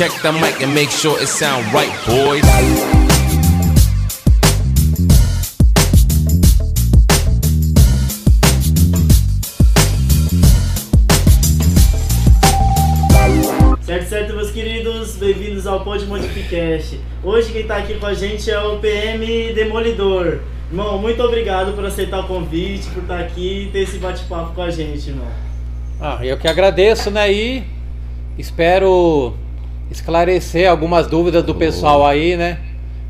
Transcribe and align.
Check 0.00 0.22
the 0.22 0.32
mic 0.32 0.62
and 0.62 0.74
make 0.74 0.88
sure 0.88 1.20
it 1.20 1.28
sound 1.28 1.62
right, 1.74 1.92
boys. 2.06 2.42
Certo, 13.82 14.08
certo, 14.08 14.34
meus 14.34 14.50
queridos, 14.50 15.16
bem-vindos 15.16 15.66
ao 15.66 15.84
Pod 15.84 16.02
Modificast. 16.06 16.98
Hoje 17.22 17.52
quem 17.52 17.66
tá 17.66 17.76
aqui 17.76 17.98
com 17.98 18.06
a 18.06 18.14
gente 18.14 18.50
é 18.50 18.58
o 18.58 18.78
PM 18.78 19.52
Demolidor. 19.52 20.38
Irmão, 20.70 20.96
muito 20.96 21.22
obrigado 21.22 21.74
por 21.74 21.84
aceitar 21.84 22.20
o 22.20 22.26
convite, 22.26 22.88
por 22.88 23.02
estar 23.02 23.20
aqui 23.20 23.64
e 23.64 23.70
ter 23.70 23.80
esse 23.80 23.98
bate-papo 23.98 24.54
com 24.54 24.62
a 24.62 24.70
gente, 24.70 25.10
irmão. 25.10 25.28
Ah, 26.00 26.20
eu 26.22 26.38
que 26.38 26.48
agradeço, 26.48 27.10
né? 27.10 27.30
E 27.30 27.64
espero 28.38 29.34
esclarecer 29.90 30.68
algumas 30.70 31.06
dúvidas 31.06 31.42
do 31.42 31.54
pessoal 31.54 32.06
aí, 32.06 32.36
né? 32.36 32.58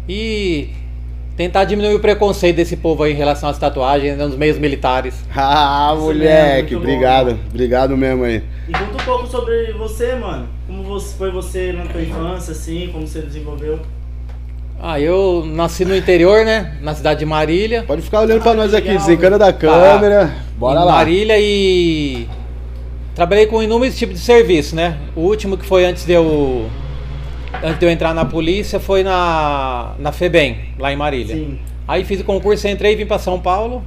E 0.08 0.70
tentar 1.36 1.64
diminuir 1.64 1.94
o 1.94 2.00
preconceito 2.00 2.56
desse 2.56 2.76
povo 2.76 3.02
aí 3.02 3.12
em 3.12 3.16
relação 3.16 3.48
às 3.48 3.58
tatuagens 3.58 4.16
né, 4.16 4.24
nos 4.26 4.36
meios 4.36 4.58
militares. 4.58 5.14
Ah, 5.34 5.92
Isso 5.94 6.04
moleque, 6.04 6.74
mesmo, 6.74 6.78
obrigado. 6.78 7.30
bom. 7.34 7.38
Obrigado 7.48 7.96
mesmo 7.96 8.24
aí. 8.24 8.42
E 8.68 8.72
conta 8.72 9.02
um 9.02 9.04
pouco 9.04 9.26
sobre 9.26 9.72
você, 9.72 10.14
mano. 10.14 10.48
Como 10.66 10.82
você, 10.84 11.16
foi 11.16 11.30
você 11.30 11.72
na 11.72 11.84
tua 11.86 12.02
infância, 12.02 12.52
assim, 12.52 12.88
como 12.92 13.06
você 13.06 13.20
desenvolveu. 13.22 13.78
Ah, 14.82 14.98
eu 14.98 15.44
nasci 15.46 15.84
no 15.84 15.94
interior, 15.94 16.44
né? 16.44 16.78
Na 16.80 16.94
cidade 16.94 17.20
de 17.20 17.26
Marília. 17.26 17.84
Pode 17.86 18.00
ficar 18.02 18.20
olhando 18.20 18.40
pra 18.42 18.52
Ah, 18.52 18.54
nós 18.54 18.72
aqui, 18.74 18.88
legal, 18.88 19.00
desencana 19.06 19.38
da 19.38 19.52
câmera. 19.52 20.32
Bora 20.56 20.80
em 20.80 20.84
lá. 20.84 20.92
Marília 20.92 21.36
e 21.38 22.26
trabalhei 23.20 23.44
com 23.44 23.62
inúmeros 23.62 23.98
tipos 23.98 24.18
de 24.18 24.24
serviço, 24.24 24.74
né? 24.74 24.98
O 25.14 25.20
último 25.20 25.58
que 25.58 25.66
foi 25.66 25.84
antes 25.84 26.06
de 26.06 26.12
eu 26.14 26.70
antes 27.62 27.78
de 27.78 27.84
eu 27.84 27.90
entrar 27.90 28.14
na 28.14 28.24
polícia 28.24 28.80
foi 28.80 29.02
na 29.02 29.94
na 29.98 30.10
Febem, 30.10 30.70
lá 30.78 30.90
em 30.90 30.96
Marília. 30.96 31.36
Sim. 31.36 31.58
Aí 31.86 32.02
fiz 32.02 32.22
o 32.22 32.24
concurso, 32.24 32.66
entrei, 32.66 32.96
vim 32.96 33.04
para 33.04 33.18
São 33.18 33.38
Paulo 33.38 33.84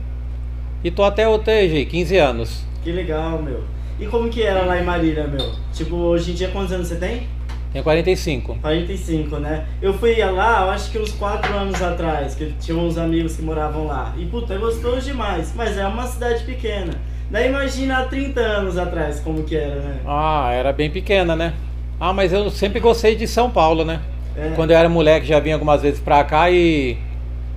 e 0.84 0.92
tô 0.92 1.04
até 1.04 1.26
TG, 1.36 1.86
15 1.86 2.18
anos. 2.18 2.64
Que 2.84 2.92
legal, 2.92 3.42
meu. 3.42 3.64
E 4.00 4.06
como 4.06 4.30
que 4.30 4.44
era 4.44 4.66
lá 4.66 4.80
em 4.80 4.84
Marília, 4.84 5.26
meu? 5.26 5.50
Tipo, 5.74 5.96
hoje 5.96 6.30
em 6.30 6.36
dia 6.36 6.50
quantos 6.50 6.72
anos 6.72 6.88
você 6.88 6.98
tem? 6.98 7.24
Tenho 7.72 7.84
45. 7.84 8.60
45, 8.62 9.38
né? 9.38 9.66
Eu 9.82 9.96
fui 9.96 10.16
lá, 10.24 10.62
eu 10.62 10.70
acho 10.70 10.92
que 10.92 11.00
uns 11.00 11.12
4 11.14 11.52
anos 11.56 11.82
atrás, 11.82 12.36
que 12.36 12.54
tinha 12.60 12.78
uns 12.78 13.00
amigos 13.00 13.36
que 13.36 13.42
moravam 13.42 13.88
lá. 13.88 14.14
E 14.16 14.28
puta, 14.28 14.54
é 14.54 14.60
gostoso 14.60 15.02
demais, 15.02 15.52
mas 15.56 15.76
é 15.76 15.88
uma 15.88 16.06
cidade 16.06 16.44
pequena. 16.44 16.94
Daí 17.34 17.50
imagina 17.50 17.98
há 17.98 18.04
30 18.04 18.40
anos 18.40 18.78
atrás 18.78 19.20
como 19.20 19.42
que 19.42 19.56
era, 19.56 19.78
né? 19.78 19.96
Ah, 20.06 20.52
era 20.54 20.72
bem 20.72 20.92
pequena, 20.92 21.36
né? 21.36 21.54
Ah, 22.00 22.14
mas 22.14 22.32
eu 22.32 22.48
sempre 22.52 22.80
gostei 22.80 23.16
de 23.16 23.28
São 23.28 23.50
Paulo, 23.50 23.84
né? 23.84 24.02
É. 24.38 24.52
Quando 24.56 24.70
eu 24.70 24.78
era 24.78 24.88
moleque 24.88 25.26
já 25.26 25.40
vinha 25.40 25.56
algumas 25.56 25.82
vezes 25.82 26.00
pra 26.00 26.24
cá 26.24 26.52
e 26.52 26.96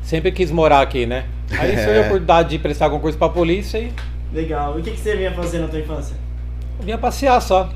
sempre 0.02 0.32
quis 0.32 0.50
morar 0.50 0.80
aqui, 0.80 1.04
né? 1.04 1.26
Aí 1.50 1.76
surgiu 1.76 1.98
a 1.98 2.06
oportunidade 2.06 2.48
de 2.48 2.58
prestar 2.58 2.88
concurso 2.88 3.18
pra 3.18 3.28
polícia 3.28 3.76
e 3.76 3.92
Legal. 4.32 4.78
E 4.78 4.80
o 4.80 4.82
que, 4.82 4.92
que 4.92 4.98
você 4.98 5.14
vinha 5.14 5.32
fazer 5.32 5.58
na 5.58 5.68
tua 5.68 5.78
infância? 5.78 6.16
eu 6.78 6.84
vinha 6.86 6.96
passear 6.96 7.38
só. 7.42 7.68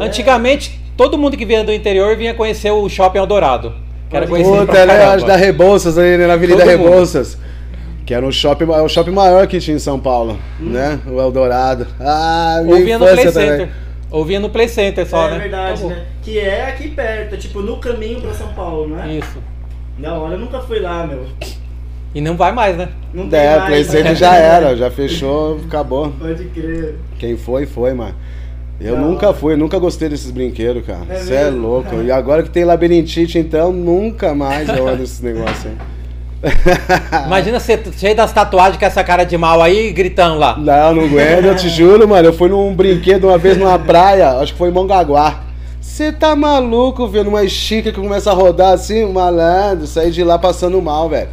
Antigamente, 0.00 0.80
todo 0.96 1.16
mundo 1.16 1.36
que 1.36 1.44
vinha 1.44 1.62
do 1.62 1.72
interior 1.72 2.16
vinha 2.16 2.34
conhecer 2.34 2.72
o 2.72 2.88
Shopping 2.88 3.18
Eldorado. 3.18 3.74
Que 4.08 4.16
era 4.16 4.26
conhecido 4.26 4.66
Puta, 4.66 4.86
né? 4.86 5.16
da 5.18 5.36
Rebouças 5.36 5.96
aí, 5.96 6.18
né? 6.18 6.26
Na 6.26 6.32
Avenida 6.32 6.64
Todo 6.64 6.78
mundo. 6.78 7.38
Que 8.06 8.14
era 8.14 8.26
um 8.26 8.32
shopping, 8.32 8.64
é 8.64 8.80
o 8.82 8.88
shopping 8.88 9.10
maior 9.12 9.46
que 9.46 9.60
tinha 9.60 9.76
em 9.76 9.80
São 9.80 9.98
Paulo, 10.00 10.38
Hum. 10.60 10.70
né? 10.70 10.98
O 11.06 11.20
Eldorado. 11.20 11.86
Ah, 12.00 12.60
minha 12.64 12.76
Ou 12.76 12.82
vinha 12.84 12.98
no 12.98 13.04
Play 13.06 13.16
também. 13.16 13.32
Center. 13.50 13.68
Ou 14.10 14.24
vinha 14.24 14.40
no 14.40 14.50
Play 14.50 14.68
Center 14.68 15.06
só, 15.06 15.28
é 15.28 15.30
né? 15.32 15.38
verdade, 15.38 15.72
Acabou. 15.74 15.90
né? 15.90 16.02
Que 16.22 16.38
é 16.38 16.66
aqui 16.68 16.88
perto, 16.88 17.36
tipo 17.36 17.60
no 17.62 17.76
caminho 17.76 18.20
pra 18.20 18.32
São 18.34 18.48
Paulo, 18.48 18.88
não 18.88 19.00
é? 19.02 19.14
Isso. 19.16 19.38
Da 19.98 20.14
hora, 20.14 20.34
eu 20.34 20.38
nunca 20.40 20.58
fui 20.60 20.80
lá, 20.80 21.06
meu. 21.06 21.26
E 22.12 22.20
não 22.20 22.36
vai 22.36 22.50
mais, 22.50 22.76
né? 22.76 22.88
Não 23.14 23.28
tem 23.28 23.38
É, 23.38 23.56
mais, 23.56 23.66
Play 23.68 23.84
Center 23.84 24.04
né? 24.06 24.14
já 24.16 24.34
era, 24.34 24.74
já 24.76 24.90
fechou, 24.90 25.60
acabou. 25.64 26.10
Pode 26.18 26.44
crer. 26.46 26.96
Quem 27.18 27.36
foi, 27.36 27.66
foi, 27.66 27.94
mano. 27.94 28.14
Eu 28.80 28.96
Da 28.96 29.00
nunca 29.02 29.32
fui, 29.34 29.54
nunca 29.56 29.78
gostei 29.78 30.08
desses 30.08 30.30
brinquedos, 30.30 30.84
cara. 30.84 31.04
É 31.08 31.18
Você 31.18 31.34
é, 31.34 31.44
mesmo? 31.44 31.60
louco. 31.68 31.94
E 32.02 32.10
agora 32.10 32.42
que 32.42 32.50
tem 32.50 32.64
labirintite, 32.64 33.38
então, 33.38 33.70
nunca 33.72 34.34
mais 34.34 34.68
eu 34.68 34.88
ando 34.88 35.02
nesses 35.02 35.20
negócios 35.20 35.66
aí. 35.66 35.76
Imagina 37.26 37.60
você 37.60 37.78
cheio 37.96 38.16
das 38.16 38.32
tatuagens 38.32 38.78
com 38.78 38.84
essa 38.84 39.04
cara 39.04 39.24
de 39.24 39.36
mal 39.36 39.60
aí, 39.60 39.92
gritando 39.92 40.38
lá. 40.38 40.56
Não, 40.56 40.94
não 40.94 41.04
aguento, 41.04 41.44
eu 41.44 41.56
te 41.56 41.68
juro, 41.70 42.08
mano. 42.08 42.28
Eu 42.28 42.32
fui 42.32 42.48
num 42.48 42.74
brinquedo 42.74 43.24
uma 43.28 43.36
vez 43.38 43.56
numa 43.58 43.78
praia, 43.78 44.38
acho 44.38 44.52
que 44.52 44.58
foi 44.58 44.70
em 44.70 44.72
Mongaguá. 44.72 45.40
Você 45.80 46.12
tá 46.12 46.34
maluco, 46.34 47.06
vendo 47.08 47.28
uma 47.28 47.42
estica 47.44 47.92
que 47.92 48.00
começa 48.00 48.30
a 48.30 48.34
rodar 48.34 48.72
assim, 48.72 49.04
malandro, 49.12 49.86
saí 49.86 50.10
de 50.10 50.24
lá 50.24 50.38
passando 50.38 50.80
mal, 50.80 51.08
velho. 51.08 51.28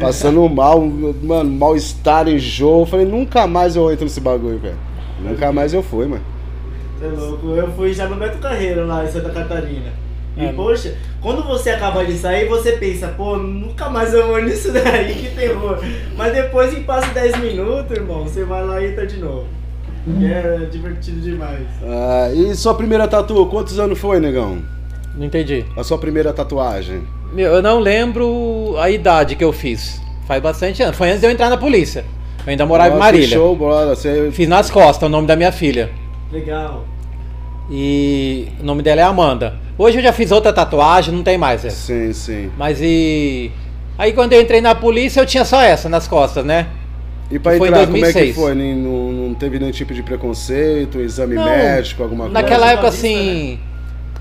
Passando 0.00 0.46
mal, 0.48 0.80
mano, 0.80 1.50
mal-estar, 1.50 2.28
enjoo. 2.28 2.80
Eu 2.82 2.86
Falei, 2.86 3.06
nunca 3.06 3.46
mais 3.46 3.74
eu 3.76 3.90
entro 3.90 4.04
nesse 4.04 4.20
bagulho, 4.20 4.58
velho. 4.58 4.76
Nunca 5.20 5.50
mais 5.52 5.72
eu 5.72 5.82
fui, 5.82 6.06
mano. 6.06 6.22
Você 6.98 7.06
é 7.06 7.08
louco. 7.08 7.46
Eu 7.48 7.72
fui 7.72 7.92
já 7.94 8.06
no 8.06 8.16
Beto 8.16 8.38
Carreiro 8.38 8.86
lá 8.86 9.04
em 9.04 9.08
Santa 9.08 9.30
Catarina. 9.30 9.92
E 10.36 10.44
É. 10.46 10.52
poxa, 10.52 10.94
quando 11.20 11.42
você 11.42 11.70
acaba 11.70 12.04
de 12.04 12.16
sair, 12.16 12.48
você 12.48 12.72
pensa, 12.72 13.08
pô, 13.08 13.36
nunca 13.36 13.88
mais 13.88 14.14
eu 14.14 14.28
vou 14.28 14.42
nisso 14.42 14.72
daí, 14.72 15.14
que 15.14 15.34
terror. 15.34 15.78
Mas 16.16 16.32
depois 16.32 16.76
em 16.76 16.82
passa 16.82 17.12
10 17.12 17.38
minutos, 17.38 17.96
irmão, 17.96 18.24
você 18.24 18.44
vai 18.44 18.64
lá 18.64 18.80
e 18.80 18.92
entra 18.92 19.06
de 19.06 19.18
novo. 19.18 19.46
E 20.20 20.26
é 20.26 20.66
divertido 20.70 21.20
demais. 21.20 21.66
Ah, 21.82 22.30
e 22.32 22.54
sua 22.54 22.74
primeira 22.74 23.06
tatu, 23.06 23.46
quantos 23.46 23.78
anos 23.78 23.98
foi, 23.98 24.20
negão? 24.20 24.58
Não 25.14 25.26
entendi. 25.26 25.64
A 25.76 25.82
sua 25.82 25.98
primeira 25.98 26.32
tatuagem? 26.32 27.02
Meu, 27.32 27.52
eu 27.54 27.62
não 27.62 27.78
lembro 27.78 28.76
a 28.78 28.88
idade 28.88 29.36
que 29.36 29.44
eu 29.44 29.52
fiz. 29.52 30.00
Faz 30.26 30.42
bastante 30.42 30.82
anos. 30.82 30.96
Foi 30.96 31.08
antes 31.08 31.20
de 31.20 31.26
eu 31.26 31.30
entrar 31.30 31.50
na 31.50 31.56
polícia. 31.56 32.04
Eu 32.46 32.50
ainda 32.50 32.64
morava 32.64 32.94
em 32.94 32.98
Marília. 32.98 33.36
Show, 33.36 33.54
bola. 33.56 33.94
Você... 33.94 34.30
Fiz 34.32 34.48
nas 34.48 34.70
costas 34.70 35.06
o 35.06 35.10
nome 35.10 35.26
da 35.26 35.36
minha 35.36 35.52
filha. 35.52 35.90
Legal. 36.32 36.84
E 37.70 38.48
o 38.60 38.64
nome 38.64 38.82
dela 38.82 39.00
é 39.00 39.04
Amanda. 39.04 39.67
Hoje 39.78 39.98
eu 39.98 40.02
já 40.02 40.12
fiz 40.12 40.32
outra 40.32 40.52
tatuagem, 40.52 41.14
não 41.14 41.22
tem 41.22 41.38
mais 41.38 41.64
essa. 41.64 41.76
Sim, 41.76 42.12
sim. 42.12 42.50
Mas 42.58 42.78
e. 42.82 43.50
Aí 43.96 44.12
quando 44.12 44.32
eu 44.32 44.40
entrei 44.40 44.60
na 44.60 44.74
polícia 44.74 45.20
eu 45.20 45.26
tinha 45.26 45.44
só 45.44 45.62
essa 45.62 45.88
nas 45.88 46.06
costas, 46.08 46.44
né? 46.44 46.66
E 47.30 47.34
em 47.34 47.36
entrar, 47.36 47.52
como 47.58 47.66
é 47.66 47.70
que 47.70 47.86
2006. 47.86 48.34
foi? 48.34 48.54
Nem- 48.54 48.74
Não, 48.74 49.12
não 49.12 49.34
teve 49.34 49.58
nenhum 49.58 49.70
tipo 49.70 49.92
de 49.94 50.02
preconceito, 50.02 50.98
exame 50.98 51.34
Não. 51.34 51.44
médico, 51.44 52.02
alguma 52.02 52.24
coisa? 52.24 52.34
Naquela 52.34 52.58
Coisa 52.60 52.72
época 52.72 52.86
da 52.86 52.90
vista, 52.90 53.06
assim. 53.06 53.58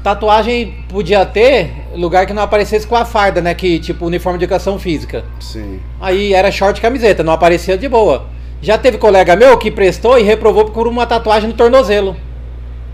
Tatuagem 0.04 0.74
podia 0.90 1.26
ter 1.26 1.72
lugar 1.96 2.26
que 2.26 2.34
não 2.34 2.44
aparecesse 2.44 2.86
com 2.86 2.96
a 2.96 3.04
farda, 3.06 3.42
né? 3.42 3.54
Que 3.54 3.80
tipo 3.80 4.06
uniforme 4.06 4.38
de 4.38 4.46
educação 4.46 4.78
física. 4.78 5.24
Sim. 5.40 5.80
Aí 6.00 6.34
era 6.34 6.52
short 6.52 6.78
e 6.78 6.82
camiseta, 6.82 7.24
não 7.24 7.34
aparecia 7.34 7.78
de 7.78 7.90
boa. 7.90 8.26
Já 8.62 8.78
teve 8.78 8.98
colega 8.98 9.36
meu 9.36 9.58
que 9.58 9.72
prestou 9.72 10.18
e 10.20 10.24
reprovou 10.24 10.66
por 10.66 10.88
uma 10.88 11.06
tatuagem 11.06 11.50
no 11.50 11.56
tornozelo. 11.56 12.16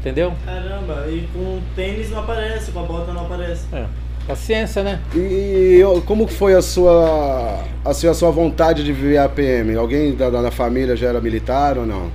Entendeu? 0.03 0.33
Caramba, 0.45 1.05
e 1.07 1.25
com 1.33 1.61
tênis 1.77 2.11
não 2.11 2.19
aparece, 2.19 2.71
com 2.73 2.79
a 2.81 2.83
bota 2.83 3.13
não 3.13 3.21
aparece. 3.21 3.63
É. 3.71 3.85
Paciência, 4.27 4.83
né? 4.83 4.99
E, 5.15 5.81
e, 5.81 6.01
como 6.05 6.27
que 6.27 6.33
foi 6.33 6.53
a 6.53 6.61
sua, 6.61 7.59
a 7.85 7.93
sua, 7.93 8.11
a 8.11 8.13
sua 8.13 8.29
vontade 8.29 8.83
de 8.83 8.91
viver 8.91 9.17
a 9.17 9.29
PM? 9.29 9.73
Alguém 9.77 10.13
da, 10.13 10.29
da 10.29 10.41
da 10.41 10.51
família 10.51 10.93
já 10.97 11.07
era 11.07 11.21
militar 11.21 11.77
ou 11.77 11.85
não? 11.85 12.11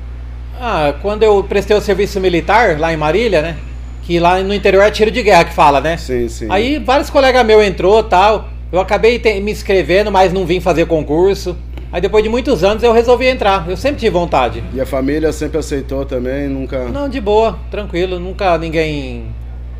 Ah, 0.61 0.95
quando 1.01 1.23
eu 1.23 1.43
prestei 1.45 1.75
o 1.75 1.81
serviço 1.81 2.21
militar 2.21 2.79
lá 2.79 2.93
em 2.93 2.97
Marília, 2.99 3.41
né? 3.41 3.57
Que 4.03 4.19
lá 4.21 4.39
no 4.41 4.53
interior 4.53 4.83
é 4.83 4.91
tiro 4.91 5.11
de 5.11 5.23
guerra 5.23 5.45
que 5.47 5.55
fala, 5.55 5.81
né? 5.81 5.97
Sim, 5.97 6.29
sim. 6.29 6.47
Aí 6.51 6.79
vários 6.79 7.09
colegas 7.09 7.45
meus 7.47 7.65
entrou 7.65 8.03
tal. 8.03 8.49
Eu 8.71 8.81
acabei 8.81 9.19
te- 9.19 9.41
me 9.41 9.51
inscrevendo, 9.53 10.13
mas 10.13 10.31
não 10.31 10.45
vim 10.45 10.61
fazer 10.61 10.85
concurso. 10.87 11.57
Aí 11.93 12.01
depois 12.01 12.23
de 12.23 12.29
muitos 12.29 12.63
anos 12.63 12.83
eu 12.83 12.93
resolvi 12.93 13.27
entrar. 13.27 13.69
Eu 13.69 13.77
sempre 13.77 14.01
tive 14.01 14.11
vontade. 14.11 14.63
E 14.75 14.81
a 14.81 14.87
família 14.87 15.33
sempre 15.33 15.59
aceitou 15.59 16.05
também, 16.05 16.49
nunca... 16.49 16.85
Não, 16.87 17.09
de 17.09 17.21
boa, 17.21 17.59
tranquilo. 17.71 18.19
Nunca 18.21 18.57
ninguém 18.59 19.27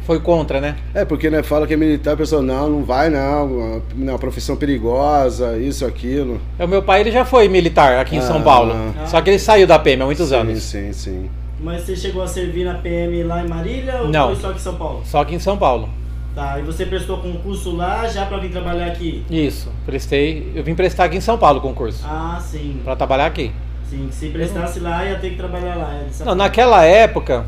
foi 0.03 0.19
contra, 0.19 0.59
né? 0.59 0.75
É, 0.95 1.05
porque 1.05 1.29
né, 1.29 1.43
fala 1.43 1.67
que 1.67 1.75
é 1.75 1.77
militar, 1.77 2.15
a 2.15 2.17
pessoa, 2.17 2.41
não, 2.41 2.71
não 2.71 2.83
vai 2.83 3.11
não, 3.11 3.83
uma 3.95 4.19
profissão 4.19 4.57
perigosa, 4.57 5.59
isso, 5.59 5.85
aquilo. 5.85 6.41
O 6.59 6.67
meu 6.67 6.83
pai 6.83 7.01
ele 7.03 7.11
já 7.11 7.27
foi 7.27 7.47
militar 7.47 7.99
aqui 7.99 8.17
em 8.17 8.23
São 8.23 8.39
Ah. 8.39 8.43
Paulo. 8.43 8.75
Só 9.07 9.21
que 9.21 9.29
ele 9.29 9.39
saiu 9.39 9.67
da 9.67 9.79
PM 9.79 10.03
há 10.03 10.07
muitos 10.07 10.31
sim, 10.31 10.35
anos. 10.35 10.63
Sim, 10.63 10.93
sim. 10.95 11.31
Mas 11.61 11.83
você 11.83 11.95
chegou 11.95 12.23
a 12.23 12.27
servir 12.27 12.65
na 12.65 12.75
PM 12.75 13.23
lá 13.25 13.45
em 13.45 13.49
Marília 13.49 14.01
ou 14.01 14.09
Não. 14.09 14.29
foi 14.29 14.37
só 14.37 14.49
aqui 14.49 14.59
em 14.59 14.63
São 14.63 14.75
Paulo? 14.77 15.01
Só 15.05 15.25
que 15.25 15.35
em 15.35 15.39
São 15.39 15.59
Paulo. 15.59 15.89
Tá, 16.39 16.57
e 16.61 16.63
você 16.63 16.87
prestou 16.87 17.19
concurso 17.19 17.75
lá 17.75 18.07
já 18.07 18.25
pra 18.25 18.39
vir 18.39 18.53
trabalhar 18.53 18.87
aqui? 18.87 19.25
Isso, 19.29 19.73
prestei. 19.85 20.53
Eu 20.55 20.63
vim 20.63 20.73
prestar 20.73 21.07
aqui 21.07 21.17
em 21.17 21.21
São 21.21 21.37
Paulo 21.37 21.59
o 21.59 21.61
concurso. 21.61 22.05
Ah, 22.07 22.39
sim. 22.41 22.81
Pra 22.85 22.95
trabalhar 22.95 23.27
aqui. 23.27 23.51
Sim, 23.91 24.09
se 24.13 24.29
prestasse 24.29 24.79
lá 24.79 25.05
ia 25.05 25.19
ter 25.19 25.31
que 25.31 25.37
trabalhar 25.37 25.75
lá. 25.75 25.95
é 25.95 26.05
Não, 26.05 26.13
forma. 26.13 26.35
naquela 26.37 26.85
época 26.85 27.45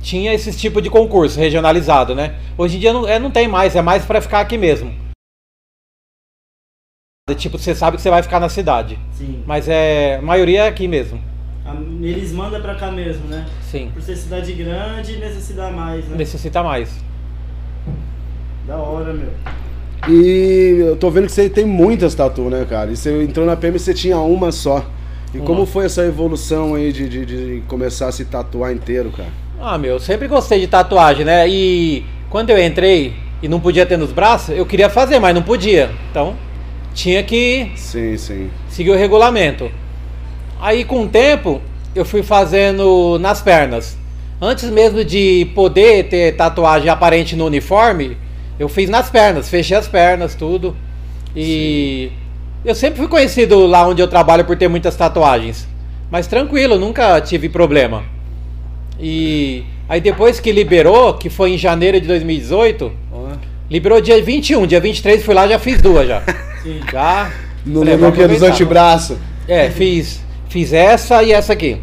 tinha 0.00 0.32
esse 0.32 0.50
tipo 0.56 0.80
de 0.80 0.88
concurso 0.88 1.38
regionalizado, 1.38 2.14
né? 2.14 2.36
Hoje 2.56 2.78
em 2.78 2.80
dia 2.80 2.90
não, 2.94 3.06
é, 3.06 3.18
não 3.18 3.30
tem 3.30 3.46
mais, 3.46 3.76
é 3.76 3.82
mais 3.82 4.02
pra 4.06 4.18
ficar 4.22 4.40
aqui 4.40 4.56
mesmo. 4.56 4.94
Tipo, 7.36 7.58
você 7.58 7.74
sabe 7.74 7.98
que 7.98 8.02
você 8.02 8.08
vai 8.08 8.22
ficar 8.22 8.40
na 8.40 8.48
cidade. 8.48 8.98
Sim. 9.12 9.44
Mas 9.46 9.68
é. 9.68 10.16
A 10.16 10.22
maioria 10.22 10.62
é 10.62 10.68
aqui 10.68 10.88
mesmo. 10.88 11.22
Eles 12.00 12.32
mandam 12.32 12.62
pra 12.62 12.76
cá 12.76 12.90
mesmo, 12.90 13.26
né? 13.26 13.46
Sim. 13.60 13.90
Por 13.92 14.00
ser 14.00 14.16
cidade 14.16 14.54
grande, 14.54 15.18
necessita 15.18 15.68
mais, 15.68 16.08
né? 16.08 16.16
Necessita 16.16 16.62
mais. 16.62 17.11
Da 18.66 18.76
hora, 18.76 19.12
meu. 19.12 19.28
E 20.08 20.78
eu 20.80 20.96
tô 20.96 21.10
vendo 21.10 21.26
que 21.26 21.32
você 21.32 21.48
tem 21.48 21.64
muitas 21.64 22.14
tatu, 22.14 22.42
né, 22.42 22.66
cara? 22.68 22.90
E 22.90 22.96
você 22.96 23.22
entrou 23.22 23.46
na 23.46 23.56
PM 23.56 23.76
e 23.76 23.78
você 23.80 23.94
tinha 23.94 24.18
uma 24.18 24.50
só. 24.50 24.84
E 25.32 25.38
Uma. 25.38 25.46
como 25.46 25.64
foi 25.66 25.86
essa 25.86 26.04
evolução 26.04 26.74
aí 26.74 26.92
de, 26.92 27.08
de, 27.08 27.24
de 27.24 27.62
começar 27.68 28.08
a 28.08 28.12
se 28.12 28.24
tatuar 28.24 28.72
inteiro, 28.72 29.10
cara? 29.16 29.28
Ah, 29.60 29.78
meu, 29.78 29.92
eu 29.92 30.00
sempre 30.00 30.26
gostei 30.26 30.60
de 30.60 30.66
tatuagem, 30.66 31.24
né? 31.24 31.48
E 31.48 32.04
quando 32.28 32.50
eu 32.50 32.62
entrei 32.62 33.14
e 33.42 33.48
não 33.48 33.60
podia 33.60 33.86
ter 33.86 33.96
nos 33.96 34.10
braços, 34.12 34.56
eu 34.56 34.66
queria 34.66 34.90
fazer, 34.90 35.18
mas 35.20 35.34
não 35.34 35.42
podia. 35.42 35.90
Então, 36.10 36.34
tinha 36.92 37.22
que 37.22 37.70
Sim, 37.76 38.16
sim. 38.16 38.50
seguir 38.68 38.90
o 38.90 38.96
regulamento. 38.96 39.70
Aí, 40.60 40.84
com 40.84 41.04
o 41.04 41.08
tempo, 41.08 41.60
eu 41.94 42.04
fui 42.04 42.22
fazendo 42.22 43.18
nas 43.20 43.40
pernas. 43.40 43.96
Antes 44.40 44.68
mesmo 44.68 45.04
de 45.04 45.48
poder 45.54 46.08
ter 46.08 46.34
tatuagem 46.36 46.88
aparente 46.88 47.36
no 47.36 47.46
uniforme, 47.46 48.16
eu 48.62 48.68
fiz 48.68 48.88
nas 48.88 49.10
pernas, 49.10 49.48
fechei 49.48 49.76
as 49.76 49.88
pernas, 49.88 50.36
tudo. 50.36 50.76
E 51.34 52.12
eu 52.64 52.76
sempre 52.76 52.98
fui 52.98 53.08
conhecido 53.08 53.66
lá 53.66 53.88
onde 53.88 54.00
eu 54.00 54.06
trabalho 54.06 54.44
por 54.44 54.56
ter 54.56 54.68
muitas 54.68 54.94
tatuagens. 54.94 55.66
Mas 56.08 56.28
tranquilo, 56.28 56.78
nunca 56.78 57.20
tive 57.20 57.48
problema. 57.48 58.04
E 59.00 59.64
aí 59.88 60.00
depois 60.00 60.38
que 60.38 60.52
liberou, 60.52 61.14
que 61.14 61.28
foi 61.28 61.54
em 61.54 61.58
janeiro 61.58 62.00
de 62.00 62.06
2018, 62.06 62.92
Ó. 63.12 63.30
liberou 63.68 64.00
dia 64.00 64.22
21, 64.22 64.64
dia 64.64 64.78
23 64.78 65.24
fui 65.24 65.34
lá 65.34 65.48
já 65.48 65.58
fiz 65.58 65.82
duas 65.82 66.06
já. 66.06 66.22
Sim. 66.62 66.80
Já. 66.92 67.32
No, 67.66 67.80
falei, 67.80 67.96
no, 67.96 68.12
que 68.12 68.18
dos 68.18 68.24
aproveitar. 68.26 68.46
antebraços. 68.46 69.18
É, 69.48 69.70
fiz. 69.70 70.22
Fiz 70.48 70.72
essa 70.72 71.20
e 71.24 71.32
essa 71.32 71.52
aqui. 71.52 71.80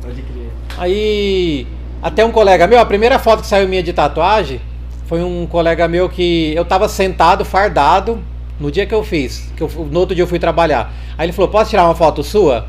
Pode 0.00 0.22
crer. 0.22 0.50
Aí, 0.78 1.66
até 2.00 2.24
um 2.24 2.30
colega 2.30 2.68
meu, 2.68 2.78
a 2.78 2.86
primeira 2.86 3.18
foto 3.18 3.40
que 3.40 3.48
saiu 3.48 3.66
minha 3.66 3.82
de 3.82 3.92
tatuagem 3.92 4.60
foi 5.06 5.22
um 5.22 5.46
colega 5.46 5.86
meu 5.86 6.08
que 6.08 6.54
eu 6.54 6.64
tava 6.64 6.88
sentado, 6.88 7.44
fardado, 7.44 8.18
no 8.58 8.70
dia 8.70 8.86
que 8.86 8.94
eu 8.94 9.04
fiz. 9.04 9.52
Que 9.56 9.62
eu, 9.62 9.70
no 9.90 10.00
outro 10.00 10.14
dia 10.14 10.22
eu 10.22 10.28
fui 10.28 10.38
trabalhar. 10.38 10.92
Aí 11.18 11.26
ele 11.26 11.32
falou: 11.32 11.50
Posso 11.50 11.70
tirar 11.70 11.84
uma 11.84 11.94
foto 11.94 12.22
sua? 12.22 12.66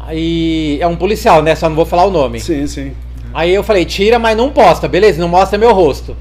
Aí 0.00 0.78
é 0.80 0.86
um 0.86 0.96
policial, 0.96 1.42
né? 1.42 1.54
Só 1.54 1.68
não 1.68 1.76
vou 1.76 1.86
falar 1.86 2.04
o 2.04 2.10
nome. 2.10 2.40
Sim, 2.40 2.66
sim. 2.66 2.92
Aí 3.32 3.54
eu 3.54 3.62
falei: 3.62 3.84
Tira, 3.84 4.18
mas 4.18 4.36
não 4.36 4.50
posta, 4.50 4.88
beleza? 4.88 5.20
Não 5.20 5.28
mostra 5.28 5.58
meu 5.58 5.72
rosto. 5.72 6.16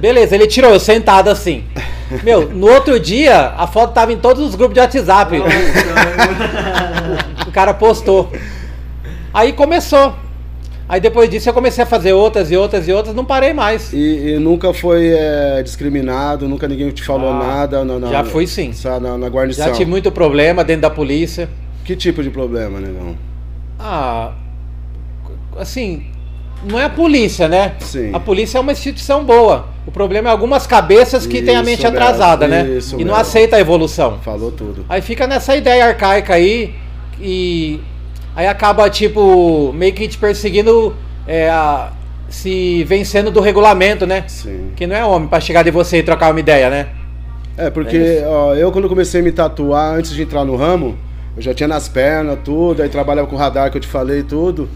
Beleza, 0.00 0.34
ele 0.34 0.46
tirou, 0.46 0.72
eu 0.72 0.80
sentado 0.80 1.28
assim. 1.28 1.64
Meu, 2.22 2.48
no 2.48 2.68
outro 2.68 3.00
dia, 3.00 3.54
a 3.56 3.66
foto 3.66 3.92
tava 3.92 4.12
em 4.12 4.18
todos 4.18 4.42
os 4.42 4.54
grupos 4.54 4.74
de 4.74 4.80
WhatsApp. 4.80 5.36
O 7.46 7.50
cara 7.52 7.74
postou. 7.74 8.30
Aí 9.32 9.52
começou. 9.52 10.14
Aí 10.88 11.00
depois 11.00 11.28
disso 11.28 11.48
eu 11.48 11.52
comecei 11.52 11.82
a 11.82 11.86
fazer 11.86 12.12
outras 12.12 12.50
e 12.50 12.56
outras 12.56 12.86
e 12.86 12.92
outras, 12.92 13.14
não 13.14 13.24
parei 13.24 13.52
mais. 13.52 13.92
E, 13.92 14.34
e 14.34 14.38
nunca 14.38 14.72
foi 14.72 15.08
é, 15.08 15.60
discriminado, 15.62 16.46
nunca 16.48 16.68
ninguém 16.68 16.90
te 16.90 17.02
falou 17.02 17.30
Ah, 17.32 17.38
nada 17.38 17.84
na, 17.84 17.98
na- 17.98 18.08
já 18.08 18.24
fui 18.24 18.46
sim. 18.46 18.70
Na, 19.02 19.18
na 19.18 19.28
guarnição. 19.28 19.66
Já 19.66 19.72
tive 19.72 19.90
muito 19.90 20.12
problema 20.12 20.62
dentro 20.62 20.82
da 20.82 20.90
polícia. 20.90 21.48
Que 21.84 21.96
tipo 21.96 22.22
de 22.22 22.30
problema, 22.30 22.78
negão? 22.80 23.16
Ah, 23.80 24.32
assim, 25.58 26.04
não 26.64 26.78
é 26.78 26.84
a 26.84 26.88
polícia, 26.90 27.48
né? 27.48 27.74
Sim. 27.80 28.10
A 28.12 28.20
polícia 28.20 28.58
é 28.58 28.60
uma 28.60 28.72
instituição 28.72 29.24
boa. 29.24 29.66
O 29.86 29.90
problema 29.90 30.28
é 30.28 30.32
algumas 30.32 30.66
cabeças 30.66 31.26
que 31.26 31.42
têm 31.42 31.54
a 31.56 31.62
mente 31.62 31.82
mesmo, 31.82 31.96
atrasada, 31.96 32.48
né? 32.48 32.62
isso 32.78 32.94
E 32.96 32.98
não 33.04 33.12
mesmo. 33.14 33.20
aceita 33.20 33.56
a 33.56 33.60
evolução. 33.60 34.18
Falou 34.22 34.50
tudo. 34.50 34.84
Aí 34.88 35.00
fica 35.00 35.26
nessa 35.26 35.56
ideia 35.56 35.86
arcaica 35.86 36.34
aí 36.34 36.74
e 37.20 37.80
aí 38.36 38.46
acaba 38.46 38.88
tipo 38.90 39.72
meio 39.72 39.92
que 39.94 40.06
te 40.06 40.18
perseguindo 40.18 40.94
é, 41.26 41.48
a- 41.50 41.90
se 42.28 42.84
vencendo 42.84 43.30
do 43.30 43.40
regulamento, 43.40 44.06
né? 44.06 44.24
Sim. 44.28 44.70
Que 44.76 44.86
não 44.86 44.94
é 44.94 45.04
homem 45.04 45.28
pra 45.28 45.40
chegar 45.40 45.62
de 45.62 45.70
você 45.70 45.98
e 45.98 46.02
trocar 46.02 46.30
uma 46.30 46.38
ideia, 46.40 46.68
né? 46.70 46.88
É, 47.56 47.70
porque 47.70 48.22
ó, 48.26 48.54
eu 48.54 48.70
quando 48.70 48.88
comecei 48.88 49.20
a 49.20 49.24
me 49.24 49.32
tatuar, 49.32 49.94
antes 49.94 50.10
de 50.12 50.22
entrar 50.22 50.44
no 50.44 50.56
ramo, 50.56 50.96
eu 51.36 51.42
já 51.42 51.54
tinha 51.54 51.66
nas 51.68 51.88
pernas, 51.88 52.38
tudo, 52.44 52.82
aí 52.82 52.88
trabalhava 52.88 53.26
com 53.26 53.36
radar 53.36 53.70
que 53.70 53.78
eu 53.78 53.80
te 53.80 53.88
falei 53.88 54.22
tudo. 54.22 54.68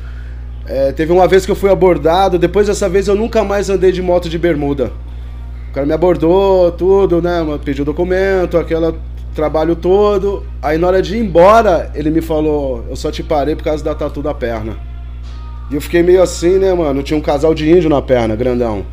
É, 0.66 0.92
teve 0.92 1.12
uma 1.12 1.26
vez 1.26 1.44
que 1.44 1.50
eu 1.50 1.56
fui 1.56 1.70
abordado, 1.70 2.38
depois 2.38 2.68
dessa 2.68 2.88
vez 2.88 3.08
eu 3.08 3.14
nunca 3.16 3.42
mais 3.44 3.68
andei 3.68 3.92
de 3.92 4.00
moto 4.00 4.28
de 4.28 4.38
bermuda. 4.38 4.92
O 5.70 5.72
cara 5.72 5.86
me 5.86 5.92
abordou, 5.92 6.70
tudo, 6.72 7.20
né? 7.20 7.44
Pediu 7.64 7.84
documento, 7.84 8.56
aquele 8.58 8.94
trabalho 9.40 9.74
todo. 9.74 10.44
Aí 10.62 10.76
na 10.76 10.86
hora 10.86 11.00
de 11.00 11.16
ir 11.16 11.20
embora, 11.20 11.90
ele 11.94 12.10
me 12.10 12.20
falou, 12.20 12.84
eu 12.90 12.96
só 12.96 13.10
te 13.10 13.22
parei 13.22 13.56
por 13.56 13.64
causa 13.64 13.82
da 13.82 13.94
tatu 13.94 14.22
da 14.22 14.34
perna. 14.34 14.76
E 15.70 15.74
eu 15.74 15.80
fiquei 15.80 16.02
meio 16.02 16.22
assim, 16.22 16.58
né, 16.58 16.74
mano? 16.74 17.02
Tinha 17.02 17.16
um 17.16 17.22
casal 17.22 17.54
de 17.54 17.70
índio 17.70 17.88
na 17.88 18.02
perna, 18.02 18.36
grandão. 18.36 18.84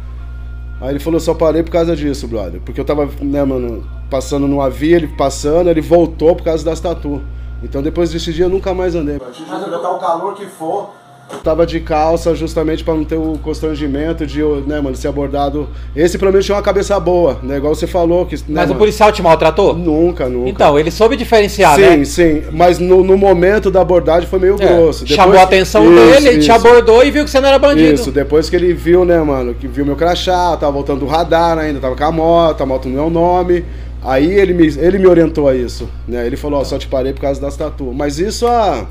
Aí 0.80 0.92
ele 0.92 1.00
falou, 1.00 1.20
só 1.20 1.34
parei 1.34 1.64
por 1.64 1.72
causa 1.72 1.96
disso, 1.96 2.28
brother. 2.28 2.62
Porque 2.62 2.80
eu 2.80 2.86
tava, 2.86 3.10
né, 3.20 3.44
mano, 3.44 3.84
passando 4.10 4.48
numa 4.48 4.70
via, 4.70 4.96
ele 4.96 5.08
passando, 5.08 5.70
ele 5.70 5.82
voltou 5.82 6.36
por 6.36 6.44
causa 6.44 6.64
das 6.64 6.80
tatu. 6.80 7.22
Então 7.62 7.82
depois 7.82 8.12
desse 8.12 8.32
dia 8.32 8.46
eu 8.46 8.50
nunca 8.50 8.74
mais 8.74 8.96
andei. 8.96 9.20
Já 9.20 9.80
tá 9.80 9.92
o 9.92 10.00
calor 10.00 10.34
que 10.36 10.46
for. 10.46 10.92
Eu 11.30 11.40
tava 11.40 11.66
de 11.66 11.80
calça 11.82 12.34
justamente 12.34 12.84
pra 12.86 12.94
não 12.94 13.04
ter 13.04 13.16
o 13.18 13.38
constrangimento 13.44 14.26
de, 14.26 14.42
né, 14.66 14.80
mano, 14.80 14.96
ser 14.96 15.10
abordado. 15.10 15.68
Esse 15.96 16.18
pelo 16.18 16.32
menos 16.32 16.46
tinha 16.46 16.56
uma 16.56 16.62
cabeça 16.62 16.98
boa, 17.00 17.38
né? 17.44 17.58
Igual 17.58 17.76
você 17.76 17.86
falou. 17.86 18.26
Que, 18.26 18.36
né, 18.36 18.42
Mas 18.48 18.66
o 18.66 18.68
mano? 18.70 18.80
policial 18.80 19.12
te 19.12 19.22
maltratou? 19.22 19.74
Nunca, 19.76 20.30
nunca. 20.30 20.50
Então, 20.50 20.80
ele 20.80 20.90
soube 20.90 21.18
diferenciar, 21.18 21.76
sim, 21.76 21.82
né? 21.82 22.06
sim. 22.06 22.44
Mas 22.52 22.80
no, 22.80 23.04
no 23.04 23.18
momento 23.18 23.70
da 23.70 23.82
abordagem 23.82 24.28
foi 24.30 24.40
meio 24.40 24.56
É, 24.60 24.66
grosso. 24.66 25.04
Depois- 25.04 25.16
Chamou 25.16 25.38
a 25.40 25.44
atenção 25.44 25.84
Isso, 25.84 26.14
dele, 26.14 26.28
ele 26.30 26.40
te 26.40 26.52
abordou 26.52 27.04
e 27.04 27.12
viu 27.12 27.26
que 27.26 27.30
você 27.30 27.42
não 27.42 27.50
era 27.50 27.60
bandido. 27.60 27.94
Isso, 27.94 28.12
depois 28.12 28.50
que 28.50 28.56
ele 28.56 28.74
viu, 28.74 29.04
né, 29.04 29.22
mano, 29.22 29.54
que 29.54 29.68
viu 29.68 29.86
meu 29.86 29.98
crachá, 29.98 30.56
tava 30.58 30.72
voltando 30.72 31.02
do 31.02 31.06
radar 31.08 31.58
ainda, 31.58 31.80
tava 31.80 31.96
com 31.96 32.04
a 32.06 32.12
moto, 32.12 32.62
a 32.62 32.66
moto 32.66 32.88
no 32.88 32.94
meu 32.96 33.10
nome. 33.10 33.66
Aí 34.02 34.32
ele 34.34 34.54
me, 34.54 34.66
ele 34.68 34.98
me 34.98 35.08
orientou 35.08 35.50
a 35.50 35.56
isso, 35.56 35.90
né? 36.08 36.26
Ele 36.26 36.38
falou, 36.38 36.62
ó, 36.62 36.64
só 36.64 36.78
te 36.78 36.88
parei 36.88 37.12
por 37.12 37.20
causa 37.22 37.42
das 37.42 37.58
tatu. 37.58 37.92
Mas 37.94 38.18
isso 38.18 38.48
a. 38.48 38.86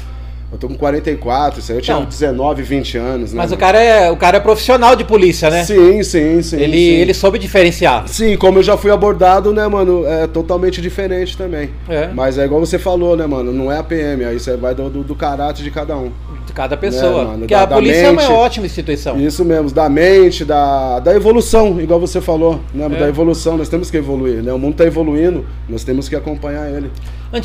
Eu 0.50 0.58
tô 0.58 0.68
com 0.68 0.76
44, 0.76 1.58
isso 1.58 1.72
aí 1.72 1.78
eu 1.78 1.82
tinha 1.82 1.96
Não. 1.96 2.04
19, 2.04 2.62
20 2.62 2.98
anos, 2.98 3.32
né? 3.32 3.38
Mas 3.42 3.50
o 3.50 3.56
cara, 3.56 3.82
é, 3.82 4.10
o 4.10 4.16
cara 4.16 4.36
é 4.36 4.40
profissional 4.40 4.94
de 4.94 5.04
polícia, 5.04 5.50
né? 5.50 5.64
Sim, 5.64 6.02
sim, 6.04 6.40
sim. 6.40 6.56
ele, 6.60 6.76
sim. 6.76 6.92
ele 6.94 7.14
soube 7.14 7.38
diferenciar. 7.38 8.06
Sim, 8.06 8.36
como 8.36 8.60
eu 8.60 8.62
já 8.62 8.76
fui 8.76 8.90
abordado, 8.92 9.52
né, 9.52 9.66
mano, 9.66 10.06
é 10.06 10.26
totalmente 10.26 10.80
diferente 10.80 11.36
também. 11.36 11.70
É. 11.88 12.08
Mas 12.14 12.38
é 12.38 12.44
igual 12.44 12.60
você 12.60 12.78
falou, 12.78 13.16
né, 13.16 13.26
mano, 13.26 13.52
não 13.52 13.72
é 13.72 13.78
a 13.78 13.82
PM, 13.82 14.24
aí 14.24 14.38
você 14.38 14.56
vai 14.56 14.74
do, 14.74 14.88
do, 14.88 15.02
do 15.02 15.16
caráter 15.16 15.64
de 15.64 15.70
cada 15.70 15.96
um. 15.96 16.12
Cada 16.56 16.74
pessoa. 16.74 17.10
Né, 17.18 17.24
mano, 17.26 17.38
Porque 17.40 17.54
da- 17.54 17.62
a 17.64 17.66
polícia 17.66 18.06
é 18.06 18.10
uma 18.10 18.22
mente. 18.22 18.32
ótima 18.32 18.64
instituição. 18.64 19.20
Isso 19.20 19.44
mesmo, 19.44 19.70
da 19.70 19.90
mente, 19.90 20.42
da, 20.42 20.98
da 21.00 21.14
evolução, 21.14 21.78
igual 21.78 22.00
você 22.00 22.18
falou, 22.18 22.60
né? 22.74 22.86
É. 22.86 22.88
Da 22.88 23.08
evolução, 23.08 23.58
nós 23.58 23.68
temos 23.68 23.90
que 23.90 23.96
evoluir, 23.98 24.42
né? 24.42 24.50
O 24.54 24.58
mundo 24.58 24.72
está 24.72 24.84
evoluindo, 24.86 25.44
nós 25.68 25.84
temos 25.84 26.08
que 26.08 26.16
acompanhar 26.16 26.66
ele. 26.70 26.90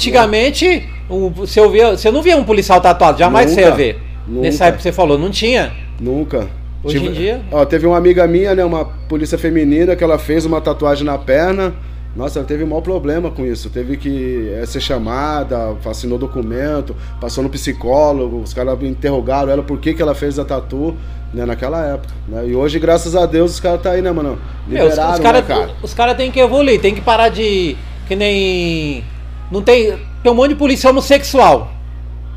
Antigamente, 0.05 0.89
o- 1.09 1.29
você, 1.29 1.59
ouvia, 1.59 1.91
você 1.97 2.09
não 2.09 2.21
via 2.21 2.37
um 2.37 2.43
policial 2.45 2.79
tatuado, 2.81 3.19
jamais 3.19 3.49
Nunca, 3.49 3.61
você 3.61 3.67
ia 3.67 3.75
ver. 3.75 3.99
nunca. 4.27 4.41
Nessa 4.43 4.65
época 4.65 4.77
que 4.77 4.83
você 4.83 4.91
falou, 4.91 5.17
não 5.17 5.29
tinha. 5.29 5.71
Nunca. 5.99 6.47
Hoje 6.83 6.97
em 7.05 7.11
dia? 7.11 7.41
Ó, 7.51 7.63
teve 7.65 7.85
uma 7.85 7.97
amiga 7.97 8.25
minha, 8.25 8.55
né? 8.55 8.63
Uma 8.65 8.85
polícia 8.85 9.37
feminina 9.37 9.95
que 9.95 10.03
ela 10.03 10.17
fez 10.17 10.45
uma 10.45 10.59
tatuagem 10.61 11.05
na 11.05 11.17
perna. 11.17 11.73
Nossa, 12.15 12.39
ela 12.39 12.47
teve 12.47 12.63
um 12.63 12.67
maior 12.67 12.81
problema 12.81 13.31
com 13.31 13.45
isso. 13.45 13.69
Teve 13.69 13.95
que 13.95 14.51
eh, 14.53 14.65
ser 14.65 14.81
chamada, 14.81 15.75
assinou 15.85 16.17
documento, 16.17 16.95
passou 17.21 17.43
no 17.43 17.49
psicólogo, 17.49 18.41
os 18.41 18.53
caras 18.53 18.81
interrogaram 18.83 19.49
ela 19.51 19.63
por 19.63 19.79
que, 19.79 19.93
que 19.93 20.01
ela 20.01 20.13
fez 20.13 20.37
a 20.37 20.43
tatu, 20.43 20.95
né, 21.33 21.45
naquela 21.45 21.85
época. 21.85 22.13
Né? 22.27 22.49
E 22.49 22.55
hoje, 22.55 22.79
graças 22.79 23.15
a 23.15 23.25
Deus, 23.25 23.51
os 23.51 23.59
caras 23.61 23.81
tá 23.81 23.91
aí, 23.91 24.01
né, 24.01 24.11
mano? 24.11 24.37
Meu, 24.67 24.85
os, 24.85 24.89
Liberaram, 24.91 25.13
os 25.13 25.19
né, 25.19 25.23
caras 25.23 25.47
cara? 25.47 25.71
os 25.81 25.93
cara 25.93 26.15
que 26.15 26.39
evoluir, 26.39 26.81
tem 26.81 26.93
que 26.93 27.01
parar 27.01 27.29
de. 27.29 27.77
Que 28.07 28.15
nem. 28.15 29.03
Não 29.49 29.61
tem. 29.61 29.97
Tem 30.21 30.31
um 30.31 30.35
monte 30.35 30.49
de 30.49 30.55
polícia 30.55 30.89
homossexual. 30.89 31.71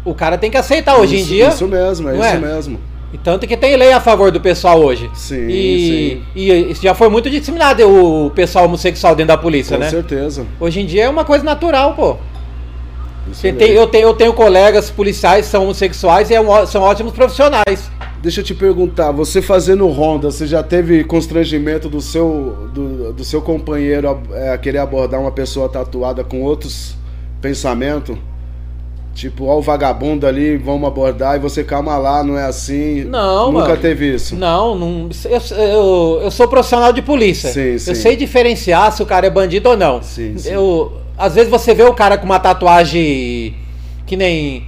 O 0.05 0.15
cara 0.15 0.39
tem 0.39 0.51
que 0.51 0.57
aceitar 0.57 0.97
hoje 0.99 1.17
em 1.17 1.21
Isso- 1.21 1.29
dia. 1.29 1.49
Isso 1.49 1.67
mesmo, 1.67 2.09
é 2.11 2.15
isso 2.15 2.25
é? 2.25 2.39
mesmo. 2.39 2.79
E 3.15 3.19
tanto 3.19 3.47
que 3.47 3.57
tem 3.57 3.77
lei 3.77 3.93
a 3.93 4.01
favor 4.01 4.33
do 4.33 4.41
pessoal 4.41 4.83
hoje. 4.83 5.09
Sim, 5.15 5.47
e, 5.49 6.21
e 6.35 6.51
isso 6.73 6.83
já 6.83 6.95
foi 6.97 7.09
muito 7.09 7.31
disseminado 7.31 7.81
o 7.89 8.29
pessoal 8.31 8.65
homossexual 8.65 9.15
dentro 9.15 9.29
da 9.29 9.39
polícia, 9.39 9.77
Com 9.77 9.85
né? 9.85 9.89
certeza. 9.89 10.45
Hoje 10.59 10.81
em 10.81 10.87
dia 10.87 11.05
é 11.05 11.09
uma 11.09 11.25
coisa 11.25 11.45
natural, 11.45 11.95
pô. 11.95 12.17
Isso 13.31 13.41
Tem- 13.41 13.55
tem- 13.55 13.71
eu, 13.71 13.87
tenho, 13.87 14.09
eu 14.09 14.15
tenho 14.15 14.33
colegas 14.35 14.91
policiais 14.91 15.47
são 15.47 15.63
homossexuais 15.63 16.29
e 16.29 16.35
é 16.35 16.41
um 16.41 16.67
são 16.67 16.83
ótimos 16.83 17.13
profissionais. 17.13 17.89
Deixa 18.21 18.41
eu 18.41 18.45
te 18.45 18.53
perguntar, 18.55 19.13
você 19.13 19.41
fazendo 19.41 19.87
ronda, 19.87 20.31
você 20.31 20.45
já 20.47 20.63
teve 20.63 21.05
constrangimento 21.05 21.89
do 21.89 22.01
seu, 22.01 22.69
do, 22.75 23.13
do 23.13 23.23
seu 23.25 23.41
companheiro 23.41 24.21
é, 24.33 24.59
querer 24.59 24.79
abordar 24.79 25.21
uma 25.21 25.31
pessoa 25.31 25.69
tatuada 25.69 26.25
com 26.25 26.43
outros 26.43 26.97
pensamentos? 27.41 28.17
Tipo, 29.15 29.45
ó 29.47 29.59
o 29.59 29.63
vagabundo 29.63 30.27
ali, 30.27 30.57
vamos 30.57 30.89
abordar 30.89 31.37
e 31.37 31.39
você 31.39 31.63
calma 31.63 31.97
lá, 31.97 32.25
não 32.25 32.37
é 32.37 32.45
assim. 32.45 33.05
Não, 33.05 33.53
Nunca 33.53 33.69
mano. 33.69 33.81
teve 33.81 34.13
isso. 34.13 34.35
Não, 34.35 34.77
não 34.77 35.09
eu, 35.25 35.57
eu, 35.57 36.21
eu 36.25 36.31
sou 36.33 36.49
profissional 36.49 36.93
de 36.93 37.01
polícia. 37.01 37.51
Sim, 37.51 37.79
sim. 37.79 37.91
Eu 37.91 37.95
sei 37.95 38.17
diferenciar 38.17 38.91
se 38.91 39.03
o 39.03 39.07
cara 39.07 39.27
é 39.27 39.31
bandido 39.31 39.69
ou 39.69 39.77
não. 39.77 40.03
Sim, 40.03 40.37
sim. 40.37 40.51
Eu, 40.51 41.01
às 41.17 41.37
vezes 41.37 41.49
você 41.49 41.73
vê 41.73 41.85
o 41.85 41.95
cara 41.95 42.19
com 42.19 42.25
uma 42.25 42.41
tatuagem 42.41 43.55
que 44.05 44.17
nem 44.17 44.67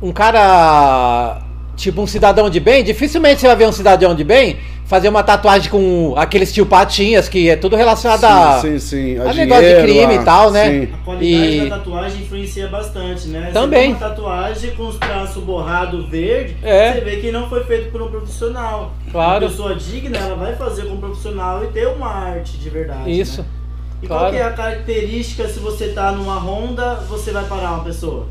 um 0.00 0.12
cara 0.12 1.42
tipo 1.74 2.00
um 2.00 2.06
cidadão 2.06 2.48
de 2.48 2.60
bem, 2.60 2.84
dificilmente 2.84 3.40
você 3.40 3.48
vai 3.48 3.56
ver 3.56 3.66
um 3.66 3.72
cidadão 3.72 4.14
de 4.14 4.22
bem 4.22 4.58
fazer 4.88 5.08
uma 5.10 5.22
tatuagem 5.22 5.70
com 5.70 6.14
aqueles 6.16 6.50
tio 6.52 6.64
patinhas, 6.64 7.28
que 7.28 7.48
é 7.50 7.56
tudo 7.56 7.76
relacionado 7.76 8.24
a, 8.24 8.58
Sim, 8.60 8.78
sim, 8.78 9.14
sim. 9.14 9.18
a 9.20 9.32
negócio 9.34 9.62
de 9.62 9.68
dinheiro, 9.68 9.82
crime 9.82 10.12
a- 10.18 10.22
e 10.22 10.24
tal, 10.24 10.50
né? 10.50 10.64
sim. 10.70 10.88
A 10.94 11.04
qualidade 11.04 11.56
E- 11.56 11.68
da 11.68 11.76
tatuagem 11.76 12.22
influencia 12.22 12.68
bastante, 12.68 13.28
né? 13.28 13.50
Também. 13.52 13.92
Você 13.94 14.02
uma 14.02 14.08
tatuagem 14.08 14.70
com 14.74 14.88
os 14.88 14.96
traços 14.96 15.44
borrado 15.44 16.06
verde, 16.08 16.56
É. 16.62 16.94
você 16.94 17.00
vê 17.02 17.16
que 17.16 17.30
não 17.30 17.48
foi 17.50 17.64
feito 17.64 17.92
por 17.92 18.00
um 18.00 18.08
profissional. 18.10 18.92
Claro. 19.12 19.44
Uma 19.44 19.50
pessoa 19.50 19.74
digna, 19.74 20.16
ela 20.18 20.34
vai 20.36 20.56
fazer 20.56 20.86
com 20.86 20.94
um 20.94 21.00
profissional 21.00 21.62
e 21.64 21.66
ter 21.68 21.86
uma 21.86 22.08
arte 22.08 22.56
de 22.56 22.70
verdade. 22.70 23.10
Isso. 23.20 23.42
né? 23.42 23.48
E 24.02 24.06
claro. 24.06 24.22
qual 24.22 24.32
que 24.32 24.38
é 24.38 24.44
a 24.44 24.52
característica 24.52 25.46
se 25.48 25.58
você 25.58 25.88
tá 25.88 26.12
numa 26.12 26.38
Honda, 26.38 26.94
você 27.08 27.30
vai 27.32 27.44
parar 27.44 27.72
uma 27.72 27.84
pessoa? 27.84 28.26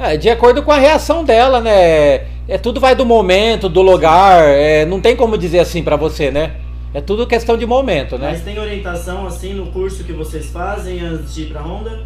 É, 0.00 0.16
de 0.16 0.30
acordo 0.30 0.62
com 0.62 0.72
a 0.72 0.78
reação 0.78 1.22
dela, 1.22 1.60
né? 1.60 2.22
É 2.48 2.56
tudo 2.56 2.80
vai 2.80 2.96
do 2.96 3.04
momento, 3.04 3.68
do 3.68 3.82
lugar, 3.82 4.42
é, 4.48 4.86
não 4.86 4.98
tem 4.98 5.14
como 5.14 5.36
dizer 5.36 5.58
assim 5.58 5.82
pra 5.82 5.94
você, 5.94 6.30
né? 6.30 6.52
É 6.94 7.02
tudo 7.02 7.26
questão 7.26 7.56
de 7.56 7.66
momento, 7.66 8.16
né? 8.16 8.30
Mas 8.30 8.42
tem 8.42 8.58
orientação 8.58 9.26
assim 9.26 9.52
no 9.52 9.66
curso 9.66 10.02
que 10.02 10.12
vocês 10.12 10.46
fazem 10.50 11.00
antes 11.00 11.34
de 11.34 11.42
ir 11.42 11.46
pra 11.46 11.60
Honda? 11.60 12.00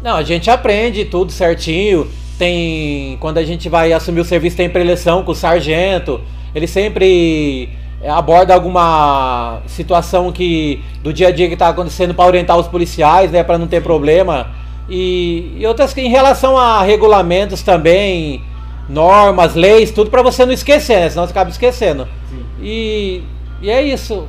Não, 0.00 0.16
a 0.16 0.22
gente 0.22 0.48
aprende 0.48 1.04
tudo 1.04 1.32
certinho. 1.32 2.08
Tem. 2.38 3.18
Quando 3.20 3.36
a 3.36 3.44
gente 3.44 3.68
vai 3.68 3.92
assumir 3.92 4.20
o 4.20 4.24
serviço, 4.24 4.56
tem 4.56 4.70
preleção 4.70 5.24
com 5.24 5.32
o 5.32 5.34
sargento. 5.34 6.20
Ele 6.54 6.66
sempre 6.66 7.68
aborda 8.08 8.54
alguma 8.54 9.60
situação 9.66 10.32
que 10.32 10.82
do 11.02 11.12
dia 11.12 11.28
a 11.28 11.30
dia 11.30 11.48
que 11.48 11.52
está 11.52 11.68
acontecendo 11.68 12.14
para 12.14 12.24
orientar 12.24 12.56
os 12.56 12.66
policiais, 12.66 13.30
né? 13.30 13.42
Para 13.42 13.58
não 13.58 13.66
ter 13.66 13.82
problema. 13.82 14.54
E, 14.90 15.54
e 15.56 15.66
outras 15.66 15.94
que 15.94 16.00
em 16.00 16.08
relação 16.08 16.58
a 16.58 16.82
regulamentos 16.82 17.62
também, 17.62 18.42
normas, 18.88 19.54
leis, 19.54 19.92
tudo 19.92 20.10
para 20.10 20.20
você 20.20 20.44
não 20.44 20.52
esquecer, 20.52 20.98
né? 21.00 21.10
Senão 21.10 21.24
você 21.24 21.30
acaba 21.30 21.48
esquecendo. 21.48 22.08
Sim. 22.28 22.44
E, 22.60 23.22
e 23.62 23.70
é 23.70 23.80
isso. 23.80 24.26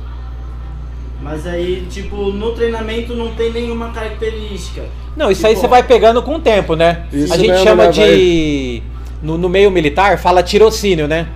Mas 1.20 1.46
aí, 1.46 1.86
tipo, 1.90 2.16
no 2.32 2.52
treinamento 2.52 3.14
não 3.14 3.32
tem 3.34 3.52
nenhuma 3.52 3.90
característica. 3.90 4.84
Não, 5.16 5.30
isso 5.30 5.46
aí 5.46 5.54
Tipo, 5.54 5.62
você 5.62 5.68
vai 5.68 5.82
pegando 5.82 6.22
com 6.22 6.36
o 6.36 6.40
tempo, 6.40 6.74
né? 6.74 7.06
Isso 7.12 7.32
a 7.32 7.36
gente 7.36 7.50
mesmo, 7.50 7.64
chama 7.64 7.86
né, 7.86 7.90
de. 7.90 8.82
No, 9.22 9.38
no 9.38 9.48
meio 9.48 9.70
militar, 9.70 10.18
fala 10.18 10.42
tirocínio, 10.42 11.06
né? 11.06 11.28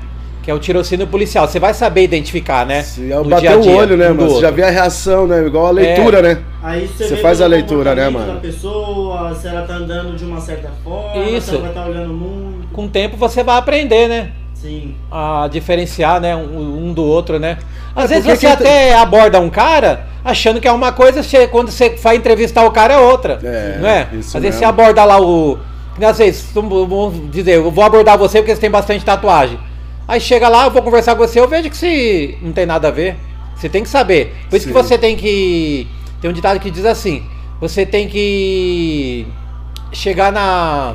Que 0.46 0.50
é 0.52 0.54
o 0.54 0.60
tirocínio 0.60 1.08
policial. 1.08 1.48
Você 1.48 1.58
vai 1.58 1.74
saber 1.74 2.04
identificar, 2.04 2.64
né? 2.64 2.84
Se 2.84 3.10
é 3.10 3.20
bater 3.20 3.40
dia 3.40 3.54
a 3.54 3.56
o 3.56 3.60
dia, 3.62 3.72
olho, 3.72 3.96
né, 3.96 4.10
mano? 4.10 4.30
Você 4.30 4.42
já 4.42 4.50
vê 4.52 4.62
a 4.62 4.70
reação, 4.70 5.26
né? 5.26 5.44
Igual 5.44 5.66
a 5.66 5.70
leitura, 5.72 6.22
né? 6.22 6.38
Aí 6.62 6.86
você, 6.86 7.02
Você 7.08 7.16
vê 7.16 7.20
faz 7.20 7.40
a 7.40 7.48
leitura, 7.48 7.96
né, 7.96 8.08
mano? 8.08 8.34
da 8.34 8.38
pessoa, 8.40 9.34
se 9.34 9.48
ela 9.48 9.62
tá 9.62 9.74
andando 9.74 10.16
de 10.16 10.24
uma 10.24 10.40
certa 10.40 10.70
forma, 10.84 11.20
Isso. 11.24 11.48
se 11.48 11.50
ela 11.50 11.62
vai 11.62 11.70
estar 11.70 11.86
olhando 11.88 12.14
muito. 12.14 12.68
Com 12.72 12.84
o 12.84 12.88
tempo 12.88 13.16
você 13.16 13.42
vai 13.42 13.58
aprender, 13.58 14.06
né? 14.06 14.30
Sim. 14.54 14.94
A 15.10 15.48
diferenciar, 15.50 16.20
né? 16.20 16.36
Um, 16.36 16.86
um 16.90 16.92
do 16.92 17.02
outro, 17.02 17.40
né? 17.40 17.58
Às 17.96 18.12
É, 18.12 18.20
vezes 18.20 18.38
você 18.38 18.46
até 18.46 18.94
aborda 18.94 19.40
um 19.40 19.50
cara 19.50 20.06
achando 20.24 20.60
que 20.60 20.68
é 20.68 20.72
uma 20.72 20.92
coisa, 20.92 21.22
quando 21.50 21.72
você 21.72 21.90
vai 22.00 22.14
entrevistar 22.14 22.64
o 22.64 22.70
cara 22.70 22.94
é 22.94 22.98
outra. 22.98 23.40
É, 23.42 23.78
não 23.80 23.88
é? 23.88 24.06
isso 24.12 24.36
Às 24.36 24.42
vezes 24.44 24.44
mesmo. 24.44 24.58
você 24.60 24.64
aborda 24.64 25.04
lá 25.04 25.20
o. 25.20 25.58
Às 26.00 26.18
vezes, 26.18 26.46
vamos 26.54 26.88
vamos 26.88 27.30
dizer, 27.32 27.56
eu 27.56 27.68
vou 27.72 27.82
abordar 27.82 28.16
você 28.16 28.38
porque 28.38 28.54
você 28.54 28.60
tem 28.60 28.70
bastante 28.70 29.04
tatuagem. 29.04 29.58
Aí 30.08 30.20
chega 30.20 30.48
lá, 30.48 30.64
eu 30.64 30.70
vou 30.70 30.82
conversar 30.82 31.16
com 31.16 31.26
você, 31.26 31.40
eu 31.40 31.48
vejo 31.48 31.68
que 31.68 31.76
se 31.76 32.38
não 32.40 32.52
tem 32.52 32.64
nada 32.64 32.88
a 32.88 32.90
ver. 32.90 33.16
Você 33.56 33.68
tem 33.68 33.82
que 33.82 33.88
saber. 33.88 34.34
Por 34.48 34.56
isso 34.56 34.66
que 34.66 34.72
Sim. 34.72 34.82
você 34.82 34.98
tem 34.98 35.16
que. 35.16 35.88
Tem 36.20 36.30
um 36.30 36.32
ditado 36.32 36.60
que 36.60 36.70
diz 36.70 36.84
assim: 36.84 37.24
você 37.60 37.86
tem 37.86 38.06
que 38.06 39.26
chegar 39.92 40.30
na. 40.30 40.94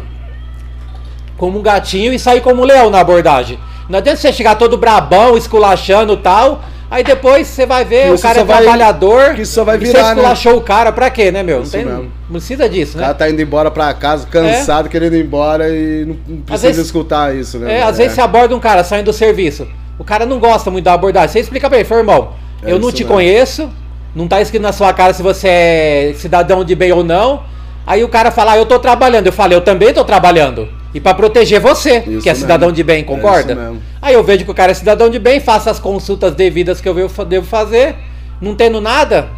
como 1.37 1.59
um 1.59 1.61
gatinho 1.61 2.13
e 2.13 2.19
sair 2.19 2.41
como 2.41 2.61
um 2.61 2.65
leão 2.65 2.89
na 2.89 2.99
abordagem. 2.99 3.59
Não 3.89 3.97
adianta 3.97 4.19
você 4.19 4.31
chegar 4.31 4.55
todo 4.55 4.77
brabão, 4.77 5.35
esculachando 5.35 6.13
e 6.13 6.17
tal. 6.17 6.63
Aí 6.91 7.05
depois 7.05 7.47
você 7.47 7.65
vai 7.65 7.85
ver, 7.85 8.07
Que 8.07 8.11
o 8.15 8.19
cara 8.19 8.41
é 8.41 8.43
vai- 8.43 8.61
trabalhador. 8.63 9.33
que 9.35 9.43
isso 9.43 9.53
só 9.53 9.63
vai 9.63 9.77
virar, 9.77 9.91
você 9.99 10.03
né? 10.03 10.09
esculachou 10.09 10.57
o 10.57 10.61
cara 10.61 10.91
pra 10.91 11.09
quê, 11.09 11.31
né, 11.31 11.41
meu? 11.41 11.57
Não, 11.57 11.63
Isso 11.63 11.71
tem, 11.71 11.85
mesmo. 11.85 12.11
não 12.29 12.39
precisa 12.39 12.67
disso, 12.67 12.97
O 12.97 12.99
né? 12.99 13.03
cara 13.05 13.15
tá 13.15 13.29
indo 13.29 13.41
embora 13.41 13.71
pra 13.71 13.93
casa, 13.93 14.27
cansado, 14.27 14.89
querendo 14.89 15.15
ir 15.15 15.23
embora 15.23 15.69
e 15.69 16.03
não, 16.05 16.17
não 16.27 16.41
precisa 16.41 16.67
vezes- 16.67 16.85
escutar 16.85 17.33
isso, 17.33 17.57
né? 17.59 17.77
É, 17.79 17.83
às 17.83 17.97
vezes 17.97 18.11
você 18.13 18.19
aborda 18.21 18.53
um 18.53 18.59
cara 18.59 18.83
saindo 18.83 19.05
do 19.05 19.13
serviço. 19.13 19.65
O 19.97 20.03
cara 20.03 20.25
não 20.25 20.37
gosta 20.37 20.69
muito 20.69 20.83
da 20.83 20.93
abordagem. 20.93 21.29
Você 21.29 21.39
explica 21.39 21.69
pra 21.69 21.77
ele, 21.79 21.87
fala, 21.87 22.01
irmão, 22.01 22.33
É 22.61 22.71
eu 22.73 22.77
não 22.77 22.91
te 22.91 23.03
mesmo. 23.03 23.15
conheço, 23.15 23.69
não 24.13 24.27
tá 24.27 24.41
escrito 24.41 24.61
na 24.61 24.73
sua 24.73 24.91
cara 24.91 25.13
se 25.13 25.23
você 25.23 25.47
é 25.47 26.13
cidadão 26.17 26.61
de 26.65 26.75
bem 26.75 26.91
ou 26.91 27.05
não. 27.05 27.43
Aí 27.87 28.03
o 28.03 28.09
cara 28.09 28.31
fala, 28.31 28.51
ah, 28.51 28.57
eu 28.57 28.65
tô 28.65 28.77
trabalhando. 28.79 29.27
Eu 29.27 29.31
falei, 29.33 29.57
eu 29.57 29.61
também 29.61 29.93
tô 29.93 30.03
trabalhando. 30.03 30.67
E 30.93 30.99
pra 30.99 31.13
proteger 31.13 31.59
você, 31.59 31.99
Isso 31.99 32.21
que 32.21 32.29
é 32.29 32.33
mesmo. 32.33 32.35
cidadão 32.35 32.71
de 32.71 32.83
bem, 32.83 33.01
É 33.01 33.03
concorda? 33.03 33.53
isso 33.53 33.61
mesmo. 33.61 33.81
Aí 34.01 34.13
eu 34.13 34.23
vejo 34.23 34.43
que 34.45 34.51
o 34.51 34.53
cara 34.53 34.71
é 34.71 34.75
cidadão 34.75 35.09
de 35.09 35.19
bem, 35.19 35.39
faço 35.39 35.69
as 35.69 35.79
consultas 35.79 36.35
devidas 36.35 36.81
que 36.81 36.89
eu 36.89 36.93
devo 36.93 37.25
devo 37.25 37.45
fazer, 37.47 37.95
não 38.41 38.55
tendo 38.55 38.81
nada 38.81 39.29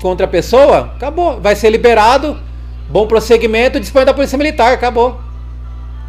contra 0.00 0.24
a 0.26 0.28
pessoa, 0.28 0.92
acabou. 0.96 1.38
Vai 1.40 1.54
ser 1.54 1.68
liberado, 1.70 2.36
bom 2.88 3.06
prosseguimento, 3.06 3.78
dispõe 3.78 4.04
da 4.04 4.14
Polícia 4.14 4.38
Militar, 4.38 4.72
acabou. 4.72 5.20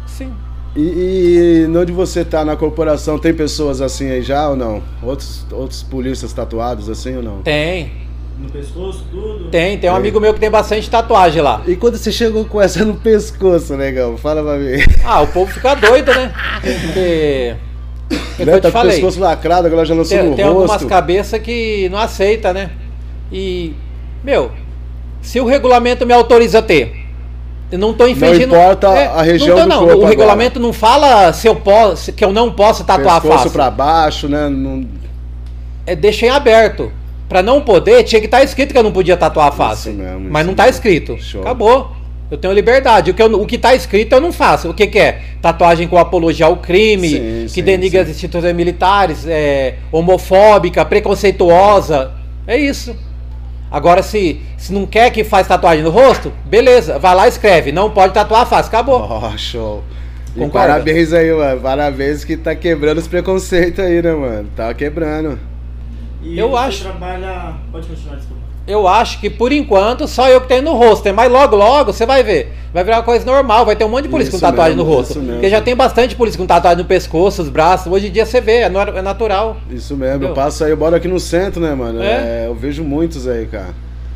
Sim. 0.06 0.32
E, 0.76 1.66
e 1.70 1.76
onde 1.76 1.92
você 1.92 2.24
tá 2.24 2.44
na 2.44 2.56
corporação, 2.56 3.18
tem 3.18 3.32
pessoas 3.32 3.80
assim 3.80 4.10
aí 4.10 4.22
já 4.22 4.48
ou 4.48 4.56
não? 4.56 4.82
Outros, 5.02 5.46
outros 5.52 5.82
polícias 5.84 6.32
tatuados 6.32 6.88
assim 6.88 7.16
ou 7.16 7.22
não? 7.22 7.42
Tem, 7.42 7.92
No 8.44 8.50
pescoço, 8.50 9.04
tudo. 9.10 9.44
tem, 9.50 9.78
tem 9.78 9.90
um 9.90 9.92
Tem. 9.94 10.00
amigo 10.00 10.20
meu 10.20 10.32
que 10.34 10.40
tem 10.40 10.50
bastante 10.50 10.88
tatuagem 10.90 11.40
lá. 11.42 11.62
E 11.66 11.76
quando 11.76 11.96
você 11.96 12.12
chegou 12.12 12.44
com 12.44 12.60
essa 12.60 12.84
no 12.84 12.94
pescoço, 12.94 13.76
negão? 13.76 14.16
Fala 14.16 14.42
pra 14.42 14.56
mim. 14.58 14.78
Ah, 15.04 15.22
o 15.22 15.26
povo 15.26 15.50
fica 15.52 15.74
doido, 15.74 16.12
né? 16.14 16.32
Porque. 16.60 17.54
É 18.10 18.14
o 18.14 18.36
que 18.36 18.44
Né? 18.44 18.54
eu 18.54 18.60
Tá 18.60 18.70
com 18.70 18.78
o 18.78 18.82
pescoço 18.82 19.20
lacrado, 19.20 19.66
agora 19.66 19.84
já 19.84 19.94
lançou 19.94 20.16
Tem, 20.18 20.28
no 20.30 20.36
tem 20.36 20.44
algumas 20.44 20.70
rosto. 20.72 20.86
cabeças 20.86 21.40
que 21.40 21.88
não 21.90 21.98
aceita, 21.98 22.52
né? 22.52 22.70
E, 23.32 23.72
meu, 24.22 24.50
se 25.22 25.40
o 25.40 25.46
regulamento 25.46 26.04
me 26.06 26.12
autoriza 26.12 26.58
a 26.58 26.62
ter, 26.62 26.94
eu 27.72 27.78
não 27.78 27.94
tô 27.94 28.06
infringindo. 28.06 28.54
importa 28.54 28.88
a 28.88 29.22
região 29.22 29.56
não 29.56 29.56
tô, 29.56 29.62
do 29.62 29.68
não. 29.68 29.78
corpo 29.78 29.92
O 29.92 29.96
agora. 30.00 30.10
regulamento 30.10 30.60
não 30.60 30.72
fala 30.72 31.32
se 31.32 31.46
eu 31.48 31.56
posso, 31.56 32.12
que 32.12 32.24
eu 32.24 32.32
não 32.32 32.52
posso 32.52 32.84
tatuar 32.84 33.16
a 33.16 33.20
pescoço 33.20 33.42
face. 33.44 33.54
pra 33.54 33.70
baixo, 33.70 34.28
né? 34.28 34.48
Não... 34.48 34.86
É, 35.86 35.96
deixa 35.96 36.26
em 36.26 36.30
aberto. 36.30 36.92
Pra 37.34 37.42
não 37.42 37.60
poder, 37.60 38.04
tinha 38.04 38.20
que 38.20 38.26
estar 38.28 38.44
escrito 38.44 38.70
que 38.70 38.78
eu 38.78 38.82
não 38.84 38.92
podia 38.92 39.16
tatuar 39.16 39.48
a 39.48 39.50
face. 39.50 39.90
mesmo, 39.90 40.28
mas 40.30 40.42
isso 40.42 40.46
não 40.50 40.54
tá 40.54 40.66
mesmo. 40.66 40.76
escrito. 40.76 41.18
Show. 41.20 41.40
Acabou. 41.40 41.90
Eu 42.30 42.38
tenho 42.38 42.54
liberdade. 42.54 43.10
O 43.10 43.14
que, 43.14 43.20
eu- 43.20 43.40
o 43.42 43.44
que 43.44 43.58
tá 43.58 43.74
escrito 43.74 44.12
eu 44.14 44.20
não 44.20 44.32
faço. 44.32 44.70
O 44.70 44.72
que, 44.72 44.86
que 44.86 45.00
é? 45.00 45.20
Tatuagem 45.42 45.88
com 45.88 45.98
apologia 45.98 46.46
ao 46.46 46.58
crime, 46.58 47.08
Sim, 47.08 47.42
que 47.42 47.48
sim, 47.48 47.62
denigra 47.64 48.04
sim. 48.04 48.10
as 48.10 48.16
instituições 48.16 48.54
militares, 48.54 49.26
é, 49.26 49.74
homofóbica, 49.90 50.84
preconceituosa. 50.84 52.12
É 52.46 52.56
isso. 52.56 52.94
Agora, 53.68 54.00
se, 54.04 54.40
se 54.56 54.72
não 54.72 54.86
quer 54.86 55.10
que 55.10 55.24
faz 55.24 55.48
tatuagem 55.48 55.82
no 55.82 55.90
rosto, 55.90 56.32
beleza. 56.44 57.00
Vai 57.00 57.16
lá 57.16 57.26
e 57.26 57.30
escreve. 57.30 57.72
Não 57.72 57.90
pode 57.90 58.14
tatuar 58.14 58.42
a 58.42 58.46
face. 58.46 58.68
Acabou. 58.68 59.02
Oh, 59.10 59.36
show. 59.36 59.82
E 60.36 60.46
parabéns 60.46 61.12
aí, 61.12 61.32
mano. 61.32 61.60
Parabéns 61.60 62.22
que 62.24 62.36
tá 62.36 62.54
quebrando 62.54 62.98
os 62.98 63.08
preconceitos 63.08 63.84
aí, 63.84 64.00
né, 64.00 64.12
mano? 64.14 64.48
Tá 64.54 64.72
quebrando. 64.72 65.36
E 66.24 66.38
Eu 66.38 66.50
você 66.50 66.56
acho- 66.64 66.82
trabalha. 66.84 67.54
Pode 67.70 67.86
continuar, 67.86 68.16
desculpa. 68.16 68.42
Eu 68.66 68.88
acho 68.88 69.20
que 69.20 69.28
por 69.28 69.52
enquanto 69.52 70.08
só 70.08 70.26
eu 70.26 70.40
que 70.40 70.48
tenho 70.48 70.62
no 70.62 70.72
rosto. 70.72 71.12
Mas 71.12 71.30
logo, 71.30 71.54
logo 71.54 71.92
você 71.92 72.06
vai 72.06 72.22
ver. 72.22 72.50
Vai 72.72 72.82
virar 72.82 72.96
uma 72.96 73.02
coisa 73.02 73.24
normal. 73.26 73.66
Vai 73.66 73.76
ter 73.76 73.84
um 73.84 73.90
monte 73.90 74.04
de 74.04 74.08
polícia 74.08 74.30
com 74.30 74.38
Isso 74.38 74.46
tatuagem 74.46 74.74
mesmo, 74.74 74.90
no 74.90 74.96
rosto. 74.96 75.10
isso 75.10 75.18
mesmo. 75.20 75.34
Porque 75.34 75.50
já 75.50 75.60
tem 75.60 75.76
bastante 75.76 76.16
polícia 76.16 76.38
com 76.38 76.46
tatuagem 76.46 76.78
no 76.78 76.84
pescoço, 76.86 77.42
os 77.42 77.50
braços. 77.50 77.92
Hoje 77.92 78.06
em 78.08 78.10
dia 78.10 78.24
você 78.24 78.40
vê, 78.40 78.60
é, 78.60 78.62
é 78.94 79.02
natural. 79.02 79.58
Isso 79.70 79.94
mesmo. 79.94 80.12
Entendeu? 80.14 80.28
Eu 80.30 80.34
passo 80.34 80.64
aí, 80.64 80.70
eu 80.70 80.78
moro 80.78 80.96
aqui 80.96 81.06
no 81.06 81.20
centro, 81.20 81.60
né, 81.60 81.74
mano? 81.74 82.02
É? 82.02 82.06
É, 82.06 82.44
eu 82.46 82.54
vejo 82.54 82.82
muitos 82.82 83.28
aí, 83.28 83.44
cara. 83.46 83.74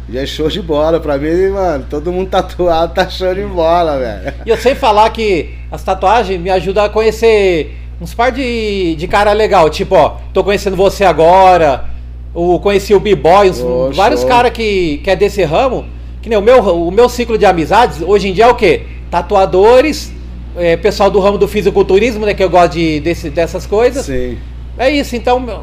E 0.09 0.17
é 0.17 0.25
show 0.25 0.49
de 0.49 0.63
bola. 0.63 0.99
Pra 0.99 1.19
mim, 1.19 1.49
mano, 1.51 1.85
todo 1.91 2.11
mundo 2.11 2.31
tatuado 2.31 2.95
tá 2.95 3.07
show 3.07 3.35
de 3.35 3.43
bola, 3.43 3.99
velho. 3.99 4.33
E 4.47 4.49
eu 4.49 4.57
sei 4.57 4.75
falar 4.75 5.11
que 5.11 5.51
as 5.71 5.83
tatuagens 5.85 6.41
me 6.41 6.49
ajudam 6.49 6.85
a 6.85 6.89
conhecer 6.89 7.77
uns 8.01 8.15
par 8.15 8.33
de, 8.33 8.95
de 8.97 9.07
cara 9.07 9.35
legal. 9.35 9.69
Tipo, 9.69 9.95
ó, 9.95 10.17
tô 10.33 10.43
conhecendo 10.43 10.75
você 10.75 11.05
agora. 11.05 11.85
O, 12.41 12.61
conheci 12.61 12.95
o 12.95 13.01
B-Boy, 13.01 13.51
vários 13.95 14.23
caras 14.23 14.53
que, 14.53 14.99
que 15.03 15.11
é 15.11 15.17
desse 15.17 15.43
ramo. 15.43 15.85
Que 16.23 16.29
nem 16.29 16.39
o 16.39 16.43
meu, 16.43 16.61
o 16.61 16.91
meu 16.91 17.09
ciclo 17.09 17.37
de 17.39 17.45
amizades, 17.45 18.01
hoje 18.01 18.29
em 18.29 18.33
dia 18.33 18.45
é 18.45 18.49
o 18.49 18.55
quê? 18.55 18.83
Tatuadores, 19.11 20.13
é, 20.57 20.77
pessoal 20.77 21.11
do 21.11 21.19
ramo 21.21 21.37
do 21.39 21.49
fisiculturismo, 21.49 22.25
né? 22.25 22.35
Que 22.35 22.43
eu 22.45 22.51
gosto 22.51 22.73
de, 22.75 23.01
desse, 23.01 23.29
dessas 23.31 23.67
coisas. 23.67 24.07
Sim. 24.07 24.39
É 24.79 24.89
isso, 24.91 25.17
então. 25.17 25.41
meu- 25.41 25.63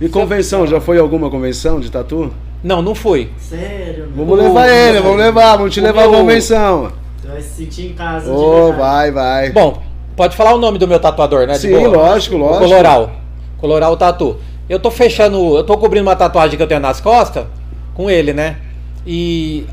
E 0.00 0.08
convenção, 0.08 0.66
já 0.66 0.80
foi 0.80 0.98
alguma 0.98 1.30
convenção 1.30 1.78
de 1.80 1.90
tatu? 1.90 2.30
Não, 2.64 2.82
não 2.82 2.94
fui. 2.94 3.30
Sério. 3.38 4.08
Vamos 4.16 4.38
O- 4.38 4.42
levar 4.42 4.68
ele, 4.68 5.00
vamos 5.00 5.18
levar, 5.18 5.56
vamos 5.56 5.72
te 5.72 5.80
levar 5.80 6.04
a 6.04 6.08
meu- 6.08 6.18
convenção. 6.20 6.92
Você 7.20 7.28
vai 7.28 7.40
se 7.40 7.48
sentir 7.64 7.86
em 7.86 7.92
casa. 7.94 8.32
verdade. 8.32 8.76
vai, 8.78 9.10
vai. 9.12 9.50
Bom, 9.50 9.80
pode 10.16 10.36
falar 10.36 10.54
o 10.54 10.58
nome 10.58 10.78
do 10.78 10.88
meu 10.88 10.98
tatuador, 10.98 11.46
né? 11.46 11.54
Sim, 11.54 11.72
lógico, 11.86 12.34
O 12.36 12.38
lógico. 12.38 12.64
Coloral. 12.64 13.10
Coloral 13.58 13.96
Tatu. 13.96 14.36
Eu 14.68 14.78
tô 14.78 14.90
fechando, 14.90 15.56
eu 15.56 15.64
tô 15.64 15.76
cobrindo 15.78 16.06
uma 16.06 16.16
tatuagem 16.16 16.56
que 16.56 16.62
eu 16.62 16.66
tenho 16.66 16.80
nas 16.80 17.00
costas 17.00 17.46
com 17.94 18.10
ele, 18.10 18.32
né? 18.32 18.58
E 19.06 19.66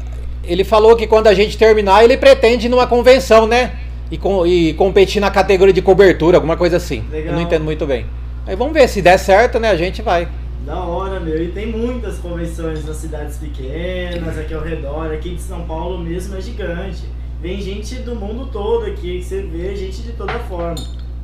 ele 0.44 0.64
falou 0.64 0.96
que 0.96 1.06
quando 1.06 1.28
a 1.28 1.34
gente 1.34 1.58
terminar, 1.58 2.04
ele 2.04 2.18
pretende 2.18 2.68
ir 2.68 2.70
numa 2.70 2.88
convenção, 2.88 3.46
né? 3.46 3.74
E, 4.10 4.18
com, 4.18 4.46
e 4.46 4.74
competir 4.74 5.20
na 5.20 5.32
categoria 5.32 5.74
de 5.74 5.82
cobertura, 5.82 6.38
alguma 6.38 6.56
coisa 6.56 6.78
assim. 6.78 7.04
Legal. 7.12 7.34
Eu 7.34 7.34
não 7.34 7.42
entendo 7.42 7.64
muito 7.64 7.86
bem. 7.86 8.06
Aí 8.48 8.56
vamos 8.56 8.74
ver, 8.74 8.88
se 8.88 9.02
der 9.02 9.18
certo, 9.18 9.60
né? 9.60 9.70
A 9.70 9.76
gente 9.76 10.02
vai. 10.02 10.28
Da 10.66 10.80
hora, 10.80 11.20
meu. 11.20 11.44
E 11.44 11.50
tem 11.50 11.68
muitas 11.68 12.18
convenções 12.18 12.86
nas 12.86 12.98
cidades 12.98 13.38
pequenas, 13.38 14.38
aqui 14.38 14.54
ao 14.54 14.62
redor. 14.62 15.12
Aqui 15.12 15.36
de 15.36 15.42
São 15.42 15.62
Paulo 15.62 16.00
mesmo 16.00 16.38
é 16.38 16.42
gigante. 16.42 17.04
Vem 17.42 17.60
gente 17.62 17.96
do 17.96 18.16
mundo 18.16 18.48
todo 18.52 18.86
aqui, 18.86 19.20
que 19.20 19.24
você 19.24 19.42
vê 19.42 19.76
gente 19.76 20.02
de 20.02 20.14
toda 20.14 20.34
forma. 20.40 20.76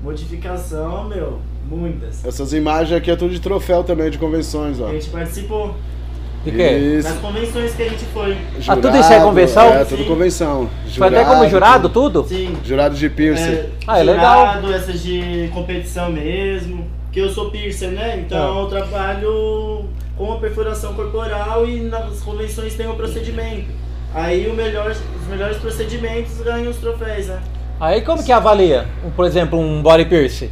Modificação, 0.03 1.07
meu, 1.07 1.39
muitas. 1.69 2.23
Essas 2.25 2.53
imagens 2.53 2.95
aqui 2.97 3.11
é 3.11 3.15
tudo 3.15 3.31
de 3.33 3.39
troféu 3.39 3.83
também, 3.83 4.09
de 4.09 4.17
convenções, 4.17 4.79
ó. 4.79 4.87
A 4.87 4.91
gente 4.93 5.09
participou 5.09 5.75
De 6.43 6.51
quê? 6.51 6.69
Isso. 6.97 7.07
das 7.09 7.17
convenções 7.19 7.73
que 7.75 7.83
a 7.83 7.89
gente 7.89 8.03
foi. 8.05 8.37
Ah, 8.67 8.75
tudo 8.75 8.97
isso 8.97 9.13
é 9.13 9.19
convenção? 9.21 9.65
É, 9.73 9.85
tudo 9.85 10.01
Sim. 10.03 10.07
convenção. 10.09 10.69
Foi 10.97 11.07
até 11.07 11.23
como 11.23 11.47
jurado, 11.47 11.87
tudo? 11.89 12.25
Sim. 12.27 12.57
Jurado 12.65 12.95
de 12.95 13.09
piercing. 13.09 13.43
É, 13.51 13.69
Ah, 13.87 13.99
é 13.99 14.03
legal. 14.03 14.39
jurado, 14.47 14.73
essas 14.73 15.01
de 15.03 15.49
competição 15.53 16.11
mesmo. 16.11 16.87
Que 17.11 17.19
eu 17.19 17.29
sou 17.29 17.51
piercer, 17.51 17.89
né? 17.91 18.23
Então 18.25 18.57
Ah. 18.57 18.61
eu 18.61 18.67
trabalho 18.67 19.85
com 20.17 20.31
a 20.31 20.37
perfuração 20.37 20.93
corporal 20.93 21.67
e 21.67 21.81
nas 21.81 22.21
convenções 22.21 22.73
tem 22.73 22.87
o 22.89 22.93
procedimento. 22.95 23.65
Aí 24.13 24.47
o 24.49 24.53
melhor, 24.53 24.91
os 24.91 25.27
melhores 25.29 25.57
procedimentos 25.57 26.37
ganham 26.41 26.71
os 26.71 26.77
troféus, 26.77 27.27
né? 27.27 27.39
Aí 27.79 28.01
como 28.01 28.23
que 28.23 28.31
avalia, 28.31 28.87
um, 29.05 29.09
por 29.09 29.25
exemplo, 29.25 29.59
um 29.59 29.81
body 29.81 30.05
piercing? 30.05 30.49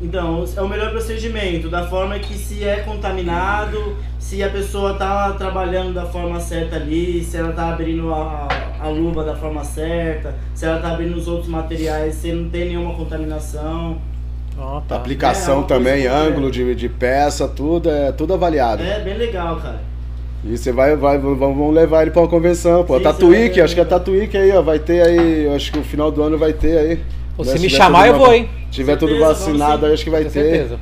Então, 0.00 0.44
é 0.56 0.62
o 0.62 0.68
melhor 0.68 0.90
procedimento, 0.92 1.68
da 1.68 1.84
forma 1.88 2.18
que 2.20 2.34
se 2.38 2.62
é 2.62 2.76
contaminado, 2.76 3.96
se 4.18 4.42
a 4.44 4.48
pessoa 4.48 4.94
tá 4.94 5.32
trabalhando 5.32 5.92
da 5.92 6.06
forma 6.06 6.38
certa 6.38 6.76
ali, 6.76 7.24
se 7.24 7.36
ela 7.36 7.52
tá 7.52 7.70
abrindo 7.70 8.14
a, 8.14 8.46
a 8.80 8.88
luva 8.88 9.24
da 9.24 9.34
forma 9.34 9.64
certa, 9.64 10.34
se 10.54 10.64
ela 10.64 10.78
tá 10.78 10.92
abrindo 10.92 11.16
os 11.16 11.26
outros 11.26 11.48
materiais, 11.48 12.14
se 12.14 12.30
não 12.32 12.48
tem 12.48 12.68
nenhuma 12.68 12.94
contaminação. 12.94 13.98
Ah, 14.56 14.80
tá. 14.86 14.96
Aplicação 14.96 15.54
É, 15.60 15.64
coisa 15.64 15.68
também, 15.68 16.06
ângulo 16.06 16.48
de, 16.50 16.74
de 16.76 16.88
peça, 16.88 17.48
tudo 17.48 17.90
é 17.90 18.12
tudo 18.12 18.34
avaliado. 18.34 18.82
É 18.84 19.00
bem 19.00 19.16
legal, 19.16 19.56
cara. 19.56 19.80
E 20.44 20.56
você 20.56 20.70
vai, 20.70 20.94
vai, 20.94 21.18
vamos 21.18 21.74
levar 21.74 22.02
ele 22.02 22.12
pra 22.12 22.22
uma 22.22 22.28
convenção, 22.28 22.84
pô. 22.84 22.96
Sim, 22.98 23.02
Tatuíque, 23.02 23.56
vai- 23.56 23.64
acho 23.64 23.74
que 23.74 23.80
a 23.80 23.84
Tatuíque 23.84 24.36
aí, 24.36 24.52
ó, 24.52 24.62
vai 24.62 24.78
ter 24.78 25.02
aí, 25.02 25.48
acho 25.54 25.72
que 25.72 25.78
no 25.78 25.84
final 25.84 26.12
do 26.12 26.22
ano 26.22 26.38
vai 26.38 26.52
ter 26.52 26.78
aí. 26.78 27.00
Pô, 27.38 27.44
Né, 27.44 27.52
se 27.52 27.58
me 27.60 27.68
tiver 27.68 27.76
chamar, 27.78 28.06
tudo 28.08 28.14
eu 28.14 28.18
vou, 28.18 28.34
hein? 28.34 28.50
tiver 28.70 28.96
tudo 28.96 29.12
Certeza, 29.12 29.32
vamos 29.34 29.38
vacinado, 29.46 29.86
acho 29.86 30.04
que 30.04 30.10
vai 30.10 30.24
Com 30.24 30.30
ter. 30.30 30.42
certeza. 30.42 30.78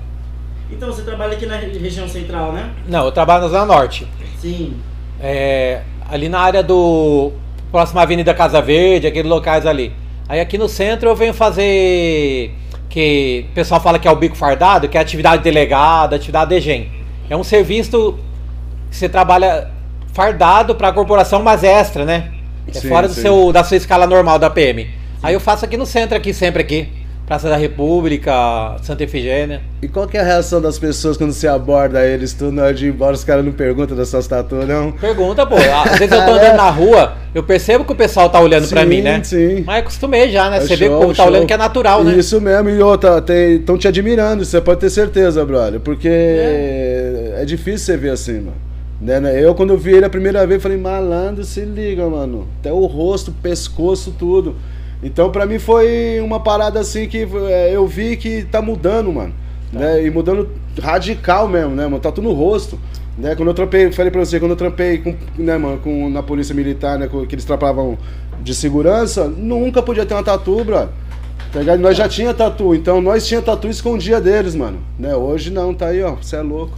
Então, 0.72 0.88
você 0.90 1.02
trabalha 1.02 1.34
aqui 1.34 1.46
na 1.46 1.56
re- 1.56 1.78
região 1.78 2.08
central, 2.08 2.52
né? 2.52 2.70
Não, 2.88 3.04
eu 3.04 3.12
trabalho 3.12 3.42
na 3.44 3.48
Zona 3.48 3.66
Norte. 3.66 4.08
Sim. 4.40 4.75
É, 5.20 5.82
ali 6.10 6.28
na 6.28 6.40
área 6.40 6.62
do. 6.62 7.30
Próxima 7.70 8.00
Avenida 8.02 8.32
Casa 8.32 8.60
Verde, 8.62 9.06
aqueles 9.06 9.30
locais 9.30 9.66
ali. 9.66 9.92
Aí 10.28 10.40
aqui 10.40 10.56
no 10.58 10.68
centro 10.68 11.08
eu 11.08 11.14
venho 11.14 11.32
fazer. 11.34 12.52
Que 12.88 13.46
o 13.50 13.54
pessoal 13.54 13.80
fala 13.80 13.98
que 13.98 14.08
é 14.08 14.10
o 14.10 14.16
bico 14.16 14.34
fardado, 14.36 14.88
que 14.88 14.96
é 14.96 15.00
atividade 15.00 15.42
delegada, 15.42 16.16
atividade 16.16 16.50
de 16.54 16.60
gen. 16.60 16.90
É 17.28 17.36
um 17.36 17.44
serviço 17.44 18.18
que 18.90 18.96
você 18.96 19.08
trabalha 19.08 19.68
fardado 20.14 20.75
para 20.75 20.88
a 20.88 20.92
corporação, 20.92 21.42
mas 21.42 21.62
extra, 21.62 22.04
né? 22.06 22.32
É 22.66 22.72
Sim, 22.72 22.88
fora 22.88 23.06
do 23.06 23.14
sim. 23.14 23.20
seu, 23.22 23.52
da 23.52 23.62
sua 23.62 23.76
escala 23.76 24.06
normal 24.06 24.38
da 24.38 24.48
PM. 24.48 24.88
Aí 25.23 25.35
eu 25.35 25.40
faço 25.40 25.64
aqui 25.64 25.76
no 25.76 25.87
centro, 25.87 26.16
aqui 26.16 26.32
sempre 26.32 26.62
aqui. 26.62 26.88
Praça 27.26 27.49
da 27.49 27.56
República, 27.56 28.76
Santa 28.82 29.02
Efigênia. 29.02 29.61
E 29.82 29.88
qual 29.88 30.06
que 30.06 30.16
é 30.16 30.20
a 30.20 30.23
reação 30.23 30.61
das 30.62 30.78
pessoas 30.78 31.16
quando 31.16 31.32
você 31.32 31.49
aborda 31.49 32.06
eles 32.06 32.32
tudo 32.32 32.52
na 32.52 32.62
hora 32.62 32.75
de 32.75 32.87
ir 32.87 32.90
embora? 32.90 33.14
Os 33.14 33.25
caras 33.25 33.44
não 33.44 33.50
perguntam 33.50 33.96
das 33.96 34.08
suas 34.08 34.28
tatuas, 34.28 34.68
não? 34.68 34.92
Pergunta, 34.92 35.44
pô. 35.44 35.56
Às 35.56 35.99
vezes 35.99 36.12
eu 36.12 36.25
tô 36.25 36.30
andando 36.30 36.56
na 36.56 36.70
rua, 36.70 37.14
eu 37.35 37.42
percebo 37.42 37.85
que 37.85 37.90
o 37.90 37.96
pessoal 37.96 38.30
tá 38.30 38.40
olhando 38.40 38.68
pra 38.68 38.82
Sim, 38.82 38.87
mim, 38.87 39.02
né? 39.02 39.20
sim. 39.25 39.64
Mas 39.66 39.80
acostumei 39.80 40.30
já, 40.30 40.49
né? 40.49 40.58
É 40.58 40.61
Você 40.61 40.76
vê 40.76 40.85
que 40.85 40.90
o 40.90 40.92
show, 40.92 41.00
povo 41.00 41.14
tá 41.14 41.25
olhando 41.25 41.46
que 41.46 41.52
é 41.52 41.56
natural, 41.56 42.04
né? 42.04 42.14
Isso 42.14 42.40
mesmo, 42.40 42.70
e 42.70 42.80
outra, 42.80 43.18
estão 43.56 43.76
te 43.76 43.88
admirando, 43.88 44.44
você 44.44 44.61
pode 44.61 44.78
ter 44.78 44.90
certeza, 44.90 45.44
brother, 45.44 45.80
porque 45.80 46.08
é, 46.08 47.42
difícil 47.44 47.87
você 47.87 47.96
ver 47.96 48.11
assim, 48.11 48.35
mano. 48.35 48.66
Né, 49.00 49.20
né? 49.20 49.44
Eu, 49.44 49.54
quando 49.54 49.76
vi 49.76 49.94
ele 49.94 50.06
a 50.06 50.11
primeira 50.11 50.46
vez, 50.46 50.62
falei, 50.62 50.78
malandro, 50.78 51.45
se 51.45 51.60
liga, 51.60 52.08
mano. 52.08 52.47
Até 52.60 52.73
o 52.73 52.86
rosto, 52.86 53.32
pescoço, 53.43 54.14
tudo. 54.17 54.54
Então, 55.02 55.30
pra 55.30 55.47
mim, 55.47 55.59
foi 55.59 56.21
uma 56.21 56.41
parada 56.41 56.80
assim 56.80 57.06
que 57.06 57.28
é, 57.49 57.75
eu 57.75 57.87
vi 57.87 58.17
que 58.17 58.45
tá 58.45 58.63
mudando, 58.63 59.13
mano. 59.13 59.35
Né? 59.73 60.04
E 60.04 60.11
mudando 60.11 60.49
radical 60.80 61.49
mesmo, 61.49 61.75
né, 61.75 61.85
mano? 61.85 62.00
Tá 62.00 62.11
tudo 62.11 62.28
no 62.28 62.35
rosto. 62.35 62.78
Né? 63.19 63.35
Quando 63.35 63.49
eu 63.49 63.54
trampei, 63.54 63.91
falei 63.93 64.11
pra 64.11 64.25
você, 64.25 64.39
quando 64.39 64.52
eu 64.52 64.56
trampei 64.56 64.99
com, 64.99 65.15
né, 65.39 65.56
mano, 65.56 65.78
com, 65.78 66.09
na 66.11 66.23
polícia 66.23 66.54
militar, 66.54 66.99
né, 66.99 67.09
que 67.09 67.35
eles 67.35 67.45
trabalhavam 67.45 67.99
de 68.41 68.54
segurança, 68.54 69.26
nunca 69.26 69.82
podia 69.82 70.04
ter 70.04 70.15
uma 70.15 70.23
tatu, 70.23 70.65
brother. 70.65 70.89
Tá 71.52 71.61
ligado? 71.61 71.80
Nós 71.80 71.97
já 71.97 72.09
tinha 72.09 72.35
tatu, 72.35 72.75
então 72.75 73.00
nós 73.00 73.26
tinha 73.26 73.41
tatu 73.41 73.67
e 73.67 73.71
escondia 73.71 74.21
deles, 74.21 74.54
mano. 74.54 74.78
Né? 74.99 75.15
Hoje 75.15 75.50
não, 75.50 75.73
tá 75.73 75.87
aí, 75.87 76.02
ó. 76.02 76.15
Você 76.17 76.37
é 76.37 76.43
louco. 76.43 76.76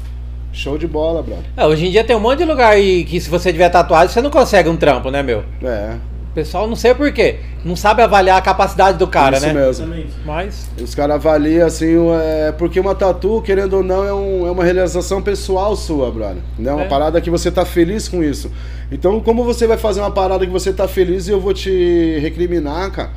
Show 0.53 0.79
de 0.79 0.87
bola, 0.87 1.23
brother. 1.23 1.45
É, 1.57 1.67
hoje 1.67 1.87
em 1.87 1.91
dia 1.91 2.03
tem 2.05 2.17
um 2.17 2.21
monte 2.21 2.39
de 2.39 2.45
lugar 2.45 2.73
aí 2.73 3.05
que 3.05 3.21
se 3.21 3.29
você 3.29 3.53
tiver 3.53 3.69
tatuagem, 3.69 4.13
você 4.13 4.23
não 4.23 4.31
consegue 4.31 4.69
um 4.69 4.77
trampo, 4.77 5.11
né, 5.11 5.23
meu? 5.23 5.45
É, 5.63 5.97
pessoal 6.39 6.69
não 6.69 6.77
sei 6.77 6.95
por 6.95 7.11
quê. 7.13 7.37
Não 7.65 7.75
sabe 7.75 8.01
avaliar 8.01 8.39
a 8.39 8.41
capacidade 8.41 8.97
do 8.99 9.09
cara, 9.09 9.37
isso 9.39 9.47
né? 9.47 9.53
mesmo. 9.53 9.85
Exatamente. 9.85 10.13
Mas. 10.25 10.71
Os 10.81 10.95
caras 10.95 11.17
avaliam 11.17 11.67
assim, 11.67 11.97
é, 12.23 12.53
porque 12.53 12.79
uma 12.79 12.95
tatu, 12.95 13.43
querendo 13.43 13.75
ou 13.79 13.83
não, 13.83 14.05
é, 14.07 14.15
um- 14.15 14.47
é 14.47 14.51
uma 14.51 14.63
realização 14.63 15.21
pessoal 15.21 15.75
sua, 15.75 16.11
brother. 16.13 16.43
Né? 16.57 16.73
Uma 16.73 16.85
É. 16.85 16.89
parada 16.89 17.21
que 17.21 17.29
você 17.29 17.51
tá 17.51 17.65
feliz 17.65 18.09
com 18.09 18.23
isso. 18.23 18.53
Então, 18.93 19.19
como 19.21 19.43
você 19.45 19.67
vai 19.67 19.77
fazer 19.77 19.99
uma 20.01 20.13
parada 20.13 20.47
que 20.47 20.53
você 20.53 20.73
tá 20.73 20.87
feliz 20.87 21.27
e 21.27 21.33
eu 21.33 21.41
vou 21.41 21.53
te 21.53 22.19
recriminar, 22.23 22.91
cara? 22.93 23.11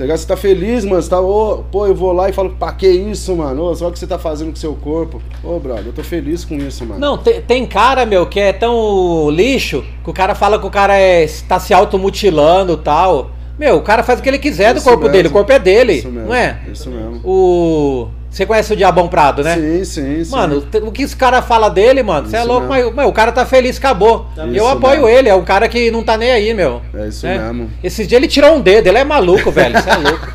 Tá 0.00 0.04
ligado? 0.04 0.16
Você 0.16 0.26
tá 0.26 0.36
feliz, 0.36 0.82
mano. 0.82 1.02
Você 1.02 1.10
tá, 1.10 1.20
ô, 1.20 1.62
pô, 1.70 1.86
eu 1.86 1.94
vou 1.94 2.10
lá 2.10 2.30
e 2.30 2.32
falo, 2.32 2.48
pá, 2.58 2.72
que 2.72 2.88
isso, 2.88 3.36
mano? 3.36 3.64
Ô, 3.64 3.74
só 3.74 3.88
o 3.88 3.92
que 3.92 3.98
você 3.98 4.06
tá 4.06 4.18
fazendo 4.18 4.46
com 4.46 4.54
o 4.54 4.58
seu 4.58 4.74
corpo. 4.74 5.20
Ô, 5.44 5.58
brother, 5.58 5.88
eu 5.88 5.92
tô 5.92 6.02
feliz 6.02 6.42
com 6.42 6.54
isso, 6.54 6.86
mano. 6.86 6.98
Não, 6.98 7.18
tem, 7.18 7.42
tem 7.42 7.66
cara, 7.66 8.06
meu, 8.06 8.24
que 8.26 8.40
é 8.40 8.50
tão 8.50 9.28
lixo 9.28 9.84
que 10.02 10.08
o 10.08 10.12
cara 10.14 10.34
fala 10.34 10.58
que 10.58 10.66
o 10.66 10.70
cara 10.70 10.96
é, 10.96 11.26
tá 11.46 11.60
se 11.60 11.74
automutilando 11.74 12.72
e 12.72 12.76
tal. 12.78 13.30
Meu, 13.58 13.76
o 13.76 13.82
cara 13.82 14.02
faz 14.02 14.20
o 14.20 14.22
que 14.22 14.30
ele 14.30 14.38
quiser 14.38 14.72
do 14.72 14.78
Isso 14.78 14.88
corpo 14.88 15.02
mesmo. 15.02 15.12
dele, 15.12 15.28
o 15.28 15.32
corpo 15.32 15.52
é 15.52 15.58
dele, 15.58 15.92
Isso 15.92 16.08
mesmo, 16.08 16.28
não 16.28 16.34
é? 16.34 16.60
Isso 16.72 16.88
mesmo. 16.88 17.20
O. 17.22 18.08
Você 18.30 18.46
conhece 18.46 18.72
o 18.72 18.76
Diabão 18.76 19.08
Prado, 19.08 19.42
né? 19.42 19.56
Sim, 19.56 19.84
sim, 19.84 20.24
sim. 20.24 20.30
Mano, 20.30 20.64
o 20.82 20.92
que 20.92 21.02
esse 21.02 21.16
cara 21.16 21.42
fala 21.42 21.68
dele, 21.68 22.00
mano, 22.02 22.28
você 22.28 22.36
é 22.36 22.44
louco, 22.44 22.68
mas, 22.68 22.94
mas 22.94 23.08
o 23.08 23.12
cara 23.12 23.32
tá 23.32 23.44
feliz, 23.44 23.76
acabou. 23.76 24.26
Tá 24.36 24.46
eu 24.46 24.54
isso 24.54 24.68
apoio 24.68 25.02
mesmo. 25.02 25.08
ele, 25.08 25.28
é 25.28 25.34
um 25.34 25.42
cara 25.44 25.68
que 25.68 25.90
não 25.90 26.04
tá 26.04 26.16
nem 26.16 26.30
aí, 26.30 26.54
meu. 26.54 26.80
É 26.94 27.08
isso 27.08 27.26
né? 27.26 27.38
mesmo. 27.38 27.70
Esses 27.82 28.06
dias 28.06 28.20
ele 28.20 28.28
tirou 28.28 28.54
um 28.54 28.60
dedo, 28.60 28.86
ele 28.86 28.98
é 28.98 29.04
maluco, 29.04 29.50
velho, 29.50 29.76
você 29.80 29.90
é 29.90 29.96
louco. 29.98 30.28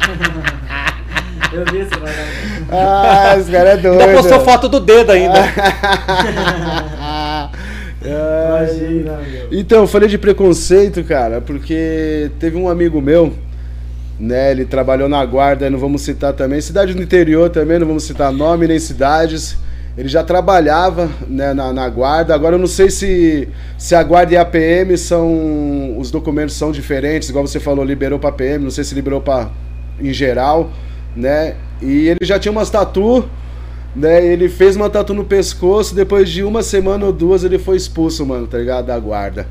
Eu 1.54 1.64
vi 1.72 1.80
esse 1.80 1.98
vai 1.98 2.14
Ah, 2.70 3.38
esse 3.40 3.50
cara 3.50 3.70
é 3.70 3.78
doido. 3.78 4.02
Ainda 4.02 4.14
postou 4.14 4.42
foto 4.42 4.68
do 4.68 4.82
dedo 4.82 5.14
ainda. 5.14 5.40
Ai, 8.08 8.66
Imagina, 8.68 9.18
meu. 9.18 9.48
Então, 9.52 9.82
eu 9.82 9.88
falei 9.88 10.08
de 10.10 10.18
preconceito, 10.18 11.04
cara, 11.04 11.42
porque 11.42 12.30
teve 12.40 12.58
um 12.58 12.70
amigo 12.70 13.02
meu, 13.02 13.34
né? 14.20 14.52
Ele 14.52 14.66
trabalhou 14.66 15.10
na 15.10 15.26
guarda, 15.26 15.70
não 15.70 15.80
vamos 15.80 16.02
citar 16.02 16.34
também, 16.34 16.62
cidade 16.62 16.94
do 16.94 17.02
interior 17.02 17.50
também, 17.50 17.80
não 17.80 17.88
vamos 17.88 18.04
citar 18.04 18.32
nome 18.32 18.68
nem 18.68 18.80
cidades. 18.80 19.58
Ele 19.98 20.10
já 20.10 20.24
trabalhava 20.24 21.10
né, 21.26 21.54
na, 21.54 21.72
na 21.72 21.88
guarda. 21.88 22.36
Agora 22.36 22.56
eu 22.56 22.60
não 22.60 22.68
sei 22.68 22.90
se, 22.90 23.48
se 23.78 23.96
a 23.96 24.04
guarda 24.04 24.34
e 24.34 24.38
a 24.38 24.44
PM 24.44 24.98
são. 24.98 25.98
Os 25.98 26.12
documentos 26.12 26.56
são 26.56 26.72
diferentes, 26.72 27.30
igual 27.30 27.48
você 27.48 27.62
falou, 27.62 27.86
liberou 27.86 28.20
pra 28.20 28.32
PM, 28.32 28.66
não 28.66 28.72
sei 28.72 28.84
se 28.84 28.94
liberou 28.94 29.22
pra 29.22 29.50
em 30.00 30.12
geral, 30.12 30.70
né? 31.16 31.56
E 31.82 32.10
ele 32.10 32.20
já 32.24 32.38
tinha 32.38 32.52
umas 32.52 32.70
tatu, 32.70 33.26
né? 33.96 34.26
Ele 34.26 34.50
fez 34.50 34.76
uma 34.76 34.90
tatu 34.90 35.14
no 35.14 35.24
pescoço, 35.24 35.96
depois 35.96 36.30
de 36.30 36.44
uma 36.44 36.62
semana 36.62 37.06
ou 37.06 37.14
duas 37.14 37.46
ele 37.46 37.58
foi 37.58 37.78
expulso, 37.78 38.26
mano, 38.26 38.48
tá 38.48 38.58
ligado? 38.58 38.88
Da 38.88 39.00
guarda. 39.00 39.48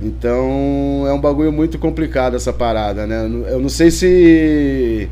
Então 0.00 1.04
é 1.06 1.12
um 1.12 1.20
bagulho 1.20 1.50
muito 1.52 1.78
complicado 1.78 2.36
essa 2.36 2.52
parada, 2.52 3.06
né? 3.06 3.24
Eu 3.50 3.58
não- 3.60 3.68
sei 3.68 3.90
se 3.90 5.08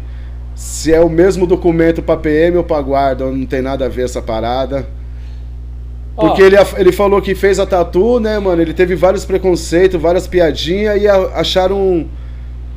se 0.54 0.92
é 0.92 1.00
o 1.00 1.08
mesmo 1.08 1.46
documento 1.46 2.00
pra 2.02 2.16
PM 2.16 2.56
ou 2.58 2.64
pra 2.64 2.80
guarda, 2.80 3.28
não 3.30 3.44
tem 3.46 3.60
nada 3.60 3.86
a 3.86 3.88
ver 3.88 4.04
essa 4.04 4.22
parada. 4.22 4.86
Porque 6.14 6.42
ele, 6.42 6.56
ele 6.76 6.92
falou 6.92 7.20
que 7.20 7.34
fez 7.34 7.58
a 7.58 7.66
tatu, 7.66 8.20
né, 8.20 8.38
mano? 8.38 8.62
Ele 8.62 8.72
teve 8.72 8.94
vários 8.94 9.24
preconceitos, 9.24 10.00
várias 10.00 10.28
piadinhas 10.28 11.02
e 11.02 11.08
acharam 11.08 11.76
um. 11.76 12.06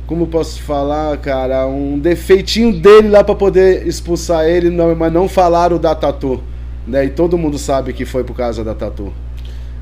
Como 0.08 0.26
posso 0.26 0.60
falar, 0.62 1.16
cara? 1.18 1.66
Um 1.68 1.98
defeitinho 1.98 2.72
dele 2.72 3.08
lá 3.10 3.22
pra 3.22 3.34
poder 3.36 3.86
expulsar 3.86 4.46
ele, 4.46 4.70
não, 4.70 4.92
mas 4.96 5.12
não 5.12 5.28
falaram 5.28 5.78
da 5.78 5.94
tatu. 5.94 6.42
Né? 6.86 7.04
E 7.04 7.10
todo 7.10 7.38
mundo 7.38 7.58
sabe 7.58 7.92
que 7.92 8.04
foi 8.04 8.24
por 8.24 8.34
causa 8.34 8.64
da 8.64 8.74
tatu. 8.74 9.12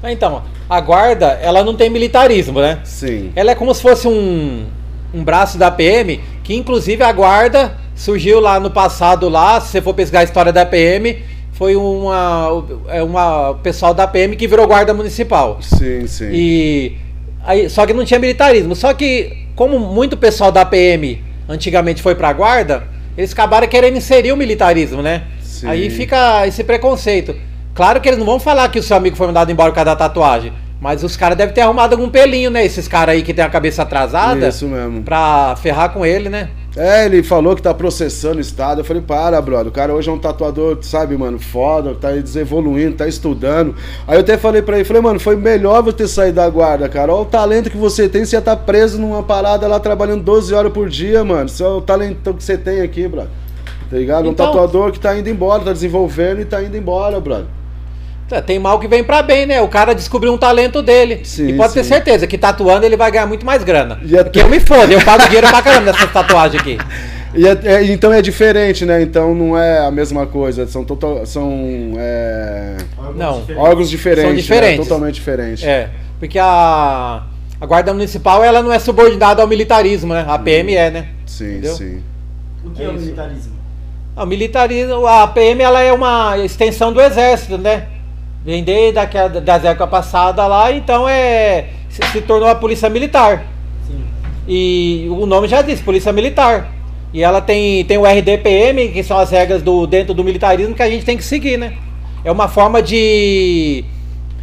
Então, 0.04 0.42
a 0.68 0.80
guarda, 0.80 1.38
ela 1.42 1.64
não 1.64 1.74
tem 1.74 1.90
militarismo, 1.90 2.60
né? 2.60 2.80
Sim. 2.84 3.32
Ela 3.34 3.52
é 3.52 3.54
como 3.54 3.74
se 3.74 3.82
fosse 3.82 4.06
um, 4.06 4.66
um 5.12 5.24
braço 5.24 5.58
da 5.58 5.70
PM, 5.70 6.20
que 6.44 6.54
inclusive 6.54 7.02
a 7.02 7.12
guarda 7.12 7.76
surgiu 7.94 8.38
lá 8.40 8.60
no 8.60 8.70
passado 8.70 9.28
lá, 9.28 9.60
se 9.60 9.68
você 9.68 9.82
for 9.82 9.94
pesquisar 9.94 10.20
a 10.20 10.24
história 10.24 10.52
da 10.52 10.66
PM, 10.66 11.22
foi 11.52 11.74
uma, 11.74 12.64
é 12.88 13.02
uma 13.02 13.54
pessoal 13.62 13.94
da 13.94 14.06
PM 14.06 14.36
que 14.36 14.46
virou 14.46 14.66
guarda 14.66 14.92
municipal. 14.92 15.58
Sim, 15.62 16.06
sim. 16.06 16.28
E 16.30 16.96
aí, 17.42 17.70
só 17.70 17.86
que 17.86 17.94
não 17.94 18.04
tinha 18.04 18.20
militarismo. 18.20 18.76
Só 18.76 18.92
que 18.92 19.46
como 19.56 19.78
muito 19.78 20.16
pessoal 20.18 20.52
da 20.52 20.66
PM 20.66 21.24
antigamente 21.48 22.02
foi 22.02 22.14
pra 22.14 22.32
guarda, 22.32 22.86
eles 23.16 23.32
acabaram 23.32 23.66
querendo 23.66 23.96
inserir 23.96 24.32
o 24.32 24.36
militarismo, 24.36 25.00
né? 25.00 25.24
Sim. 25.40 25.66
Aí 25.66 25.88
fica 25.88 26.46
esse 26.46 26.62
preconceito. 26.62 27.34
Claro 27.76 28.00
que 28.00 28.08
eles 28.08 28.18
não 28.18 28.26
vão 28.26 28.40
falar 28.40 28.68
que 28.70 28.78
o 28.78 28.82
seu 28.82 28.96
amigo 28.96 29.16
foi 29.16 29.26
mandado 29.26 29.52
embora 29.52 29.70
por 29.70 29.74
causa 29.76 29.90
da 29.90 29.96
tatuagem. 29.96 30.52
Mas 30.80 31.02
os 31.04 31.16
caras 31.16 31.36
devem 31.38 31.54
ter 31.54 31.60
arrumado 31.62 31.94
algum 31.94 32.08
pelinho, 32.08 32.50
né? 32.50 32.64
Esses 32.64 32.86
caras 32.88 33.14
aí 33.14 33.22
que 33.22 33.32
tem 33.32 33.44
a 33.44 33.48
cabeça 33.48 33.82
atrasada. 33.82 34.48
Isso 34.48 34.66
mesmo. 34.66 35.02
Pra 35.02 35.54
ferrar 35.56 35.90
com 35.92 36.04
ele, 36.04 36.28
né? 36.28 36.50
É, 36.76 37.06
ele 37.06 37.22
falou 37.22 37.56
que 37.56 37.62
tá 37.62 37.72
processando 37.72 38.36
o 38.36 38.40
Estado. 38.40 38.82
Eu 38.82 38.84
falei, 38.84 39.00
para, 39.00 39.40
brother. 39.40 39.68
O 39.68 39.70
cara 39.70 39.94
hoje 39.94 40.10
é 40.10 40.12
um 40.12 40.18
tatuador, 40.18 40.78
sabe, 40.82 41.16
mano, 41.16 41.38
foda, 41.38 41.94
tá 41.94 42.10
desenvoluindo, 42.12 42.96
tá 42.96 43.08
estudando. 43.08 43.74
Aí 44.06 44.16
eu 44.16 44.20
até 44.20 44.36
falei 44.36 44.60
pra 44.60 44.76
ele, 44.76 44.84
falei, 44.84 45.00
mano, 45.00 45.18
foi 45.18 45.36
melhor 45.36 45.82
você 45.82 45.96
ter 45.96 46.08
saído 46.08 46.36
da 46.36 46.48
guarda, 46.50 46.86
cara. 46.90 47.10
Olha 47.12 47.22
o 47.22 47.24
talento 47.24 47.70
que 47.70 47.76
você 47.78 48.06
tem, 48.10 48.26
você 48.26 48.36
ia 48.36 48.42
tá 48.42 48.54
preso 48.54 48.98
numa 49.00 49.22
parada 49.22 49.66
lá 49.66 49.80
trabalhando 49.80 50.22
12 50.22 50.52
horas 50.54 50.70
por 50.72 50.90
dia, 50.90 51.24
mano. 51.24 51.46
Isso 51.46 51.64
é 51.64 51.68
o 51.68 51.80
talento 51.80 52.34
que 52.34 52.44
você 52.44 52.58
tem 52.58 52.82
aqui, 52.82 53.08
brother. 53.08 53.30
Tá 53.90 53.96
ligado? 53.96 54.28
Um 54.28 54.32
Então- 54.32 54.46
tatuador 54.46 54.92
que 54.92 55.00
tá 55.00 55.16
indo 55.16 55.30
embora, 55.30 55.62
tá 55.62 55.72
desenvolvendo 55.72 56.42
e 56.42 56.44
tá 56.44 56.62
indo 56.62 56.76
embora, 56.76 57.18
brother. 57.18 57.46
É, 58.30 58.40
Tem 58.40 58.58
mal 58.58 58.78
que 58.80 58.88
vem 58.88 59.04
pra 59.04 59.22
bem, 59.22 59.46
né? 59.46 59.60
O 59.62 59.68
cara 59.68 59.94
descobriu 59.94 60.32
um 60.32 60.38
talento 60.38 60.82
dele. 60.82 61.20
Sim, 61.24 61.48
e 61.48 61.52
pode 61.56 61.72
ter 61.74 61.84
sim. 61.84 61.90
certeza 61.90 62.26
que 62.26 62.36
tatuando 62.36 62.84
ele 62.84 62.96
vai 62.96 63.10
ganhar 63.10 63.26
muito 63.26 63.46
mais 63.46 63.62
grana. 63.62 63.98
E 64.02 64.14
até- 64.14 64.24
Porque 64.24 64.40
eu 64.40 64.48
me 64.48 64.58
foda, 64.58 64.92
eu 64.92 65.00
pago 65.04 65.24
dinheiro 65.26 65.46
pra 65.48 65.62
caramba 65.62 65.92
nessas 65.92 66.12
tatuagens 66.12 66.60
aqui. 66.60 66.76
E 67.38 67.46
é- 67.46 67.58
é- 67.64 67.84
então 67.92 68.10
é 68.14 68.22
diferente, 68.22 68.86
né? 68.86 69.02
Então 69.02 69.34
não 69.34 69.58
é 69.58 69.80
a 69.86 69.90
mesma 69.90 70.26
coisa. 70.26 70.66
São, 70.66 70.82
total, 70.84 71.26
são 71.26 71.92
é, 71.98 72.76
Órgãos 72.96 73.16
Não. 73.18 73.40
diferentes. 73.40 73.62
órgãos 73.68 73.90
diferentes. 73.90 74.22
São 74.22 74.30
né? 74.30 74.36
diferentes. 74.40 74.88
Totalmente 74.88 75.14
diferentes. 75.16 75.62
É, 75.64 75.90
porque 76.18 76.38
a, 76.38 77.24
a 77.60 77.66
guarda 77.66 77.92
municipal 77.92 78.42
ela 78.42 78.62
não 78.62 78.72
é 78.72 78.78
subordinada 78.78 79.42
ao 79.42 79.48
militarismo, 79.48 80.14
né? 80.14 80.24
A 80.26 80.38
PM 80.38 80.74
é, 80.74 80.90
né? 80.90 81.08
Sim, 81.26 81.50
Entendeu? 81.58 81.74
sim. 81.74 82.02
O 82.64 82.70
que 82.70 82.80
É 82.82 82.86
é, 82.86 82.88
o 82.88 82.92
isso. 82.94 83.04
militarismo? 83.04 83.52
O 84.16 84.24
militarismo, 84.26 85.06
a 85.06 85.26
PM 85.26 85.62
ela 85.62 85.82
é 85.82 85.92
uma 85.92 86.38
extensão 86.38 86.90
do 86.90 87.02
exército, 87.02 87.58
né? 87.58 87.82
Vem 88.46 88.62
desde 88.62 88.96
a, 89.00 89.04
das 89.28 89.64
épocas 89.64 89.90
passadas 89.90 90.48
lá, 90.48 90.70
então 90.70 91.08
é 91.08 91.64
se, 91.88 92.00
se 92.12 92.20
tornou 92.20 92.48
a 92.48 92.54
polícia 92.54 92.88
militar. 92.88 93.44
Sim. 93.84 94.04
E 94.46 95.08
o 95.10 95.26
nome 95.26 95.48
já 95.48 95.62
diz, 95.62 95.80
polícia 95.80 96.12
militar. 96.12 96.72
E 97.12 97.24
ela 97.24 97.40
tem, 97.40 97.84
tem 97.86 97.98
o 97.98 98.04
RDPM, 98.04 98.90
que 98.90 99.02
são 99.02 99.18
as 99.18 99.30
regras 99.32 99.62
do 99.62 99.84
dentro 99.84 100.14
do 100.14 100.22
militarismo 100.22 100.76
que 100.76 100.82
a 100.82 100.88
gente 100.88 101.04
tem 101.04 101.16
que 101.16 101.24
seguir, 101.24 101.56
né? 101.58 101.72
É 102.24 102.30
uma 102.30 102.46
forma 102.46 102.80
de 102.80 103.84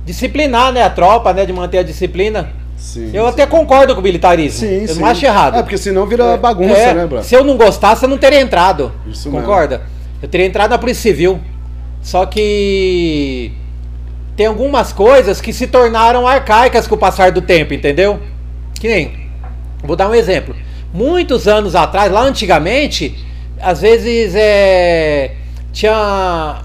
disciplinar, 0.05 0.73
né, 0.73 0.83
a 0.83 0.89
tropa, 0.89 1.31
né, 1.31 1.45
de 1.45 1.53
manter 1.53 1.77
a 1.77 1.83
disciplina. 1.83 2.49
sim 2.75 3.09
Eu 3.13 3.23
sim. 3.23 3.29
até 3.29 3.45
concordo 3.45 3.93
com 3.95 4.01
o 4.01 4.03
militarismo. 4.03 4.59
Sim, 4.67 4.81
eu 4.81 4.87
sim. 4.89 4.99
não 4.99 5.07
acho 5.07 5.25
errado. 5.25 5.55
É, 5.57 5.61
porque 5.63 5.77
senão 5.77 6.05
vira 6.05 6.35
bagunça, 6.35 6.75
É, 6.77 6.93
né, 6.93 7.05
bro? 7.05 7.23
Se 7.23 7.33
eu 7.35 7.43
não 7.43 7.55
gostasse, 7.55 8.03
eu 8.03 8.09
não 8.09 8.17
teria 8.17 8.41
entrado. 8.41 8.91
Isso 9.07 9.29
mesmo. 9.31 9.45
concorda? 9.45 9.81
Eu 10.21 10.27
teria 10.27 10.45
entrado 10.45 10.71
na 10.71 10.77
Polícia 10.77 11.03
Civil. 11.03 11.39
Só 12.01 12.25
que 12.25 13.53
tem 14.35 14.45
algumas 14.45 14.91
coisas 14.91 15.39
que 15.39 15.53
se 15.53 15.67
tornaram 15.67 16.27
arcaicas 16.27 16.87
com 16.87 16.95
o 16.95 16.97
passar 16.97 17.31
do 17.31 17.41
tempo, 17.41 17.73
entendeu? 17.73 18.19
Que 18.79 18.87
nem, 18.87 19.29
vou 19.83 19.95
dar 19.95 20.09
um 20.09 20.15
exemplo. 20.15 20.55
Muitos 20.93 21.47
anos 21.47 21.75
atrás, 21.75 22.11
lá 22.11 22.21
antigamente, 22.21 23.15
às 23.61 23.81
vezes 23.81 24.33
é, 24.35 25.35
tinha 25.71 26.61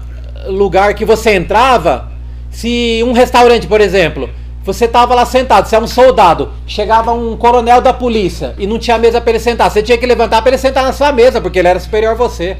lugar 0.47 0.93
que 0.93 1.05
você 1.05 1.35
entrava, 1.35 2.11
se 2.49 3.01
um 3.05 3.11
restaurante, 3.11 3.67
por 3.67 3.81
exemplo, 3.81 4.29
você 4.63 4.87
tava 4.87 5.15
lá 5.15 5.25
sentado, 5.25 5.67
você 5.67 5.75
é 5.75 5.79
um 5.79 5.87
soldado, 5.87 6.51
chegava 6.67 7.11
um 7.11 7.37
coronel 7.37 7.81
da 7.81 7.93
polícia 7.93 8.53
e 8.57 8.67
não 8.67 8.77
tinha 8.77 8.97
mesa 8.97 9.21
para 9.21 9.31
ele 9.31 9.39
sentar, 9.39 9.69
você 9.71 9.81
tinha 9.81 9.97
que 9.97 10.05
levantar 10.05 10.41
para 10.41 10.51
ele 10.51 10.57
sentar 10.57 10.83
na 10.83 10.91
sua 10.93 11.11
mesa, 11.11 11.39
porque 11.39 11.59
ele 11.59 11.67
era 11.67 11.79
superior 11.79 12.11
a 12.11 12.15
você. 12.15 12.57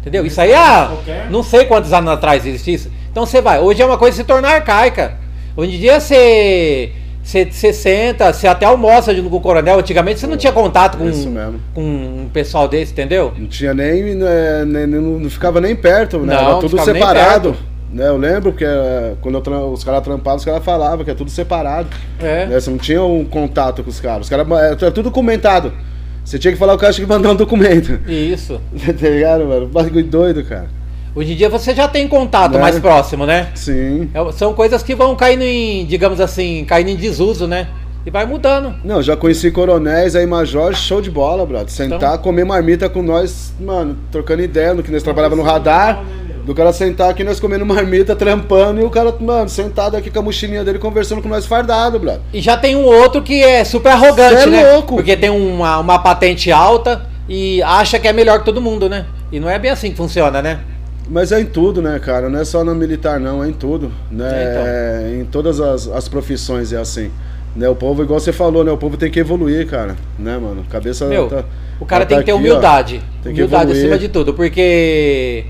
Entendeu? 0.00 0.24
Isso 0.24 0.40
aí, 0.40 0.54
ah, 0.54 0.88
Qualquer? 0.90 1.30
não 1.30 1.42
sei 1.42 1.64
quantos 1.66 1.92
anos 1.92 2.10
atrás 2.10 2.46
existe 2.46 2.72
isso. 2.72 2.90
Então 3.10 3.24
você 3.26 3.40
vai. 3.40 3.58
Hoje 3.60 3.82
é 3.82 3.86
uma 3.86 3.98
coisa 3.98 4.16
que 4.16 4.22
se 4.22 4.26
torna 4.26 4.48
arcaica. 4.48 5.14
Hoje 5.56 5.76
em 5.76 5.78
dia 5.80 5.98
você, 6.00 6.92
você, 7.22 7.46
você 7.50 7.72
senta, 7.72 8.32
você 8.32 8.46
até 8.46 8.64
almoça 8.66 9.14
junto 9.14 9.28
com 9.30 9.36
o 9.36 9.40
coronel. 9.40 9.78
Antigamente 9.78 10.20
você 10.20 10.26
não 10.26 10.36
tinha 10.36 10.52
contato 10.52 10.96
com, 10.98 11.08
Isso 11.08 11.28
mesmo. 11.28 11.60
com 11.74 11.82
um 11.82 12.30
pessoal 12.32 12.68
desse, 12.68 12.92
entendeu? 12.92 13.32
Não 13.36 13.46
tinha 13.48 13.74
nem, 13.74 14.14
né, 14.14 14.64
nem- 14.64 14.86
nem- 14.86 15.00
não 15.00 15.30
ficava 15.30 15.60
nem 15.60 15.74
perto, 15.74 16.18
né? 16.20 16.34
Não, 16.34 16.40
Era 16.42 16.52
não 16.52 16.60
tudo 16.60 16.78
separado. 16.82 17.56
Né? 17.92 18.06
Eu 18.06 18.18
lembro 18.18 18.52
que 18.52 18.64
eh, 18.64 19.14
quando 19.22 19.42
eu 19.44 19.72
os 19.72 19.82
caras 19.82 20.02
trampavam, 20.02 20.36
os 20.36 20.44
caras 20.44 20.62
falavam 20.62 21.04
que 21.04 21.10
é 21.10 21.14
tudo 21.14 21.30
separado. 21.30 21.88
É. 22.20 22.46
Né? 22.46 22.60
Você 22.60 22.70
não 22.70 22.78
tinha 22.78 23.02
um 23.02 23.24
contato 23.24 23.82
com 23.82 23.88
os 23.90 23.98
caras. 23.98 24.22
Os 24.22 24.28
caras 24.28 24.46
era 24.80 24.90
tudo 24.90 25.10
comentado. 25.10 25.72
Você 26.22 26.38
tinha 26.38 26.52
que 26.52 26.58
falar, 26.58 26.74
o 26.74 26.78
cara 26.78 26.92
tinha 26.92 27.06
que 27.06 27.12
mandar 27.12 27.30
um 27.30 27.34
documento. 27.34 27.98
Isso. 28.06 28.60
tá 29.00 29.08
ligado, 29.08 29.46
mano? 29.46 29.66
Bagulho 29.66 30.04
doido, 30.04 30.44
cara. 30.44 30.68
Hoje 31.18 31.32
em 31.32 31.36
dia 31.36 31.48
você 31.48 31.74
já 31.74 31.88
tem 31.88 32.06
contato 32.06 32.52
Né? 32.52 32.58
mais 32.60 32.78
próximo, 32.78 33.26
né? 33.26 33.48
Sim. 33.56 34.08
É- 34.14 34.32
são 34.32 34.54
coisas 34.54 34.84
que 34.84 34.94
vão 34.94 35.16
caindo 35.16 35.42
em, 35.42 35.84
digamos 35.84 36.20
assim, 36.20 36.64
caindo 36.64 36.90
em 36.90 36.94
desuso, 36.96 37.44
né? 37.48 37.66
E 38.06 38.10
vai 38.10 38.24
mudando. 38.24 38.72
Não, 38.84 39.02
já 39.02 39.16
conheci 39.16 39.50
coronéis 39.50 40.14
aí, 40.14 40.24
major, 40.28 40.72
show 40.76 41.00
de 41.00 41.10
bola, 41.10 41.44
brother. 41.44 41.68
Sentar, 41.70 41.96
Então. 42.12 42.18
comer 42.18 42.44
marmita 42.44 42.88
com 42.88 43.02
nós, 43.02 43.52
mano, 43.60 43.96
trocando 44.12 44.42
ideia, 44.42 44.72
no 44.74 44.82
que 44.84 44.92
nós 44.92 45.02
trabalhávamos 45.02 45.44
no 45.44 45.50
radar. 45.50 46.04
Do 46.46 46.54
cara 46.54 46.72
sentar 46.72 47.10
aqui, 47.10 47.24
nós 47.24 47.40
comendo 47.40 47.66
marmita, 47.66 48.14
trampando, 48.14 48.80
e 48.80 48.84
o 48.84 48.88
cara, 48.88 49.12
mano, 49.20 49.48
sentado 49.48 49.96
aqui 49.96 50.10
com 50.10 50.20
a 50.20 50.22
mochilinha 50.22 50.62
dele, 50.64 50.78
conversando 50.78 51.20
com 51.20 51.28
nós 51.28 51.44
fardado, 51.46 51.98
brother. 51.98 52.20
E 52.32 52.40
já 52.40 52.56
tem 52.56 52.76
um 52.76 52.84
outro 52.84 53.20
que 53.22 53.42
é 53.42 53.64
super 53.64 53.90
arrogante, 53.90 54.42
Cê 54.44 54.48
é 54.48 54.52
né? 54.52 54.72
louco. 54.72 54.94
Porque 54.94 55.16
tem 55.16 55.30
uma, 55.30 55.78
uma 55.80 55.98
patente 55.98 56.52
alta 56.52 57.02
e 57.28 57.60
acha 57.64 57.98
que 57.98 58.06
é 58.06 58.12
melhor 58.12 58.38
que 58.38 58.44
todo 58.44 58.62
mundo, 58.62 58.88
né? 58.88 59.04
E 59.32 59.38
não 59.40 59.50
é 59.50 59.58
bem 59.58 59.70
assim 59.72 59.90
que 59.90 59.96
funciona, 59.96 60.40
né? 60.40 60.60
Mas 61.10 61.32
é 61.32 61.40
em 61.40 61.46
tudo, 61.46 61.80
né, 61.80 61.98
cara? 61.98 62.28
Não 62.28 62.38
é 62.38 62.44
só 62.44 62.62
no 62.62 62.74
militar, 62.74 63.18
não, 63.18 63.42
é 63.42 63.48
em 63.48 63.52
tudo. 63.52 63.90
Né? 64.10 64.28
É, 64.30 64.50
então. 64.50 64.66
É, 64.66 65.20
em 65.20 65.24
todas 65.24 65.60
as, 65.60 65.88
as 65.88 66.08
profissões 66.08 66.72
é 66.72 66.76
assim. 66.76 67.10
Né? 67.56 67.68
O 67.68 67.74
povo, 67.74 68.02
igual 68.02 68.20
você 68.20 68.32
falou, 68.32 68.62
né? 68.62 68.70
O 68.70 68.76
povo 68.76 68.96
tem 68.96 69.10
que 69.10 69.18
evoluir, 69.18 69.66
cara. 69.66 69.96
Né, 70.18 70.36
mano? 70.36 70.64
Cabeça. 70.70 71.06
Meu, 71.06 71.28
tá- 71.28 71.44
o 71.80 71.86
cara 71.86 72.04
tá 72.04 72.10
tem 72.10 72.18
que 72.18 72.24
ter 72.24 72.32
aqui, 72.32 72.40
ó. 72.40 72.40
humildade. 72.40 73.02
Tem 73.22 73.32
que 73.32 73.40
humildade 73.40 73.70
evoluir. 73.70 73.84
acima 73.84 73.98
de 73.98 74.08
tudo, 74.08 74.34
porque 74.34 75.46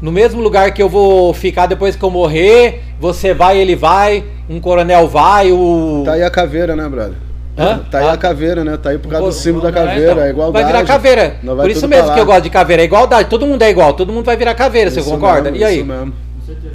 no 0.00 0.10
mesmo 0.10 0.40
lugar 0.40 0.72
que 0.72 0.82
eu 0.82 0.88
vou 0.88 1.32
ficar 1.32 1.66
depois 1.66 1.96
que 1.96 2.04
eu 2.04 2.10
morrer, 2.10 2.82
você 3.00 3.32
vai, 3.32 3.58
ele 3.58 3.76
vai, 3.76 4.24
um 4.48 4.60
coronel 4.60 5.06
vai, 5.08 5.52
o. 5.52 6.02
Tá 6.04 6.12
aí 6.12 6.22
a 6.22 6.30
caveira, 6.30 6.74
né, 6.74 6.88
brother? 6.88 7.27
Hã? 7.58 7.80
Tá 7.90 7.98
aí 7.98 8.06
Ah. 8.06 8.12
a 8.12 8.16
caveira, 8.16 8.62
né? 8.64 8.76
Tá 8.76 8.90
aí 8.90 8.98
por 8.98 9.10
causa 9.10 9.26
do 9.26 9.32
símbolo 9.32 9.62
da 9.64 9.68
É, 9.70 9.72
caveira, 9.72 10.12
então, 10.12 10.24
é 10.24 10.30
igualdade. 10.30 10.64
Vai 10.64 10.72
virar 10.72 10.84
caveira. 10.86 11.36
Vai 11.42 11.56
Por 11.56 11.70
isso 11.70 11.88
mesmo 11.88 12.14
que 12.14 12.20
eu 12.20 12.26
gosto 12.26 12.42
de 12.42 12.50
caveira. 12.50 12.82
É 12.82 12.84
igualdade. 12.84 13.28
Todo 13.28 13.46
mundo 13.46 13.62
é 13.62 13.70
igual. 13.70 13.92
Todo 13.94 14.12
mundo 14.12 14.24
vai 14.24 14.36
virar 14.36 14.54
caveira, 14.54 14.90
você 14.90 15.00
Isso 15.00 15.10
concorda? 15.10 15.50
mesmo, 15.50 15.56
e 15.56 15.64
aí? 15.64 15.76
Isso 15.78 15.84
mesmo. 15.86 16.12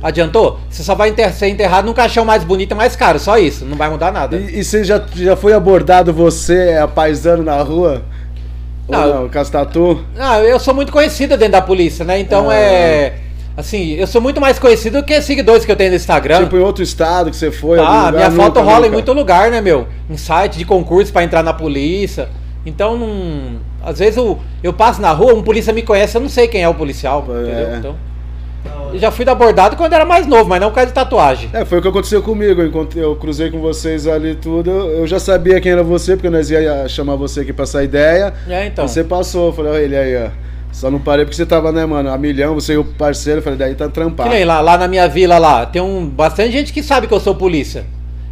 Adiantou? 0.03 0.59
Você 0.69 0.83
só 0.83 0.93
vai 0.93 1.09
enter- 1.09 1.33
ser 1.33 1.47
enterrado 1.47 1.85
num 1.85 1.93
caixão 1.93 2.25
mais 2.25 2.43
bonito 2.43 2.71
e 2.71 2.75
mais 2.75 2.95
caro. 2.95 3.17
Só 3.17 3.37
isso. 3.39 3.65
Não 3.65 3.77
vai 3.77 3.89
mudar 3.89 4.11
nada. 4.11 4.35
E, 4.35 4.59
e 4.59 4.63
você 4.63 4.83
já, 4.83 5.01
já 5.15 5.35
foi 5.35 5.53
abordado, 5.53 6.13
você, 6.13 6.69
é 6.71 6.85
paisano 6.87 7.41
na 7.43 7.61
rua? 7.61 8.03
Ou 8.87 8.93
Não. 8.95 9.21
não, 9.21 9.29
com 9.29 9.39
as 9.39 9.49
tatu? 9.49 10.03
Ah, 10.19 10.39
eu 10.41 10.59
sou 10.59 10.73
muito 10.73 10.91
conhecido 10.91 11.37
dentro 11.37 11.53
da 11.53 11.61
polícia, 11.61 12.03
né? 12.03 12.19
Então 12.19 12.49
Ah. 12.49 12.55
é. 12.55 13.13
Assim, 13.55 13.93
eu 13.93 14.07
sou 14.07 14.19
muito 14.19 14.41
mais 14.41 14.57
conhecido 14.57 14.99
do 14.99 15.05
que 15.05 15.21
seguidores 15.21 15.63
que 15.63 15.71
eu 15.71 15.75
tenho 15.75 15.91
no 15.91 15.95
Instagram. 15.95 16.43
Tipo 16.43 16.57
em 16.57 16.61
outro 16.61 16.83
estado 16.83 17.29
que 17.29 17.35
você 17.37 17.51
foi? 17.51 17.77
Ah, 17.79 18.11
minha 18.11 18.31
foto 18.31 18.59
Nunca, 18.59 18.61
rola 18.61 18.77
em 18.87 18.89
nunca. 18.89 18.93
muito 18.93 19.13
lugar, 19.13 19.51
né, 19.51 19.61
meu? 19.61 19.87
Em 20.09 20.17
site 20.17 20.57
de 20.57 20.65
concurso 20.65 21.13
pra 21.13 21.23
entrar 21.23 21.43
na 21.43 21.53
polícia. 21.53 22.29
Então, 22.65 22.97
não... 22.97 23.57
às 23.83 23.99
vezes 23.99 24.17
eu, 24.17 24.39
eu 24.63 24.73
passo 24.73 25.01
na 25.01 25.11
rua, 25.11 25.33
um 25.35 25.43
polícia 25.43 25.71
me 25.71 25.81
conhece, 25.83 26.17
eu 26.17 26.21
não 26.21 26.29
sei 26.29 26.47
quem 26.47 26.63
é 26.63 26.69
o 26.69 26.73
policial, 26.73 27.23
É. 27.29 27.41
entendeu? 27.41 27.77
Então, 27.77 27.95
eu 28.93 28.97
já 28.99 29.11
fui 29.11 29.27
abordado 29.27 29.75
quando 29.75 29.93
era 29.93 30.05
mais 30.05 30.25
novo, 30.25 30.49
mas 30.49 30.61
não 30.61 30.69
por 30.69 30.75
causa 30.75 30.87
de 30.87 30.93
tatuagem. 30.93 31.49
É, 31.53 31.65
foi 31.65 31.79
o 31.79 31.81
que 31.81 31.87
aconteceu 31.87 32.23
comigo. 32.23 32.61
Eu, 32.61 32.87
eu 32.95 33.15
cruzei 33.17 33.51
com 33.51 33.59
vocês 33.59 34.07
ali 34.07 34.31
e 34.31 34.35
tudo. 34.35 34.69
Eu 34.71 35.05
já 35.05 35.19
sabia 35.19 35.59
quem 35.59 35.71
era 35.73 35.83
você, 35.83 36.15
porque 36.15 36.29
nós 36.29 36.49
ia 36.49 36.87
chamar 36.87 37.15
você 37.17 37.41
aqui 37.41 37.51
pra 37.51 37.63
essa 37.63 37.83
ideia. 37.83 38.33
É, 38.47 38.67
então. 38.67 38.87
Você 38.87 39.03
passou, 39.03 39.47
eu 39.47 39.53
falei, 39.53 39.71
olha 39.73 39.81
ele 39.81 39.97
aí, 39.97 40.15
ó. 40.25 40.29
Só 40.73 40.89
não 40.91 40.99
parei 40.99 41.23
porque 41.23 41.35
você 41.37 41.45
tava, 41.45 41.71
né, 41.71 41.85
mano, 41.85 42.09
a 42.11 42.17
milhão, 42.17 42.55
você 42.55 42.73
e 42.73 42.77
o 42.77 42.83
parceiro, 42.83 43.39
eu 43.39 43.43
falei, 43.43 43.57
daí 43.59 43.75
tá 43.75 43.85
Que 43.87 43.93
trampado. 43.93 44.29
nem 44.29 44.43
lá, 44.43 44.59
lá 44.59 44.77
na 44.77 44.87
minha 44.87 45.07
vila 45.07 45.37
lá, 45.37 45.65
tem 45.65 45.81
um, 45.81 46.05
bastante 46.05 46.51
gente 46.51 46.73
que 46.73 46.81
sabe 46.83 47.07
que 47.07 47.13
eu 47.13 47.19
sou 47.19 47.35
polícia. 47.35 47.85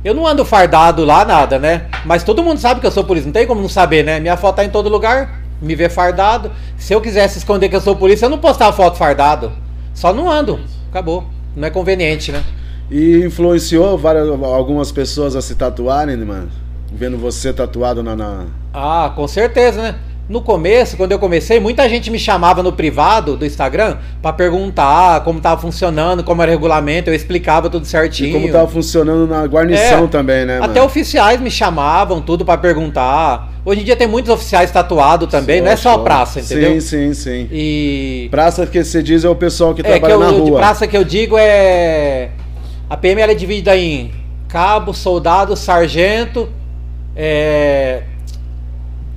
Eu 0.04 0.16
não 0.16 0.26
ando 0.26 0.44
fardado 0.44 1.06
lá, 1.06 1.24
nada, 1.24 1.60
né? 1.60 1.84
Mas 2.04 2.24
todo 2.24 2.42
mundo 2.44 2.58
sabe 2.60 2.82
que 2.82 2.88
eu 2.88 2.92
sou 2.92 3.04
polícia, 3.04 3.28
não 3.28 3.34
tem 3.34 3.46
como 3.46 3.62
não 3.62 3.70
saber, 3.70 4.04
né? 4.04 4.20
Minha 4.20 4.36
foto 4.36 4.56
tá 4.56 4.66
em 4.66 4.70
todo 4.70 4.90
lugar, 4.90 5.40
me 5.62 5.76
vê 5.76 5.88
fardado. 5.88 6.52
Se 6.76 6.92
eu 6.92 7.00
quisesse 7.00 7.38
esconder 7.38 7.70
que 7.70 7.76
eu 7.76 7.82
sou 7.82 7.96
polícia, 7.96 8.26
eu 8.26 8.30
não 8.30 8.40
postava 8.40 8.74
foto 8.76 8.98
fardado. 8.98 9.52
Só 9.94 10.12
não 10.12 10.28
ando. 10.30 10.60
Acabou. 10.90 11.24
Não 11.56 11.68
é 11.68 11.70
conveniente, 11.70 12.32
né? 12.32 12.44
E 12.90 13.24
influenciou 13.24 13.96
várias, 13.98 14.28
algumas 14.28 14.92
pessoas 14.92 15.36
a 15.36 15.42
se 15.42 15.54
tatuarem, 15.54 16.18
né, 16.18 16.26
mano? 16.26 16.50
Vendo 16.92 17.18
você 17.18 17.54
tatuado 17.54 18.02
na. 18.02 18.16
na- 18.16 18.46
Ah, 18.74 19.14
com 19.16 19.28
certeza, 19.28 19.82
né? 19.84 19.96
No 20.32 20.42
começo, 20.42 20.96
quando 20.96 21.12
eu 21.12 21.20
comecei, 21.20 21.60
muita 21.60 21.88
gente 21.90 22.10
me 22.10 22.18
chamava 22.18 22.64
no 22.64 22.72
privado 22.72 23.36
do 23.36 23.46
Instagram 23.46 23.98
pra 24.22 24.32
perguntar 24.32 25.26
como 25.26 25.42
tava 25.42 25.60
funcionando, 25.60 26.24
como 26.24 26.42
era 26.42 26.50
o 26.50 26.54
regulamento, 26.54 27.10
eu 27.10 27.14
explicava 27.14 27.70
tudo 27.70 27.84
E 27.84 27.88
certinho. 27.88 28.32
como 28.40 28.50
tava 28.52 28.68
funcionando 28.70 29.28
na 29.28 29.46
guarnição 29.46 30.06
É, 30.06 30.08
também, 30.08 30.46
né, 30.46 30.58
Até 30.60 30.68
mano? 30.76 30.86
oficiais 30.86 31.42
me 31.42 31.52
chamavam, 31.52 32.22
tudo 32.22 32.46
pra 32.46 32.58
perguntar. 32.58 33.52
Hoje 33.66 33.82
em 33.82 33.84
dia 33.84 33.96
tem 33.98 34.08
muitos 34.08 34.32
oficiais 34.32 34.72
tatuados 34.72 35.28
também, 35.30 35.60
não 35.60 35.70
é 35.70 35.76
só 35.76 35.96
a 35.96 36.00
praça, 36.00 36.40
entendeu? 36.40 36.80
Sim, 36.80 36.80
sim, 36.80 37.14
sim. 37.14 37.48
E 37.52 38.28
Praça 38.32 38.66
que 38.66 38.82
você 38.82 39.04
diz 39.04 39.26
é 39.26 39.30
o 39.30 39.36
pessoal 39.36 39.74
que 39.76 39.82
é 39.82 39.84
que 39.84 39.90
trabalha 39.90 40.14
eu, 40.14 40.20
na 40.20 40.30
rua. 40.30 40.58
praça 40.60 40.88
que 40.88 40.96
eu 40.96 41.04
digo 41.04 41.38
é 41.38 42.30
a 42.90 42.96
PM 42.96 43.22
é 43.22 43.34
dividida 43.34 43.76
em 43.76 44.12
cabo, 44.48 44.94
soldado, 44.94 45.58
sargento, 45.58 46.48
é, 47.16 48.04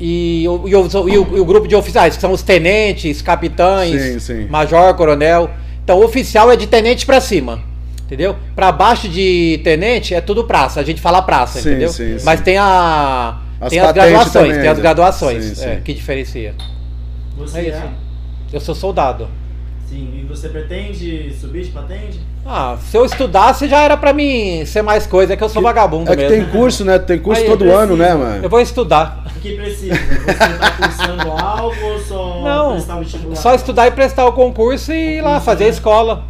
e, 0.04 0.48
o, 0.48 0.68
e, 0.68 0.74
o, 0.74 1.08
e 1.08 1.18
o- 1.18 1.36
e 1.36 1.40
o 1.40 1.44
grupo 1.44 1.66
de 1.66 1.74
oficiais, 1.74 2.14
que 2.16 2.20
são 2.20 2.32
os 2.32 2.42
tenentes, 2.42 3.22
capitães, 3.22 4.00
Sim, 4.02 4.18
sim. 4.20 4.46
major, 4.48 4.94
coronel. 4.94 5.48
Então, 5.82 5.98
o 5.98 6.04
oficial 6.04 6.50
é 6.50 6.56
de 6.56 6.66
tenente 6.66 7.06
pra 7.06 7.20
cima. 7.20 7.60
Entendeu? 8.04 8.36
Pra 8.54 8.70
baixo 8.70 9.08
de 9.08 9.60
tenente 9.64 10.14
é 10.14 10.20
tudo 10.20 10.44
praça. 10.44 10.78
A 10.78 10.82
gente 10.84 11.00
fala 11.00 11.22
praça, 11.22 11.60
Sim, 11.60 11.70
entendeu? 11.70 11.88
sim, 11.88 12.18
sim. 12.18 12.24
Mas 12.24 12.40
tem 12.42 12.58
a 12.58 13.38
As 13.60 13.70
tem 13.70 13.80
as 13.80 13.92
graduações, 13.92 14.32
também, 14.48 14.60
tem 14.60 14.68
as 14.68 14.78
graduações, 14.78 15.44
Sim, 15.58 15.64
é, 15.66 15.76
que 15.82 15.94
diferencia. 15.94 16.54
Você 17.38 17.58
É 17.58 17.64
é, 17.64 17.68
isso. 17.70 17.82
Eu 18.52 18.60
sou 18.60 18.74
soldado. 18.74 19.26
Sim, 19.94 20.08
e 20.20 20.24
você 20.24 20.48
pretende 20.48 21.32
subir 21.40 21.62
de 21.62 21.70
patente? 21.70 22.18
Ah, 22.44 22.76
se 22.80 22.96
eu 22.96 23.04
estudasse 23.04 23.68
já 23.68 23.80
era 23.82 23.96
pra 23.96 24.12
mim 24.12 24.64
ser 24.66 24.82
mais 24.82 25.06
coisa, 25.06 25.34
é 25.34 25.36
que 25.36 25.44
eu 25.44 25.48
sou 25.48 25.62
vagabundo 25.62 26.10
É 26.12 26.16
que 26.16 26.22
mesmo. 26.22 26.36
tem 26.36 26.46
curso, 26.50 26.84
né? 26.84 26.98
Tem 26.98 27.16
curso 27.16 27.40
Aí, 27.42 27.46
todo 27.46 27.58
precisa. 27.60 27.80
ano, 27.82 27.96
né, 27.96 28.12
mano? 28.12 28.42
Eu 28.44 28.50
vou 28.50 28.60
estudar. 28.60 29.24
O 29.36 29.40
que 29.40 29.54
precisa? 29.54 29.94
Você 29.94 30.34
tá 30.34 30.70
cursando 30.72 31.30
algo 31.38 31.76
ou 31.86 32.00
só 32.00 32.40
Não, 32.42 32.72
prestar 32.72 32.98
vestibular? 32.98 33.36
só 33.36 33.54
estudar 33.54 33.86
e 33.86 33.90
prestar 33.92 34.26
o 34.26 34.32
concurso 34.32 34.92
e 34.92 35.18
ir 35.18 35.20
lá 35.22 35.40
fazer 35.40 35.66
a 35.66 35.68
escola. 35.68 36.24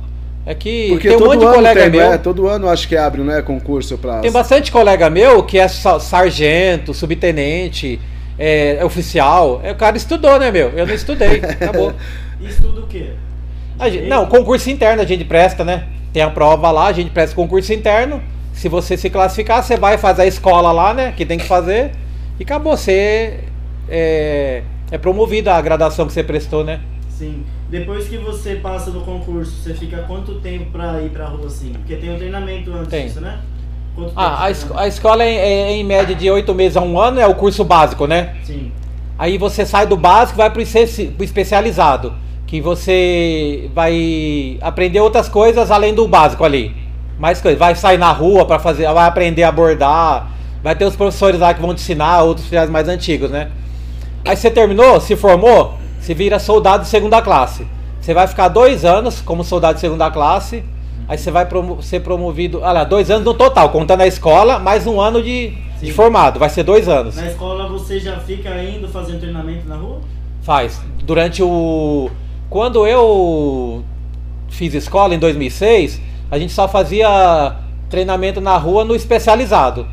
É 0.45 0.55
que 0.55 0.89
Porque 0.91 1.09
tem 1.09 1.17
um 1.17 1.25
monte 1.25 1.39
de 1.41 1.47
colega 1.47 1.81
tem, 1.81 1.91
meu. 1.91 2.11
né? 2.11 2.19
Todo 2.19 2.47
ano 2.47 2.69
acho 2.69 2.87
que 2.87 2.99
abre, 2.99 3.23
né? 3.23 3.41
Concurso 3.41 3.97
pra. 3.97 4.19
Tem 4.19 4.31
bastante 4.31 4.71
colega 4.71 5.09
meu 5.09 5.43
que 5.43 5.59
é 5.59 5.67
sargento, 5.69 6.93
subtenente, 6.93 7.99
é, 8.39 8.77
é 8.79 8.85
oficial. 8.85 9.63
É, 9.65 9.73
o 9.73 9.75
cara 9.75 9.97
estudou, 9.97 10.39
né, 10.39 10.51
meu? 10.51 10.69
Eu 10.77 10.87
não 10.87 10.95
estudei. 10.95 11.39
Acabou. 11.49 11.95
E 12.41 12.47
Estuda 12.47 12.81
o 12.83 12.87
quê? 12.87 13.13
Gente- 13.83 14.09
não, 14.09 14.27
concurso 14.27 14.71
interno 14.71 15.03
a 15.03 15.07
gente 15.07 15.25
presta, 15.25 15.65
né? 15.65 15.85
Tem 16.13 16.23
a 16.23 16.31
prova 16.31 16.71
lá, 16.71 16.87
a 16.87 16.93
gente 16.93 17.11
presta 17.11 17.35
concurso 17.35 17.73
interno. 17.73 18.23
Se 18.53 18.69
você 18.69 18.97
se 18.97 19.11
classificar, 19.11 19.63
você 19.63 19.77
vai 19.77 19.99
fazer 19.99 20.23
a 20.23 20.27
escola 20.27 20.71
lá, 20.71 20.95
né? 20.95 21.13
Que 21.17 21.27
tem 21.27 21.39
que 21.39 21.45
fazer. 21.47 21.91
E 22.39 22.45
acabou. 22.45 22.77
Você 22.77 23.41
é, 23.89 24.63
é 24.91 24.99
promovido 24.99 25.51
a 25.51 25.61
graduação 25.61 26.07
que 26.07 26.13
você 26.13 26.23
prestou, 26.23 26.63
né? 26.65 26.81
Sim. 27.09 27.45
Depois 27.69 28.07
que 28.09 28.17
você 28.17 28.55
passa 28.57 28.91
do 28.93 29.01
concurso, 29.01 29.51
você 29.51 29.75
fica 29.75 29.99
quanto 30.03 30.37
tempo 30.37 30.67
pra 30.71 31.01
ir 31.03 31.11
pra 31.11 31.27
rua 31.27 31.47
assim? 31.47 31.73
Porque 31.73 31.97
tem 31.97 32.13
um 32.13 32.17
treinamento 32.17 32.73
antes 32.73 32.89
Tem. 32.89 33.07
disso, 33.07 33.21
né? 33.21 33.39
Quanto 33.97 34.09
tempo 34.11 34.21
Ah, 34.21 34.45
a, 34.45 34.47
de 34.47 34.53
es- 34.53 34.59
treinamento? 34.59 34.85
a 34.85 34.89
escola 34.89 35.25
é, 35.25 35.35
é 35.35 35.73
em 35.73 35.85
média 35.85 36.15
de 36.15 36.31
oito 36.31 36.55
meses 36.55 36.77
a 36.77 36.81
um 36.83 36.99
ano, 36.99 37.19
é 37.21 37.27
o 37.27 37.35
curso 37.35 37.65
básico, 37.65 38.07
né? 38.07 38.37
Sim. 38.45 38.71
Aí 39.19 39.37
você 39.39 39.67
sai 39.67 39.87
do 39.87 39.97
básico 39.97 40.37
e 40.37 40.43
vai 40.43 40.51
pro 40.51 40.63
pro 41.17 41.25
especializado. 41.25 42.15
Que 42.47 42.61
você 42.61 43.71
vai 43.75 44.59
aprender 44.61 45.01
outras 45.01 45.29
coisas 45.29 45.71
além 45.71 45.95
do 45.95 46.07
básico 46.07 46.45
ali. 46.45 46.75
Mais 47.19 47.41
coisas. 47.41 47.59
Vai 47.59 47.75
sair 47.75 47.99
na 47.99 48.13
rua 48.13 48.45
para 48.45 48.59
fazer. 48.59 48.87
Vai 48.93 49.07
aprender 49.07 49.43
a 49.43 49.53
bordar. 49.53 50.31
Vai 50.63 50.75
ter 50.75 50.85
os 50.85 50.97
professores 50.97 51.41
lá 51.41 51.53
que 51.53 51.61
vão 51.61 51.75
te 51.75 51.81
ensinar, 51.83 52.23
outros 52.23 52.47
oficiais 52.47 52.71
mais 52.71 52.89
antigos, 52.89 53.31
né? 53.31 53.51
Aí 54.25 54.35
você 54.35 54.51
terminou, 54.51 54.99
se 54.99 55.15
formou, 55.15 55.75
você 56.01 56.15
vira 56.15 56.39
soldado 56.39 56.85
de 56.85 56.89
segunda 56.89 57.21
classe. 57.21 57.67
Você 58.01 58.15
vai 58.15 58.27
ficar 58.27 58.49
dois 58.49 58.83
anos 58.85 59.21
como 59.21 59.45
soldado 59.45 59.75
de 59.75 59.81
segunda 59.81 60.11
classe. 60.11 60.65
Aí 61.07 61.19
você 61.19 61.31
vai 61.31 61.45
promo- 61.45 61.83
ser 61.83 62.01
promovido. 62.01 62.61
Olha 62.61 62.73
lá, 62.73 62.85
dois 62.85 63.11
anos 63.11 63.25
no 63.27 63.35
total, 63.35 63.69
contando 63.69 64.01
a 64.01 64.07
escola, 64.07 64.59
mais 64.59 64.87
um 64.87 64.99
ano 64.99 65.23
de, 65.23 65.53
de 65.83 65.93
formado. 65.93 66.39
Vai 66.39 66.49
ser 66.49 66.63
dois 66.63 66.89
anos. 66.89 67.17
Na 67.17 67.27
escola 67.27 67.69
você 67.69 68.01
já 68.01 68.19
fica 68.21 68.49
indo 68.63 68.89
fazendo 68.89 69.21
treinamento 69.21 69.69
na 69.69 69.77
rua? 69.77 70.01
Faz. 70.41 70.81
Durante 71.03 71.43
o. 71.43 72.11
Quando 72.55 72.87
eu 72.87 73.83
fiz 74.49 74.75
escola 74.75 75.13
em 75.13 75.19
2006, 75.19 76.01
a 76.31 76.39
gente 76.39 76.53
só 76.53 76.69
fazia 76.69 77.57
treinamento 77.91 78.41
na 78.41 78.57
rua 78.57 78.85
no 78.85 78.95
especializado. 78.95 79.89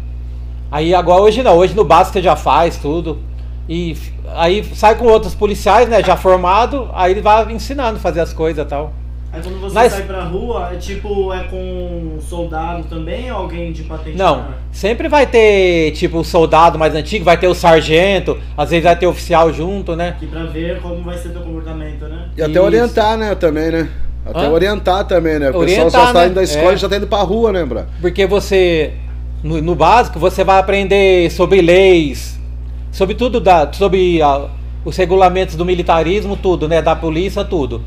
Aí 0.69 0.93
agora 0.93 1.24
hoje 1.24 1.41
não, 1.41 1.58
hoje 1.58 1.74
no 1.74 1.84
básico 1.84 2.13
você 2.13 2.21
já 2.21 2.36
faz 2.36 2.78
tudo. 2.78 3.17
E 3.67 3.97
aí 4.36 4.63
sai 4.76 4.95
com 4.95 5.06
outros 5.06 5.34
policiais, 5.34 5.89
né, 5.89 6.04
já 6.04 6.15
formado, 6.15 6.88
aí 6.93 7.13
ele 7.13 7.21
vai 7.21 7.52
ensinando 7.52 7.97
a 7.97 8.00
fazer 8.00 8.19
as 8.19 8.32
coisas 8.32 8.63
e 8.63 8.69
tal. 8.69 8.93
Aí 9.34 9.41
quando 9.41 9.62
você 9.62 9.74
Mas- 9.74 9.94
sai 9.94 10.02
pra 10.04 10.24
rua, 10.26 10.72
é 10.74 10.76
tipo, 10.76 11.32
é 11.34 11.44
com 11.46 12.17
soldado 12.20 12.84
também 12.89 13.32
ou 13.32 13.38
alguém 13.38 13.72
de 13.72 13.84
patente? 13.84 14.17
Não, 14.17 14.46
sempre 14.74 15.08
vai 15.08 15.26
ter 15.26 15.91
tipo 15.91 16.17
o 16.20 16.24
soldado 16.24 16.78
mais 16.78 16.94
antigo, 16.94 17.24
vai 17.24 17.38
ter 17.38 17.48
o 17.48 17.54
sargento, 17.56 18.38
às 18.58 18.70
vezes 18.70 18.84
vai 18.84 18.96
ter 18.96 19.08
oficial 19.08 19.54
junto, 19.54 19.96
né? 19.96 20.17
Que 20.20 20.28
pra 20.28 20.44
ver 20.44 20.82
como 20.82 21.02
vai 21.02 21.17
ser 21.17 21.30
teu 21.30 21.41
comportamento, 21.41 22.06
né? 22.08 22.26
E 22.38 22.41
até 22.41 22.52
Isso. 22.52 22.62
orientar, 22.62 23.17
né, 23.17 23.34
também, 23.36 23.72
né? 23.72 23.89
Até 24.26 24.46
Hã? 24.46 24.50
orientar 24.52 25.06
também, 25.08 25.39
né? 25.39 25.50
O 25.50 25.54
pessoal 25.54 25.63
Orientar, 25.63 25.91
só 26.02 26.08
está 26.08 26.20
né? 26.20 26.26
indo 26.26 26.36
da 26.36 26.44
escola 26.44 26.72
É. 26.72 26.74
e 26.74 26.78
já 26.78 26.89
tá 26.89 26.98
indo 26.98 27.08
pra 27.08 27.22
rua, 27.22 27.52
né? 27.54 27.65
Porque 28.02 28.26
você, 28.28 28.94
no, 29.41 29.62
no 29.62 29.76
básico, 29.76 30.20
você 30.20 30.44
vai 30.44 30.60
aprender 30.60 31.32
sobre 31.32 31.62
leis, 31.62 32.38
sobre 32.91 33.15
tudo, 33.15 33.39
da, 33.39 33.72
sobre 33.72 34.22
ah, 34.22 34.48
os 34.84 34.96
regulamentos 34.98 35.56
do 35.56 35.63
militarismo, 35.63 36.36
tudo, 36.36 36.67
né? 36.67 36.82
Da 36.82 36.96
polícia, 36.98 37.46
tudo. 37.46 37.82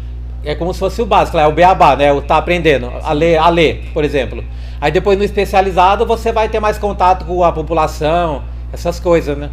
É 0.45 0.55
como 0.55 0.73
se 0.75 0.81
fosse 0.81 1.01
o 1.01 1.07
básico, 1.07 1.39
é 1.39 1.47
o 1.47 1.53
beabá, 1.53 1.97
né? 1.97 2.13
O 2.13 2.21
tá 2.21 2.37
aprendendo 2.37 2.93
a 3.03 3.13
ler, 3.13 3.39
a 3.39 3.49
ler, 3.49 3.85
por 3.95 4.05
exemplo. 4.05 4.45
Aí 4.81 4.91
depois 4.93 5.17
no 5.17 5.25
especializado 5.25 6.05
você 6.05 6.33
vai 6.33 6.49
ter 6.49 6.61
mais 6.61 6.77
contato 6.79 7.25
com 7.25 7.43
a 7.43 7.51
população, 7.53 8.43
essas 8.73 9.01
coisas, 9.01 9.37
né? 9.39 9.51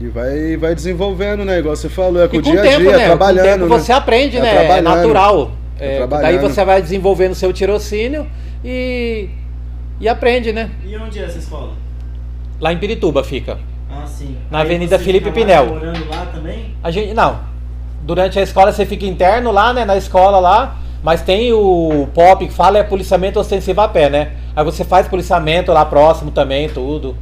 E 0.00 0.08
vai, 0.08 0.56
vai 0.56 0.74
desenvolvendo, 0.74 1.44
né? 1.44 1.60
Igual 1.60 1.76
você 1.76 1.88
falou, 1.88 2.22
é 2.22 2.26
com 2.26 2.36
E 2.36 2.38
o 2.40 2.42
com 2.42 2.50
dia 2.50 2.60
o 2.60 2.64
a 2.64 2.66
tempo, 2.66 2.80
dia, 2.82 2.96
né? 2.96 3.04
trabalhando. 3.06 3.42
com 3.44 3.48
o 3.48 3.58
tempo 3.60 3.68
né? 3.74 3.78
você 3.80 3.92
aprende, 3.92 4.36
É 4.38 4.40
né? 4.40 4.78
É 4.78 4.80
natural. 4.80 5.52
É 5.78 5.94
É, 5.94 5.96
trabalhando. 5.98 6.22
daí 6.24 6.38
você 6.38 6.64
vai 6.64 6.82
desenvolvendo 6.82 7.34
seu 7.34 7.52
tirocínio 7.52 8.26
e, 8.64 9.28
e 10.00 10.08
aprende, 10.08 10.52
né? 10.52 10.70
E 10.84 10.96
onde 10.96 11.20
é 11.20 11.24
essa 11.24 11.38
escola? 11.38 11.72
Lá 12.60 12.72
em 12.72 12.78
Pirituba 12.78 13.22
fica. 13.22 13.58
Ah, 13.90 14.04
sim. 14.06 14.36
Na 14.50 14.58
Aí 14.58 14.64
Avenida 14.64 14.98
você 14.98 15.04
Felipe 15.04 15.30
Pinel. 15.30 15.66
morando 15.66 16.08
lá 16.08 16.26
também? 16.32 16.74
A 16.82 16.90
gente, 16.90 17.14
não. 17.14 17.38
Durante 18.04 18.38
a 18.38 18.42
escola 18.42 18.70
você 18.70 18.84
fica 18.84 19.06
interno 19.06 19.50
lá, 19.50 19.72
né? 19.72 19.84
Na 19.84 19.96
escola 19.96 20.38
lá. 20.38 20.76
Mas 21.02 21.20
tem 21.20 21.52
o 21.52 22.08
POP 22.14 22.46
que 22.46 22.54
fala 22.54 22.78
é 22.78 22.82
policiamento 22.82 23.38
ostensivo 23.38 23.80
a 23.80 23.88
pé, 23.88 24.08
né? 24.08 24.32
Aí 24.56 24.64
você 24.64 24.84
faz 24.84 25.06
policiamento 25.08 25.72
lá 25.72 25.84
próximo 25.84 26.30
também, 26.30 26.68
tudo. 26.68 27.14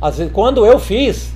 Às 0.00 0.18
vezes, 0.18 0.32
quando 0.32 0.64
eu 0.64 0.78
fiz, 0.78 1.32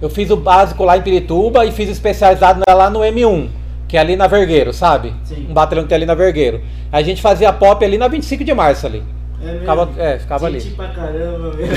eu 0.00 0.10
fiz 0.10 0.30
o 0.30 0.36
básico 0.36 0.84
lá 0.84 0.96
em 0.96 1.02
Pirituba 1.02 1.64
e 1.64 1.70
fiz 1.70 1.88
especializado 1.88 2.62
lá 2.68 2.90
no 2.90 3.00
M1, 3.00 3.48
que 3.86 3.96
é 3.96 4.00
ali 4.00 4.16
na 4.16 4.26
Vergueiro, 4.26 4.72
sabe? 4.72 5.14
Sim. 5.24 5.46
Um 5.48 5.52
batalhão 5.52 5.84
que 5.84 5.88
tem 5.88 5.96
ali 5.96 6.06
na 6.06 6.14
Vergueiro. 6.14 6.62
A 6.90 7.00
gente 7.02 7.22
fazia 7.22 7.52
POP 7.52 7.84
ali 7.84 7.98
na 7.98 8.08
25 8.08 8.42
de 8.42 8.54
março 8.54 8.86
ali. 8.86 9.02
É 9.40 9.44
mesmo? 9.44 9.60
Ficava- 9.60 9.88
é, 9.98 10.18
ficava 10.18 10.50
Gente 10.50 10.66
ali. 10.66 10.74
pra 10.74 10.88
caramba, 10.88 11.54
mesmo. 11.54 11.74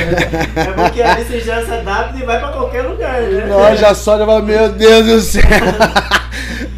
É 0.55 0.71
porque 0.73 1.01
ali 1.01 1.23
você 1.23 1.39
já 1.39 1.63
se 1.63 1.71
adapta 1.71 2.17
e 2.17 2.25
vai 2.25 2.39
pra 2.39 2.49
qualquer 2.49 2.81
lugar, 2.81 3.21
né? 3.21 3.45
Nós 3.47 3.79
já 3.79 3.93
só 3.93 4.17
já 4.17 4.25
fala, 4.25 4.41
meu 4.41 4.69
Deus 4.69 5.05
do 5.05 5.21
céu. 5.21 5.41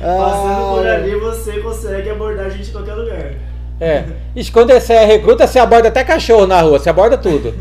Passando 0.01 0.75
por 0.75 0.85
ali, 0.87 1.15
você 1.15 1.51
consegue 1.59 2.09
abordar 2.09 2.47
a 2.47 2.49
gente 2.49 2.69
em 2.69 2.71
qualquer 2.73 2.93
lugar. 2.93 3.31
É. 3.79 4.03
Quando 4.51 4.73
você 4.73 4.93
é 4.93 5.05
recruta, 5.05 5.47
você 5.47 5.59
aborda 5.59 5.87
até 5.87 6.03
cachorro 6.03 6.45
na 6.47 6.59
rua, 6.61 6.79
você 6.79 6.89
aborda 6.89 7.17
tudo. 7.17 7.53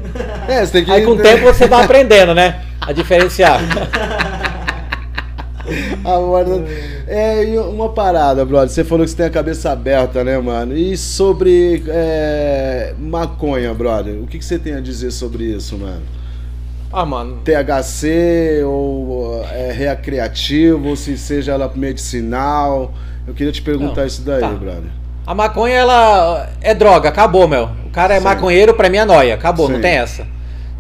É, 0.49 0.65
você 0.65 0.73
tem 0.73 0.85
que. 0.85 0.91
Aí 0.91 1.05
com 1.05 1.13
o 1.13 1.19
tempo 1.19 1.45
você 1.45 1.67
vai 1.69 1.85
aprendendo, 1.85 2.35
né? 2.35 2.61
A 2.81 2.93
diferenciar. 2.93 3.61
Agora, 6.05 6.65
é, 7.07 7.45
uma 7.61 7.89
parada, 7.89 8.45
brother. 8.45 8.69
Você 8.69 8.85
falou 8.85 9.05
que 9.05 9.11
você 9.11 9.17
tem 9.17 9.27
a 9.27 9.31
cabeça 9.31 9.71
aberta, 9.71 10.25
né, 10.25 10.39
mano? 10.39 10.77
E 10.77 10.97
sobre 10.97 11.83
é, 11.89 12.95
maconha, 12.99 13.73
brother? 13.73 14.15
O 14.23 14.27
que, 14.27 14.39
que 14.39 14.45
você 14.45 14.59
tem 14.59 14.75
a 14.75 14.81
dizer 14.81 15.11
sobre 15.11 15.45
isso, 15.45 15.79
mano? 15.79 16.03
Ah, 16.93 17.07
mano. 17.07 17.39
THC 17.43 18.63
ou 18.65 19.43
é 19.51 19.73
recreativo, 19.73 20.91
ou 20.91 20.97
se 20.97 21.17
seja 21.17 21.53
ela 21.53 21.73
medicinal? 21.75 22.93
Eu 23.27 23.33
queria 23.33 23.53
te 23.53 23.63
perguntar 23.63 24.03
Não, 24.03 24.07
isso 24.07 24.23
daí, 24.23 24.41
tá. 24.41 24.49
brother. 24.49 24.91
A 25.27 25.35
maconha, 25.35 25.75
ela 25.75 26.51
é 26.61 26.75
droga, 26.75 27.09
acabou, 27.09 27.47
meu. 27.47 27.71
O 27.87 27.91
cara 27.91 28.15
é 28.15 28.19
Sim. 28.19 28.25
maconheiro, 28.25 28.75
pra 28.75 28.91
mim 28.91 28.99
é 28.99 29.05
noia, 29.05 29.35
acabou, 29.35 29.69
Sim. 29.69 29.75
não 29.75 29.81
tem 29.81 29.93
essa. 29.93 30.27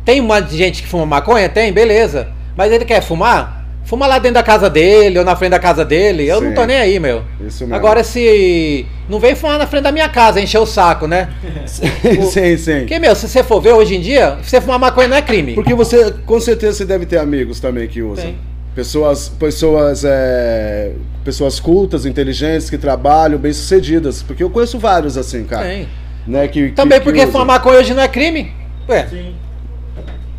Tem 0.04 0.20
uma 0.20 0.42
gente 0.42 0.82
que 0.82 0.88
fuma 0.88 1.06
maconha? 1.06 1.48
Tem, 1.48 1.72
beleza. 1.72 2.28
Mas 2.56 2.72
ele 2.72 2.84
quer 2.84 3.00
fumar? 3.00 3.61
Fuma 3.84 4.06
lá 4.06 4.18
dentro 4.18 4.34
da 4.34 4.42
casa 4.42 4.70
dele 4.70 5.18
ou 5.18 5.24
na 5.24 5.34
frente 5.36 5.50
da 5.50 5.58
casa 5.58 5.84
dele. 5.84 6.26
Eu 6.26 6.38
Sim. 6.38 6.44
não 6.46 6.54
tô 6.54 6.64
nem 6.64 6.76
aí, 6.76 6.98
meu. 7.00 7.22
Isso 7.46 7.64
mesmo. 7.64 7.74
Agora, 7.74 8.02
se. 8.04 8.86
Não 9.08 9.18
vem 9.18 9.34
fumar 9.34 9.58
na 9.58 9.66
frente 9.66 9.82
da 9.82 9.92
minha 9.92 10.08
casa, 10.08 10.40
encher 10.40 10.58
o 10.58 10.66
saco, 10.66 11.06
né? 11.06 11.28
sim, 11.66 12.56
sim. 12.56 12.78
Porque, 12.80 12.98
meu, 12.98 13.14
se 13.14 13.28
você 13.28 13.42
for 13.42 13.60
ver 13.60 13.72
hoje 13.72 13.96
em 13.96 14.00
dia, 14.00 14.38
você 14.42 14.60
fumar 14.60 14.78
maconha 14.78 15.08
não 15.08 15.16
é 15.16 15.22
crime. 15.22 15.54
Porque 15.54 15.74
você, 15.74 16.12
com 16.24 16.40
certeza, 16.40 16.78
você 16.78 16.84
deve 16.84 17.04
ter 17.06 17.18
amigos 17.18 17.60
também 17.60 17.86
que 17.88 18.00
usam. 18.02 18.24
Tem. 18.24 18.38
Pessoas, 18.74 19.28
pessoas, 19.28 20.02
é, 20.04 20.92
pessoas 21.24 21.60
cultas, 21.60 22.06
inteligentes, 22.06 22.70
que 22.70 22.78
trabalham, 22.78 23.38
bem-sucedidas. 23.38 24.22
Porque 24.22 24.42
eu 24.42 24.48
conheço 24.48 24.78
vários 24.78 25.18
assim, 25.18 25.44
cara. 25.44 25.66
Tem. 25.66 25.88
Né, 26.26 26.46
que, 26.48 26.68
que- 26.68 26.72
Também 26.72 26.98
que 26.98 27.04
porque 27.04 27.18
usam. 27.18 27.32
fumar 27.32 27.46
maconha 27.46 27.80
hoje 27.80 27.92
não 27.92 28.02
é 28.02 28.08
crime. 28.08 28.50
Ué, 28.88 29.06
Sim. 29.10 29.34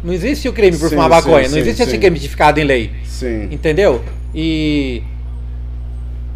Não 0.03 0.13
existe 0.13 0.49
o 0.49 0.53
crime 0.53 0.77
por 0.77 0.89
Sim, 0.89 0.95
fumar 0.95 1.09
maconha. 1.09 1.45
sim, 1.45 1.51
não 1.51 1.59
existe 1.59 1.81
esse 1.81 1.91
sim. 1.91 1.99
crime 1.99 2.17
tipificado 2.17 2.59
em 2.59 2.63
lei. 2.63 2.91
Sim. 3.05 3.47
Entendeu? 3.51 4.03
E. 4.35 5.01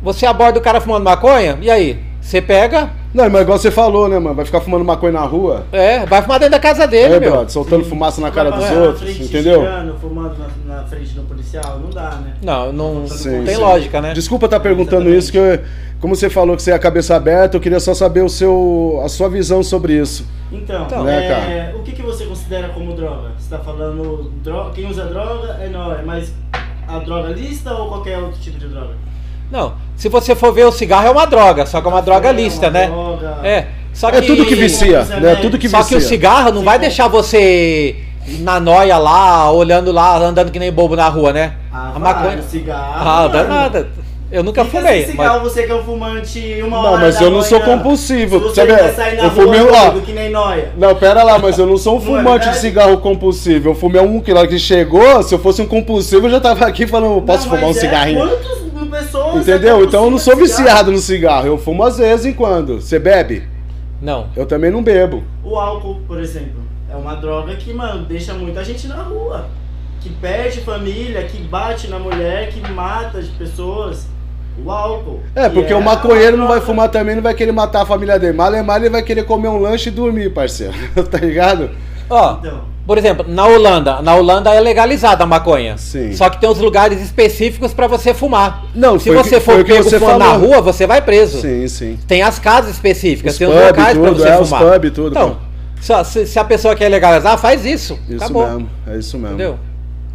Você 0.02 0.26
aborda 0.26 0.60
o 0.60 0.62
cara 0.62 0.80
fumando 0.80 1.04
maconha, 1.04 1.58
e 1.62 1.70
aí? 1.70 2.00
Você 2.28 2.42
pega, 2.42 2.90
Não, 3.14 3.30
mas 3.30 3.42
igual 3.44 3.58
você 3.58 3.72
falou, 3.72 4.10
né, 4.10 4.20
mano? 4.20 4.36
Vai 4.36 4.44
ficar 4.44 4.60
fumando 4.60 4.84
maconha 4.84 5.14
na 5.14 5.22
rua. 5.22 5.66
é, 5.72 6.06
vai 6.06 6.22
fumar 6.22 6.40
dentro 6.40 6.52
da 6.52 6.60
casa 6.60 6.86
dele, 6.86 7.14
É, 7.16 7.20
meu. 7.22 7.32
brother, 7.32 7.50
soltando 7.50 7.86
fumaça 7.86 8.20
na 8.20 8.30
cara 8.30 8.52
dos 8.52 8.70
outros, 8.70 9.00
frente, 9.00 9.24
entendeu? 9.24 9.62
xingando, 9.62 9.96
fumando 9.98 10.36
na, 10.68 10.76
na 10.76 10.84
frente 10.84 11.12
do 11.14 11.22
policial, 11.22 11.80
não 11.82 11.90
dá, 11.90 12.16
né? 12.16 12.34
Não, 12.44 12.74
não, 12.74 13.08
Sim, 13.08 13.38
não 13.38 13.46
tem 13.46 13.56
sim. 13.56 13.62
lógica, 13.62 14.02
né? 14.02 14.14
Desculpa 14.14 14.46
estar 14.48 14.60
perguntando 14.60 15.10
isso, 15.10 15.32
que 15.32 15.38
eu- 15.38 15.62
como 16.02 16.18
você 16.18 16.30
falou 16.30 16.58
que 16.58 16.62
você 16.62 16.72
é 16.72 16.74
a 16.74 16.80
cabeça 16.80 17.16
aberta, 17.16 17.56
eu 17.56 17.62
queria 17.62 17.80
só 17.80 17.94
saber 17.94 18.24
o 18.26 18.30
seu, 18.30 19.00
a 19.06 19.08
sua 19.08 19.30
visão 19.30 19.64
sobre 19.64 19.94
isso. 19.94 20.28
Então, 20.52 20.84
Então, 20.84 21.04
né, 21.06 21.28
é, 21.28 21.74
o 21.78 21.82
que, 21.82 21.94
que 21.94 22.02
você 22.02 22.26
considera 22.26 22.68
como 22.70 22.94
droga? 22.94 23.30
Você 23.40 23.50
tá 23.50 23.60
falando, 23.64 24.34
dro 24.44 24.70
quem 24.76 24.86
usa 24.90 25.06
droga 25.06 25.60
é 25.62 25.70
nóis, 25.70 26.06
mas 26.06 26.34
a 26.86 27.00
droga 27.00 27.30
lista 27.30 27.74
ou 27.74 27.88
qualquer 27.88 28.18
outro 28.20 28.38
tipo 28.42 28.60
de 28.60 28.68
droga? 28.68 28.96
Não, 29.52 29.74
se 29.96 30.10
você 30.10 30.36
for 30.36 30.52
ver 30.54 30.66
o 30.66 30.72
cigarro 30.72 31.08
é 31.08 31.12
uma 31.12 31.26
droga, 31.26 31.66
só 31.66 31.80
que 31.82 31.88
é 31.88 31.90
uma 31.92 32.02
droga 32.02 32.30
É 32.30 32.34
lista, 32.34 32.68
uma 32.68 32.72
né? 32.72 32.88
droga. 32.88 33.38
É, 33.44 33.66
só 33.94 34.10
É 34.10 34.14
que 34.14 34.28
tudo 34.28 34.46
que 34.46 34.56
vicia, 34.56 35.04
né? 35.04 35.36
Tudo 35.36 35.58
que 35.58 35.70
Só 35.70 35.78
vicia. 35.80 35.98
que 35.98 36.04
o 36.04 36.08
cigarro 36.08 36.52
não 36.52 36.64
vai 36.64 36.78
deixar 36.78 37.08
você 37.08 37.96
na 38.40 38.60
noia 38.60 38.98
lá, 38.98 39.50
olhando 39.52 39.92
lá, 39.92 40.18
andando 40.18 40.52
que 40.52 40.60
nem 40.60 40.72
bobo 40.72 40.96
na 40.96 41.08
rua, 41.08 41.32
né? 41.32 41.54
Ah, 41.74 41.90
a 41.96 42.00
vai, 42.00 42.14
maconha. 42.14 42.38
o 42.40 42.44
cigarro. 42.44 42.94
Ah, 42.98 43.04
mano. 43.22 43.30
danada. 43.30 43.88
Eu 44.30 44.44
nunca 44.44 44.66
Fica 44.66 44.80
fumei. 44.80 45.04
sem 45.04 45.12
cigarro, 45.12 45.40
mas- 45.42 45.54
você 45.54 45.64
que 45.64 45.72
é 45.72 45.76
um 45.76 45.84
fumante 45.84 46.58
uma 46.62 46.70
Não, 46.84 46.92
hora 46.92 46.98
mas 47.06 47.16
da 47.18 47.24
eu 47.24 47.32
não 47.32 47.42
sou 47.42 47.60
manhã. 47.62 47.78
compulsivo, 47.78 48.40
Se 48.40 48.44
você 48.56 48.68
sabe? 48.68 48.92
sair 48.94 49.16
na 49.16 49.24
Eu 49.24 49.30
rua, 49.30 49.44
fumei, 49.46 49.62
ó. 49.62 49.90
doido, 49.92 50.06
que 50.06 50.12
nem 50.12 50.30
noia. 50.30 50.74
Não, 50.78 50.94
pera 50.96 51.24
lá, 51.24 51.40
mas 51.40 51.58
eu 51.58 51.66
não 51.66 51.78
sou 51.78 51.96
um 51.96 52.02
é 52.04 52.06
fumante 52.06 52.50
de 52.50 52.58
cigarro 52.58 52.98
compulsivo. 52.98 53.70
Eu 53.70 53.76
fumei 53.76 54.02
um 54.02 54.20
que 54.20 54.34
lá 54.34 54.46
que 54.46 54.60
chegou, 54.60 55.24
se 55.24 55.34
eu 55.34 55.40
fosse 55.40 55.62
um 55.62 55.66
compulsivo, 55.66 56.28
eu 56.28 56.32
já 56.32 56.42
tava 56.42 56.66
aqui 56.66 56.86
falando, 56.86 57.22
posso 57.22 57.48
Não, 57.48 57.56
fumar 57.56 57.70
um 57.70 57.72
é 57.72 57.74
cigarrinho? 57.80 58.20
Quantas 58.20 58.67
pessoas 59.08 59.48
Entendeu? 59.48 59.82
é 59.82 59.84
Então 59.84 60.06
eu 60.06 60.12
não 60.12 60.18
sou 60.18 60.36
viciado 60.36 60.92
no 60.92 61.00
cigarro. 61.00 61.48
Eu 61.48 61.58
fumo 61.58 61.84
às 61.84 61.98
vezes 61.98 62.26
em 62.26 62.34
quando. 62.34 62.82
Você 62.82 63.00
bebe? 63.00 63.48
Não. 64.02 64.28
Eu 64.36 64.46
também 64.46 64.70
não 64.70 64.84
bebo. 64.84 65.24
O 65.44 65.56
álcool, 65.58 66.02
por 66.08 66.20
exemplo, 66.20 66.62
é 66.90 66.96
uma 66.96 67.16
droga 67.16 67.56
que, 67.56 67.74
mano, 67.74 68.06
deixa 68.06 68.34
muita 68.34 68.64
gente 68.64 68.88
na 68.88 69.02
rua. 69.02 69.48
Que 70.02 70.10
perde 70.10 70.62
família, 70.62 71.24
que 71.24 71.38
bate 71.44 71.88
na 71.88 71.98
mulher, 71.98 72.50
que 72.50 72.62
mata 72.72 73.18
as 73.18 73.28
pessoas. 73.28 74.06
O 74.64 74.72
álcool. 74.72 75.20
É, 75.36 75.48
que 75.48 75.56
porque 75.56 75.74
o 75.74 75.78
uma 75.78 75.96
maconheiro 75.96 76.36
não 76.36 76.48
vai 76.48 76.60
fumar 76.60 76.90
também, 76.90 77.16
não 77.16 77.22
vai 77.22 77.34
querer 77.34 77.52
matar 77.52 77.84
a 77.84 77.86
família 77.86 78.18
dele. 78.20 78.34
Malemar 78.34 78.78
ele 78.78 78.90
vai 78.90 79.04
querer 79.04 79.24
comer 79.24 79.50
um 79.50 79.60
lanche 79.60 79.90
e 79.90 79.92
dormir, 79.92 80.34
parceiro. 80.34 80.74
tá 81.12 81.18
ligado? 81.20 81.70
Ó, 82.10 82.38
Então, 82.40 82.62
por 82.88 82.98
exemplo, 82.98 83.26
na 83.28 83.46
Holanda, 83.46 84.02
na 84.02 84.16
Holanda 84.16 84.54
é 84.54 84.60
legalizada 84.62 85.24
a 85.26 85.28
maconha. 85.28 85.78
Sim. 85.78 86.14
Só 86.14 86.30
que 86.30 86.40
tem 86.40 86.50
uns 86.50 86.58
lugares 86.60 87.02
específicos 87.02 87.74
pra 87.74 87.86
você 87.86 88.14
fumar. 88.14 88.64
Não, 88.74 88.98
Se 88.98 89.12
você 89.12 89.36
que- 89.36 89.42
for 89.42 89.64
pego 89.66 89.84
você 89.84 90.00
fumando 90.00 90.20
na 90.20 90.26
falou. 90.32 90.48
rua, 90.48 90.62
você 90.62 90.88
vai 90.88 91.02
preso. 91.02 91.42
Sim, 91.42 91.68
sim. 91.68 92.00
Tem 92.08 92.22
as 92.22 92.40
casas 92.40 92.72
específicas, 92.72 93.34
Os 93.34 93.38
tem 93.38 93.48
os 93.48 93.54
pub, 93.54 93.64
locais 93.68 93.98
pra 93.98 94.08
tudo, 94.10 94.20
você 94.22 94.30
é, 94.30 94.40
os 94.40 94.50
fumar. 94.50 94.64
pub, 94.80 94.90
tudo, 94.92 95.10
Então, 95.10 95.38
se, 95.82 95.92
a- 95.94 96.04
se- 96.04 96.40
a 96.40 96.44
pessoa 96.46 96.76
quer 96.76 96.88
legalizar, 96.90 97.38
faz 97.38 97.66
isso. 97.66 98.00
Isso 98.08 98.24
Acabou. 98.24 98.48
mesmo, 98.48 98.70
é 98.88 98.98
isso 98.98 99.18
mesmo. 99.20 99.36
Entendeu? 99.36 99.60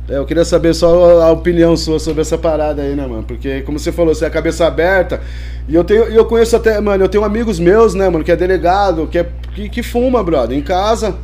É, 0.08 0.16
eu 0.16 0.24
queria 0.26 0.44
saber 0.44 0.74
só 0.74 1.22
a 1.22 1.30
opinião 1.30 1.76
sua 1.76 1.98
sobre 2.00 2.22
essa 2.22 2.36
parada 2.36 2.82
aí, 2.82 2.94
né, 2.96 3.06
mano? 3.06 3.22
Porque, 3.22 3.60
como 3.62 3.78
você 3.78 3.92
falou, 3.92 4.12
você 4.14 4.24
é 4.24 4.28
a 4.28 4.30
cabeça 4.30 4.66
aberta. 4.66 5.20
E 5.68 5.74
eu 5.76 5.84
tenho, 5.84 6.02
eu 6.04 6.24
conheço 6.24 6.56
até, 6.56 6.80
mano, 6.80 7.04
eu 7.04 7.08
tenho 7.08 7.22
amigos 7.22 7.60
meus, 7.60 7.94
né, 7.94 8.08
mano, 8.08 8.24
que 8.24 8.32
é 8.32 8.36
delegado, 8.36 9.06
que, 9.06 9.18
é, 9.18 9.26
que, 9.54 9.68
que 9.68 9.82
fuma, 9.82 10.22
brother, 10.24 10.58
em 10.58 10.60
casa. 10.62 11.14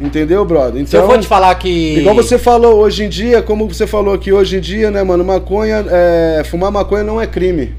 Entendeu, 0.00 0.44
brother? 0.44 0.86
Se 0.86 0.96
eu 0.96 1.00
Então, 1.02 1.10
for 1.10 1.20
te 1.20 1.28
falar 1.28 1.54
que. 1.56 1.98
igual 1.98 2.14
você 2.14 2.38
falou 2.38 2.80
hoje 2.80 3.04
em 3.04 3.08
dia, 3.08 3.42
como 3.42 3.68
você 3.68 3.86
falou 3.86 4.14
aqui 4.14 4.32
hoje 4.32 4.56
em 4.56 4.60
dia, 4.60 4.90
né, 4.90 5.02
mano, 5.02 5.24
maconha, 5.24 5.84
é, 5.88 6.42
fumar 6.44 6.72
maconha 6.72 7.04
não 7.04 7.20
é 7.20 7.26
crime. 7.26 7.74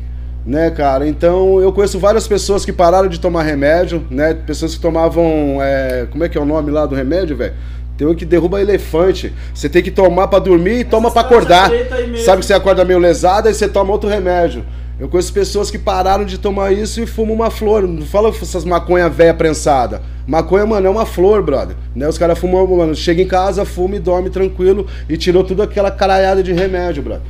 Né, 0.45 0.71
cara? 0.71 1.07
Então 1.07 1.61
eu 1.61 1.71
conheço 1.71 1.99
várias 1.99 2.27
pessoas 2.27 2.65
que 2.65 2.73
pararam 2.73 3.07
de 3.07 3.19
tomar 3.19 3.43
remédio, 3.43 4.03
né? 4.09 4.33
Pessoas 4.33 4.73
que 4.73 4.81
tomavam. 4.81 5.59
é, 5.61 6.07
como 6.11 6.23
é 6.23 6.29
que 6.29 6.35
é 6.35 6.41
o 6.41 6.45
nome 6.45 6.71
lá 6.71 6.87
do 6.87 6.95
remédio, 6.95 7.37
velho? 7.37 7.53
Tem 7.95 8.07
um 8.07 8.15
que 8.15 8.25
derruba 8.25 8.59
elefante. 8.59 9.31
Você 9.53 9.69
tem 9.69 9.83
que 9.83 9.91
tomar 9.91 10.27
pra 10.27 10.39
dormir 10.39 10.79
e 10.79 10.83
toma 10.83 11.11
pra 11.11 11.21
Essas 11.21 11.31
acordar. 11.31 11.69
Sabe 12.25 12.39
que 12.39 12.47
você 12.47 12.53
acorda 12.55 12.83
meio 12.83 12.97
lesada 12.97 13.51
e 13.51 13.53
você 13.53 13.67
toma 13.67 13.91
outro 13.91 14.09
remédio. 14.09 14.65
Eu 15.01 15.09
conheço 15.09 15.33
pessoas 15.33 15.71
que 15.71 15.79
pararam 15.79 16.23
de 16.23 16.37
tomar 16.37 16.71
isso 16.71 17.01
e 17.01 17.07
fumam 17.07 17.33
uma 17.33 17.49
flor. 17.49 17.87
Não 17.87 18.05
fala 18.05 18.29
essas 18.29 18.63
maconha 18.63 19.09
velha 19.09 19.33
prensada. 19.33 19.99
Maconha, 20.27 20.63
mano, 20.63 20.85
é 20.85 20.89
uma 20.91 21.07
flor, 21.07 21.41
brother. 21.41 21.75
Né? 21.95 22.07
Os 22.07 22.19
caras 22.19 22.37
fumam, 22.37 22.67
mano, 22.67 22.93
chega 22.93 23.19
em 23.19 23.27
casa, 23.27 23.65
fuma 23.65 23.95
e 23.95 23.99
dorme 23.99 24.29
tranquilo 24.29 24.85
e 25.09 25.17
tirou 25.17 25.43
tudo 25.43 25.63
aquela 25.63 25.89
caralhada 25.89 26.43
de 26.43 26.53
remédio, 26.53 27.01
brother. 27.01 27.23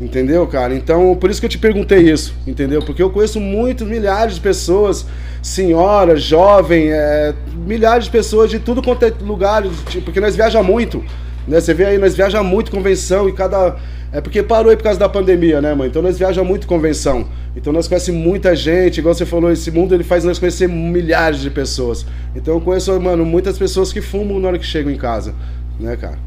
Entendeu, 0.00 0.46
cara? 0.46 0.72
Então, 0.72 1.16
por 1.16 1.28
isso 1.28 1.40
que 1.40 1.46
eu 1.46 1.50
te 1.50 1.58
perguntei 1.58 1.98
isso, 1.98 2.32
entendeu? 2.46 2.80
Porque 2.80 3.02
eu 3.02 3.10
conheço 3.10 3.40
muitos, 3.40 3.88
milhares 3.88 4.36
de 4.36 4.40
pessoas, 4.40 5.04
senhoras, 5.42 6.22
jovem, 6.22 6.92
é, 6.92 7.34
milhares 7.56 8.04
de 8.04 8.10
pessoas 8.12 8.50
de 8.50 8.60
tudo 8.60 8.80
quanto 8.80 9.04
é 9.04 9.12
lugar, 9.20 9.64
tipo, 9.88 10.04
porque 10.04 10.20
nós 10.20 10.36
viaja 10.36 10.62
muito, 10.62 11.02
né? 11.48 11.60
Você 11.60 11.74
vê 11.74 11.86
aí, 11.86 11.98
nós 11.98 12.14
viaja 12.14 12.40
muito 12.44 12.70
convenção 12.70 13.28
e 13.28 13.32
cada... 13.32 13.74
É 14.12 14.20
porque 14.20 14.42
parou 14.42 14.70
aí 14.70 14.76
por 14.76 14.84
causa 14.84 14.98
da 14.98 15.08
pandemia, 15.08 15.60
né, 15.60 15.74
mãe? 15.74 15.88
Então 15.88 16.00
nós 16.00 16.18
viaja 16.18 16.42
muito 16.44 16.66
convenção. 16.66 17.26
Então 17.56 17.72
nós 17.72 17.88
conhecemos 17.88 18.20
muita 18.22 18.54
gente, 18.54 18.98
igual 18.98 19.14
você 19.14 19.26
falou, 19.26 19.50
esse 19.50 19.70
mundo 19.70 19.94
ele 19.94 20.04
faz 20.04 20.24
nós 20.24 20.38
conhecer 20.38 20.68
milhares 20.68 21.40
de 21.40 21.50
pessoas. 21.50 22.06
Então 22.34 22.54
eu 22.54 22.60
conheço, 22.60 22.98
mano, 23.00 23.24
muitas 23.24 23.58
pessoas 23.58 23.92
que 23.92 24.00
fumam 24.00 24.38
na 24.38 24.48
hora 24.48 24.58
que 24.58 24.64
chegam 24.66 24.90
em 24.92 24.96
casa, 24.96 25.34
né, 25.78 25.96
cara? 25.96 26.18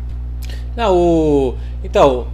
Não, 0.75 0.95
o. 0.95 1.55
Então. 1.83 2.27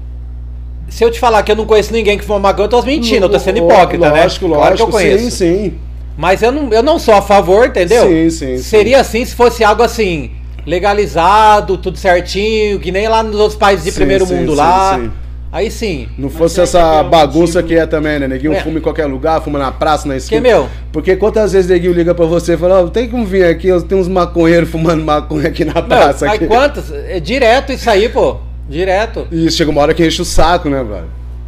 Se 0.88 1.04
eu 1.04 1.10
te 1.10 1.20
falar 1.20 1.42
que 1.42 1.52
eu 1.52 1.56
não 1.56 1.66
conheço 1.66 1.92
ninguém 1.92 2.16
que 2.16 2.24
fuma 2.24 2.38
maconha, 2.40 2.66
eu 2.66 2.70
tô 2.70 2.82
mentindo, 2.84 3.26
eu 3.26 3.30
tô 3.30 3.40
sendo 3.40 3.58
hipócrita, 3.58 4.12
né? 4.12 4.22
Lógico, 4.22 4.48
Claro 4.48 4.62
lógico, 4.62 4.78
que 4.78 4.84
eu 4.84 4.88
conheço. 5.00 5.24
sim, 5.24 5.30
sim. 5.32 5.74
Mas 6.16 6.44
eu 6.44 6.52
não, 6.52 6.72
eu 6.72 6.84
não 6.84 7.00
sou 7.00 7.16
a 7.16 7.22
favor, 7.24 7.66
entendeu? 7.66 8.04
Sim, 8.08 8.30
sim, 8.30 8.58
sim. 8.58 8.64
Seria 8.64 9.02
assim 9.02 9.26
se 9.26 9.34
fosse 9.34 9.64
algo 9.64 9.82
assim, 9.82 10.32
legalizado, 10.66 11.78
tudo 11.78 11.98
certinho, 11.98 12.80
que 12.80 12.92
nem 12.92 13.08
lá 13.08 13.24
nos 13.24 13.36
outros 13.36 13.58
países 13.58 13.84
de 13.84 13.92
Sim, 13.92 13.98
primeiro 13.98 14.26
sim, 14.26 14.36
mundo 14.36 14.52
sim, 14.52 14.58
lá. 14.58 15.00
sim. 15.00 15.12
Aí 15.56 15.72
sim. 15.72 16.10
Não 16.18 16.30
fosse 16.30 16.56
que 16.56 16.62
essa 16.62 17.02
bagunça 17.04 17.62
motivo? 17.62 17.68
que 17.68 17.76
é 17.76 17.86
também, 17.86 18.20
né? 18.20 18.28
Neguinho 18.28 18.54
É. 18.54 18.60
fuma 18.60 18.78
em 18.78 18.82
qualquer 18.82 19.06
lugar, 19.06 19.42
fuma 19.42 19.58
na 19.58 19.72
praça, 19.72 20.06
na 20.06 20.18
esquina. 20.18 20.42
meu? 20.42 20.68
Porque 20.92 21.16
quantas 21.16 21.54
vezes 21.54 21.70
neguinho 21.70 21.94
liga 21.94 22.14
pra 22.14 22.26
você 22.26 22.56
e 22.56 22.58
fala, 22.58 22.84
ó, 22.84 22.88
tem 22.88 23.08
como 23.08 23.26
vir 23.26 23.46
aqui, 23.46 23.70
tem 23.88 23.98
uns 23.98 24.10
maconheiros 24.10 24.70
fumando 24.70 25.02
maconha 25.06 25.48
aqui 25.48 25.64
na 25.64 25.82
praça. 25.82 26.26
mas 26.26 26.36
aqui. 26.36 26.46
quantas? 26.48 26.92
É 26.92 27.22
direto 27.22 27.72
isso 27.72 27.90
aí, 27.90 28.10
pô. 28.10 28.36
Direto. 28.68 29.28
E 29.32 29.50
chega 29.50 29.72
uma 29.72 29.82
hora 29.82 29.94
que 29.94 30.06
enche 30.06 30.22
o 30.22 30.26
saco, 30.26 30.68
né, 30.70 30.84
brother? 30.84 31.06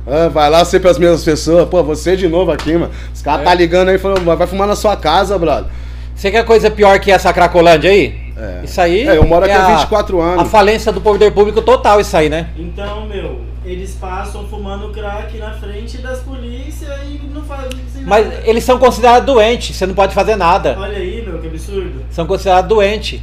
Ah, 0.09 0.29
vai 0.29 0.49
lá 0.49 0.63
sempre 0.63 0.89
as 0.89 0.97
mesmas 0.97 1.25
pessoas. 1.25 1.67
Pô, 1.67 1.83
você 1.83 2.15
de 2.15 2.29
novo 2.29 2.49
aqui, 2.51 2.71
mano. 2.73 2.91
Os 3.13 3.21
caras 3.21 3.41
É. 3.41 3.43
tá 3.43 3.53
ligando 3.53 3.89
aí 3.89 3.97
falando, 3.97 4.23
vai 4.23 4.47
fumar 4.47 4.67
na 4.69 4.75
sua 4.77 4.95
casa, 4.95 5.37
brother. 5.37 5.65
Você 6.15 6.31
quer 6.31 6.45
coisa 6.45 6.71
pior 6.71 6.97
que 6.99 7.11
essa 7.11 7.33
Cracolândia 7.33 7.91
aí? 7.91 8.15
É. 8.37 8.61
Isso 8.63 8.79
aí. 8.79 9.05
É, 9.05 9.17
eu 9.17 9.25
moro 9.25 9.43
aqui 9.43 9.53
há 9.53 9.65
a- 9.67 9.75
24 9.79 10.21
anos. 10.21 10.43
A 10.43 10.45
falência 10.45 10.93
do 10.93 11.01
poder 11.01 11.31
público 11.33 11.61
total, 11.61 11.99
isso 11.99 12.15
aí, 12.15 12.29
né? 12.29 12.47
Então, 12.57 13.05
meu, 13.07 13.41
eles 13.67 13.93
passam 13.95 14.47
fumando 14.47 14.89
crack 14.93 15.37
na 15.37 15.51
frente 15.51 15.97
das 15.97 16.19
polícias 16.19 16.89
e 17.05 17.19
não 17.33 17.43
fazem 17.43 17.69
Mas 18.05 18.25
nada. 18.25 18.41
eles 18.45 18.63
são 18.63 18.79
considerados 18.79 19.25
doentes, 19.25 19.75
você 19.75 19.85
não 19.85 19.93
pode 19.93 20.13
fazer 20.13 20.35
nada. 20.37 20.75
Olha 20.79 20.97
aí, 20.97 21.21
meu, 21.25 21.37
que 21.39 21.47
absurdo. 21.47 22.01
São 22.09 22.25
considerados 22.25 22.69
doentes. 22.69 23.19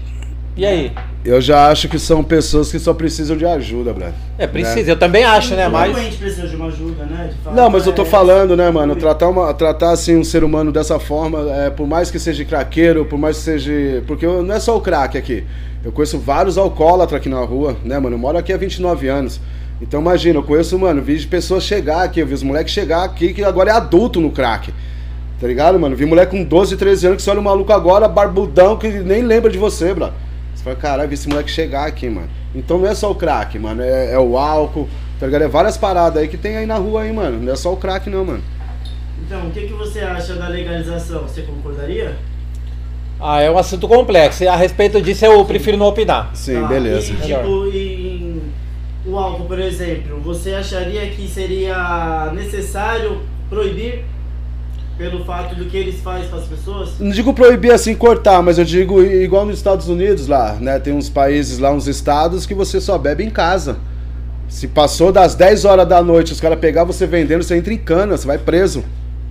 E 0.56 0.64
aí? 0.64 0.92
Eu 1.24 1.40
já 1.40 1.68
acho 1.68 1.88
que 1.88 1.98
são 1.98 2.22
pessoas 2.22 2.70
que 2.70 2.78
só 2.78 2.94
precisam 2.94 3.36
de 3.36 3.44
ajuda, 3.44 3.92
brother. 3.92 4.14
É, 4.38 4.46
precisa, 4.46 4.90
eu 4.92 4.96
também 4.96 5.24
acho, 5.24 5.54
né? 5.54 5.66
O 5.66 5.72
Mas. 5.72 5.92
doente 5.92 6.16
precisa 6.16 6.46
de 6.46 6.54
uma 6.54 6.66
ajuda, 6.66 7.04
né? 7.06 7.32
Não, 7.52 7.68
mas 7.70 7.86
eu 7.86 7.92
tô 7.92 8.02
é- 8.02 8.04
falando, 8.04 8.56
né, 8.56 8.70
mano? 8.70 8.94
Tratar, 8.94 9.28
uma, 9.30 9.52
tratar 9.54 9.90
assim 9.90 10.16
um 10.16 10.22
ser 10.22 10.44
humano 10.44 10.70
dessa 10.70 11.00
forma, 11.00 11.40
é, 11.50 11.70
por 11.70 11.88
mais 11.88 12.10
que 12.10 12.18
seja 12.20 12.44
craqueiro, 12.44 13.04
por 13.06 13.18
mais 13.18 13.38
que 13.38 13.42
seja. 13.42 13.72
Porque 14.06 14.24
eu- 14.26 14.42
não 14.44 14.54
é 14.54 14.60
só 14.60 14.76
o 14.76 14.80
crack 14.80 15.16
aqui. 15.18 15.42
Eu 15.84 15.90
conheço 15.90 16.18
vários 16.20 16.56
alcoólatras 16.56 17.20
aqui 17.20 17.28
na 17.28 17.40
rua, 17.40 17.76
né, 17.82 17.98
mano? 17.98 18.14
Eu 18.14 18.20
moro 18.20 18.38
aqui 18.38 18.52
há 18.52 18.56
29 18.56 19.08
anos. 19.08 19.40
Então 19.80 20.00
imagina, 20.00 20.38
eu 20.38 20.42
conheço, 20.42 20.78
mano, 20.78 21.02
vi 21.02 21.18
de 21.18 21.26
pessoas 21.26 21.64
chegar 21.64 22.02
aqui, 22.04 22.20
eu 22.20 22.26
vi 22.26 22.34
os 22.34 22.42
moleques 22.42 22.72
chegar 22.72 23.04
aqui 23.04 23.32
que 23.34 23.42
agora 23.42 23.70
é 23.70 23.72
adulto 23.74 24.20
no 24.20 24.30
crack. 24.30 24.72
Tá 25.40 25.46
ligado, 25.48 25.78
mano? 25.78 25.96
Vi 25.96 26.06
moleque 26.06 26.30
com 26.30 26.44
12, 26.44 26.76
13 26.76 27.06
anos 27.06 27.16
que 27.16 27.22
você 27.22 27.30
olha 27.30 27.40
o 27.40 27.44
maluco 27.44 27.72
agora, 27.72 28.08
barbudão, 28.08 28.76
que 28.76 28.88
nem 28.88 29.22
lembra 29.22 29.50
de 29.50 29.58
você, 29.58 29.92
bro. 29.92 30.12
Você 30.54 30.62
fala, 30.62 30.76
caralho, 30.76 31.08
vi 31.08 31.14
esse 31.14 31.28
moleque 31.28 31.50
chegar 31.50 31.86
aqui, 31.86 32.08
mano. 32.08 32.28
Então 32.54 32.78
não 32.78 32.86
é 32.86 32.94
só 32.94 33.10
o 33.10 33.14
crack, 33.14 33.58
mano. 33.58 33.82
É, 33.82 34.12
é 34.12 34.18
o 34.18 34.38
álcool, 34.38 34.88
tá 35.18 35.26
ligado? 35.26 35.42
É 35.42 35.48
várias 35.48 35.76
paradas 35.76 36.22
aí 36.22 36.28
que 36.28 36.36
tem 36.36 36.56
aí 36.56 36.66
na 36.66 36.76
rua 36.76 37.02
aí, 37.02 37.12
mano. 37.12 37.42
Não 37.42 37.52
é 37.52 37.56
só 37.56 37.72
o 37.72 37.76
crack, 37.76 38.08
não, 38.08 38.24
mano. 38.24 38.42
Então, 39.26 39.48
o 39.48 39.50
que, 39.50 39.66
que 39.66 39.72
você 39.72 40.00
acha 40.00 40.34
da 40.34 40.48
legalização? 40.48 41.22
Você 41.22 41.42
concordaria? 41.42 42.16
Ah, 43.20 43.40
é 43.40 43.50
um 43.50 43.58
assunto 43.58 43.88
complexo. 43.88 44.44
E 44.44 44.48
a 44.48 44.56
respeito 44.56 45.00
disso 45.00 45.24
eu 45.24 45.44
prefiro 45.44 45.76
não 45.76 45.86
opinar. 45.86 46.30
Sim, 46.34 46.60
Tá, 46.60 46.68
beleza. 46.68 47.12
E, 47.12 47.16
tipo, 47.16 47.66
em, 47.68 48.23
o 49.06 49.16
álcool, 49.18 49.44
por 49.44 49.58
exemplo, 49.58 50.18
você 50.20 50.54
acharia 50.54 51.06
que 51.10 51.28
seria 51.28 52.32
necessário 52.34 53.20
proibir 53.50 54.04
pelo 54.96 55.24
fato 55.24 55.54
do 55.56 55.64
que 55.66 55.76
eles 55.76 56.00
fazem 56.00 56.28
com 56.28 56.36
as 56.36 56.44
pessoas? 56.44 56.90
Não 56.98 57.10
digo 57.10 57.34
proibir 57.34 57.72
assim, 57.72 57.94
cortar, 57.94 58.42
mas 58.42 58.58
eu 58.58 58.64
digo 58.64 59.02
igual 59.02 59.44
nos 59.44 59.56
Estados 59.58 59.88
Unidos 59.88 60.26
lá, 60.26 60.54
né? 60.60 60.78
Tem 60.78 60.92
uns 60.92 61.08
países 61.08 61.58
lá, 61.58 61.72
uns 61.72 61.86
estados 61.86 62.46
que 62.46 62.54
você 62.54 62.80
só 62.80 62.96
bebe 62.96 63.24
em 63.24 63.30
casa. 63.30 63.76
Se 64.48 64.68
passou 64.68 65.10
das 65.10 65.34
10 65.34 65.64
horas 65.64 65.86
da 65.88 66.02
noite, 66.02 66.32
os 66.32 66.40
caras 66.40 66.58
pegar 66.58 66.84
você 66.84 67.06
vendendo, 67.06 67.42
você 67.42 67.56
entra 67.56 67.72
em 67.72 67.78
cana, 67.78 68.16
você 68.16 68.26
vai 68.26 68.38
preso. 68.38 68.84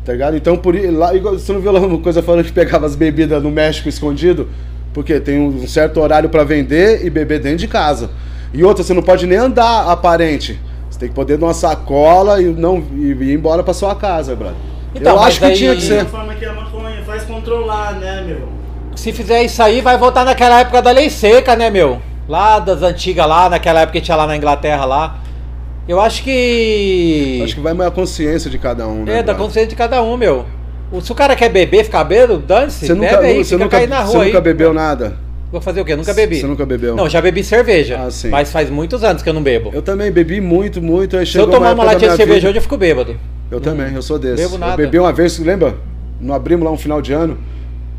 Tá 0.04 0.12
ligado? 0.12 0.36
Então, 0.36 0.58
por 0.58 0.76
lá, 0.92 1.16
igual- 1.16 1.36
você 1.40 1.54
não 1.54 1.62
viu 1.62 1.72
lá 1.72 1.80
uma 1.80 1.98
coisa 2.00 2.22
falando 2.22 2.44
que 2.44 2.52
pegava 2.52 2.86
as 2.86 2.94
bebidas 2.96 3.42
no 3.42 3.50
México 3.50 3.88
escondido? 3.88 4.50
Porque 4.94 5.18
tem 5.20 5.40
um 5.40 5.66
certo 5.66 6.02
horário 6.02 6.28
pra 6.30 6.44
vender 6.44 7.06
e 7.06 7.10
beber 7.10 7.40
dentro 7.40 7.60
de 7.60 7.68
casa. 7.70 8.10
E 8.54 8.64
outra, 8.64 8.84
você 8.84 8.94
não 8.94 9.02
pode 9.02 9.26
nem 9.26 9.38
andar 9.38 9.90
aparente. 9.90 10.60
Você 10.90 11.00
tem 11.00 11.10
que 11.10 11.16
poder 11.16 11.38
dar 11.38 11.48
uma 11.48 11.54
sacola 11.54 12.42
e 12.42 12.46
não 12.46 12.84
e 12.94 13.08
ir 13.12 13.34
embora 13.34 13.64
pra 13.64 13.74
sua 13.74 13.96
casa, 13.96 14.36
brother. 14.36 14.56
Então, 14.94 15.16
eu 15.16 15.22
acho 15.24 15.40
que 15.40 15.46
aí- 15.46 15.56
tinha 15.56 15.76
que 15.76 15.82
ser. 15.82 16.06
forma 16.06 16.36
que 16.36 16.46
a 16.46 16.54
maconha 16.54 17.02
faz 17.04 17.24
controlar, 17.24 17.94
né, 18.00 18.24
meu? 18.28 18.48
Se 18.96 19.12
fizer 19.12 19.42
isso 19.44 19.62
aí, 19.64 19.82
vai 19.82 19.98
voltar 19.98 20.24
naquela 20.24 20.60
época 20.60 20.82
da 20.82 20.92
lei 20.92 21.10
seca, 21.10 21.56
né, 21.56 21.70
meu? 21.72 22.00
Lá 22.30 22.60
das 22.60 22.84
antigas 22.84 23.28
lá, 23.28 23.50
naquela 23.50 23.82
época 23.82 24.00
que 24.00 24.06
tinha 24.06 24.16
lá 24.16 24.28
na 24.28 24.38
Inglaterra 24.38 24.86
lá. 24.86 25.18
Eu 25.88 26.00
acho 26.00 26.24
que. 26.24 27.42
Acho 27.44 27.56
que 27.56 27.62
vai 27.62 27.74
mais 27.74 27.90
a 27.90 27.92
consciência 27.92 28.50
de 28.50 28.58
cada 28.60 28.88
um, 28.88 29.04
né? 29.04 29.20
É, 29.20 29.24
da 29.24 29.34
consciência 29.34 29.70
de 29.70 29.76
cada 29.76 30.02
um, 30.02 30.16
meu. 30.16 30.46
Se 31.02 31.12
o 31.12 31.16
cara 31.16 31.36
quer 31.36 31.50
beber, 31.50 31.84
ficar 31.84 32.04
bêbado, 32.04 32.38
dane-se. 32.38 32.86
Você 32.86 32.94
nunca, 32.94 33.18
Bebe 33.18 33.26
aí, 33.26 33.38
você 33.44 33.56
fica 33.56 33.64
nunca, 33.64 33.78
cair 33.78 33.90
na 33.90 34.06
você 34.06 34.16
rua 34.16 34.26
nunca 34.26 34.38
aí. 34.38 34.44
bebeu 34.44 34.74
nada? 34.74 35.18
Vou 35.54 35.62
fazer 35.62 35.82
o 35.82 35.86
quê? 35.86 35.96
Nunca 35.96 36.16
bebi. 36.16 36.38
Você 36.42 36.48
nunca 36.48 36.66
bebeu? 36.66 36.96
Não, 36.96 37.08
já 37.08 37.22
bebi 37.22 37.44
cerveja. 37.44 38.00
Ah, 38.04 38.10
sim. 38.10 38.30
Mas 38.30 38.52
faz 38.52 38.72
muitos 38.72 39.04
anos 39.04 39.22
que 39.22 39.30
eu 39.30 39.34
não 39.36 39.44
bebo. 39.44 39.70
Eu 39.72 39.84
também 39.84 40.12
bebi 40.12 40.42
muito, 40.42 40.82
muito. 40.82 41.16
Aí 41.16 41.28
Se 41.28 41.38
eu 41.38 41.46
tomar 41.46 41.74
uma 41.76 41.86
da 41.86 41.92
latinha 41.92 42.10
de 42.10 42.18
cerveja 42.18 42.40
vida- 42.40 42.50
hoje, 42.50 42.58
eu 42.58 42.62
fico 42.64 42.76
bêbado. 42.76 43.16
Eu 43.52 43.62
também, 43.62 43.94
eu 43.94 44.02
sou 44.02 44.18
desse. 44.18 44.42
bebo 44.42 44.58
nada. 44.58 44.72
Eu 44.74 44.78
bebi 44.78 44.98
uma 44.98 45.14
vez, 45.14 45.38
lembra? 45.38 45.76
Não 46.20 46.34
abrimos 46.34 46.66
lá 46.66 46.72
um 46.72 46.78
final 46.78 47.04
de 47.04 47.14
ano. 47.14 47.38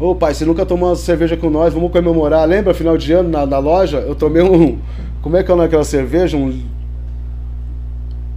Ô 0.00 0.16
pai, 0.16 0.34
você 0.34 0.44
nunca 0.44 0.66
tomou 0.66 0.88
uma 0.88 0.96
cerveja 0.96 1.36
com 1.36 1.48
nós, 1.48 1.72
vamos 1.72 1.92
comemorar. 1.92 2.44
Lembra, 2.48 2.74
final 2.74 2.98
de 2.98 3.12
ano, 3.12 3.28
na, 3.28 3.46
na 3.46 3.59
loja? 3.61 3.98
Eu 3.98 4.16
tomei 4.16 4.42
um. 4.42 4.76
Como 5.22 5.36
é 5.36 5.44
que 5.44 5.52
é 5.52 5.57
daquela 5.57 5.84
cerveja? 5.84 6.36
Um. 6.36 6.61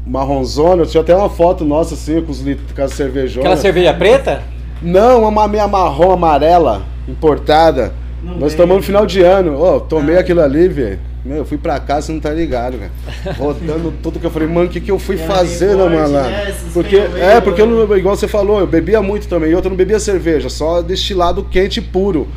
Marronzona. 0.05 0.85
Tinha 0.85 1.01
até 1.01 1.15
uma 1.15 1.27
foto 1.29 1.65
nossa 1.65 1.95
assim, 1.95 2.21
com, 2.21 2.31
os 2.31 2.39
lit- 2.41 2.59
com 2.75 2.81
as 2.83 2.91
cervejonas. 2.93 3.39
Aquela 3.47 3.57
cerveja 3.57 3.93
preta? 3.95 4.43
Não, 4.79 5.27
uma 5.27 5.47
meia 5.47 5.67
marrom 5.67 6.11
amarela, 6.11 6.83
importada. 7.07 7.93
Não 8.23 8.39
Nós 8.39 8.53
tomamos 8.55 8.77
no 8.77 8.83
final 8.83 9.05
de 9.05 9.21
ano. 9.21 9.59
Ô, 9.61 9.79
tomei 9.79 10.17
aquilo 10.17 10.41
ali, 10.41 10.67
velho. 10.67 10.99
Meu, 11.23 11.37
eu 11.37 11.45
fui 11.45 11.57
pra 11.57 11.79
casa, 11.79 12.07
você 12.07 12.11
não 12.13 12.19
tá 12.19 12.31
ligado, 12.31 12.77
velho. 12.77 12.91
Rodando 13.37 13.93
tudo 14.01 14.19
que 14.19 14.25
eu 14.25 14.31
falei, 14.31 14.47
mano, 14.47 14.67
o 14.67 14.69
que, 14.69 14.79
que 14.79 14.89
eu 14.89 14.97
fui 14.97 15.15
É, 15.15 15.19
fazer, 15.19 15.75
né, 15.75 15.83
forte, 15.83 15.95
malandro? 15.95 16.31
né, 16.31 16.55
Porque, 16.73 16.95
é, 16.95 17.41
porque 17.41 17.61
eu 17.61 17.97
igual 17.97 18.15
você 18.15 18.27
falou, 18.27 18.59
eu 18.59 18.67
bebia 18.67 19.01
muito 19.01 19.27
também. 19.27 19.51
E 19.51 19.55
outra, 19.55 19.67
eu 19.67 19.71
não 19.71 19.77
bebia 19.77 19.99
cerveja, 19.99 20.49
só 20.49 20.81
destilado 20.81 21.43
quente 21.43 21.77
e 21.79 21.81
puro. 21.81 22.27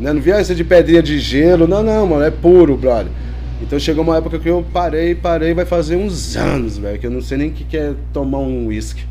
Né? 0.00 0.12
Não 0.12 0.20
via 0.20 0.36
essa 0.36 0.54
de 0.54 0.64
pedrinha 0.64 1.02
de 1.02 1.18
gelo, 1.18 1.66
não, 1.66 1.82
não, 1.82 2.06
mano, 2.06 2.24
é 2.24 2.30
puro, 2.30 2.76
brother. 2.76 3.12
Então 3.60 3.78
chegou 3.78 4.04
uma 4.04 4.16
época 4.16 4.38
que 4.38 4.48
eu 4.48 4.64
parei, 4.72 5.14
parei, 5.14 5.52
vai 5.52 5.64
fazer 5.64 5.96
uns 5.96 6.36
anos, 6.36 6.78
velho, 6.78 6.98
que 6.98 7.06
eu 7.06 7.10
não 7.10 7.20
sei 7.20 7.36
nem 7.36 7.48
o 7.48 7.52
que, 7.52 7.64
que 7.64 7.76
é 7.76 7.92
tomar 8.12 8.38
um 8.38 8.66
uísque. 8.68 9.02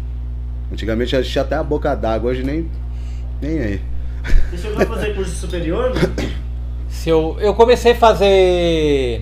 Antigamente 0.72 1.16
eu 1.16 1.24
tinha 1.24 1.42
até 1.44 1.56
a 1.56 1.64
boca 1.64 1.94
d'água, 1.94 2.32
hoje 2.32 2.44
nem, 2.44 2.66
nem 3.42 3.60
aí. 3.60 3.82
Você 4.52 4.58
chegou 4.58 4.82
a 4.82 4.86
fazer 4.86 5.16
curso 5.16 5.36
superior? 5.36 5.92
Se 6.90 7.10
eu, 7.10 7.38
eu 7.40 7.54
comecei 7.54 7.92
a 7.94 7.96
fazer 7.96 9.22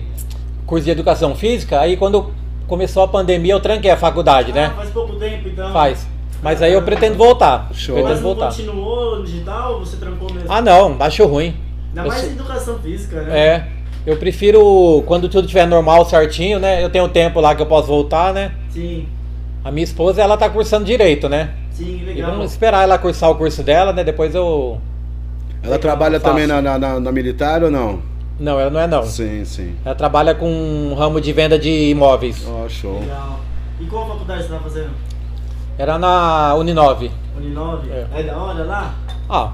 curso 0.66 0.84
de 0.84 0.90
educação 0.90 1.34
física, 1.34 1.80
aí 1.80 1.96
quando 1.96 2.32
começou 2.66 3.02
a 3.02 3.08
pandemia 3.08 3.52
eu 3.52 3.60
tranquei 3.60 3.90
a 3.90 3.96
faculdade, 3.96 4.50
Ah, 4.52 4.54
né? 4.54 4.72
faz 4.76 4.90
pouco 4.90 5.14
tempo, 5.16 5.48
então. 5.48 5.72
Faz. 5.72 6.06
Mas 6.42 6.60
aí 6.62 6.72
eu 6.72 6.82
pretendo 6.82 7.16
voltar. 7.16 7.68
Show. 7.72 7.94
Pretendo 7.94 8.14
Mas 8.14 8.22
não 8.22 8.34
voltar. 8.34 8.46
continuou 8.48 9.18
no 9.18 9.24
digital? 9.24 9.78
Você 9.80 9.96
trancou 9.96 10.30
mesmo? 10.32 10.48
Ah 10.52 10.60
não, 10.60 10.96
acho 11.00 11.24
ruim. 11.26 11.54
Ainda 11.88 12.02
eu 12.02 12.08
mais 12.08 12.20
sou- 12.20 12.30
em 12.30 12.32
educação 12.34 12.78
física, 12.78 13.22
né? 13.22 13.38
É. 13.38 13.66
Eu 14.06 14.16
prefiro 14.18 15.02
quando 15.06 15.28
tudo 15.28 15.44
estiver 15.46 15.66
normal, 15.66 16.04
certinho, 16.04 16.60
né? 16.60 16.84
Eu 16.84 16.90
tenho 16.90 17.08
tempo 17.08 17.40
lá 17.40 17.54
que 17.54 17.62
eu 17.62 17.66
posso 17.66 17.88
voltar, 17.88 18.32
né? 18.32 18.52
Sim, 18.70 19.08
A 19.64 19.70
minha 19.72 19.82
esposa, 19.82 20.22
ela 20.22 20.36
tá 20.36 20.48
cursando 20.48 20.84
direito, 20.84 21.28
né? 21.28 21.50
sim, 21.72 22.00
E 22.02 22.04
legal. 22.04 22.30
vamos 22.30 22.52
esperar 22.52 22.84
ela 22.84 22.96
cursar 22.98 23.30
o 23.30 23.34
curso 23.34 23.62
dela, 23.64 23.92
né? 23.92 24.04
Depois 24.04 24.32
eu. 24.34 24.78
Ela 25.62 25.78
trabalha 25.78 26.20
Faço. 26.20 26.32
também 26.32 26.46
na, 26.46 26.60
na, 26.62 26.78
na- 26.78 27.00
na 27.00 27.12
militar 27.12 27.62
ou 27.62 27.70
não? 27.70 28.00
Não, 28.38 28.60
ela 28.60 28.70
não 28.70 28.80
é 28.80 28.86
não. 28.86 29.02
Sim, 29.02 29.44
sim. 29.44 29.74
Ela 29.84 29.94
trabalha 29.94 30.34
com 30.34 30.46
um 30.48 30.94
ramo 30.94 31.20
de 31.20 31.32
venda 31.32 31.58
de 31.58 31.90
imóveis. 31.90 32.46
Ó, 32.46 32.68
show. 32.68 33.00
Legal. 33.00 33.40
E 33.80 33.84
qual 33.86 34.06
faculdade 34.06 34.42
você 34.42 34.48
tá 34.50 34.58
fazendo? 34.60 34.90
Era 35.78 35.98
na 35.98 36.54
Uninove. 36.54 37.10
Uninove? 37.36 37.90
É. 37.90 38.06
É, 38.14 38.22
da 38.22 38.36
hora 38.38 38.64
lá? 38.64 38.94
Ah, 39.28 39.52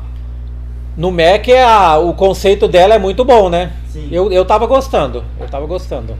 no 0.97 1.11
MEC 1.11 1.53
é 1.53 1.65
a- 1.65 1.99
o 1.99 2.13
conceito 2.15 2.69
dela 2.69 2.95
é 2.95 2.99
muito 2.99 3.25
bom, 3.25 3.49
né? 3.49 3.73
Sim. 3.89 4.09
Eu, 4.11 4.31
eu 4.33 4.45
tava 4.45 4.67
gostando, 4.67 5.25
eu 5.41 5.47
tava 5.49 5.67
gostando. 5.67 6.15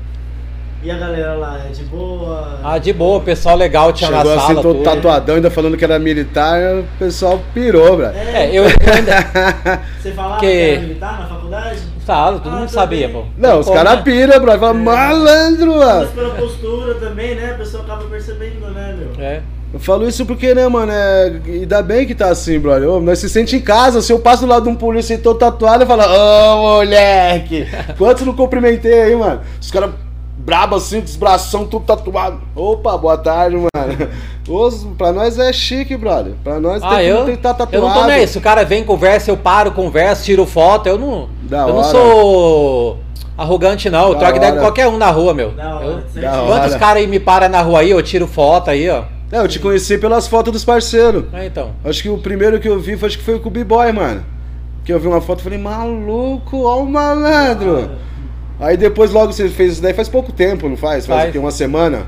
E 0.85 0.91
a 0.91 0.99
galera 0.99 1.35
lá 1.35 1.61
é 1.65 1.69
de 1.73 1.85
boa? 1.85 2.59
Ah, 2.65 2.77
de 2.77 2.93
boa, 2.93 3.21
pessoal 3.21 3.57
legal, 3.57 3.93
tinha 3.93 4.11
Chegou 4.11 4.25
na 4.25 4.37
assim, 4.37 4.47
sala, 4.49 4.63
todo 4.63 4.75
tudo. 4.79 4.85
tatuadão, 4.85 5.37
ainda 5.37 5.49
falando 5.51 5.77
que 5.77 5.85
era 5.85 5.97
militar, 5.99 6.61
o 6.79 6.85
pessoal 6.99 7.41
pirou, 7.55 7.99
velho. 7.99 8.13
É, 8.17 8.49
eu, 8.49 8.65
eu 8.65 8.71
ainda... 8.93 9.81
Você 10.03 10.11
falava 10.11 10.41
Que- 10.41 10.47
que 10.47 10.71
era 10.73 10.81
militar 10.81 11.21
na 11.21 11.27
faculdade? 11.27 11.79
Falo, 12.05 12.41
todo 12.41 12.53
Ah, 12.53 12.59
mundo 12.59 12.69
sabia, 12.69 13.09
pô. 13.09 13.23
Não, 13.39 13.61
os 13.61 13.71
caras 13.71 13.95
né? 13.99 14.03
piram, 14.03 14.41
bro. 14.41 14.59
Fala, 14.59 14.75
malandro, 14.75 15.77
Mas 15.77 15.87
mano. 15.87 16.09
pela 16.09 16.31
postura 16.35 16.95
também, 16.97 17.37
né? 17.37 17.53
A 17.53 17.59
pessoa 17.59 17.85
acaba 17.85 18.03
percebendo, 18.07 18.69
né, 18.73 18.97
meu? 18.99 19.25
É. 19.25 19.41
Eu 19.73 19.79
falo 19.79 20.07
isso 20.07 20.27
porque, 20.27 20.53
né, 20.53 20.67
mano, 20.69 20.91
é... 20.93 21.33
ainda 21.47 21.81
bem 21.81 22.05
que 22.07 22.15
tá 22.15 22.27
assim, 22.29 22.59
brother. 22.59 22.89
Ô, 22.91 23.01
nós 23.01 23.21
se 23.21 23.29
sente 23.29 23.55
em 23.57 23.61
casa. 23.61 24.03
Se 24.03 24.13
eu 24.13 24.19
passo 24.19 24.43
do 24.45 24.49
lado 24.49 24.65
de 24.65 24.69
um 24.69 24.75
polícia 24.75 25.15
e 25.15 25.19
tô 25.19 25.33
tatuado, 25.35 25.85
eu 25.85 25.87
falo, 25.87 26.03
ô, 26.03 26.77
moleque. 26.79 27.67
Quantos 27.97 28.27
não 28.27 28.35
cumprimentei 28.35 29.01
aí, 29.03 29.15
mano? 29.17 29.41
Os 29.61 29.71
caras 29.71 29.91
brabo 30.45 30.77
assim, 30.77 31.01
com 31.01 31.07
os 31.07 31.17
bração 31.17 31.67
tudo 31.67 31.85
tatuado. 31.85 32.41
Opa, 32.55 32.97
boa 32.99 33.17
tarde, 33.17 33.57
mano. 33.57 34.09
Os, 34.49 34.85
pra 34.99 35.13
nós 35.13 35.39
é 35.39 35.53
chique, 35.53 35.97
brother. 35.97 36.35
Pra 36.43 36.59
nós 36.59 36.83
Ah, 36.83 36.97
tem 36.97 37.07
eu, 37.07 37.25
que 37.25 37.31
que 37.33 37.37
tá 37.39 37.55
tatuado. 37.55 37.77
eu 37.77 37.89
não 37.89 37.95
tô 37.95 38.05
nem. 38.07 38.27
Se 38.27 38.39
o 38.39 38.41
cara 38.41 38.65
vem, 38.65 38.83
conversa, 38.85 39.31
eu 39.31 39.37
paro, 39.37 39.71
converso, 39.73 40.25
tiro 40.25 40.45
foto. 40.45 40.89
Eu 40.89 40.99
não, 40.99 41.29
Da 41.43 41.61
eu 41.63 41.69
não 41.69 41.77
hora. 41.77 41.85
sou 41.85 42.99
arrogante, 43.39 43.89
não. 43.89 44.09
Eu 44.09 44.15
Da 44.15 44.21
troco 44.21 44.37
ideia 44.37 44.53
com 44.55 44.59
qualquer 44.61 44.89
um 44.89 44.99
na 44.99 45.11
rua, 45.11 45.33
meu. 45.33 45.53
Da 45.53 45.77
hora, 45.77 45.85
Eu- 45.87 45.93
certo? 46.13 46.21
Da 46.21 46.43
hora. 46.43 46.47
Quantos 46.61 46.75
caras 46.77 47.03
aí 47.03 47.07
me 47.07 47.21
param 47.21 47.49
na 47.49 47.63
rua 47.63 47.81
aí, 47.81 47.91
eu 47.91 48.03
tiro 48.03 48.27
foto 48.27 48.71
aí, 48.71 48.89
ó. 48.91 49.05
É, 49.31 49.39
eu 49.39 49.49
te 49.49 49.59
conheci 49.59 49.97
pelas 49.97 50.27
fotos 50.29 50.53
dos 50.53 50.65
parceiros. 50.65 51.25
É, 51.33 51.47
então. 51.47 51.71
Acho 51.85 52.03
que 52.03 52.09
o 52.11 52.19
primeiro 52.19 52.61
que 52.61 52.69
eu 52.69 52.79
vi 52.79 52.97
foi, 52.99 53.09
acho 53.09 53.17
que 53.19 53.25
foi 53.25 53.39
com 53.39 53.49
o 53.49 53.53
B-Boy, 53.53 53.91
mano. 53.93 54.23
Que 54.85 54.93
eu 54.93 54.99
vi 55.01 55.07
uma 55.07 55.21
foto 55.21 55.41
e 55.41 55.43
falei, 55.45 55.59
maluco, 55.59 56.65
ó 56.65 56.83
o 56.83 56.87
malandro. 56.87 57.89
Aí 58.63 58.77
depois 58.77 59.11
logo 59.11 59.33
você 59.33 59.49
fez 59.49 59.73
isso 59.73 59.83
daí 59.83 59.93
faz 59.93 60.09
pouco 60.09 60.31
tempo, 60.31 60.69
não 60.69 60.77
faz? 60.77 61.05
Faz, 61.05 61.19
Faz. 61.19 61.29
o 61.31 61.33
quê? 61.33 61.39
Uma 61.39 61.51
semana? 61.51 62.07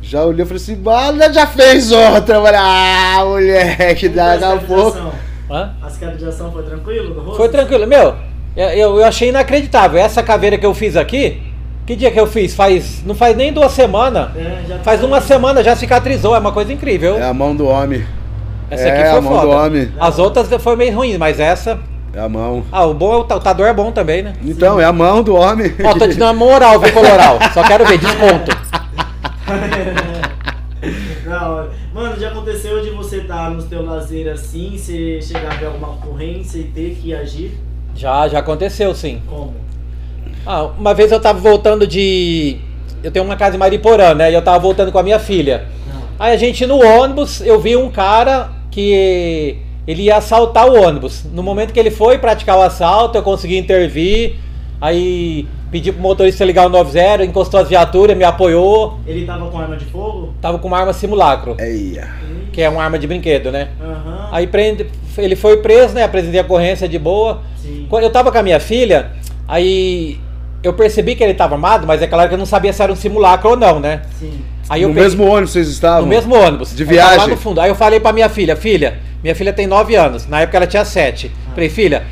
Já 0.00 0.24
olhei 0.24 0.44
e 0.44 0.46
falei 0.46 0.62
assim, 0.62 0.76
bala, 0.76 1.32
já 1.32 1.44
fez 1.44 1.90
outra. 1.90 2.36
Eu 2.36 2.42
falei, 2.44 2.60
ah, 2.62 3.22
moleque, 3.24 4.08
daqui 4.08 4.44
a 4.44 4.52
as 4.52 4.62
pouco. 4.62 5.10
Hã? 5.50 5.74
As 5.82 5.96
caracterização 5.96 6.52
foi 6.52 6.62
tranquilo 6.62 7.14
do 7.14 7.20
rosto? 7.20 7.36
Foi 7.36 7.48
tranquilo. 7.48 7.84
Meu, 7.84 8.14
eu, 8.56 8.98
eu 8.98 9.04
achei 9.04 9.30
inacreditável. 9.30 9.98
Essa 9.98 10.22
caveira 10.22 10.56
que 10.56 10.64
eu 10.64 10.72
fiz 10.72 10.94
aqui, 10.96 11.42
que 11.84 11.96
dia 11.96 12.12
que 12.12 12.20
eu 12.20 12.28
fiz? 12.28 12.54
Faz. 12.54 13.02
Não 13.04 13.16
faz 13.16 13.36
nem 13.36 13.52
duas 13.52 13.72
semanas. 13.72 14.28
É, 14.36 14.78
Faz 14.84 15.00
tá- 15.00 15.06
uma 15.06 15.20
semana 15.20 15.64
já 15.64 15.74
cicatrizou, 15.74 16.32
é 16.36 16.38
uma 16.38 16.52
coisa 16.52 16.72
incrível. 16.72 17.18
É 17.18 17.24
a 17.24 17.34
mão 17.34 17.56
do 17.56 17.66
homem. 17.66 18.04
Essa 18.70 18.84
é, 18.84 18.92
aqui 18.92 19.10
foi 19.10 19.18
a 19.18 19.20
mão 19.20 19.32
foda. 19.32 19.46
do 19.46 19.50
homem. 19.50 19.92
As 19.98 20.18
outras 20.20 20.48
foi 20.62 20.76
meio 20.76 20.94
ruim, 20.94 21.18
mas 21.18 21.40
essa. 21.40 21.80
É 22.14 22.20
a 22.20 22.28
mão. 22.28 22.64
Ah, 22.72 22.86
o 22.86 22.94
bom 22.94 23.12
é 23.12 23.16
o 23.18 23.24
ta- 23.24 23.36
o 23.36 23.38
tatuador 23.38 23.66
é 23.66 23.72
bom 23.74 23.92
também, 23.92 24.22
né? 24.22 24.32
Então, 24.44 24.80
é 24.80 24.84
a 24.84 24.92
mão 24.92 25.22
do 25.22 25.34
homem. 25.36 25.72
Ó, 25.84 25.92
tô 25.94 26.08
te 26.08 26.14
dando 26.16 26.38
moral, 26.38 26.80
viu, 26.80 26.92
Coloral? 26.92 27.38
Só 27.52 27.62
quero 27.62 27.84
ver, 27.86 27.98
desconto. 27.98 28.50
Da 31.24 31.48
hora. 31.48 31.70
Mano, 31.92 32.18
já 32.18 32.28
aconteceu 32.28 32.80
de 32.82 32.90
você 32.90 33.18
estar 33.18 33.50
no 33.50 33.62
teu 33.62 33.84
lazer 33.84 34.32
assim, 34.32 34.76
você 34.78 35.20
chegar 35.20 35.52
a 35.52 35.56
ver 35.56 35.66
alguma 35.66 35.90
ocorrência 35.90 36.58
e 36.58 36.64
ter 36.64 36.94
que 37.00 37.14
agir? 37.14 37.58
Já, 37.94 38.26
já 38.28 38.38
aconteceu, 38.38 38.94
sim. 38.94 39.20
Como? 39.28 39.54
Ah, 40.46 40.62
uma 40.78 40.94
vez 40.94 41.12
eu 41.12 41.20
tava 41.20 41.38
voltando 41.38 41.86
de. 41.86 42.56
Eu 43.02 43.10
tenho 43.10 43.24
uma 43.24 43.36
casa 43.36 43.56
em 43.56 43.58
Mariporã, 43.58 44.14
né? 44.14 44.30
E 44.30 44.34
eu 44.34 44.42
tava 44.42 44.58
voltando 44.58 44.90
com 44.90 44.98
a 44.98 45.02
minha 45.02 45.18
filha. 45.18 45.66
Não. 45.92 46.02
Aí 46.18 46.32
a 46.32 46.36
gente 46.36 46.64
no 46.66 46.82
ônibus, 46.82 47.40
eu 47.42 47.60
vi 47.60 47.76
um 47.76 47.90
cara 47.90 48.50
que 48.70 49.58
ele 49.88 50.02
ia 50.02 50.16
assaltar 50.18 50.68
o 50.68 50.80
ônibus. 50.80 51.24
No 51.32 51.42
momento 51.42 51.72
que 51.72 51.80
ele 51.80 51.90
foi 51.90 52.18
praticar 52.18 52.58
o 52.58 52.62
assalto, 52.62 53.16
eu 53.16 53.22
consegui 53.22 53.56
intervir. 53.56 54.36
Aí 54.80 55.48
pedi 55.70 55.90
pro 55.90 56.00
motorista 56.02 56.44
ligar 56.44 56.66
o 56.66 56.68
90, 56.68 57.24
encostou 57.24 57.58
as 57.58 57.68
viaturas, 57.68 58.16
me 58.16 58.22
apoiou. 58.22 59.00
Ele 59.06 59.24
tava 59.24 59.48
com 59.50 59.58
arma 59.58 59.76
de 59.76 59.86
fogo? 59.86 60.34
Tava 60.40 60.58
com 60.58 60.68
uma 60.68 60.78
arma 60.78 60.92
simulacro, 60.92 61.56
Eia. 61.58 62.08
que 62.52 62.60
é 62.62 62.68
uma 62.68 62.84
arma 62.84 62.98
de 62.98 63.06
brinquedo, 63.06 63.50
né? 63.50 63.68
Aham. 63.80 64.28
Aí 64.30 64.46
prende, 64.46 64.86
ele 65.16 65.34
foi 65.34 65.56
preso, 65.56 65.94
né? 65.94 66.04
Apresentei 66.04 66.38
a 66.38 66.42
ocorrência 66.44 66.86
de 66.86 66.98
boa. 66.98 67.40
Sim. 67.56 67.86
Quando 67.88 68.04
eu 68.04 68.10
tava 68.10 68.30
com 68.30 68.38
a 68.38 68.42
minha 68.42 68.60
filha, 68.60 69.10
aí 69.48 70.20
eu 70.62 70.72
percebi 70.74 71.16
que 71.16 71.24
ele 71.24 71.34
tava 71.34 71.54
armado, 71.54 71.86
mas 71.86 72.00
é 72.02 72.06
claro 72.06 72.28
que 72.28 72.34
eu 72.34 72.38
não 72.38 72.46
sabia 72.46 72.72
se 72.72 72.82
era 72.82 72.92
um 72.92 72.96
simulacro 72.96 73.50
ou 73.50 73.56
não, 73.56 73.80
né? 73.80 74.02
Sim. 74.18 74.40
Aí 74.68 74.82
eu 74.82 74.88
no 74.88 74.94
peguei- 74.94 75.08
mesmo 75.08 75.24
ônibus 75.26 75.50
vocês 75.52 75.68
estavam? 75.68 76.02
no 76.02 76.06
mesmo 76.08 76.34
ônibus. 76.36 76.76
De 76.76 76.84
viagem? 76.84 77.16
Lá 77.16 77.26
no 77.26 77.36
fundo. 77.38 77.60
Aí 77.60 77.70
eu 77.70 77.74
falei 77.74 77.98
pra 78.00 78.12
minha 78.12 78.28
filha, 78.28 78.54
filha, 78.54 78.98
minha 79.22 79.34
filha 79.34 79.52
tem 79.52 79.66
9 79.66 79.94
anos, 79.94 80.26
na 80.26 80.40
época 80.40 80.56
ela 80.58 80.66
tinha 80.66 80.84
7. 80.84 81.30
Ah. 81.48 81.50
Falei, 81.54 81.68
filha, 81.68 82.04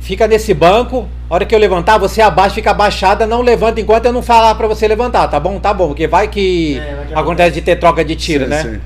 fica 0.00 0.26
nesse 0.26 0.52
banco, 0.54 1.08
a 1.28 1.34
hora 1.34 1.44
que 1.44 1.54
eu 1.54 1.58
levantar, 1.58 1.98
você 1.98 2.20
abaixa, 2.20 2.54
fica 2.54 2.70
abaixada, 2.70 3.26
não 3.26 3.42
levanta 3.42 3.80
enquanto 3.80 4.06
eu 4.06 4.12
não 4.12 4.22
falar 4.22 4.54
pra 4.54 4.66
você 4.66 4.86
levantar, 4.88 5.28
tá 5.28 5.38
bom? 5.38 5.58
Tá 5.58 5.72
bom, 5.72 5.88
porque 5.88 6.06
vai 6.06 6.28
que 6.28 6.78
É, 6.78 6.94
vai 6.94 7.06
que 7.06 7.14
acontece 7.14 7.54
de 7.54 7.62
ter 7.62 7.76
troca 7.76 8.04
de 8.04 8.16
tiro, 8.16 8.44
Sim, 8.44 8.50
né? 8.50 8.62
sim. 8.62 8.80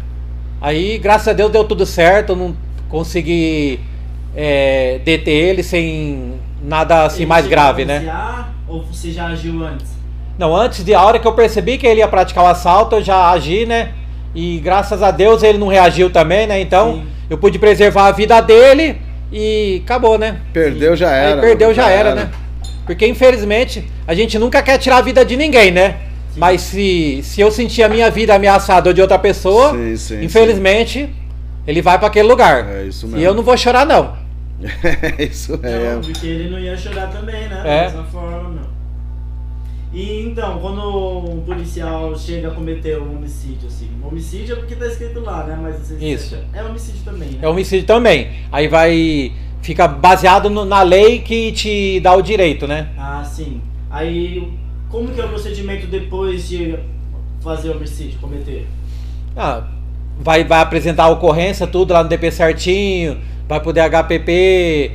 Aí, 0.60 0.98
graças 0.98 1.28
a 1.28 1.32
Deus, 1.32 1.50
deu 1.52 1.64
tudo 1.64 1.84
certo, 1.84 2.34
não 2.34 2.56
consegui 2.88 3.80
é, 4.34 5.00
deter 5.04 5.50
ele 5.50 5.62
sem 5.62 6.34
nada 6.62 7.04
assim 7.04 7.22
Ele 7.22 7.26
mais 7.26 7.46
grave, 7.46 7.84
né? 7.84 8.02
Ou 8.66 8.82
você 8.82 9.10
já 9.12 9.26
agiu 9.26 9.62
antes? 9.64 9.92
Não, 10.38 10.56
antes 10.56 10.82
de 10.84 10.94
a 10.94 11.02
hora 11.02 11.18
que 11.18 11.26
eu 11.28 11.32
percebi 11.32 11.76
que 11.78 11.86
ele 11.86 12.00
ia 12.00 12.08
praticar 12.08 12.44
o 12.44 12.46
assalto, 12.46 12.96
eu 12.96 13.02
já 13.02 13.30
agi, 13.30 13.66
né? 13.66 13.90
E 14.34 14.58
graças 14.58 15.02
a 15.02 15.10
Deus 15.10 15.42
ele 15.42 15.58
não 15.58 15.68
reagiu 15.68 16.10
também, 16.10 16.46
né? 16.46 16.60
Então 16.60 16.94
Sim. 16.94 17.06
Eu 17.28 17.38
pude 17.38 17.58
preservar 17.58 18.06
a 18.06 18.12
vida 18.12 18.40
dele 18.40 19.00
e 19.32 19.82
acabou, 19.84 20.18
né? 20.18 20.40
Perdeu 20.52 20.94
já 20.96 21.10
era. 21.10 21.40
Aí 21.40 21.46
perdeu 21.48 21.68
mano, 21.68 21.74
já 21.76 21.88
era, 21.90 22.14
né? 22.14 22.30
Porque 22.86 23.06
infelizmente 23.06 23.84
a 24.06 24.14
gente 24.14 24.38
nunca 24.38 24.62
quer 24.62 24.78
tirar 24.78 24.98
a 24.98 25.02
vida 25.02 25.24
de 25.24 25.36
ninguém, 25.36 25.70
né? 25.70 25.96
Mas 26.36 26.62
se, 26.62 27.20
se 27.22 27.40
eu 27.40 27.50
sentir 27.50 27.82
a 27.82 27.88
minha 27.88 28.10
vida 28.10 28.34
ameaçada 28.34 28.90
ou 28.90 28.94
de 28.94 29.00
outra 29.00 29.18
pessoa, 29.18 29.70
Sim, 29.72 29.96
sim, 29.96 30.24
infelizmente 30.24 31.08
ele 31.66 31.80
vai 31.80 31.98
pra 31.98 32.08
aquele 32.08 32.28
lugar. 32.28 32.68
É 32.68 32.84
isso 32.84 33.06
E 33.06 33.10
mesmo. 33.10 33.24
eu 33.24 33.34
não 33.34 33.42
vou 33.42 33.56
chorar 33.56 33.86
não. 33.86 34.16
isso 35.18 35.58
é. 35.62 35.94
Não, 35.94 36.00
porque 36.00 36.26
ele 36.26 36.50
não 36.50 36.58
ia 36.58 36.76
chorar 36.76 37.08
também, 37.08 37.48
né? 37.48 37.62
É. 37.64 37.82
mesma 37.84 38.04
forma, 38.04 38.50
não. 38.50 38.73
E 39.94 40.22
então, 40.26 40.58
quando 40.58 41.28
um 41.30 41.40
policial 41.42 42.18
chega 42.18 42.48
a 42.48 42.50
cometer 42.50 43.00
um 43.00 43.16
homicídio, 43.16 43.68
assim, 43.68 43.88
homicídio 44.02 44.54
é 44.54 44.56
porque 44.56 44.74
tá 44.74 44.86
escrito 44.86 45.20
lá, 45.20 45.44
né? 45.44 45.56
Mas 45.62 45.76
se 45.86 45.94
Isso. 46.12 46.36
é 46.52 46.62
homicídio 46.64 47.00
também, 47.04 47.28
né? 47.28 47.38
É 47.42 47.48
homicídio 47.48 47.86
também. 47.86 48.30
Aí 48.50 48.66
vai 48.66 49.32
fica 49.62 49.86
baseado 49.88 50.50
no- 50.50 50.64
na 50.64 50.82
lei 50.82 51.20
que 51.20 51.52
te 51.52 52.00
dá 52.00 52.12
o 52.14 52.20
direito, 52.22 52.66
né? 52.66 52.88
Ah, 52.98 53.24
sim. 53.24 53.60
Aí, 53.88 54.52
como 54.90 55.08
que 55.08 55.20
é 55.20 55.24
o 55.24 55.28
procedimento 55.28 55.86
depois 55.86 56.48
de 56.48 56.76
fazer 57.40 57.68
o 57.70 57.76
homicídio, 57.76 58.18
cometer? 58.18 58.66
Ah, 59.36 59.62
vai, 60.20 60.42
vai 60.44 60.60
apresentar 60.60 61.04
a 61.04 61.08
ocorrência, 61.10 61.66
tudo 61.68 61.94
lá 61.94 62.02
no 62.02 62.08
DP 62.08 62.30
certinho, 62.32 63.16
vai 63.48 63.60
pro 63.60 63.72
DHPP, 63.72 64.90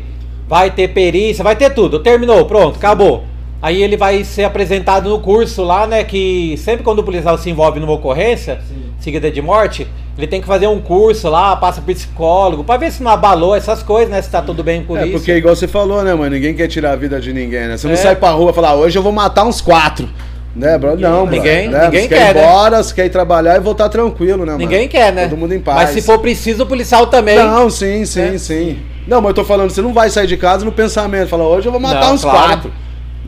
vai 0.48 0.70
ter 0.72 0.90
perícia, 0.90 1.44
vai 1.44 1.56
ter 1.56 1.70
tudo. 1.74 2.00
Terminou, 2.00 2.46
pronto, 2.46 2.76
acabou. 2.76 3.24
Aí 3.62 3.84
ele 3.84 3.98
vai 3.98 4.24
ser 4.24 4.46
apresentado 4.46 5.10
no 5.10 5.20
curso 5.20 5.64
lá, 5.64 5.86
né? 5.86 6.04
Que 6.04 6.56
sempre 6.58 6.84
quando 6.84 7.00
o 7.00 7.04
policial 7.04 7.38
se 7.38 7.50
envolve 7.50 7.80
numa 7.80 7.92
ocorrência, 7.94 8.60
Sim. 8.68 8.84
seguida 9.00 9.30
de 9.30 9.42
morte, 9.42 9.86
ele 10.18 10.28
tem 10.28 10.40
que 10.40 10.48
fazer 10.48 10.68
um 10.68 10.80
curso 10.80 11.30
lá, 11.30 11.56
passa 11.58 11.82
por 11.82 11.94
psicólogo, 11.94 12.64
pra 12.64 12.78
ver 12.78 12.90
se 12.92 13.04
não 13.04 13.12
abalou 13.12 13.54
essas 13.54 13.84
coisas, 13.84 14.10
né? 14.10 14.22
Se 14.22 14.30
tá 14.30 14.42
tudo 14.42 14.64
bem 14.64 14.84
com 14.84 14.98
É, 14.98 15.04
isso. 15.08 15.12
porque 15.18 15.34
igual 15.34 15.56
você 15.56 15.68
falou, 15.68 16.02
né, 16.04 16.14
mano? 16.14 16.30
Ninguém 16.36 16.54
quer 16.54 16.68
tirar 16.68 16.92
a 16.92 16.96
vida 16.96 17.20
de 17.20 17.34
ninguém, 17.34 17.68
né? 17.68 17.76
Você 17.78 17.88
não 17.88 17.94
É. 17.96 17.98
sai 17.98 18.16
pra 18.16 18.32
rua 18.32 18.52
e 18.52 18.54
fala, 18.54 18.70
ah, 18.70 18.76
hoje 18.76 18.98
eu 18.98 19.04
vou 19.04 19.12
matar 19.12 19.44
uns 19.46 19.60
quatro. 19.60 20.08
Né, 20.56 20.78
bro? 20.78 20.96
Não, 20.98 21.26
bro. 21.26 21.36
Ninguém- 21.36 21.70
né? 21.70 21.84
ninguém 21.86 22.02
você 22.04 22.08
quer, 22.08 22.32
ir 22.32 22.36
né? 22.36 22.44
embora, 22.44 22.82
você 22.84 22.94
quer 22.94 23.06
ir 23.06 23.10
trabalhar 23.10 23.58
e 23.58 23.60
voltar 23.60 23.88
tranquilo, 23.88 24.40
né, 24.46 24.54
mano? 24.54 24.58
Ninguém 24.58 24.88
quer, 24.88 25.14
né? 25.14 25.28
Todo 25.28 25.38
mundo 25.38 25.54
em 25.54 25.60
paz. 25.60 25.78
Mas 25.78 25.90
se 25.92 26.02
for 26.02 26.18
preciso, 26.20 26.64
o 26.64 26.66
policial 26.66 27.06
também. 27.08 27.38
Não, 27.38 27.70
sim, 27.70 28.04
sim, 28.06 28.36
É. 28.36 28.38
sim. 28.38 28.80
Não, 29.08 29.22
mas 29.22 29.30
eu 29.30 29.36
tô 29.36 29.44
falando, 29.44 29.70
você 29.70 29.82
não 29.82 29.94
vai 29.94 30.10
sair 30.10 30.28
de 30.28 30.38
casa 30.38 30.66
no 30.66 30.72
pensamento. 30.72 31.28
Fala, 31.30 31.44
hoje 31.46 31.68
eu 31.68 31.72
vou 31.72 31.80
matar 31.80 32.06
Não, 32.08 32.14
uns 32.16 32.22
claro. 32.24 32.40
quatro. 32.48 32.72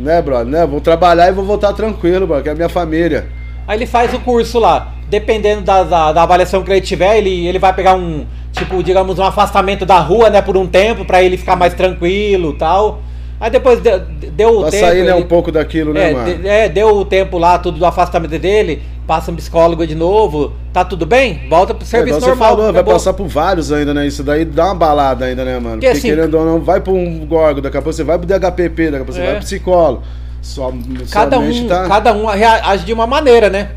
Né, 0.01 0.21
brother? 0.21 0.45
Né? 0.47 0.65
Vou 0.65 0.81
trabalhar 0.81 1.29
e 1.29 1.31
vou 1.31 1.45
voltar 1.45 1.73
tranquilo, 1.73 2.25
bro, 2.27 2.41
que 2.41 2.49
é 2.49 2.51
a 2.51 2.55
minha 2.55 2.69
família. 2.69 3.27
Aí 3.67 3.77
ele 3.77 3.85
faz 3.85 4.13
o 4.13 4.19
curso 4.19 4.59
lá. 4.59 4.93
Dependendo 5.09 5.61
da, 5.61 5.83
da, 5.83 6.11
da 6.13 6.23
avaliação 6.23 6.63
que 6.63 6.71
ele 6.71 6.81
tiver, 6.81 7.17
ele, 7.17 7.45
ele 7.47 7.59
vai 7.59 7.73
pegar 7.73 7.95
um, 7.95 8.25
tipo, 8.53 8.81
digamos, 8.81 9.19
um 9.19 9.23
afastamento 9.23 9.85
da 9.85 9.99
rua, 9.99 10.29
né, 10.29 10.41
por 10.41 10.55
um 10.57 10.65
tempo, 10.65 11.03
pra 11.05 11.21
ele 11.21 11.35
ficar 11.37 11.55
mais 11.55 11.73
tranquilo 11.73 12.53
tal. 12.53 13.01
Aí 13.39 13.49
depois 13.49 13.79
deu, 13.81 13.99
deu 14.31 14.57
o 14.57 14.61
Pra 14.61 14.71
tempo. 14.71 14.85
sair, 14.85 15.03
né, 15.03 15.11
ele- 15.11 15.19
um 15.23 15.27
pouco 15.27 15.51
daquilo, 15.51 15.93
né, 15.93 16.11
é, 16.11 16.13
mano? 16.13 16.37
de- 16.37 16.47
é, 16.47 16.69
deu 16.69 16.95
o 16.95 17.03
tempo 17.03 17.37
lá, 17.37 17.57
tudo 17.57 17.77
do 17.79 17.85
afastamento 17.85 18.37
dele, 18.39 18.81
passa 19.11 19.29
um 19.29 19.35
psicólogo 19.35 19.85
de 19.85 19.93
novo, 19.93 20.53
tá 20.71 20.85
tudo 20.85 21.05
bem? 21.05 21.45
Volta 21.49 21.73
pro 21.73 21.83
É, 21.83 21.85
serviço 21.85 22.19
igual 22.19 22.29
normal. 22.29 22.49
Você 22.49 22.55
falou, 22.55 22.73
vai 22.73 22.83
passar 22.93 23.11
por 23.11 23.27
vários 23.27 23.69
ainda, 23.69 23.93
né? 23.93 24.07
Isso 24.07 24.23
daí 24.23 24.45
dá 24.45 24.67
uma 24.67 24.75
balada 24.75 25.25
ainda, 25.25 25.43
né, 25.43 25.55
mano? 25.55 25.71
Porque, 25.75 25.87
Porque 25.87 25.97
assim, 25.97 26.07
querendo 26.07 26.33
ou 26.35 26.45
não, 26.45 26.61
vai 26.61 26.79
pra 26.79 26.93
um 26.93 27.25
gorgo, 27.25 27.59
daqui 27.59 27.75
a 27.75 27.81
pouco 27.81 27.91
você 27.91 28.05
vai 28.05 28.17
pro 28.17 28.25
DHPP, 28.25 28.85
daqui 28.85 28.95
a 28.95 28.99
pouco 28.99 29.11
você 29.11 29.19
É. 29.19 29.25
vai 29.25 29.33
pro 29.35 29.43
psicólogo. 29.43 30.03
Sua, 30.41 30.73
cada 31.11 31.39
um, 31.39 31.67
tá... 31.67 31.87
cada 31.89 32.13
um 32.13 32.29
age 32.29 32.85
de 32.85 32.93
uma 32.93 33.05
maneira, 33.05 33.49
né? 33.49 33.71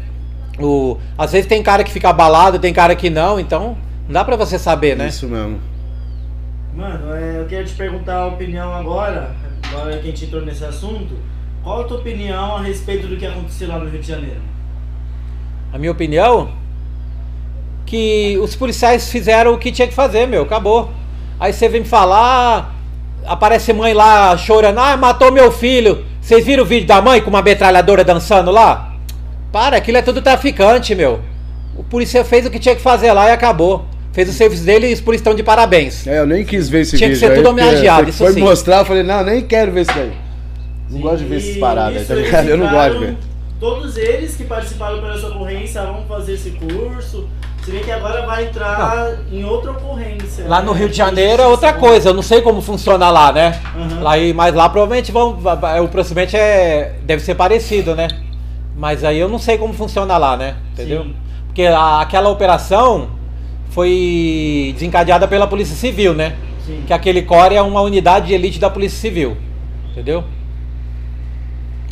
O, 0.57 0.99
às 1.19 1.33
vezes 1.33 1.49
tem 1.49 1.61
cara 1.65 1.83
que 1.83 1.91
fica 1.91 2.11
abalado, 2.11 2.61
tem 2.61 2.73
cara 2.73 2.95
que 2.95 3.11
não, 3.11 3.41
então 3.41 3.77
não 4.07 4.13
dá 4.13 4.25
pra 4.25 4.37
você 4.37 4.57
saber, 4.57 4.97
né? 4.97 5.09
Isso 5.09 5.27
mesmo. 5.27 5.59
Mano, 6.77 7.13
é, 7.13 7.41
eu 7.41 7.47
queria 7.47 7.65
te 7.65 7.75
perguntar 7.75 8.19
a 8.19 8.27
opinião 8.29 8.73
agora, 8.73 9.33
agora 9.69 9.95
que 9.95 9.99
a 9.99 10.11
gente 10.13 10.27
entrou 10.27 10.43
nesse 10.43 10.65
assunto. 10.65 11.19
Qual 11.65 11.81
a 11.81 11.85
tua 11.85 11.97
opinião 11.99 12.55
a 12.55 12.63
respeito 12.63 13.09
do 13.09 13.17
que 13.17 13.27
aconteceu 13.27 13.67
lá 13.67 13.81
no 13.81 13.91
Rio 13.91 14.01
de 14.01 14.07
Janeiro? 14.07 14.54
A 15.75 15.79
minha 15.79 15.91
opinião, 15.91 16.51
que 17.85 18.39
os 18.41 18.55
policiais 18.55 19.11
fizeram 19.11 19.55
o 19.55 19.59
que 19.59 19.73
tinha 19.73 19.89
que 19.89 19.93
fazer, 19.93 20.25
meu, 20.25 20.43
acabou. 20.43 20.93
Aí 21.41 21.53
você 21.53 21.69
vem 21.69 21.81
me 21.81 21.87
falar, 21.87 22.73
aparece 23.27 23.73
mãe 23.73 23.93
lá 23.93 24.37
chorando, 24.37 24.79
ah, 24.79 24.97
matou 24.97 25.33
meu 25.33 25.51
filho. 25.51 26.05
Vocês 26.21 26.45
viram 26.45 26.63
o 26.63 26.67
vídeo 26.67 26.87
da 26.87 27.03
mãe 27.03 27.21
com 27.21 27.29
uma 27.29 27.43
metralhadora 27.43 28.05
dançando 28.05 28.53
lá? 28.53 28.95
Para, 29.51 29.79
aquilo 29.79 29.99
é 29.99 30.03
tudo 30.03 30.23
traficante, 30.23 30.95
meu. 30.95 31.19
O 31.77 31.83
policial 31.83 32.25
fez 32.25 32.47
o 32.47 32.51
que 32.51 32.61
tinha 32.61 32.77
que 32.77 32.81
fazer 32.81 33.13
lá 33.13 33.29
e 33.31 33.33
acabou. 33.33 33.85
Fez 34.13 34.29
o 34.29 34.33
serviço 34.33 34.63
dele 34.63 34.91
e 34.91 34.95
os 34.95 35.01
policiais 35.01 35.23
estão 35.23 35.35
de 35.35 35.43
parabéns. 35.43 36.07
É, 36.07 36.21
eu 36.21 36.27
nem 36.27 36.45
quis 36.45 36.69
ver 36.69 36.83
esse 36.83 36.97
Tinha 36.97 37.09
que 37.09 37.17
vídeo 37.17 37.27
ser 37.27 37.33
aí, 37.33 37.43
tudo 37.43 37.49
porque 37.49 37.63
homenageado, 37.63 38.11
isso 38.11 38.19
foi 38.19 38.33
sim. 38.33 38.41
mostrar, 38.41 38.79
eu 38.79 38.85
falei, 38.85 39.03
não, 39.03 39.25
nem 39.25 39.43
quero 39.43 39.73
ver 39.73 39.81
isso 39.81 39.93
daí. 39.93 40.13
Não 40.89 41.01
gosto 41.01 41.19
de 41.19 41.25
ver 41.25 41.39
essas 41.39 41.57
paradas 41.57 41.99
aí, 41.99 42.05
tá 42.05 42.15
ligado? 42.15 42.49
Eu 42.49 42.59
não 42.59 42.71
gosto 42.71 42.93
de 42.93 43.07
ver. 43.07 43.34
Todos 43.65 43.97
eles 43.97 44.37
que 44.37 44.45
participaram 44.45 45.01
pela 45.01 45.17
ocorrência 45.27 45.81
vão 45.87 46.05
fazer 46.07 46.35
esse 46.35 46.51
curso. 46.51 47.27
Se 47.65 47.71
bem 47.71 47.83
que 47.83 47.91
agora 47.91 48.27
vai 48.27 48.45
entrar 48.45 49.21
em 49.33 49.43
outra 49.43 49.71
ocorrência. 49.71 50.47
Lá 50.47 50.61
né? 50.61 50.67
no 50.67 50.73
Rio 50.73 50.91
de 50.91 50.95
Janeiro 50.99 51.43
é 51.43 51.47
outra 51.47 51.73
coisa, 51.73 52.11
eu 52.11 52.15
não 52.15 52.21
sei 52.21 52.43
como 52.43 52.61
funciona 52.61 53.09
lá, 53.09 53.33
né? 53.33 53.59
Uhum. 53.75 54.03
Lá, 54.03 54.13
mas 54.35 54.55
lá 54.55 54.69
provavelmente 54.69 55.11
vão, 55.11 55.39
o 55.83 55.89
procedimento 55.89 56.37
é, 56.37 56.97
deve 57.05 57.23
ser 57.23 57.37
parecido, 57.37 57.95
né? 57.95 58.09
Mas 58.77 59.03
aí 59.03 59.19
eu 59.19 59.31
não 59.31 59.39
sei 59.39 59.57
como 59.57 59.73
funciona 59.73 60.19
lá, 60.19 60.37
né? 60.37 60.57
Entendeu? 60.75 61.05
Sim. 61.05 61.17
Porque 61.47 61.63
a- 61.63 62.03
aquela 62.03 62.29
operação 62.29 63.13
foi 63.71 64.73
desencadeada 64.75 65.27
pela 65.27 65.47
Polícia 65.47 65.75
Civil, 65.75 66.13
né? 66.13 66.37
Sim. 66.67 66.85
Que 66.87 66.93
aquele 66.93 67.23
core 67.23 67.55
é 67.55 67.63
uma 67.63 67.81
unidade 67.81 68.27
de 68.27 68.35
elite 68.35 68.59
da 68.61 68.69
Polícia 68.69 68.99
Civil, 68.99 69.39
entendeu? 69.91 70.23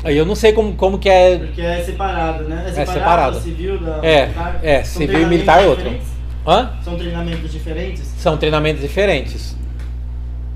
Aí 0.05 0.17
eu 0.17 0.27
não 0.27 0.35
sei 0.35 0.53
como, 0.53 0.75
como 0.75 0.99
que 0.99 1.09
é. 1.09 1.39
Porque 1.39 1.61
é 1.61 1.83
separado, 1.83 2.45
né? 2.45 2.65
É 2.67 2.71
separado, 2.71 2.93
separado. 2.93 3.39
o 3.39 3.41
civil 3.41 3.79
da 3.79 3.99
É, 4.03 4.23
militar? 4.27 4.61
é, 4.63 4.83
civil 4.83 5.21
e 5.23 5.27
militar 5.27 5.63
é 5.63 5.67
outro. 5.67 5.95
Hã? 6.47 6.73
São 6.83 6.97
treinamentos 6.97 7.53
diferentes? 7.53 8.03
São 8.19 8.37
treinamentos 8.37 8.83
diferentes. 8.83 9.57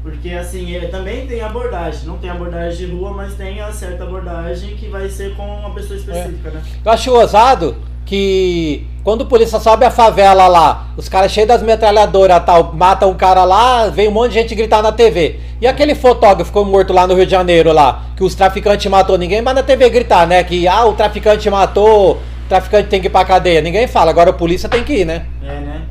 Porque 0.03 0.31
assim, 0.31 0.75
é, 0.75 0.87
também 0.87 1.27
tem 1.27 1.41
abordagem. 1.43 2.07
Não 2.07 2.19
tem 2.19 2.29
abordagem 2.31 2.87
de 2.87 2.93
rua, 2.93 3.13
mas 3.13 3.35
tem 3.35 3.61
a 3.61 3.71
certa 3.73 4.05
abordagem 4.05 4.77
que 4.77 4.89
vai 4.89 5.09
ser 5.09 5.35
com 5.37 5.45
uma 5.47 5.71
pessoa 5.75 5.97
específica, 5.99 6.51
né? 6.51 6.63
Eu 6.85 6.93
acho 6.93 7.13
ousado 7.13 7.77
que 8.07 8.87
quando 9.03 9.23
o 9.23 9.27
polícia 9.27 9.61
sobe 9.61 9.85
a 9.85 9.91
favela 9.91 10.47
lá, 10.47 10.89
os 10.97 11.09
caras 11.09 11.31
cheios 11.31 11.49
das 11.49 11.63
metralhadoras 11.63 12.43
tal, 12.47 12.73
matam 12.73 13.11
um 13.11 13.15
cara 13.15 13.45
lá, 13.45 13.89
vem 13.89 14.09
um 14.09 14.13
monte 14.13 14.29
de 14.29 14.35
gente 14.41 14.55
gritar 14.55 14.83
na 14.83 14.93
TV. 14.93 15.41
E 15.61 15.67
aquele 15.67 15.95
fotógrafo 15.95 16.47
ficou 16.47 16.65
morto 16.65 16.93
lá 16.93 17.07
no 17.07 17.15
Rio 17.15 17.25
de 17.25 17.31
Janeiro 17.31 17.73
lá, 17.73 18.07
que 18.17 18.23
os 18.23 18.35
traficantes 18.35 18.91
matou, 18.91 19.19
ninguém 19.19 19.43
vai 19.43 19.53
na 19.53 19.63
TV 19.63 19.91
gritar, 19.91 20.27
né? 20.27 20.43
Que 20.45 20.67
ah, 20.69 20.87
o 20.87 20.95
traficante 20.95 21.51
matou, 21.51 22.15
o 22.15 22.49
traficante 22.49 22.89
tem 22.89 23.01
que 23.01 23.09
ir 23.09 23.11
pra 23.11 23.25
cadeia. 23.25 23.61
Ninguém 23.61 23.87
fala, 23.87 24.11
agora 24.11 24.31
a 24.31 24.33
polícia 24.33 24.69
tem 24.69 24.85
que 24.85 24.93
ir, 25.01 25.05
né? 25.05 25.27
É, 25.43 25.61
né? 25.61 25.83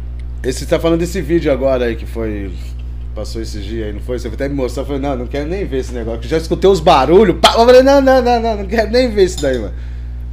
Esse 0.43 0.59
você 0.59 0.65
tá 0.65 0.79
falando 0.79 0.99
desse 0.99 1.21
vídeo 1.21 1.51
agora 1.51 1.85
aí 1.85 1.95
que 1.95 2.05
foi. 2.05 2.51
Passou 3.15 3.41
esses 3.41 3.63
dias 3.63 3.87
aí, 3.87 3.93
não 3.93 4.01
foi? 4.01 4.19
Você 4.19 4.27
até 4.27 4.49
me 4.49 4.55
mostrou, 4.55 4.83
eu 4.83 4.87
falei, 4.87 5.01
não, 5.01 5.15
não 5.15 5.27
quero 5.27 5.47
nem 5.47 5.65
ver 5.65 5.77
esse 5.77 5.93
negócio. 5.93 6.19
que 6.19 6.27
Já 6.27 6.37
escutei 6.37 6.69
os 6.69 6.81
barulhos, 6.81 7.37
pá, 7.41 7.53
eu 7.57 7.65
falei, 7.65 7.81
não, 7.81 8.01
não, 8.01 8.21
não, 8.21 8.41
não, 8.41 8.57
não 8.57 8.65
quero 8.65 8.91
nem 8.91 9.09
ver 9.09 9.23
isso 9.23 9.41
daí, 9.41 9.57
mano. 9.57 9.73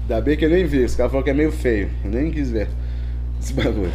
Ainda 0.03 0.21
bem 0.21 0.37
que 0.37 0.45
eu 0.45 0.51
nem 0.51 0.65
vi. 0.65 0.85
Os 0.85 0.95
caras 0.95 1.11
falaram 1.13 1.25
que 1.25 1.31
é 1.31 1.35
meio 1.35 1.53
feio. 1.53 1.91
Eu 2.05 2.11
nem 2.11 2.31
quis 2.31 2.51
ver 2.51 2.69
esse 3.41 3.53
bagulho. 3.55 3.93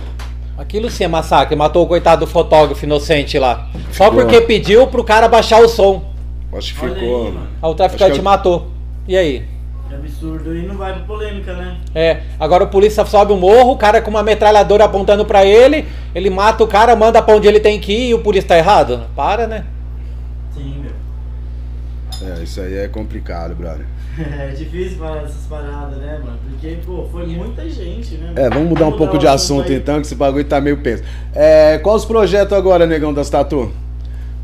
Aquilo 0.58 0.90
sim 0.90 1.04
é 1.04 1.08
massacre, 1.08 1.56
matou 1.56 1.84
o 1.86 1.88
coitado 1.88 2.26
do 2.26 2.28
fotógrafo 2.32 2.84
inocente 2.84 3.38
lá. 3.38 3.70
Só 3.92 4.06
Ficou. 4.06 4.22
porque 4.22 4.42
pediu 4.42 4.88
pro 4.88 5.04
cara 5.04 5.28
baixar 5.28 5.62
o 5.62 5.68
som. 5.70 6.12
Acho 6.54 6.74
que 6.74 6.80
ficou. 6.80 7.28
aí, 7.28 7.32
mano. 7.34 7.48
Aí 7.62 7.70
o 7.70 7.76
traficante 7.76 8.18
eu- 8.18 8.24
matou. 8.24 8.72
E 9.08 9.16
aí? 9.16 9.46
Que 9.88 9.94
absurdo. 9.96 10.56
E 10.56 10.64
não 10.66 10.76
vai 10.76 10.94
pra 10.94 11.04
polêmica, 11.04 11.54
né? 11.54 11.78
É, 11.94 12.22
agora 12.40 12.64
o 12.64 12.68
polícia 12.68 13.06
sobe 13.06 13.32
o 13.32 13.38
morro, 13.38 13.74
o 13.74 13.78
cara 13.78 14.02
com 14.02 14.10
uma 14.10 14.24
metralhadora 14.24 14.84
apontando 14.86 15.24
pra 15.26 15.46
ele, 15.46 15.86
ele 16.16 16.30
mata 16.32 16.64
o 16.64 16.68
cara, 16.68 16.96
manda 16.96 17.22
pra 17.22 17.36
onde 17.36 17.48
ele 17.48 17.60
tem 17.60 17.80
que 17.80 17.94
ir 17.94 18.10
e 18.10 18.14
o 18.16 18.20
polícia 18.20 18.48
tá 18.50 18.58
errado? 18.58 19.04
Para, 19.16 19.46
né? 19.46 19.64
Sim, 20.56 20.82
meu. 20.82 22.30
É, 22.36 22.42
isso 22.44 22.60
aí 22.60 22.76
é 22.78 22.88
complicado, 22.88 23.54
brother. 23.56 23.86
É 24.40 24.48
difícil 24.48 24.98
falar 24.98 25.24
essas 25.24 25.46
paradas, 25.50 25.98
né, 26.00 26.20
mano? 26.24 26.38
Porque, 26.50 26.78
pô, 26.86 27.08
foi 27.12 27.28
muita 27.28 27.70
gente, 27.70 28.16
né? 28.16 28.32
É, 28.36 28.50
vamos 28.50 28.70
mudar 28.70 28.88
um 28.88 28.92
pouco 28.94 29.16
o 29.16 29.20
de 29.20 29.28
assunto 29.28 29.70
aí. 29.72 29.78
então, 29.78 29.96
que 30.02 30.08
esse 30.08 30.16
bagulho 30.16 30.44
tá 30.46 30.60
meio 30.60 30.78
penso. 30.78 31.04
É, 31.36 31.78
qual 31.84 31.96
os 31.96 32.06
projetos 32.06 32.58
agora, 32.58 32.86
negão 32.88 33.14
das 33.14 33.30
tatu? 33.30 33.72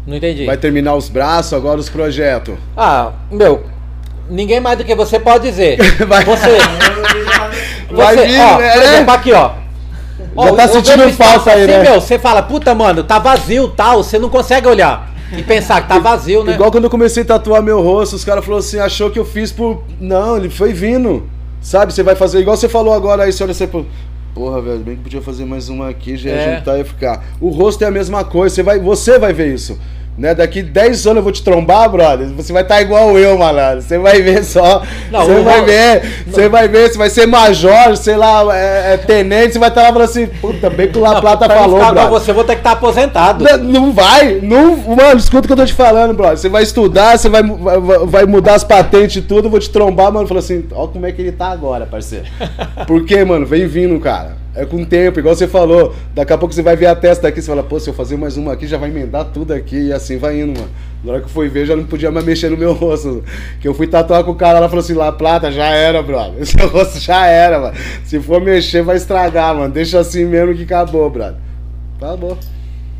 Não 0.06 0.16
entendi. 0.18 0.46
Vai 0.46 0.58
terminar 0.58 0.96
os 0.96 1.10
braços, 1.10 1.54
agora 1.54 1.80
os 1.80 1.90
projetos. 1.90 2.56
Ah, 2.78 3.14
meu, 3.32 3.64
ninguém 4.30 4.60
mais 4.60 4.78
do 4.78 4.84
que 4.84 4.94
você 4.94 5.20
pode 5.20 5.46
dizer. 5.50 5.78
Vai- 6.08 6.24
Você, 6.26 6.58
Vai 7.92 8.16
você, 8.18 8.26
vir, 8.28 8.40
ó, 8.42 8.58
né? 8.60 8.72
por 8.74 8.82
exemplo, 8.84 9.14
aqui, 9.14 9.32
ó. 9.34 9.52
Já 10.36 10.54
tá 10.56 10.64
o- 10.64 10.66
o 10.66 10.68
sentindo 10.70 11.10
falta 11.14 11.52
aí, 11.52 11.64
assim, 11.64 11.72
né? 11.72 11.80
meu, 11.84 12.02
você 12.02 12.18
fala, 12.20 12.42
puta, 12.42 12.74
mano, 12.76 13.04
tá 13.04 13.18
vazio 13.20 13.68
tal, 13.70 14.04
você 14.04 14.18
não 14.20 14.30
consegue 14.30 14.68
olhar 14.68 15.13
e 15.38 15.44
pensar 15.44 15.82
que 15.82 15.88
tá 15.88 16.00
vazio, 16.00 16.44
né? 16.44 16.54
Igual 16.54 16.72
quando 16.72 16.84
eu 16.86 16.90
comecei 16.90 17.24
a 17.24 17.26
tatuar 17.26 17.62
meu 17.62 17.82
rosto, 17.82 18.16
os 18.16 18.24
caras 18.26 18.44
falaram 18.44 18.60
assim, 18.60 18.80
achou 18.80 19.10
que 19.10 19.20
eu 19.20 19.26
fiz 19.26 19.52
por. 19.52 19.84
Não, 20.00 20.38
ele 20.38 20.50
foi 20.50 20.74
vindo. 20.74 21.24
Sabe, 21.62 21.94
você 21.94 22.04
vai 22.04 22.16
fazer 22.16 22.40
igual 22.40 22.58
você 22.58 22.68
falou 22.68 22.94
agora 22.94 23.24
aí, 23.24 23.32
você 23.32 23.44
olha 23.44 23.54
você. 23.54 23.68
Porra, 24.34 24.62
velho, 24.62 24.80
bem 24.80 24.96
que 24.96 25.04
podia 25.04 25.22
fazer 25.22 25.46
mais 25.46 25.70
uma 25.70 25.90
aqui, 25.90 26.18
já 26.18 26.30
ia 26.30 26.36
É. 26.36 26.58
juntar 26.58 26.80
e 26.80 26.84
ficar. 26.84 27.24
O 27.40 27.50
rosto 27.50 27.84
é 27.84 27.88
a 27.88 27.92
mesma 27.92 28.24
coisa, 28.24 28.54
você 28.56 28.64
vai, 28.64 28.80
você 28.80 29.20
vai 29.20 29.32
ver 29.32 29.54
isso. 29.54 29.80
Né? 30.18 30.36
Daqui 30.36 30.62
10 30.62 31.08
anos 31.08 31.18
eu 31.18 31.24
vou 31.24 31.32
te 31.32 31.44
trombar, 31.44 31.90
brother. 31.90 32.28
Você 32.36 32.54
vai 32.54 32.62
estar 32.62 32.82
igual 32.82 33.18
eu, 33.18 33.38
malandro. 33.38 33.82
Você 33.82 33.98
vai 33.98 34.22
ver 34.22 34.44
só. 34.44 34.84
Não, 35.12 35.26
Você 35.26 35.42
vai 35.42 35.66
ver. 35.66 36.24
Você 36.28 36.50
vai 36.50 36.68
ver, 36.68 36.92
você 36.92 36.98
vai 36.98 37.10
ser 37.10 37.26
major, 37.26 37.98
sei 37.98 38.16
lá, 38.16 38.46
é, 38.56 38.94
é 38.94 38.98
tenente, 38.98 39.54
você 39.54 39.60
vai 39.60 39.70
estar 39.70 39.82
lá 39.82 39.88
falando 39.88 40.04
assim, 40.04 40.28
puta, 40.28 40.70
bem 40.70 40.88
que 40.88 40.98
o 40.98 41.02
La 41.02 41.14
Não, 41.14 41.22
Plata 41.22 41.46
eu 41.46 41.50
falou, 41.50 41.80
brother. 41.80 42.10
você, 42.10 42.34
vou 42.34 42.44
ter 42.44 42.54
que 42.54 42.60
estar 42.60 42.72
aposentado. 42.74 43.44
Não, 43.44 43.58
não 43.58 43.92
vai, 43.94 44.40
não, 44.42 44.78
mano, 44.78 45.18
escuta 45.20 45.46
o 45.46 45.48
que 45.48 45.54
eu 45.54 45.58
tô 45.58 45.66
te 45.66 45.74
falando, 45.74 46.14
brother. 46.14 46.38
Você 46.38 46.50
vai 46.50 46.64
estudar, 46.64 47.18
você 47.18 47.30
vai, 47.30 47.42
vai, 47.44 47.80
vai 48.06 48.26
mudar 48.26 48.56
as 48.56 48.64
patentes 48.64 49.18
e 49.18 49.22
tudo, 49.22 49.48
eu 49.48 49.52
vou 49.52 49.60
te 49.60 49.70
trombar, 49.70 50.12
mano. 50.12 50.28
Falou 50.28 50.40
assim, 50.40 50.66
ó 50.74 50.88
como 50.88 51.06
é 51.06 51.12
que 51.12 51.22
ele 51.22 51.32
tá 51.32 51.48
agora, 51.48 51.86
parceiro. 51.86 52.26
Por 52.86 53.06
quê, 53.06 53.24
mano? 53.24 53.46
Vem 53.46 53.66
vindo, 53.68 54.00
cara. 54.00 54.43
É 54.56 54.66
com 54.66 54.78
o 54.78 54.86
tempo, 54.86 55.18
igual 55.20 55.36
você 55.36 55.48
falou. 55.48 55.96
Daqui 56.14 56.32
a 56.32 56.38
pouco 56.38 56.54
você 56.54 56.62
vai 56.62 56.76
ver 56.76 56.86
a 56.86 56.96
testa 56.96 57.28
aqui, 57.28 57.42
você 57.42 57.48
fala, 57.48 57.64
pô, 57.64 57.80
se 57.80 57.90
eu 57.90 57.94
fazer 57.94 58.18
mais 58.18 58.38
uma 58.38 58.54
aqui, 58.54 58.68
já 58.68 58.78
vai 58.78 58.90
emendar 58.90 59.26
tudo 59.34 59.52
aqui, 59.52 59.88
e 59.88 59.94
assim 59.94 60.18
vai 60.18 60.40
indo, 60.42 60.60
mano. 60.60 60.72
Na 61.04 61.12
hora 61.14 61.22
que 61.22 61.26
eu 61.26 61.32
fui 61.32 61.50
ver, 61.50 61.66
já 61.66 61.76
não 61.76 61.84
podia 61.86 62.12
mais 62.12 62.24
mexer 62.26 62.50
no 62.50 62.58
meu 62.58 62.72
rosto. 62.74 63.24
Que 63.60 63.68
eu 63.68 63.74
fui 63.74 63.88
tatuar 63.88 64.24
com 64.24 64.32
o 64.32 64.36
cara, 64.36 64.60
ela 64.60 64.70
falou 64.70 64.84
assim, 64.84 64.94
La 64.94 65.12
Plata, 65.12 65.52
já 65.52 65.66
era, 65.66 66.04
brother. 66.04 66.46
Seu 66.46 66.68
rosto 66.70 67.00
já 67.00 67.26
era, 67.26 67.60
mano. 67.60 67.74
Se 68.06 68.20
for 68.20 68.40
mexer, 68.40 68.84
vai 68.84 68.96
estragar, 68.96 69.56
mano. 69.56 69.74
Deixa 69.74 70.00
assim 70.00 70.24
mesmo 70.26 70.54
que 70.54 70.64
acabou, 70.64 71.10
brother. 71.10 71.36
Acabou. 72.00 72.38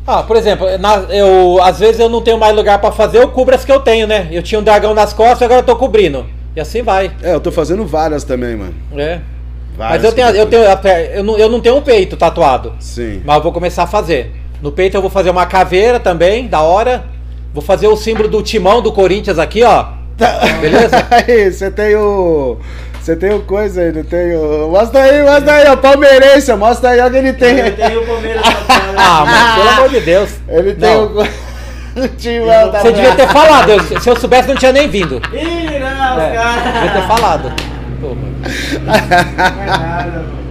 Ah, 0.06 0.22
por 0.22 0.36
exemplo, 0.36 0.66
na- 0.78 1.06
eu, 1.08 1.62
às 1.62 1.78
vezes 1.78 1.98
eu 2.00 2.08
não 2.10 2.20
tenho 2.20 2.36
mais 2.38 2.54
lugar 2.54 2.78
pra 2.80 2.90
fazer, 2.92 3.18
eu 3.18 3.28
cubro 3.28 3.54
as 3.54 3.64
que 3.64 3.72
eu 3.72 3.80
tenho, 3.80 4.06
né? 4.06 4.28
Eu 4.32 4.42
tinha 4.42 4.60
um 4.60 4.62
dragão 4.64 4.92
nas 4.92 5.12
costas, 5.12 5.42
agora 5.42 5.60
eu 5.60 5.64
tô 5.64 5.76
cobrindo. 5.76 6.26
E 6.54 6.60
assim 6.60 6.82
vai. 6.82 7.10
É, 7.22 7.32
eu 7.32 7.40
tô 7.40 7.50
fazendo 7.50 7.86
várias 7.86 8.22
também, 8.24 8.54
mano. 8.56 8.74
É. 8.96 9.20
Mas 9.76 10.04
eu 10.04 10.12
tenho, 10.12 10.28
eu 10.28 10.46
tenho, 10.46 10.62
eu 11.14 11.24
não, 11.24 11.36
eu 11.38 11.48
não 11.48 11.60
tenho 11.60 11.76
um 11.76 11.82
peito 11.82 12.16
tatuado. 12.16 12.74
Sim. 12.78 13.22
Mas 13.24 13.36
eu 13.36 13.42
vou 13.42 13.52
começar 13.52 13.82
a 13.82 13.86
fazer. 13.86 14.32
No 14.62 14.70
peito 14.72 14.96
eu 14.96 15.00
vou 15.00 15.10
fazer 15.10 15.30
uma 15.30 15.46
caveira 15.46 15.98
também, 15.98 16.46
da 16.46 16.60
hora. 16.60 17.04
Vou 17.52 17.62
fazer 17.62 17.86
o 17.88 17.96
símbolo 17.96 18.28
do 18.28 18.42
timão 18.42 18.80
do 18.80 18.92
Corinthians 18.92 19.38
aqui, 19.38 19.62
ó. 19.62 19.86
Beleza? 20.60 21.04
Aí, 21.10 21.50
você 21.52 21.70
tem 21.70 21.96
o. 21.96 22.56
Você 23.00 23.14
tem 23.16 23.34
o 23.34 23.40
coisa 23.40 23.82
aí, 23.82 23.92
não 23.92 24.02
tem 24.02 24.34
o. 24.34 24.70
Mostra 24.70 25.02
aí, 25.02 25.22
mostra 25.22 25.52
aí, 25.52 25.68
ó. 25.68 25.76
Palmeirense, 25.76 26.54
mostra 26.54 26.90
aí, 26.90 27.00
olha 27.00 27.10
que 27.10 27.16
ele 27.18 27.32
tem. 27.34 27.58
Eu 27.58 27.76
tenho 27.76 28.02
o 28.02 28.06
Palmeiras 28.06 28.42
tatuado. 28.42 28.94
Ah, 28.96 29.24
mas 29.26 29.54
pelo 29.56 29.68
amor 29.68 29.88
de 29.90 30.00
Deus. 30.00 30.30
Ele 30.48 30.74
tem 30.74 30.88
Não. 30.96 31.04
o. 31.04 32.08
timão, 32.16 32.70
tá 32.72 32.80
Você 32.80 32.92
devia 32.92 33.14
ter 33.14 33.28
falado. 33.28 33.70
eu- 33.70 34.00
se 34.00 34.08
eu 34.08 34.16
soubesse, 34.16 34.48
não 34.48 34.56
tinha 34.56 34.72
nem 34.72 34.88
vindo. 34.88 35.20
Ih, 35.34 35.78
não, 35.78 36.20
É, 36.20 36.28
os 36.30 36.34
caras. 36.34 36.72
devia 36.74 36.90
ter 36.92 37.06
falado. 37.06 37.52
Pô, 38.00 38.08
mano. 38.08 38.34
Não 38.84 38.94
é 38.94 39.66
nada, 39.66 40.10
mano. 40.10 40.44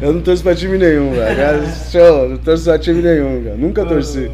Eu 0.00 0.12
não 0.12 0.20
torço 0.20 0.42
pra 0.42 0.54
time 0.54 0.76
nenhum, 0.76 1.12
velho. 1.12 1.66
Show, 1.90 2.28
não 2.28 2.36
torço 2.36 2.64
pra 2.64 2.78
time 2.78 3.00
nenhum, 3.02 3.42
cara. 3.44 3.56
Nunca 3.56 3.84
torci. 3.84 4.30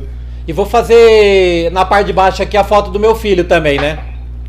E 0.46 0.52
vou 0.52 0.66
fazer 0.66 1.70
na 1.70 1.84
parte 1.84 2.06
de 2.06 2.12
baixo 2.12 2.42
aqui 2.42 2.56
a 2.56 2.64
foto 2.64 2.90
do 2.90 2.98
meu 2.98 3.14
filho 3.14 3.44
também, 3.44 3.78
né? 3.78 3.98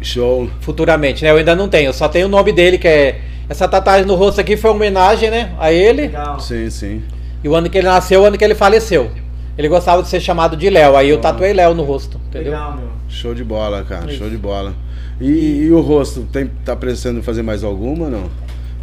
Show. 0.02 0.50
Futuramente, 0.60 1.24
né? 1.24 1.32
Eu 1.32 1.38
ainda 1.38 1.56
não 1.56 1.70
tenho, 1.70 1.90
eu 1.90 1.94
só 1.94 2.08
tenho 2.10 2.26
o 2.26 2.30
nome 2.30 2.52
dele, 2.52 2.78
que 2.78 2.88
é. 2.88 3.22
Essa 3.48 3.68
tatuagem 3.68 4.06
no 4.06 4.16
rosto 4.16 4.42
aqui 4.42 4.58
foi 4.58 4.72
uma 4.72 4.78
homenagem, 4.78 5.30
né? 5.30 5.52
A 5.60 5.72
ele. 5.72 6.04
Legal. 6.04 6.40
Sim, 6.40 6.70
sim. 6.70 7.04
E 7.44 7.50
o 7.50 7.56
ano 7.56 7.70
que 7.70 7.78
ele 7.78 7.88
nasceu, 7.88 8.22
o 8.22 8.26
ano 8.26 8.38
que 8.38 8.44
ele 8.44 8.56
faleceu. 8.56 9.12
Ele 9.56 9.68
gostava 9.68 10.02
de 10.02 10.08
ser 10.08 10.20
chamado 10.20 10.58
de 10.58 10.68
Léo, 10.70 10.96
aí 10.96 11.10
eu 11.10 11.20
tatuei 11.20 11.54
Léo 11.54 11.76
no 11.76 11.84
rosto, 11.84 12.20
entendeu? 12.30 12.54
Legal, 12.54 12.76
meu. 12.76 12.88
Show 13.08 13.36
de 13.36 13.44
bola, 13.44 13.84
cara. 13.84 14.10
Isso. 14.10 14.18
Show 14.18 14.30
de 14.30 14.38
bola. 14.38 14.74
E, 15.22 15.64
e 15.66 15.72
o 15.72 15.80
rosto, 15.82 16.22
tem, 16.32 16.50
tá 16.66 16.76
pensando 16.76 17.20
em 17.20 17.22
fazer 17.22 17.42
mais 17.44 17.64
alguma 17.64 18.06
ou 18.06 18.12
não? 18.12 18.24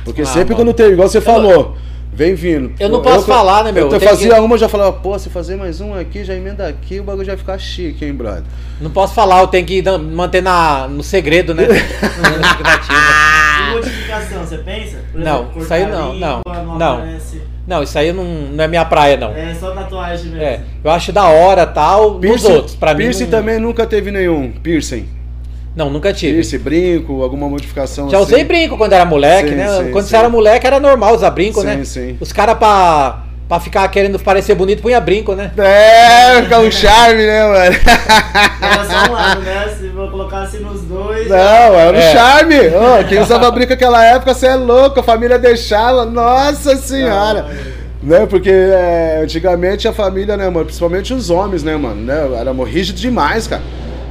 Porque 0.05 0.23
Ah, 0.23 0.27
sempre 0.27 0.55
mano. 0.55 0.67
quando 0.67 0.75
tem, 0.77 0.93
igual 0.93 1.09
você 1.09 1.21
falou, 1.21 1.77
vem 2.13 2.35
vindo. 2.35 2.73
Eu 2.81 2.89
não 2.89 3.03
posso 3.03 3.27
falar, 3.27 3.65
né, 3.65 3.73
meu? 3.73 3.89
Eu, 3.89 3.93
Eu 3.93 4.01
fazia 4.01 4.35
que- 4.35 4.41
uma, 4.41 4.55
eu 4.55 4.59
já 4.59 4.69
falava, 4.69 4.93
pô, 4.95 5.19
se 5.19 5.29
fazer 5.29 5.57
mais 5.57 5.81
um 5.81 5.93
aqui, 5.95 6.25
já 6.25 6.35
emenda 6.35 6.67
aqui, 6.67 6.99
o 7.01 7.05
bagulho 7.05 7.27
já 7.27 7.33
vai 7.33 7.39
ficar 7.39 7.59
chique, 7.59 8.05
hein, 8.05 8.15
brother? 8.15 8.45
Não 8.81 8.91
posso 8.91 9.13
falar, 9.15 9.41
eu 9.41 9.49
tenho 9.49 9.67
que 9.67 9.83
manter 10.13 10.43
na, 10.43 10.89
no 10.89 11.03
segredo, 11.03 11.55
né? 11.55 11.65
Modificação, 13.73 14.41
você 14.45 14.59
pensa? 14.59 14.99
Por 15.13 15.21
Não, 15.21 15.49
isso 15.57 15.73
aí 15.73 15.87
não, 15.87 16.13
língua, 16.15 16.41
não, 16.47 16.79
não. 16.79 16.95
aparece. 16.99 17.41
Não, 17.67 17.83
isso 17.83 17.99
aí 17.99 18.13
não, 18.13 18.25
não 18.25 18.65
é 18.65 18.69
minha 18.69 18.85
praia, 18.85 19.17
não. 19.17 19.31
É 19.33 19.55
só 19.55 19.71
tatuagem 19.73 20.27
mesmo. 20.31 20.43
É, 20.43 20.61
eu 20.83 20.91
acho 20.91 21.13
da 21.13 21.25
hora 21.29 21.67
tal, 21.67 22.19
nos 22.19 22.45
outros. 22.45 22.75
Pra 22.75 22.93
mim. 22.95 22.99
piercing 23.05 23.25
não- 23.25 23.31
também 23.31 23.61
nunca 23.61 23.87
teve 23.87 24.11
nenhum. 24.11 24.51
Piercing. 24.51 25.07
Não, 25.75 25.89
nunca 25.89 26.13
tive. 26.13 26.33
Piercing, 26.35 26.59
brinco, 26.59 27.23
alguma 27.23 27.49
modificação 27.49 28.11
Já 28.11 28.19
assim. 28.19 28.27
usei 28.27 28.45
brinco 28.45 28.77
quando 28.77 28.93
era 28.93 29.05
moleque, 29.05 29.51
Sim, 29.51 29.55
né? 29.55 29.69
sim, 29.69 29.91
quando 29.93 30.05
sim. 30.05 30.11
você 30.11 30.17
era 30.17 30.29
moleque 30.29 30.67
era 30.67 30.81
normal 30.81 31.15
usar 31.15 31.31
brinco, 31.31 31.61
Sim, 31.61 31.67
né? 31.67 31.85
sim. 31.85 32.17
Os 32.21 32.33
caras 32.33 32.59
pra, 32.59 33.21
pra 33.49 33.61
ficar 33.61 33.87
querendo 33.89 34.19
parecer 34.19 34.55
bonito 34.57 34.83
punha 34.83 35.01
brinco, 35.01 35.35
né? 35.35 35.53
É, 35.57 36.43
fica 36.43 36.59
um 36.59 36.71
charme, 36.73 37.25
né, 37.25 37.43
mano? 37.45 37.77
Era 38.61 38.85
só 38.85 39.11
um 39.11 39.13
lado, 39.13 39.41
né? 39.43 39.75
Se 39.79 39.87
eu 39.87 40.09
colocasse 40.11 40.59
nos 40.59 40.83
dois. 40.83 41.29
Não, 41.29 41.37
era 41.37 41.97
um 41.97 42.01
É. 42.01 42.13
charme. 42.13 42.57
Ô, 42.59 43.05
quem 43.09 43.19
usava 43.23 43.49
brinco 43.53 43.71
naquela 43.71 44.05
época, 44.05 44.35
você 44.35 44.49
é 44.49 44.57
louco, 44.57 44.99
a 44.99 45.03
família 45.05 45.39
deixava. 45.39 46.05
Nossa 46.05 46.77
senhora. 46.77 47.47
Né, 48.03 48.27
porque 48.27 48.51
é, 48.51 49.21
antigamente 49.23 49.87
a 49.87 49.93
família, 49.93 50.35
né, 50.37 50.49
mano, 50.49 50.65
principalmente 50.65 51.13
os 51.13 51.29
homens, 51.29 51.63
né, 51.63 51.77
mano, 51.77 52.01
né, 52.01 52.29
era 52.41 52.51
rígido 52.65 52.99
demais, 52.99 53.47
cara. 53.47 53.61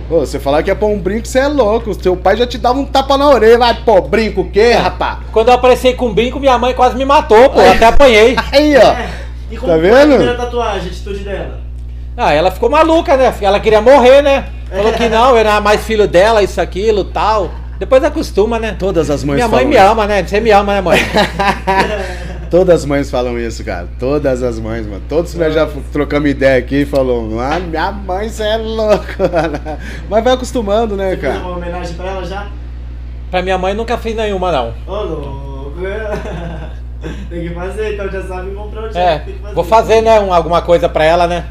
Ô, 0.10 0.20
você 0.22 0.40
falar 0.40 0.64
que 0.64 0.72
é 0.72 0.76
pôr 0.76 0.88
um 0.90 0.98
brinco, 0.98 1.28
você 1.28 1.40
é 1.40 1.48
louco. 1.48 1.94
Seu 2.02 2.16
pai 2.18 2.36
já 2.36 2.48
te 2.48 2.58
dava 2.58 2.80
um 2.80 2.86
tapa 2.86 3.16
na 3.18 3.30
orelha. 3.30 3.60
Vai, 3.60 3.74
pô, 3.86 4.02
brinco 4.02 4.42
o 4.42 4.50
quê, 4.50 4.72
rapá? 4.74 5.20
Quando 5.32 5.50
eu 5.50 5.54
apareci 5.54 5.94
com 5.94 6.12
brinco, 6.14 6.40
minha 6.40 6.58
mãe 6.58 6.74
quase 6.74 6.98
me 6.98 7.06
matou, 7.06 7.50
pô. 7.52 7.60
Até 7.62 7.86
apanhei. 7.86 8.36
Aí, 8.52 8.76
ó. 8.76 8.80
É. 8.82 9.10
E 9.52 9.58
como 9.58 9.72
Tá 9.72 9.80
foi 9.80 9.90
a 9.90 9.94
vendo? 9.94 10.10
primeira 10.16 10.36
tatuagem, 10.36 10.88
a 10.90 10.92
atitude 10.92 11.20
dela? 11.24 11.60
Ah, 12.18 12.34
ela 12.34 12.50
ficou 12.52 12.70
maluca, 12.70 13.16
né? 13.16 13.34
Ela 13.40 13.60
queria 13.60 13.82
morrer, 13.82 14.22
né? 14.24 14.46
Falou 14.70 14.94
que 14.94 15.08
não, 15.10 15.30
eu 15.32 15.38
era 15.38 15.62
mais 15.62 15.82
filho 15.84 16.08
dela, 16.08 16.42
isso, 16.44 16.60
aquilo, 16.60 17.04
tal. 17.06 17.50
Depois 17.80 18.04
acostuma, 18.04 18.60
né? 18.60 18.76
Todas 18.78 19.10
as 19.10 19.24
mães 19.24 19.36
Minha 19.36 19.48
mãe 19.48 19.60
falam 19.62 19.70
me 19.70 19.76
isso. 19.76 19.86
ama, 19.92 20.06
né? 20.08 20.24
Você 20.24 20.40
me 20.40 20.52
ama, 20.52 20.74
né, 20.74 20.82
mãe? 20.82 21.00
Todas 22.50 22.76
as 22.82 22.86
mães 22.86 23.12
falam 23.12 23.38
isso, 23.38 23.64
cara. 23.64 23.88
Todas 24.00 24.42
as 24.42 24.60
mães, 24.60 24.86
mano. 24.88 25.02
Todos 25.08 25.36
nós 25.36 25.54
já 25.54 25.68
trocamos 25.92 26.30
ideia 26.32 26.58
aqui 26.58 26.78
e 26.82 26.86
falou, 26.86 27.40
ah, 27.40 27.60
minha 27.60 27.92
mãe, 27.92 28.28
você 28.28 28.44
é 28.44 28.58
louco. 28.58 29.06
Mas 30.10 30.24
vai 30.24 30.34
acostumando, 30.34 30.96
né, 30.96 31.12
Você 31.12 31.18
fez 31.18 31.34
cara? 31.34 31.46
uma 31.46 31.58
homenagem 31.58 31.96
pra 31.96 32.10
ela 32.10 32.26
já? 32.26 32.48
pra 33.30 33.44
minha 33.44 33.58
mãe 33.60 33.76
nunca 33.76 33.96
fiz 33.98 34.16
nenhuma, 34.16 34.52
não. 34.52 34.74
Ô, 34.88 35.04
louco. 35.04 35.80
Tem 37.30 37.48
que 37.48 37.54
fazer, 37.54 37.94
então 37.94 38.10
já 38.10 38.24
sabe 38.24 38.52
comprar 38.52 38.84
o 38.92 38.98
É, 38.98 39.20
tem 39.20 39.36
que 39.36 39.40
fazer. 39.40 39.56
vou 39.56 39.64
fazer, 39.64 40.02
né, 40.02 40.20
um- 40.20 40.34
alguma 40.34 40.62
coisa 40.62 40.90
pra 40.90 41.06
ela, 41.06 41.28
né? 41.28 41.46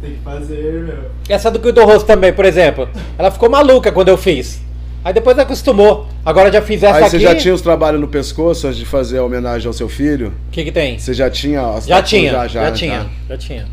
Tem 0.00 0.12
que 0.12 0.20
fazer, 0.20 0.84
meu. 0.84 1.10
Essa 1.28 1.50
do 1.50 1.72
do 1.72 1.84
rosto 1.84 2.06
também, 2.06 2.32
por 2.32 2.44
exemplo. 2.44 2.88
Ela 3.18 3.30
ficou 3.32 3.50
maluca 3.50 3.90
quando 3.90 4.08
eu 4.08 4.16
fiz. 4.16 4.60
Aí 5.04 5.12
depois 5.12 5.36
acostumou. 5.38 6.06
Agora 6.24 6.52
já 6.52 6.62
fiz 6.62 6.82
essa 6.82 6.96
Aí 6.96 7.02
aqui. 7.02 7.10
você 7.10 7.18
já 7.20 7.34
tinha 7.34 7.52
os 7.52 7.60
trabalhos 7.60 8.00
no 8.00 8.06
pescoço 8.06 8.68
antes 8.68 8.78
de 8.78 8.86
fazer 8.86 9.18
a 9.18 9.24
homenagem 9.24 9.66
ao 9.66 9.72
seu 9.72 9.88
filho? 9.88 10.32
O 10.48 10.52
que 10.52 10.64
que 10.64 10.70
tem? 10.72 10.98
Você 10.98 11.12
já 11.12 11.28
tinha 11.28 11.60
as 11.60 11.86
Já 11.86 12.00
tinha, 12.00 12.30
já, 12.30 12.46
já, 12.46 12.62
né, 12.62 12.70
tinha, 12.70 12.98
tá? 13.00 13.08
já 13.30 13.36
tinha. 13.36 13.66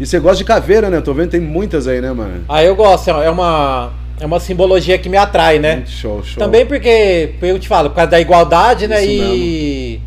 E 0.00 0.06
você 0.06 0.18
gosta 0.18 0.38
de 0.38 0.44
caveira, 0.44 0.88
né? 0.88 1.00
Tô 1.00 1.12
vendo 1.12 1.30
tem 1.30 1.40
muitas 1.40 1.86
aí, 1.86 2.00
né, 2.00 2.12
mano? 2.12 2.44
Aí 2.48 2.66
eu 2.66 2.74
gosto, 2.74 3.10
é 3.10 3.30
uma, 3.30 3.92
é 4.18 4.24
uma 4.24 4.40
simbologia 4.40 4.98
que 4.98 5.08
me 5.08 5.16
atrai, 5.16 5.58
né? 5.58 5.84
Show, 5.86 6.22
show. 6.24 6.38
Também 6.38 6.64
porque, 6.64 7.34
eu 7.42 7.58
te 7.58 7.68
falo, 7.68 7.90
por 7.90 7.96
causa 7.96 8.10
da 8.12 8.20
igualdade, 8.20 8.88
né? 8.88 9.04
Isso 9.04 9.10
e. 9.12 10.00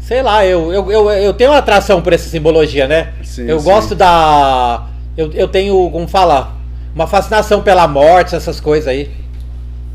Sei 0.00 0.22
lá, 0.22 0.44
eu, 0.44 0.72
eu, 0.72 0.90
eu, 0.90 1.10
eu 1.10 1.32
tenho 1.32 1.50
uma 1.50 1.58
atração 1.58 2.02
por 2.02 2.12
essa 2.12 2.28
simbologia, 2.28 2.88
né? 2.88 3.12
Sim, 3.22 3.46
eu 3.46 3.58
sim. 3.58 3.64
gosto 3.64 3.94
da. 3.94 4.86
Eu, 5.16 5.30
eu 5.32 5.46
tenho, 5.46 5.90
como 5.90 6.08
fala? 6.08 6.52
Uma 6.94 7.06
fascinação 7.06 7.62
pela 7.62 7.88
morte, 7.88 8.36
essas 8.36 8.60
coisas 8.60 8.86
aí. 8.88 9.10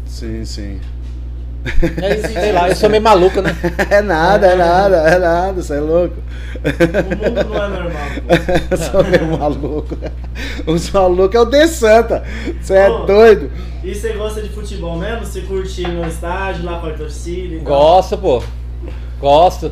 Sim, 0.06 0.44
sim. 0.44 0.80
É 2.02 2.16
isso, 2.16 2.34
sei 2.34 2.52
lá, 2.52 2.70
eu 2.70 2.76
sou 2.76 2.90
meio 2.90 3.04
maluco, 3.04 3.42
né? 3.42 3.56
É 3.90 4.02
nada, 4.02 4.48
é 4.48 4.56
nada, 4.56 4.98
é 4.98 5.20
nada, 5.20 5.62
você 5.62 5.76
é 5.76 5.80
louco. 5.80 6.16
O 6.56 7.28
mundo 7.28 7.44
não 7.50 7.64
é 7.64 7.68
normal, 7.68 8.08
pô. 8.16 8.34
Eu 8.72 8.78
sou 8.78 9.04
meio 9.04 9.38
maluco. 9.38 9.98
Os 10.66 10.90
malucos 10.92 11.36
é 11.36 11.40
o 11.40 11.46
De 11.46 11.68
Santa. 11.68 12.24
Você 12.62 12.74
é 12.74 12.90
Ô. 12.90 13.06
doido? 13.06 13.52
E 13.84 13.94
você 13.94 14.14
gosta 14.14 14.42
de 14.42 14.50
futebol 14.50 14.98
mesmo? 14.98 15.26
Você 15.26 15.42
curte 15.42 15.82
ir 15.82 15.88
no 15.90 16.08
estádio, 16.08 16.66
lá 16.66 16.80
com 16.80 16.88
a 16.88 16.94
torcida 16.94 17.56
e 17.56 17.60
tal? 17.60 17.66
Gosto, 17.66 18.18
pô. 18.18 18.44
Gosto. 19.20 19.72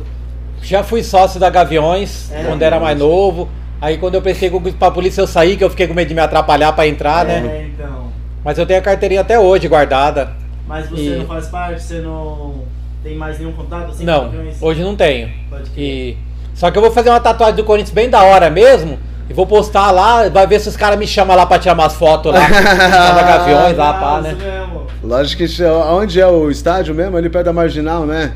Já 0.62 0.82
fui 0.82 1.02
sócio 1.02 1.38
da 1.38 1.48
Gaviões 1.50 2.30
É, 2.32 2.44
quando 2.44 2.62
era 2.62 2.78
mais 2.80 2.98
novo. 2.98 3.48
Aí 3.80 3.96
quando 3.98 4.14
eu 4.14 4.22
pensei 4.22 4.50
que 4.50 4.72
pra 4.72 4.90
polícia 4.90 5.20
eu 5.20 5.26
saí, 5.26 5.56
que 5.56 5.62
eu 5.64 5.70
fiquei 5.70 5.86
com 5.86 5.94
medo 5.94 6.08
de 6.08 6.14
me 6.14 6.20
atrapalhar 6.20 6.72
pra 6.72 6.86
entrar, 6.86 7.24
né? 7.24 7.38
É, 7.38 7.68
então. 7.72 8.08
Mas 8.44 8.58
eu 8.58 8.66
tenho 8.66 8.80
a 8.80 8.82
carteirinha 8.82 9.20
até 9.20 9.38
hoje 9.38 9.68
guardada. 9.68 10.32
Mas 10.66 10.88
você 10.88 11.14
E- 11.14 11.18
não 11.18 11.26
faz 11.26 11.46
parte? 11.46 11.82
Você 11.82 12.00
não 12.00 12.62
tem 13.02 13.16
mais 13.16 13.38
nenhum 13.38 13.52
contato 13.52 13.90
assim 13.90 14.04
Não, 14.04 14.32
hoje 14.60 14.82
não 14.82 14.96
tenho. 14.96 15.30
Pode 15.48 15.70
crer. 15.70 15.84
E... 15.84 16.16
Só 16.54 16.70
que 16.70 16.76
eu 16.78 16.82
vou 16.82 16.90
fazer 16.90 17.10
uma 17.10 17.20
tatuagem 17.20 17.54
do 17.54 17.64
Corinthians 17.64 17.94
bem 17.94 18.10
da 18.10 18.22
hora 18.22 18.50
mesmo. 18.50 18.98
E 19.30 19.32
vou 19.32 19.46
postar 19.46 19.90
lá, 19.90 20.28
vai 20.28 20.46
ver 20.46 20.58
se 20.58 20.68
os 20.68 20.76
caras 20.76 20.98
me 20.98 21.06
chamam 21.06 21.36
lá 21.36 21.44
pra 21.46 21.58
tirar 21.58 21.74
umas 21.74 21.94
fotos 21.94 22.32
lá. 22.32 22.40
lá 22.48 23.12
da 23.12 23.22
Gaviões, 23.22 23.76
lá, 23.76 23.92
pá, 23.92 24.20
né? 24.22 24.32
isso 24.32 24.42
mesmo. 24.42 24.86
Lógico 25.04 25.46
que 25.46 25.62
onde 25.64 26.20
é 26.20 26.26
o 26.26 26.50
estádio 26.50 26.94
mesmo? 26.94 27.16
Ali 27.16 27.28
perto 27.28 27.44
da 27.46 27.52
Marginal, 27.52 28.04
né? 28.06 28.32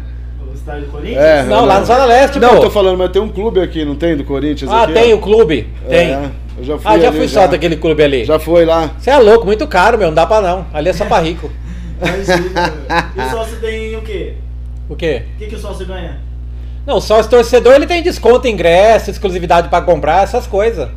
O 0.53 0.55
estádio 0.55 0.83
do 0.87 0.91
Corinthians? 0.93 1.19
É, 1.25 1.43
Não, 1.45 1.65
lá 1.65 1.81
no 1.81 1.87
Zona 1.87 2.05
Leste, 2.05 2.39
Não, 2.39 2.51
pô. 2.51 2.55
eu 2.57 2.61
tô 2.61 2.71
falando, 2.71 2.99
mas 2.99 3.11
tem 3.11 3.23
um 3.23 3.29
clube 3.29 3.61
aqui, 3.61 3.85
não 3.85 3.95
tem? 3.97 4.17
Do 4.17 4.25
Corinthians 4.25 4.71
Ah, 4.71 4.83
aqui? 4.85 4.93
tem 4.93 5.15
o 5.15 5.19
clube. 5.19 5.69
Tem. 5.89 6.13
É, 6.13 6.31
eu 6.59 6.65
já 6.65 6.79
fui 6.79 6.91
ah, 6.93 6.99
já 6.99 7.09
ali, 7.09 7.17
fui 7.19 7.29
só 7.29 7.47
daquele 7.47 7.77
clube 7.77 8.03
ali. 8.03 8.25
Já 8.25 8.39
foi 8.39 8.65
lá. 8.65 8.91
Você 8.99 9.11
é 9.11 9.19
louco, 9.19 9.47
muito 9.47 9.67
caro, 9.67 9.97
meu. 9.99 10.09
Não 10.09 10.15
dá 10.15 10.27
pra 10.27 10.41
não. 10.41 10.67
Ali 10.73 10.91
é 10.91 10.93
só 10.93 11.05
pra 11.07 11.19
rico. 11.21 11.51
E 13.17 13.21
o 13.21 13.31
sócio 13.31 13.57
tem 13.61 13.97
o 13.97 14.03
quê? 14.03 14.35
O 14.89 14.97
quê? 14.97 15.23
O 15.35 15.39
que, 15.39 15.47
que 15.47 15.55
o 15.55 15.59
sócio 15.59 15.87
ganha? 15.87 16.19
Não, 16.87 17.01
só 17.01 17.21
esse 17.21 17.29
torcedor 17.29 17.75
ele 17.75 17.87
tem 17.87 18.03
desconto, 18.03 18.49
ingresso, 18.49 19.09
exclusividade 19.11 19.69
pra 19.69 19.81
comprar, 19.81 20.25
essas 20.25 20.47
coisas. 20.47 20.89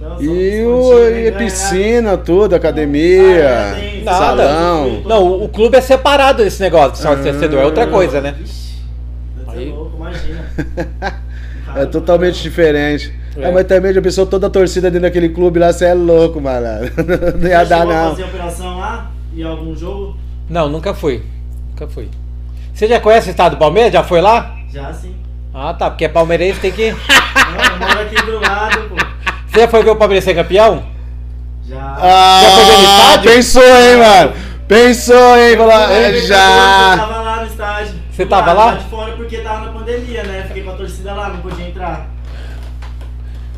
Não, 0.00 0.20
E, 0.22 0.62
o, 0.64 0.98
e 1.08 1.12
ganha, 1.30 1.32
piscina, 1.32 2.16
tudo, 2.16 2.54
Ah, 2.54 2.56
academia, 2.56 3.22
é, 3.38 3.72
tem- 3.80 4.04
Nada. 4.04 4.18
salão. 4.18 5.02
Não, 5.04 5.42
o 5.42 5.48
clube 5.48 5.76
é 5.76 5.80
separado 5.80 6.42
desse 6.44 6.60
negócio 6.62 6.92
de 6.92 6.98
sócio 6.98 7.22
torcedor, 7.24 7.60
é 7.60 7.64
outra 7.64 7.86
coisa, 7.86 8.20
né? 8.20 8.34
Ixi, 8.42 8.69
Aí- 9.58 9.70
louco, 9.70 9.96
imagina. 9.96 10.44
É 11.76 11.86
totalmente 11.86 12.42
diferente. 12.42 13.14
É. 13.36 13.44
É. 13.44 13.52
mas 13.52 13.64
também 13.64 13.92
já 13.94 14.02
pensou 14.02 14.26
toda 14.26 14.48
a 14.48 14.50
torcida 14.50 14.90
dentro 14.90 15.02
daquele 15.06 15.28
clube 15.28 15.60
lá, 15.60 15.72
você 15.72 15.84
é 15.84 15.94
louco, 15.94 16.40
malandro. 16.40 16.90
Não 17.38 17.48
ia 17.48 17.60
Você 17.60 17.64
dar, 17.66 17.86
não. 17.86 18.10
fazer 18.10 18.24
operação 18.24 18.78
lá? 18.80 19.08
Em 19.36 19.44
algum 19.44 19.76
jogo? 19.76 20.16
Não, 20.48 20.68
nunca 20.68 20.92
fui. 20.92 21.22
Nunca 21.70 21.86
fui. 21.86 22.08
Você 22.74 22.88
já 22.88 22.98
conhece 22.98 23.28
o 23.28 23.30
estado 23.30 23.52
do 23.52 23.58
Palmeiras? 23.58 23.92
Já 23.92 24.02
foi 24.02 24.20
lá? 24.20 24.56
Já 24.72 24.92
sim. 24.92 25.14
Ah, 25.54 25.72
tá, 25.72 25.88
porque 25.90 26.06
é 26.06 26.08
palmeirense 26.08 26.58
tem 26.58 26.72
que. 26.72 26.90
Não, 26.90 26.98
eu 27.72 27.78
moro 27.78 28.00
aqui 28.00 28.16
do 28.26 28.40
lado, 28.40 28.88
pô. 28.88 28.96
Você 29.46 29.60
já 29.60 29.68
foi 29.68 29.82
ver 29.84 29.90
o 29.90 29.96
Palmeiras 29.96 30.24
ser 30.24 30.34
campeão? 30.34 30.82
Já. 31.68 31.76
Já 31.76 32.50
foi 32.50 32.64
ver 32.64 32.72
no 32.82 32.88
Ah, 32.88 33.00
estádio? 33.10 33.30
pensou, 33.30 33.62
hein, 33.62 33.96
mano? 33.96 34.32
Pensou, 34.66 35.36
hein? 35.36 35.54
Eu 35.54 35.70
é, 35.70 36.16
Eu 36.16 36.26
já. 36.26 36.96
tava 36.96 37.16
lá 37.20 37.36
no 37.42 37.46
estádio. 37.46 37.99
Você 38.20 38.26
tava 38.26 38.52
lá? 38.52 38.72
de 38.74 38.84
fora 38.84 39.12
porque 39.12 39.38
tava 39.38 39.64
na 39.64 39.72
pandemia, 39.72 40.22
né? 40.24 40.44
Fiquei 40.46 40.62
com 40.62 40.72
a 40.72 40.74
torcida 40.74 41.14
lá, 41.14 41.30
não 41.30 41.38
podia 41.38 41.66
entrar. 41.66 42.06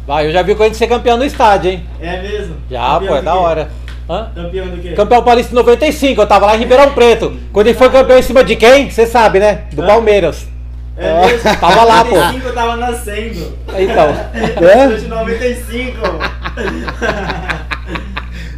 Vai, 0.06 0.28
eu 0.28 0.32
já 0.32 0.40
vi 0.42 0.52
o 0.52 0.56
Corinthians 0.56 0.78
ser 0.78 0.86
campeão 0.86 1.16
no 1.16 1.24
estádio, 1.24 1.72
hein? 1.72 1.84
É 2.00 2.22
mesmo? 2.22 2.54
Já, 2.70 2.92
Campeão 2.92 3.08
pô, 3.08 3.16
é 3.16 3.22
da 3.22 3.32
quê? 3.32 3.38
hora. 3.38 3.70
Hã? 4.08 4.30
Campeão 4.32 4.68
do 4.68 4.80
quê? 4.80 4.92
Campeão 4.92 5.24
paulista 5.24 5.50
em 5.50 5.56
95, 5.56 6.20
eu 6.20 6.26
tava 6.28 6.46
lá 6.46 6.54
em 6.54 6.60
Ribeirão 6.60 6.92
Preto. 6.92 7.36
Quando 7.52 7.66
ele 7.66 7.76
foi 7.76 7.90
campeão 7.90 8.16
em 8.16 8.22
cima 8.22 8.44
de 8.44 8.54
quem? 8.54 8.88
Você 8.88 9.04
sabe, 9.04 9.40
né? 9.40 9.64
Do 9.72 9.82
Hã? 9.82 9.86
Palmeiras. 9.86 10.46
É 10.96 11.26
mesmo? 11.26 11.56
Tava 11.58 11.82
lá, 11.82 12.04
pô. 12.04 12.14
95 12.14 12.46
eu 12.46 12.54
tava 12.54 12.76
nascendo. 12.76 13.58
Então. 13.76 14.14
É? 14.64 14.86
De 14.86 15.08
95. 15.08 15.98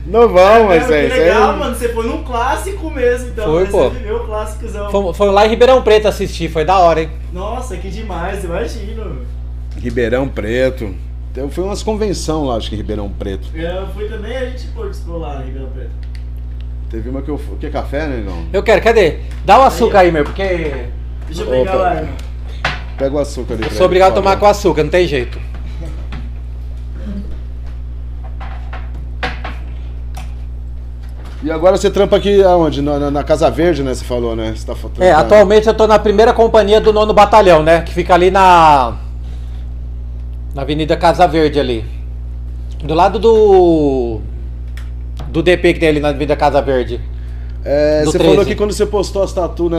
Não 0.06 0.28
vão, 0.28 0.70
É, 0.70 0.78
mas 0.78 0.86
que 0.86 0.92
é 0.92 1.06
isso 1.06 1.16
legal, 1.16 1.52
aí. 1.52 1.58
mano. 1.58 1.74
Você 1.74 1.88
foi 1.88 2.06
num 2.06 2.22
clássico 2.22 2.90
mesmo, 2.90 3.28
então. 3.28 3.44
Foi, 3.44 3.64
você 3.64 3.70
pô. 3.70 3.90
viveu 3.90 4.16
o 4.16 4.26
clássicozão. 4.26 4.90
Fomos, 4.90 5.16
fomos 5.16 5.34
lá 5.34 5.46
em 5.46 5.48
Ribeirão 5.50 5.82
Preto 5.82 6.06
assistir, 6.08 6.50
foi 6.50 6.64
da 6.64 6.78
hora, 6.78 7.02
hein? 7.02 7.10
Nossa, 7.32 7.76
que 7.76 7.88
demais, 7.88 8.44
imagina. 8.44 9.04
Ribeirão 9.78 10.28
Preto. 10.28 10.94
Eu 11.36 11.48
fui 11.48 11.64
umas 11.64 11.82
convenção 11.82 12.44
lá, 12.46 12.56
acho 12.56 12.68
que 12.68 12.74
em 12.74 12.78
Ribeirão 12.78 13.08
Preto. 13.08 13.48
Eu 13.54 13.88
fui 13.88 14.08
também, 14.08 14.36
a 14.36 14.44
gente 14.50 14.66
participou 14.68 15.18
lá 15.18 15.40
em 15.42 15.46
Ribeirão 15.46 15.70
Preto. 15.70 15.90
Teve 16.90 17.08
uma 17.08 17.22
que 17.22 17.30
eu 17.30 17.38
fui. 17.38 17.54
O 17.54 17.58
que? 17.58 17.70
Café, 17.70 18.06
né, 18.06 18.18
negão? 18.18 18.44
Eu 18.52 18.62
quero, 18.62 18.80
cadê? 18.82 19.18
Dá 19.44 19.58
o 19.58 19.62
açúcar 19.62 20.00
aí, 20.00 20.12
meu, 20.12 20.22
porque 20.24 20.42
Deixa 21.26 21.42
eu 21.42 21.46
pegar 21.46 21.72
Opa. 21.72 21.82
lá, 21.82 21.94
irmão. 21.96 22.14
Pega 22.96 23.16
o 23.16 23.18
açúcar 23.18 23.54
ali. 23.54 23.64
eu 23.64 23.70
sou 23.70 23.86
obrigado 23.86 24.12
a 24.12 24.14
tomar 24.14 24.36
com 24.36 24.46
açúcar, 24.46 24.84
não 24.84 24.90
tem 24.90 25.08
jeito. 25.08 25.38
E 31.44 31.50
agora 31.50 31.76
você 31.76 31.90
trampa 31.90 32.16
aqui 32.16 32.42
aonde? 32.42 32.80
Na, 32.80 32.98
na- 32.98 33.10
na 33.10 33.22
Casa 33.22 33.50
Verde, 33.50 33.82
né? 33.82 33.94
Você 33.94 34.04
falou, 34.04 34.34
né? 34.34 34.54
Você 34.56 34.66
tá 34.66 34.74
É, 35.04 35.12
atualmente 35.12 35.66
eu 35.66 35.74
tô 35.74 35.86
na 35.86 35.98
primeira 35.98 36.32
companhia 36.32 36.80
do 36.80 36.90
nono 36.92 37.12
batalhão, 37.12 37.62
né? 37.62 37.82
Que 37.82 37.92
fica 37.92 38.14
ali 38.14 38.30
na. 38.30 38.96
Na 40.54 40.62
Avenida 40.62 40.96
Casa 40.96 41.26
Verde 41.26 41.60
ali. 41.60 41.84
Do 42.82 42.94
lado 42.94 43.18
do. 43.18 44.20
Do 45.28 45.42
DP 45.42 45.74
que 45.74 45.80
tem 45.80 45.88
ali 45.90 46.00
na 46.00 46.08
Avenida 46.08 46.34
Casa 46.34 46.62
Verde. 46.62 46.98
É, 47.62 48.04
você 48.04 48.18
13. 48.18 48.30
falou 48.34 48.46
que 48.46 48.54
quando 48.54 48.72
você 48.72 48.86
postou 48.86 49.22
as 49.22 49.32
tatu, 49.32 49.68
né, 49.70 49.78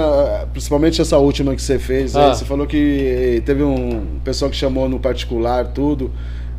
principalmente 0.52 1.00
essa 1.02 1.18
última 1.18 1.54
que 1.56 1.62
você 1.62 1.78
fez, 1.80 2.16
Ah. 2.16 2.30
aí, 2.30 2.36
você 2.36 2.44
falou 2.46 2.66
que 2.66 3.42
teve 3.46 3.64
um 3.64 4.20
pessoal 4.24 4.50
que 4.52 4.58
chamou 4.58 4.90
no 4.90 5.00
particular, 5.00 5.68
tudo. 5.68 6.12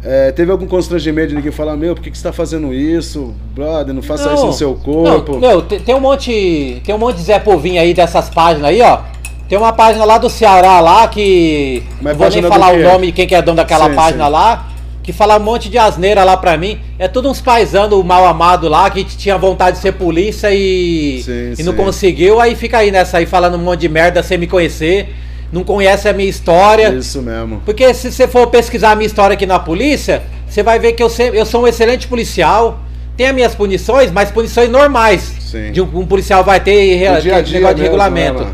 É, 0.08 0.30
teve 0.30 0.52
algum 0.52 0.68
constrangimento 0.68 1.30
de 1.30 1.34
ninguém 1.34 1.50
falar, 1.50 1.76
meu, 1.76 1.92
por 1.92 2.00
que, 2.00 2.12
que 2.12 2.16
você 2.16 2.22
tá 2.22 2.32
fazendo 2.32 2.72
isso? 2.72 3.34
Brother, 3.52 3.92
não 3.92 4.02
faça 4.02 4.32
isso 4.32 4.46
no 4.46 4.52
seu 4.52 4.72
corpo. 4.76 5.32
Não, 5.32 5.40
meu, 5.40 5.62
tem, 5.62 5.80
tem 5.80 5.94
um 5.96 6.00
monte. 6.00 6.80
Tem 6.84 6.94
um 6.94 6.98
monte 6.98 7.16
de 7.16 7.22
Zé 7.22 7.40
Povinho 7.40 7.80
aí 7.80 7.92
dessas 7.92 8.30
páginas 8.30 8.70
aí, 8.70 8.80
ó. 8.80 9.00
Tem 9.48 9.58
uma 9.58 9.72
página 9.72 10.04
lá 10.04 10.16
do 10.16 10.30
Ceará 10.30 10.78
lá 10.78 11.08
que. 11.08 11.82
Mas 12.00 12.16
não 12.16 12.30
vou 12.30 12.40
nem 12.40 12.50
falar 12.50 12.72
o 12.72 12.82
nome 12.82 13.06
de 13.06 13.12
quem 13.12 13.26
que 13.26 13.34
é 13.34 13.42
dono 13.42 13.56
daquela 13.56 13.88
Sim, 13.88 13.94
página 13.96 14.26
sim. 14.26 14.30
lá. 14.30 14.68
Que 15.02 15.12
fala 15.12 15.38
um 15.38 15.42
monte 15.42 15.68
de 15.68 15.76
asneira 15.76 16.22
lá 16.22 16.36
pra 16.36 16.56
mim. 16.56 16.78
É 17.00 17.08
tudo 17.08 17.28
uns 17.28 17.40
paisando 17.40 18.02
mal 18.04 18.24
amado 18.26 18.68
lá 18.68 18.88
que 18.88 19.02
tinha 19.02 19.36
vontade 19.36 19.76
de 19.76 19.82
ser 19.82 19.92
polícia 19.92 20.52
e, 20.52 21.20
Sim, 21.24 21.54
e 21.58 21.64
não 21.64 21.74
conseguiu. 21.74 22.40
Aí 22.40 22.54
fica 22.54 22.78
aí 22.78 22.92
nessa 22.92 23.18
aí 23.18 23.26
falando 23.26 23.54
um 23.54 23.62
monte 23.62 23.80
de 23.80 23.88
merda 23.88 24.22
sem 24.22 24.38
me 24.38 24.46
conhecer. 24.46 25.12
Não 25.52 25.62
conhece 25.62 26.08
a 26.08 26.12
minha 26.12 26.28
história. 26.28 26.88
Isso 26.90 27.22
mesmo. 27.22 27.62
Porque 27.64 27.92
se 27.94 28.10
você 28.10 28.26
for 28.26 28.48
pesquisar 28.48 28.92
a 28.92 28.96
minha 28.96 29.06
história 29.06 29.34
aqui 29.34 29.46
na 29.46 29.58
polícia, 29.58 30.22
você 30.48 30.62
vai 30.62 30.78
ver 30.78 30.92
que 30.92 31.02
eu, 31.02 31.08
sempre, 31.08 31.38
eu 31.38 31.46
sou 31.46 31.62
um 31.62 31.66
excelente 31.66 32.06
policial. 32.08 32.80
Tem 33.16 33.28
as 33.28 33.34
minhas 33.34 33.54
punições, 33.54 34.10
mas 34.10 34.30
punições 34.30 34.68
normais. 34.68 35.34
Sim. 35.40 35.72
De 35.72 35.80
um, 35.80 35.88
um 35.94 36.06
policial 36.06 36.44
vai 36.44 36.60
ter 36.60 36.98
dia 36.98 37.20
dia 37.20 37.32
negócio 37.32 37.46
de 37.46 37.52
mesmo, 37.54 37.78
regulamento. 37.82 38.44
né, 38.44 38.50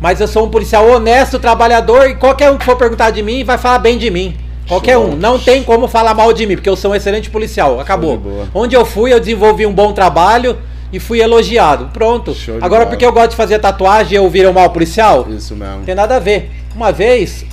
mas 0.00 0.20
eu 0.20 0.28
sou 0.28 0.46
um 0.46 0.48
policial 0.48 0.88
honesto, 0.88 1.38
trabalhador, 1.38 2.08
e 2.08 2.14
qualquer 2.14 2.50
um 2.50 2.56
que 2.56 2.64
for 2.64 2.76
perguntar 2.76 3.10
de 3.10 3.22
mim 3.22 3.44
vai 3.44 3.58
falar 3.58 3.78
bem 3.78 3.98
de 3.98 4.10
mim. 4.10 4.36
Qualquer 4.68 4.94
Show. 4.94 5.08
um. 5.08 5.16
Não 5.16 5.38
tem 5.38 5.62
como 5.62 5.86
falar 5.86 6.14
mal 6.14 6.32
de 6.32 6.46
mim, 6.46 6.54
porque 6.54 6.68
eu 6.68 6.76
sou 6.76 6.92
um 6.92 6.94
excelente 6.94 7.30
policial. 7.30 7.78
Acabou. 7.78 8.20
Onde 8.54 8.74
eu 8.74 8.84
fui, 8.84 9.12
eu 9.12 9.20
desenvolvi 9.20 9.66
um 9.66 9.72
bom 9.72 9.92
trabalho 9.92 10.56
e 10.96 11.00
fui 11.00 11.20
elogiado. 11.20 11.90
Pronto. 11.92 12.34
Agora, 12.60 12.84
bola. 12.84 12.86
porque 12.86 13.04
eu 13.04 13.12
gosto 13.12 13.30
de 13.30 13.36
fazer 13.36 13.58
tatuagem, 13.58 14.16
eu 14.16 14.28
viro 14.30 14.50
um 14.50 14.52
mau 14.52 14.70
policial? 14.70 15.26
Isso 15.30 15.54
mesmo. 15.54 15.76
Não 15.78 15.84
tem 15.84 15.94
nada 15.94 16.16
a 16.16 16.18
ver. 16.18 16.50
Uma 16.74 16.90
vez, 16.92 17.44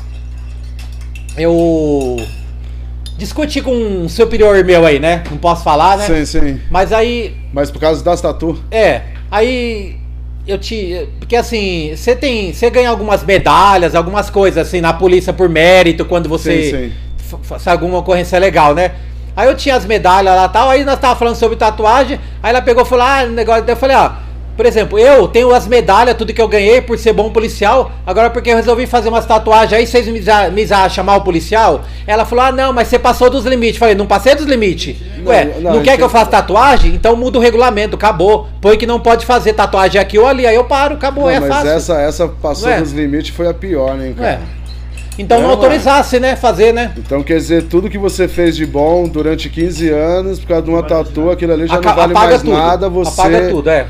eu 1.37 2.17
discuti 3.17 3.61
com 3.61 3.71
um 3.73 4.09
superior 4.09 4.63
meu 4.63 4.85
aí, 4.85 4.99
né? 4.99 5.23
Não 5.29 5.37
posso 5.37 5.63
falar, 5.63 5.97
né? 5.97 6.05
Sim, 6.05 6.25
sim. 6.25 6.59
Mas 6.69 6.91
aí, 6.91 7.35
Mas 7.53 7.69
por 7.71 7.79
causa 7.79 8.03
das 8.03 8.21
tatu. 8.21 8.57
é, 8.71 9.01
aí 9.31 9.97
eu 10.47 10.57
te. 10.57 11.07
Porque 11.19 11.35
assim, 11.35 11.93
você 11.95 12.15
tem. 12.15 12.53
Você 12.53 12.69
ganha 12.69 12.89
algumas 12.89 13.23
medalhas, 13.23 13.95
algumas 13.95 14.29
coisas 14.29 14.67
assim 14.67 14.81
na 14.81 14.93
polícia 14.93 15.33
por 15.33 15.49
mérito, 15.49 16.05
quando 16.05 16.27
você 16.29 16.63
Sim, 16.63 16.71
sim. 16.71 16.91
fa- 17.17 17.37
faz 17.43 17.67
alguma 17.67 17.97
ocorrência 17.99 18.37
legal, 18.39 18.73
né? 18.75 18.91
Aí 19.35 19.47
eu 19.47 19.55
tinha 19.55 19.75
as 19.75 19.85
medalhas 19.85 20.35
lá 20.35 20.45
e 20.45 20.49
tal, 20.49 20.69
aí 20.69 20.83
nós 20.85 20.99
tava 20.99 21.15
falando 21.15 21.35
sobre 21.35 21.55
tatuagem, 21.57 22.19
aí 22.41 22.49
ela 22.51 22.61
pegou 22.61 22.83
e 22.83 22.85
falou, 22.85 23.05
ah, 23.05 23.25
negócio. 23.25 23.63
Daí 23.63 23.73
eu 23.73 23.77
falei, 23.79 23.95
ah, 23.95 24.13
por 24.55 24.67
exemplo, 24.67 24.99
eu 24.99 25.27
tenho 25.27 25.51
as 25.51 25.65
medalhas, 25.67 26.15
tudo 26.15 26.31
que 26.31 26.39
eu 26.39 26.47
ganhei 26.47 26.79
por 26.79 26.95
ser 26.99 27.11
bom 27.11 27.31
policial, 27.31 27.91
agora 28.05 28.29
porque 28.29 28.51
eu 28.51 28.55
resolvi 28.55 28.85
fazer 28.85 29.09
umas 29.09 29.25
tatuagens 29.25 29.73
aí, 29.73 29.87
vocês 29.87 30.07
me, 30.07 30.21
za- 30.21 30.87
chamar 30.89 31.15
o 31.15 31.21
policial? 31.21 31.81
Ela 32.05 32.23
falou, 32.23 32.45
ah, 32.45 32.51
não, 32.51 32.71
mas 32.71 32.87
você 32.87 32.99
passou 32.99 33.31
dos 33.31 33.43
limites. 33.45 33.79
Falei, 33.79 33.95
não 33.95 34.05
passei 34.05 34.35
dos 34.35 34.45
limites. 34.45 34.95
Não, 35.17 35.31
Ué, 35.31 35.45
não, 35.59 35.73
não, 35.75 35.81
quer 35.81 35.97
que 35.97 36.03
eu 36.03 36.09
faça 36.09 36.29
tatuagem? 36.29 36.93
Então 36.93 37.15
muda 37.15 37.39
o 37.39 37.41
regulamento, 37.41 37.95
acabou. 37.95 38.47
Põe 38.61 38.77
que 38.77 38.85
não 38.85 38.99
pode 38.99 39.25
fazer 39.25 39.53
tatuagem 39.53 39.99
aqui 39.99 40.19
ou 40.19 40.27
ali, 40.27 40.45
aí 40.45 40.53
eu 40.53 40.65
paro, 40.65 40.93
acabou, 40.93 41.23
Não, 41.23 41.31
é 41.31 41.39
mas 41.39 41.49
fácil. 41.49 41.69
essa, 41.71 41.93
essa 42.01 42.27
passou 42.27 42.67
Não 42.69 42.75
é? 42.75 42.81
dos 42.81 42.91
limites 42.91 43.35
foi 43.35 43.47
a 43.47 43.53
pior, 43.55 43.95
né, 43.95 44.13
cara? 44.15 44.27
Ué. 44.27 44.39
Então 45.17 45.37
É, 45.37 45.41
não 45.41 45.49
mano. 45.49 45.61
autorizasse, 45.61 46.19
né, 46.19 46.35
fazer, 46.35 46.73
né? 46.73 46.91
Então 46.97 47.21
quer 47.21 47.35
dizer, 47.37 47.63
tudo 47.63 47.89
que 47.89 47.97
você 47.97 48.27
fez 48.27 48.55
de 48.55 48.65
bom 48.65 49.07
durante 49.07 49.47
15 49.49 49.89
anos, 49.89 50.39
por 50.39 50.47
causa 50.47 50.63
de 50.63 50.69
uma 50.71 50.81
tatu, 50.83 51.29
aquilo 51.29 51.53
ali 51.53 51.67
já 51.67 51.75
Aca- 51.75 51.89
não 51.89 51.95
vale 51.95 52.13
mais 52.13 52.41
tudo. 52.41 52.51
nada, 52.51 52.89
você. 52.89 53.21
Apaga 53.21 53.49
tudo, 53.49 53.69
é. 53.69 53.85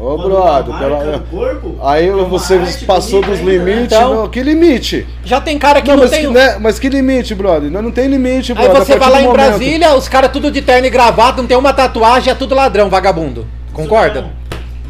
Ô, 0.00 0.14
Quando 0.14 0.28
brother, 0.28 0.78
pela- 0.78 1.18
corpo, 1.28 1.74
Aí 1.82 2.06
é 2.08 2.12
você 2.12 2.56
passou 2.86 3.20
dos 3.20 3.40
ainda, 3.40 3.50
né? 3.50 3.58
limites. 3.58 3.84
Então- 3.96 4.14
não, 4.14 4.28
que 4.28 4.40
limite? 4.44 5.04
Já 5.24 5.40
tem 5.40 5.58
cara 5.58 5.82
que 5.82 5.88
Não, 5.88 5.96
não, 5.96 6.02
mas, 6.04 6.10
tem. 6.12 6.20
que, 6.20 6.32
né, 6.32 6.56
mas 6.60 6.78
que 6.78 6.88
limite, 6.88 7.34
brother? 7.34 7.68
Nós 7.70 7.82
não 7.82 7.90
tem 7.90 8.06
limite, 8.06 8.52
Aí 8.52 8.58
brother. 8.64 8.84
você 8.84 8.92
a 8.92 8.96
vai 8.96 9.10
lá 9.10 9.20
em 9.20 9.24
momento- 9.26 9.46
Brasília, 9.48 9.94
os 9.96 10.08
caras 10.08 10.30
tudo 10.30 10.52
de 10.52 10.62
terno 10.62 10.86
e 10.86 10.90
gravata, 10.90 11.40
não 11.42 11.48
tem 11.48 11.56
uma 11.56 11.72
tatuagem, 11.72 12.30
é 12.30 12.34
tudo 12.36 12.54
ladrão, 12.54 12.88
vagabundo. 12.88 13.44
Concorda? 13.72 14.20
Isso 14.20 14.22
mesmo. 14.22 14.32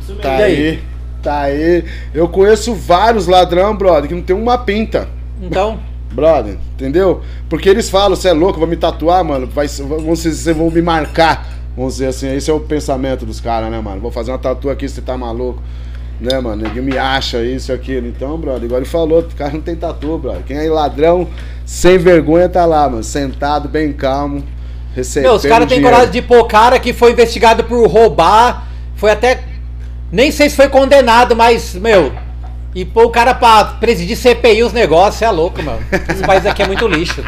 Isso 0.02 0.12
mesmo. 0.12 0.22
Tá 0.22 0.30
aí? 0.36 0.42
aí, 0.44 0.78
tá 1.22 1.40
aí. 1.40 1.84
Eu 2.14 2.28
conheço 2.28 2.74
vários 2.74 3.26
ladrão, 3.26 3.74
brother, 3.74 4.08
que 4.08 4.14
não 4.14 4.22
tem 4.22 4.36
uma 4.36 4.58
pinta. 4.58 5.08
Então, 5.40 5.78
Brother, 6.12 6.56
entendeu? 6.74 7.22
Porque 7.48 7.68
eles 7.68 7.90
falam, 7.90 8.16
você 8.16 8.28
é 8.28 8.32
louco, 8.32 8.58
vai 8.58 8.68
me 8.68 8.76
tatuar, 8.76 9.22
mano, 9.24 9.46
vai, 9.46 9.66
dizer, 9.66 9.84
vocês 9.84 10.46
vão 10.46 10.70
me 10.70 10.80
marcar. 10.80 11.46
Vamos 11.76 11.94
dizer 11.94 12.06
assim, 12.06 12.34
esse 12.34 12.50
é 12.50 12.54
o 12.54 12.60
pensamento 12.60 13.24
dos 13.24 13.40
caras, 13.40 13.70
né, 13.70 13.78
mano? 13.80 14.00
Vou 14.00 14.10
fazer 14.10 14.32
uma 14.32 14.38
tatu 14.38 14.68
aqui, 14.70 14.88
você 14.88 15.00
tá 15.00 15.16
maluco. 15.16 15.62
Né, 16.20 16.40
mano? 16.40 16.64
Ninguém 16.64 16.82
me 16.82 16.98
acha 16.98 17.44
isso 17.44 17.70
e 17.70 17.74
aquilo. 17.74 18.08
Então, 18.08 18.36
brother, 18.36 18.64
igual 18.64 18.80
ele 18.80 18.88
falou, 18.88 19.20
o 19.20 19.36
cara 19.36 19.52
não 19.52 19.60
tem 19.60 19.76
tatu, 19.76 20.18
brother. 20.18 20.42
Quem 20.44 20.56
é 20.56 20.68
ladrão, 20.68 21.28
sem 21.64 21.98
vergonha, 21.98 22.48
tá 22.48 22.64
lá, 22.64 22.88
mano. 22.88 23.04
Sentado, 23.04 23.68
bem 23.68 23.92
calmo, 23.92 24.42
recebendo 24.96 25.30
meu, 25.30 25.36
os 25.36 25.46
caras 25.46 25.68
têm 25.68 25.80
coragem 25.80 26.10
de 26.10 26.22
pôr 26.22 26.44
cara 26.46 26.80
que 26.80 26.92
foi 26.92 27.12
investigado 27.12 27.62
por 27.64 27.86
roubar, 27.86 28.66
foi 28.96 29.12
até. 29.12 29.44
Nem 30.10 30.32
sei 30.32 30.50
se 30.50 30.56
foi 30.56 30.68
condenado, 30.68 31.36
mas, 31.36 31.74
meu. 31.74 32.12
E 32.74 32.84
pôr 32.84 33.04
o 33.06 33.10
cara 33.10 33.34
pra 33.34 33.64
presidir 33.64 34.16
CPI 34.16 34.62
os 34.62 34.72
negócios, 34.72 35.22
é 35.22 35.30
louco, 35.30 35.62
mano. 35.62 35.80
Esse 36.08 36.22
país 36.22 36.44
aqui 36.46 36.62
é 36.62 36.66
muito 36.66 36.86
lixo. 36.86 37.24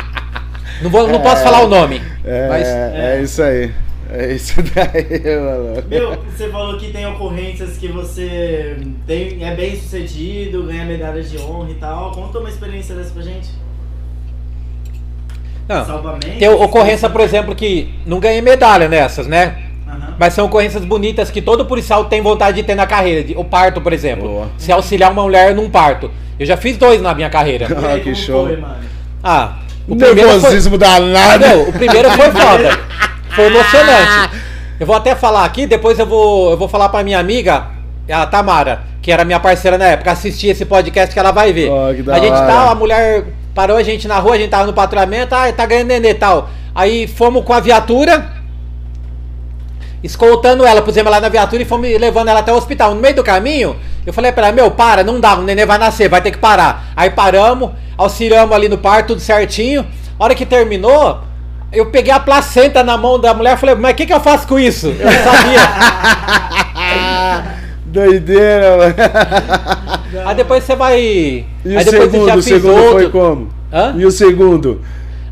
Não, 0.83 0.91
vou, 0.91 1.09
não 1.09 1.21
posso 1.21 1.43
falar 1.43 1.63
o 1.63 1.69
nome. 1.69 2.01
É, 2.25 2.49
mas 2.49 2.67
é, 2.69 3.17
É. 3.19 3.23
isso 3.23 3.43
aí. 3.43 3.71
É 4.13 4.33
isso 4.33 4.55
daí, 4.75 5.37
mano. 5.37 5.85
Meu, 5.89 6.23
você 6.25 6.49
falou 6.49 6.77
que 6.79 6.91
tem 6.93 7.07
ocorrências 7.07 7.77
que 7.79 7.87
você 7.89 8.77
tem, 9.07 9.45
é 9.45 9.55
bem 9.55 9.77
sucedido, 9.77 10.65
ganha 10.65 10.85
medalhas 10.85 11.31
de 11.31 11.39
honra 11.39 11.71
e 11.71 11.75
tal. 11.75 12.11
Conta 12.13 12.39
uma 12.41 12.49
experiência 12.49 12.95
dessa 12.95 13.11
pra 13.11 13.23
gente. 13.23 13.49
não. 15.69 15.87
Salvamento. 15.87 16.39
Tem 16.39 16.49
ocorrência, 16.49 17.09
por 17.09 17.21
exemplo, 17.21 17.55
que 17.55 17.95
não 18.05 18.19
ganhei 18.19 18.41
medalha 18.43 18.89
nessas, 18.89 19.27
né? 19.29 19.70
Mas 20.19 20.35
são 20.35 20.47
ocorrências 20.47 20.85
bonitas 20.85 21.31
que 21.31 21.41
todo 21.41 21.65
policial 21.65 22.05
tem 22.05 22.21
vontade 22.21 22.57
de 22.59 22.63
ter 22.63 22.75
na 22.75 22.87
carreira. 22.87 23.25
de- 23.25 23.35
O 23.37 23.45
parto, 23.45 23.81
por 23.81 23.93
exemplo. 23.93 24.29
Boa. 24.29 24.49
Se 24.59 24.71
auxiliar 24.71 25.11
uma 25.13 25.23
mulher 25.23 25.55
num 25.55 25.69
parto. 25.71 26.11
Eu 26.39 26.47
já 26.47 26.57
fiz 26.57 26.77
dois 26.77 27.01
na 27.03 27.15
minha 27.15 27.31
carreira. 27.31 27.67
Ah, 27.77 27.99
que 27.99 28.15
show. 28.15 28.47
Foi, 28.47 28.57
mano? 28.57 28.75
Ah, 29.23 29.53
o 29.89 29.97
primeiro 29.97 30.29
foi... 30.31 30.39
Nervosismo 30.41 30.79
danado. 30.79 31.47
Não, 31.47 31.63
o 31.69 31.73
primeiro 31.73 32.11
foi 32.11 32.31
foda. 32.33 32.79
Foi 33.35 33.47
emocionante. 33.47 34.31
Eu 34.79 34.87
vou 34.87 34.97
até 34.97 35.15
falar 35.15 35.45
aqui, 35.45 35.67
depois 35.67 35.99
eu 35.99 36.07
vou, 36.07 36.51
eu 36.53 36.57
vou 36.57 36.69
falar 36.69 36.89
pra 36.89 37.03
minha 37.05 37.19
amiga, 37.19 37.67
a 38.11 38.25
Tamara, 38.27 38.81
que 39.03 39.13
era 39.13 39.25
minha 39.25 39.39
parceira 39.39 39.77
na 39.77 39.85
época, 39.87 40.11
assistir 40.11 40.49
esse 40.49 40.65
podcast 40.65 41.13
que 41.13 41.19
ela 41.19 41.31
vai 41.33 41.53
ver. 41.53 41.71
Da 42.03 42.15
a 42.17 42.19
gente 42.19 42.33
hora. 42.33 42.47
tá, 42.47 42.71
a 42.71 42.75
mulher 42.75 43.25
parou 43.55 43.77
a 43.77 43.83
gente 43.83 44.09
na 44.09 44.19
rua, 44.19 44.35
a 44.35 44.39
gente 44.39 44.49
tava 44.51 44.67
no 44.67 44.73
patrulhamento, 44.73 45.35
ah, 45.35 45.53
tá 45.53 45.67
ganhando 45.67 45.89
nenê 45.89 46.11
e 46.11 46.15
tal. 46.15 46.49
Aí 46.75 47.07
fomos 47.07 47.45
com 47.45 47.53
a 47.53 47.61
viatura, 47.61 48.27
escoltando 50.03 50.65
ela, 50.65 50.81
pusemos 50.83 51.07
ela 51.11 51.21
na 51.21 51.29
viatura 51.29 51.63
e 51.63 51.65
fomos 51.65 51.89
levando 51.99 52.29
ela 52.29 52.41
até 52.41 52.53
o 52.53 52.57
hospital. 52.57 52.95
No 52.95 53.01
meio 53.01 53.15
do 53.15 53.25
caminho, 53.25 53.77
eu 54.07 54.13
falei 54.13 54.33
pra 54.33 54.47
ela, 54.49 54.57
meu, 54.57 54.71
para, 54.71 55.05
não 55.05 55.21
dá, 55.21 55.35
o 55.37 55.43
nenê 55.43 55.67
vai 55.67 55.79
nascer, 55.79 56.09
vai 56.09 56.21
ter 56.23 56.31
que 56.31 56.39
parar. 56.39 56.93
Aí 56.97 57.11
paramos, 57.11 57.71
auxiliamos 57.97 58.55
ali 58.55 58.69
no 58.69 58.79
parto, 58.79 59.09
tudo 59.09 59.21
certinho. 59.21 59.87
A 60.19 60.25
hora 60.25 60.35
que 60.35 60.47
terminou, 60.47 61.21
eu 61.73 61.87
peguei 61.87 62.13
a 62.13 62.21
placenta 62.21 62.83
na 62.83 62.97
mão 62.97 63.19
da 63.19 63.33
mulher 63.35 63.55
e 63.57 63.61
falei, 63.61 63.75
mas 63.75 63.93
o 63.93 63.95
que, 63.95 64.07
que 64.07 64.13
eu 64.13 64.21
faço 64.21 64.47
com 64.47 64.59
isso? 64.59 64.89
Eu 64.89 65.05
não 65.07 65.13
sabia. 65.13 65.61
Doideira, 67.87 68.77
mano. 68.77 68.95
Aí 70.27 70.35
depois 70.37 70.63
você 70.65 70.77
vai. 70.77 71.01
E 71.01 71.47
aí 71.65 71.77
o 71.77 71.85
depois 71.85 72.11
segundo, 72.11 72.29
o 72.31 72.35
fiz 72.35 72.45
segundo 72.45 72.91
foi 72.93 73.11
como? 73.11 73.49
Hã? 73.73 73.95
E 73.97 74.07
o 74.07 74.11
segundo? 74.11 74.81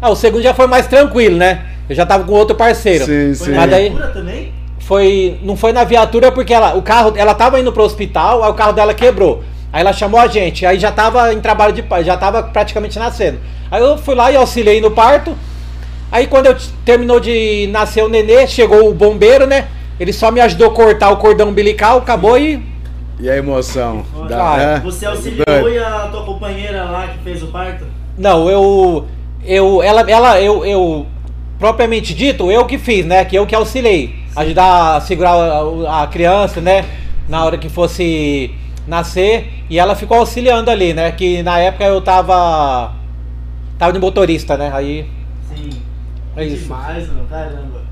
Ah, 0.00 0.10
o 0.10 0.16
segundo 0.16 0.42
já 0.42 0.54
foi 0.54 0.66
mais 0.66 0.86
tranquilo, 0.86 1.36
né? 1.36 1.62
Eu 1.88 1.94
já 1.94 2.04
tava 2.04 2.24
com 2.24 2.32
outro 2.32 2.56
parceiro. 2.56 3.04
Sim, 3.04 3.34
Foi 3.34 3.46
sim. 3.48 3.54
Mas 3.54 3.70
daí- 3.70 3.96
também? 4.12 4.52
Foi. 4.88 5.38
Não 5.42 5.54
foi 5.54 5.70
na 5.70 5.84
viatura 5.84 6.32
porque 6.32 6.54
ela, 6.54 6.74
o 6.74 6.80
carro, 6.80 7.12
ela 7.14 7.34
tava 7.34 7.60
indo 7.60 7.70
pro 7.70 7.82
hospital, 7.84 8.42
aí 8.42 8.50
o 8.50 8.54
carro 8.54 8.72
dela 8.72 8.94
quebrou. 8.94 9.44
Aí 9.70 9.82
ela 9.82 9.92
chamou 9.92 10.18
a 10.18 10.26
gente, 10.26 10.64
aí 10.64 10.78
já 10.78 10.90
tava 10.90 11.30
em 11.34 11.40
trabalho 11.42 11.74
de 11.74 11.82
parto, 11.82 12.06
já 12.06 12.16
tava 12.16 12.42
praticamente 12.42 12.98
nascendo. 12.98 13.38
Aí 13.70 13.82
eu 13.82 13.98
fui 13.98 14.14
lá 14.14 14.32
e 14.32 14.36
auxiliei 14.36 14.80
no 14.80 14.90
parto. 14.90 15.36
Aí 16.10 16.26
quando 16.26 16.46
eu 16.46 16.56
terminou 16.86 17.20
de 17.20 17.68
nascer 17.70 18.02
o 18.02 18.08
nenê, 18.08 18.46
chegou 18.46 18.88
o 18.88 18.94
bombeiro, 18.94 19.46
né? 19.46 19.68
Ele 20.00 20.10
só 20.10 20.30
me 20.30 20.40
ajudou 20.40 20.68
a 20.68 20.70
cortar 20.70 21.10
o 21.10 21.18
cordão 21.18 21.50
umbilical, 21.50 21.98
acabou 21.98 22.38
e. 22.38 22.58
E 23.20 23.28
a 23.28 23.36
emoção? 23.36 24.06
Olha, 24.16 24.28
Da- 24.28 24.54
Ah, 24.54 24.62
é? 24.62 24.80
Você 24.80 25.04
auxiliou 25.04 25.44
Doido. 25.46 25.68
e 25.68 25.78
a 25.78 26.08
tua 26.10 26.22
companheira 26.24 26.84
lá 26.84 27.08
que 27.08 27.18
fez 27.22 27.42
o 27.42 27.48
parto? 27.48 27.84
Não, 28.16 28.48
eu. 28.48 29.04
Eu. 29.44 29.82
Ela. 29.82 30.10
ela 30.10 30.40
eu, 30.40 30.64
eu. 30.64 31.06
Propriamente 31.58 32.14
dito, 32.14 32.50
eu 32.50 32.64
que 32.64 32.78
fiz, 32.78 33.04
né? 33.04 33.22
Que 33.26 33.36
eu 33.36 33.44
que 33.44 33.54
auxiliei. 33.54 34.14
Ajudar 34.38 34.96
a 34.96 35.00
segurar 35.00 35.32
a, 35.32 36.02
a 36.02 36.06
criança, 36.06 36.60
né? 36.60 36.84
Na 37.28 37.44
hora 37.44 37.58
que 37.58 37.68
fosse 37.68 38.54
nascer. 38.86 39.64
E 39.68 39.78
ela 39.78 39.94
ficou 39.94 40.18
auxiliando 40.18 40.70
ali, 40.70 40.94
né? 40.94 41.10
Que 41.12 41.42
na 41.42 41.58
época 41.58 41.84
eu 41.84 42.00
tava. 42.00 42.92
Tava 43.78 43.92
de 43.92 43.98
motorista, 43.98 44.56
né? 44.56 44.70
Aí. 44.72 45.08
Sim. 45.48 45.70
É 46.36 46.44
isso. 46.44 46.64
Demais, 46.64 47.08
mano. 47.08 47.26
Caramba. 47.28 47.82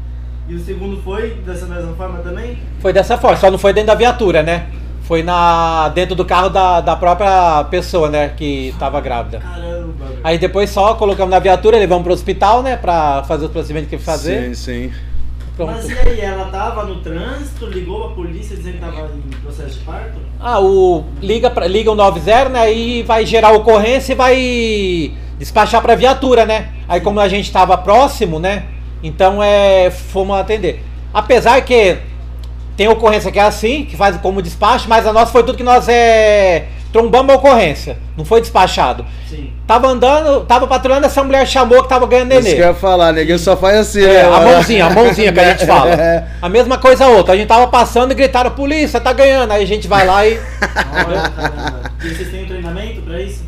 E 0.49 0.55
o 0.55 0.61
segundo 0.61 1.03
foi 1.03 1.30
dessa 1.44 1.66
mesma 1.66 1.92
forma 1.94 2.18
também? 2.20 2.57
Foi 2.78 2.92
dessa 2.92 3.18
forma, 3.18 3.36
só 3.36 3.51
não 3.51 3.59
foi 3.59 3.72
dentro 3.72 3.88
da 3.88 3.94
viatura, 3.97 4.44
né? 4.44 4.68
Foi 5.03 5.22
na 5.22 5.88
dentro 5.88 6.14
do 6.14 6.24
carro 6.24 6.49
da, 6.49 6.80
da 6.80 6.94
própria 6.94 7.64
pessoa, 7.64 8.09
né? 8.09 8.28
Que 8.28 8.72
tava 8.78 9.01
grávida. 9.01 9.38
Caramba. 9.38 10.07
Aí 10.22 10.38
depois 10.38 10.70
só 10.70 10.94
colocamos 10.94 11.30
na 11.30 11.40
viatura, 11.40 11.78
levamos 11.78 12.05
pro 12.05 12.12
hospital, 12.12 12.62
né? 12.62 12.76
Pra 12.76 13.24
fazer 13.24 13.47
os 13.47 13.51
procedimentos 13.51 13.90
que 13.90 13.99
fazer. 13.99 14.49
Sim, 14.49 14.55
sim. 14.55 14.92
Pronto. 15.57 15.72
Mas 15.72 15.88
e 15.88 15.98
aí, 15.98 16.20
ela 16.20 16.50
tava 16.50 16.84
no 16.84 16.96
trânsito, 16.96 17.64
ligou 17.64 18.09
pra 18.09 18.14
polícia 18.14 18.54
dizendo 18.54 18.74
que 18.74 18.80
tava 18.80 19.11
em 19.16 19.40
processo 19.40 19.78
de 19.78 19.84
parto? 19.86 20.18
Ah, 20.38 20.61
o 20.61 21.04
liga 21.22 21.48
pra, 21.48 21.66
liga 21.66 21.90
o 21.90 21.94
90, 21.94 22.50
né? 22.50 22.72
E 22.72 23.02
vai 23.02 23.24
gerar 23.24 23.52
ocorrência 23.52 24.12
e 24.12 24.16
vai 24.16 25.14
despachar 25.38 25.80
pra 25.80 25.94
viatura, 25.94 26.44
né? 26.44 26.72
Aí 26.86 27.00
como 27.00 27.20
a 27.20 27.28
gente 27.28 27.50
tava 27.50 27.76
próximo, 27.78 28.38
né? 28.38 28.66
Então 29.02 29.42
é 29.42 29.90
fomos 29.90 30.36
atender. 30.36 30.84
Apesar 31.12 31.62
que 31.62 31.96
tem 32.76 32.88
ocorrência 32.88 33.32
que 33.32 33.38
é 33.38 33.42
assim, 33.42 33.86
que 33.86 33.96
faz 33.96 34.18
como 34.18 34.42
despacho, 34.42 34.86
mas 34.90 35.07
a 35.07 35.12
nossa 35.12 35.32
foi 35.32 35.42
tudo 35.42 35.57
que 35.57 35.64
nós 35.64 35.88
é 35.88 36.68
trombamos 36.97 37.34
a 37.34 37.36
ocorrência, 37.36 37.99
não 38.16 38.24
foi 38.24 38.40
despachado. 38.40 39.05
Sim. 39.28 39.53
Tava 39.66 39.88
andando, 39.88 40.44
tava 40.47 40.66
patrulhando, 40.66 41.07
essa 41.07 41.22
mulher 41.22 41.47
chamou 41.47 41.82
que 41.82 41.88
tava 41.88 42.07
ganhando 42.07 42.32
Isso 42.32 42.55
que 42.55 42.62
eu 42.62 42.68
ia 42.68 42.74
falar, 42.74 43.12
neguinho 43.12 43.38
só 43.38 43.57
faz 43.57 43.78
assim, 43.78 44.03
É, 44.03 44.22
né? 44.22 44.34
a 44.34 44.40
mãozinha, 44.40 44.86
a 44.86 44.90
mãozinha 44.90 45.32
que 45.32 45.40
a 45.40 45.51
gente 45.51 45.66
fala. 45.66 45.90
É. 45.97 46.24
A 46.40 46.49
mesma 46.49 46.78
coisa 46.78 47.05
a 47.05 47.09
outra. 47.09 47.34
A 47.34 47.36
gente 47.36 47.49
tava 47.49 47.66
passando 47.66 48.12
e 48.12 48.14
gritaram, 48.14 48.51
polícia, 48.51 49.01
tá 49.01 49.12
ganhando. 49.12 49.51
Aí 49.53 49.62
a 49.62 49.66
gente 49.66 49.88
vai 49.88 50.07
lá 50.07 50.26
e 50.26 50.38
Olha, 51.07 51.30
caramba. 51.30 51.80
E 52.03 52.09
vocês 52.14 52.30
têm 52.30 52.44
um 52.44 52.47
treinamento 52.47 53.01
pra 53.03 53.20
isso? 53.20 53.44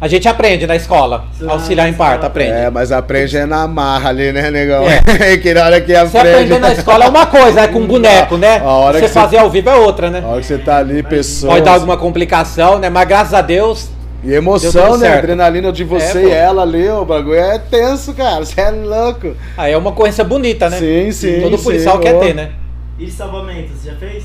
A 0.00 0.06
gente 0.06 0.28
aprende 0.28 0.66
na 0.66 0.76
escola. 0.76 1.24
Ah, 1.42 1.52
Auxiliar 1.52 1.88
em 1.88 1.92
parto, 1.92 2.24
aprende. 2.26 2.52
É, 2.52 2.70
mas 2.70 2.92
aprende 2.92 3.36
é 3.36 3.44
na 3.46 3.66
marra 3.66 4.10
ali, 4.10 4.32
né, 4.32 4.50
negão? 4.50 4.84
É. 4.88 5.36
que 5.38 5.52
na 5.52 5.64
hora 5.64 5.80
que 5.80 5.92
Você 5.92 6.18
aprende. 6.18 6.34
aprender 6.36 6.58
na 6.60 6.72
escola 6.72 7.04
é 7.04 7.08
uma 7.08 7.26
coisa, 7.26 7.60
é 7.62 7.68
com 7.68 7.84
boneco, 7.86 8.36
né? 8.36 8.58
A 8.58 8.64
hora 8.70 8.98
você 8.98 9.04
que 9.06 9.08
você- 9.08 9.14
fazer 9.20 9.38
ao 9.38 9.50
vivo 9.50 9.68
é 9.70 9.74
outra, 9.76 10.08
né? 10.10 10.22
A 10.24 10.28
hora 10.28 10.40
que 10.40 10.46
você 10.46 10.58
tá 10.58 10.78
ali, 10.78 11.02
pessoas. 11.02 11.52
Pode 11.52 11.64
dar 11.64 11.72
alguma 11.74 11.96
complicação, 11.96 12.78
né? 12.78 12.88
Mas 12.88 13.08
graças 13.08 13.34
a 13.34 13.40
Deus, 13.40 13.88
E 14.22 14.32
emoção, 14.32 14.92
né? 14.96 15.06
certo. 15.08 15.18
Adrenalina 15.24 15.72
de 15.72 15.82
você 15.84 16.18
É, 16.18 16.22
e 16.26 16.30
ela 16.30 16.62
ali, 16.62 16.88
o 16.88 17.04
bagulho 17.04 17.34
é 17.38 17.58
tenso, 17.58 18.14
cara. 18.14 18.44
Você 18.44 18.60
é 18.60 18.70
louco. 18.70 19.34
aí 19.56 19.72
é 19.72 19.76
uma 19.78 19.90
ocorrência 19.90 20.22
bonita, 20.24 20.68
né? 20.70 20.78
Sim, 20.78 21.10
sim. 21.12 21.40
Todo 21.40 21.58
sim, 21.58 21.64
policial 21.64 21.98
quer 21.98 22.14
ó. 22.14 22.20
ter, 22.20 22.34
né? 22.34 22.50
E 22.98 23.10
salvamento, 23.10 23.70
você 23.74 23.90
já 23.90 23.96
fez? 23.96 24.24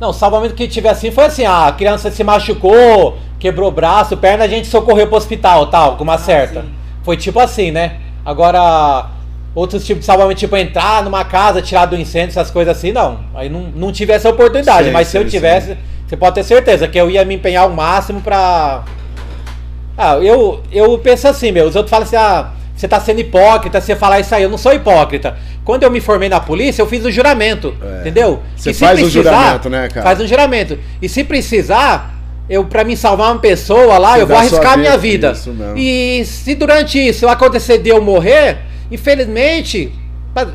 Não, 0.00 0.12
salvamento 0.12 0.54
que 0.54 0.66
tiver 0.66 0.88
assim 0.88 1.10
foi 1.10 1.24
assim, 1.26 1.44
a 1.46 1.72
criança 1.76 2.10
se 2.10 2.24
machucou, 2.24 3.18
quebrou 3.42 3.68
o 3.68 3.72
braço, 3.72 4.16
perna, 4.16 4.44
a 4.44 4.48
gente 4.48 4.68
socorreu 4.68 5.08
pro 5.08 5.16
hospital, 5.16 5.66
tal, 5.66 5.96
com 5.96 6.04
uma 6.04 6.16
certa. 6.16 6.60
sim. 6.62 6.68
Foi 7.02 7.16
tipo 7.16 7.40
assim, 7.40 7.72
né? 7.72 7.96
Agora, 8.24 9.06
outros 9.52 9.84
tipos 9.84 10.02
de 10.02 10.06
salvamento, 10.06 10.38
tipo 10.38 10.56
entrar 10.56 11.02
numa 11.02 11.24
casa, 11.24 11.60
tirar 11.60 11.86
do 11.86 11.96
incêndio, 11.96 12.28
essas 12.28 12.52
coisas 12.52 12.76
assim, 12.76 12.92
não. 12.92 13.18
Aí 13.34 13.48
não, 13.48 13.62
não 13.74 13.90
tive 13.90 14.12
essa 14.12 14.30
oportunidade, 14.30 14.86
Sim, 14.86 14.92
mas 14.92 15.08
se 15.08 15.16
eu 15.18 15.24
sim, 15.24 15.28
tivesse, 15.28 15.76
você 16.06 16.16
pode 16.16 16.36
ter 16.36 16.44
certeza 16.44 16.86
que 16.86 16.96
eu 16.96 17.10
ia 17.10 17.24
me 17.24 17.34
empenhar 17.34 17.64
ao 17.64 17.70
máximo 17.70 18.20
pra. 18.20 18.84
Ah, 19.98 20.14
eu, 20.18 20.62
eu 20.70 20.96
penso 21.00 21.26
assim, 21.26 21.50
meu, 21.50 21.66
os 21.66 21.74
outros 21.74 21.90
falam 21.90 22.04
assim, 22.06 22.14
ah, 22.14 22.52
você 22.76 22.86
tá 22.86 23.00
sendo 23.00 23.20
hipócrita, 23.20 23.80
você 23.80 23.96
falar 23.96 24.20
isso 24.20 24.32
aí, 24.32 24.44
eu 24.44 24.50
não 24.50 24.56
sou 24.56 24.72
hipócrita. 24.72 25.36
Quando 25.64 25.82
eu 25.82 25.90
me 25.90 26.00
formei 26.00 26.28
na 26.28 26.38
polícia, 26.38 26.80
eu 26.80 26.86
fiz 26.86 27.04
o 27.04 27.10
juramento, 27.10 27.74
É. 27.82 28.00
entendeu? 28.02 28.40
Você 28.56 28.70
E 28.70 28.74
se 28.74 28.84
faz 28.84 29.02
o 29.02 29.10
juramento, 29.10 29.68
né, 29.68 29.88
cara? 29.88 30.06
Faz 30.06 30.20
um 30.20 30.26
juramento. 30.28 30.78
E 31.00 31.08
se 31.08 31.24
precisar, 31.24 32.11
eu 32.52 32.64
para 32.66 32.84
me 32.84 32.94
salvar 32.94 33.32
uma 33.32 33.40
pessoa 33.40 33.96
lá, 33.96 34.12
Você 34.12 34.22
eu 34.22 34.26
vou 34.26 34.36
arriscar 34.36 34.72
a 34.74 34.76
minha 34.76 34.98
vida. 34.98 35.32
E 35.74 36.22
se 36.26 36.54
durante 36.54 36.98
isso 36.98 37.26
acontecer 37.26 37.78
de 37.78 37.88
eu 37.88 38.02
morrer, 38.02 38.58
infelizmente, 38.90 39.90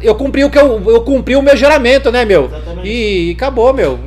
eu 0.03 0.13
cumpri 0.13 0.43
o 0.43 0.49
que 0.49 0.59
eu, 0.59 0.79
eu 0.91 1.01
cumpri 1.01 1.35
o 1.35 1.41
meu 1.41 1.57
juramento, 1.57 2.11
né, 2.11 2.23
meu? 2.23 2.45
Exatamente. 2.45 2.87
E 2.87 3.31
acabou, 3.31 3.73
meu. 3.73 3.99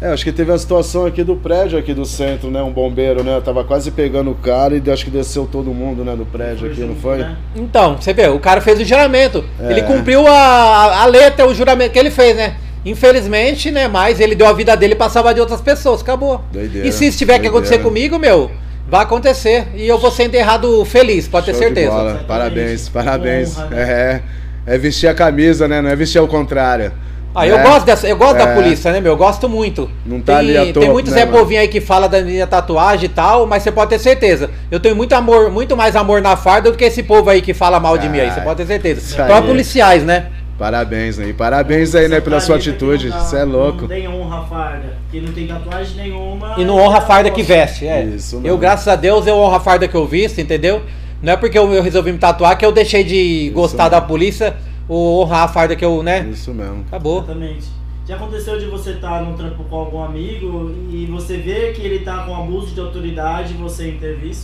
É, 0.00 0.08
acho 0.08 0.24
que 0.24 0.32
teve 0.32 0.50
uma 0.50 0.58
situação 0.58 1.06
aqui 1.06 1.22
do 1.22 1.36
prédio 1.36 1.78
aqui 1.78 1.94
do 1.94 2.04
centro, 2.04 2.50
né? 2.50 2.60
Um 2.60 2.72
bombeiro, 2.72 3.22
né? 3.22 3.40
Tava 3.40 3.62
quase 3.62 3.92
pegando 3.92 4.32
o 4.32 4.34
cara 4.34 4.74
e 4.76 4.90
acho 4.90 5.04
que 5.04 5.10
desceu 5.12 5.46
todo 5.50 5.72
mundo, 5.72 6.04
né? 6.04 6.16
Do 6.16 6.26
prédio 6.26 6.68
aqui, 6.68 6.80
não 6.80 6.96
foi? 6.96 7.24
Então, 7.54 7.96
você 7.96 8.12
vê, 8.12 8.26
o 8.26 8.40
cara 8.40 8.60
fez 8.60 8.80
o 8.80 8.84
juramento. 8.84 9.44
É. 9.60 9.70
Ele 9.70 9.82
cumpriu 9.82 10.26
a, 10.26 11.02
a 11.02 11.06
letra, 11.06 11.46
o 11.46 11.54
juramento 11.54 11.92
que 11.92 11.98
ele 12.00 12.10
fez, 12.10 12.34
né? 12.34 12.56
Infelizmente, 12.84 13.70
né? 13.70 13.88
Mas 13.88 14.20
ele 14.20 14.34
deu 14.34 14.46
a 14.46 14.52
vida 14.52 14.76
dele 14.76 14.94
pra 14.94 15.08
salvar 15.08 15.34
de 15.34 15.40
outras 15.40 15.60
pessoas. 15.60 16.00
Acabou. 16.00 16.40
Doideira, 16.52 16.86
e 16.86 16.92
se 16.92 17.06
isso 17.06 17.18
tiver 17.18 17.34
que 17.34 17.48
doideira. 17.48 17.58
acontecer 17.58 17.82
comigo, 17.82 18.18
meu, 18.18 18.50
vai 18.88 19.02
acontecer. 19.02 19.68
E 19.74 19.86
eu 19.86 19.98
vou 19.98 20.10
ser 20.10 20.24
enterrado 20.24 20.84
feliz, 20.84 21.28
pode 21.28 21.46
ter 21.46 21.52
Show 21.52 21.60
de 21.60 21.66
certeza. 21.66 21.90
bola. 21.90 22.02
Exatamente. 22.02 22.26
Parabéns, 22.26 22.88
parabéns. 22.88 23.56
Honra, 23.58 23.66
né? 23.68 24.22
É, 24.66 24.74
é 24.74 24.78
vestir 24.78 25.08
a 25.08 25.14
camisa, 25.14 25.68
né? 25.68 25.80
Não 25.80 25.90
é 25.90 25.96
vestir 25.96 26.18
ao 26.18 26.26
contrário. 26.28 26.92
Ah, 27.34 27.46
eu 27.46 27.56
né? 27.56 27.62
gosto 27.62 27.86
dessa, 27.86 28.06
eu 28.06 28.14
gosto 28.14 28.36
da 28.36 28.50
É. 28.50 28.54
polícia, 28.54 28.92
né, 28.92 29.00
meu? 29.00 29.12
Eu 29.12 29.16
gosto 29.16 29.48
muito. 29.48 29.90
Não 30.04 30.20
tá 30.20 30.36
tem, 30.38 30.54
ali 30.54 30.70
à 30.70 30.72
toa, 30.72 30.82
Tem 30.82 30.92
muito 30.92 31.10
né, 31.10 31.20
Zé? 31.20 31.24
Povinho 31.26 31.60
aí 31.62 31.68
que 31.68 31.80
fala 31.80 32.06
da 32.06 32.20
minha 32.20 32.46
tatuagem 32.46 33.06
e 33.06 33.08
tal, 33.08 33.46
mas 33.46 33.62
você 33.62 33.72
pode 33.72 33.88
ter 33.88 33.98
certeza. 33.98 34.50
Eu 34.70 34.78
tenho 34.78 34.94
muito 34.94 35.14
amor, 35.14 35.50
muito 35.50 35.74
mais 35.74 35.96
amor 35.96 36.20
na 36.20 36.36
farda 36.36 36.70
do 36.70 36.76
que 36.76 36.84
esse 36.84 37.02
povo 37.02 37.30
aí 37.30 37.40
que 37.40 37.54
fala 37.54 37.80
mal 37.80 37.96
de 37.96 38.06
mim 38.10 38.20
aí, 38.20 38.30
você 38.30 38.42
pode 38.42 38.58
ter 38.58 38.66
certeza. 38.66 39.00
Só 39.00 39.40
policiais, 39.40 40.02
né? 40.04 40.26
Parabéns, 40.62 41.18
né? 41.18 41.28
E 41.30 41.32
parabéns 41.32 41.92
aí, 41.92 42.06
né, 42.06 42.20
pela 42.20 42.38
sua 42.38 42.54
atitude. 42.54 43.10
Você 43.10 43.38
é 43.38 43.42
louco. 43.42 43.80
Não 43.80 43.88
tem 43.88 44.06
honra 44.06 44.38
a 44.38 44.44
farda. 44.44 44.96
Que 45.10 45.20
não 45.20 45.32
tem 45.32 45.48
tatuagem 45.48 45.96
nenhuma. 45.96 46.54
E 46.56 46.64
não 46.64 46.76
honra 46.76 46.98
a 46.98 47.00
farda 47.00 47.32
que 47.32 47.42
veste, 47.42 47.84
é. 47.84 48.04
Isso 48.04 48.36
eu, 48.36 48.42
mesmo. 48.42 48.58
graças 48.58 48.86
a 48.86 48.94
Deus, 48.94 49.26
eu 49.26 49.34
honro 49.34 49.56
a 49.56 49.58
farda 49.58 49.88
que 49.88 49.94
eu 49.96 50.06
visto, 50.06 50.40
entendeu? 50.40 50.80
Não 51.20 51.32
é 51.32 51.36
porque 51.36 51.58
eu, 51.58 51.68
eu 51.72 51.82
resolvi 51.82 52.12
me 52.12 52.18
tatuar 52.18 52.56
que 52.56 52.64
eu 52.64 52.70
deixei 52.70 53.02
de 53.02 53.50
gostar 53.52 53.88
da 53.88 53.96
mesmo. 53.96 54.06
polícia 54.06 54.54
ou 54.88 55.22
honrar 55.22 55.42
a 55.42 55.48
farda 55.48 55.74
que 55.74 55.84
eu, 55.84 56.00
né? 56.00 56.28
Isso 56.30 56.54
mesmo. 56.54 56.84
Acabou. 56.86 57.24
Exatamente. 57.24 57.66
Já 58.06 58.14
aconteceu 58.14 58.56
de 58.56 58.66
você 58.66 58.90
estar 58.90 59.20
num 59.20 59.34
trampo 59.34 59.64
com 59.64 59.74
algum 59.74 60.00
amigo 60.00 60.72
e 60.92 61.06
você 61.06 61.38
ver 61.38 61.72
que 61.72 61.82
ele 61.82 62.04
tá 62.04 62.18
com 62.18 62.36
abuso 62.36 62.72
de 62.72 62.78
autoridade 62.78 63.54
e 63.54 63.56
você 63.56 63.88
intervir? 63.88 64.36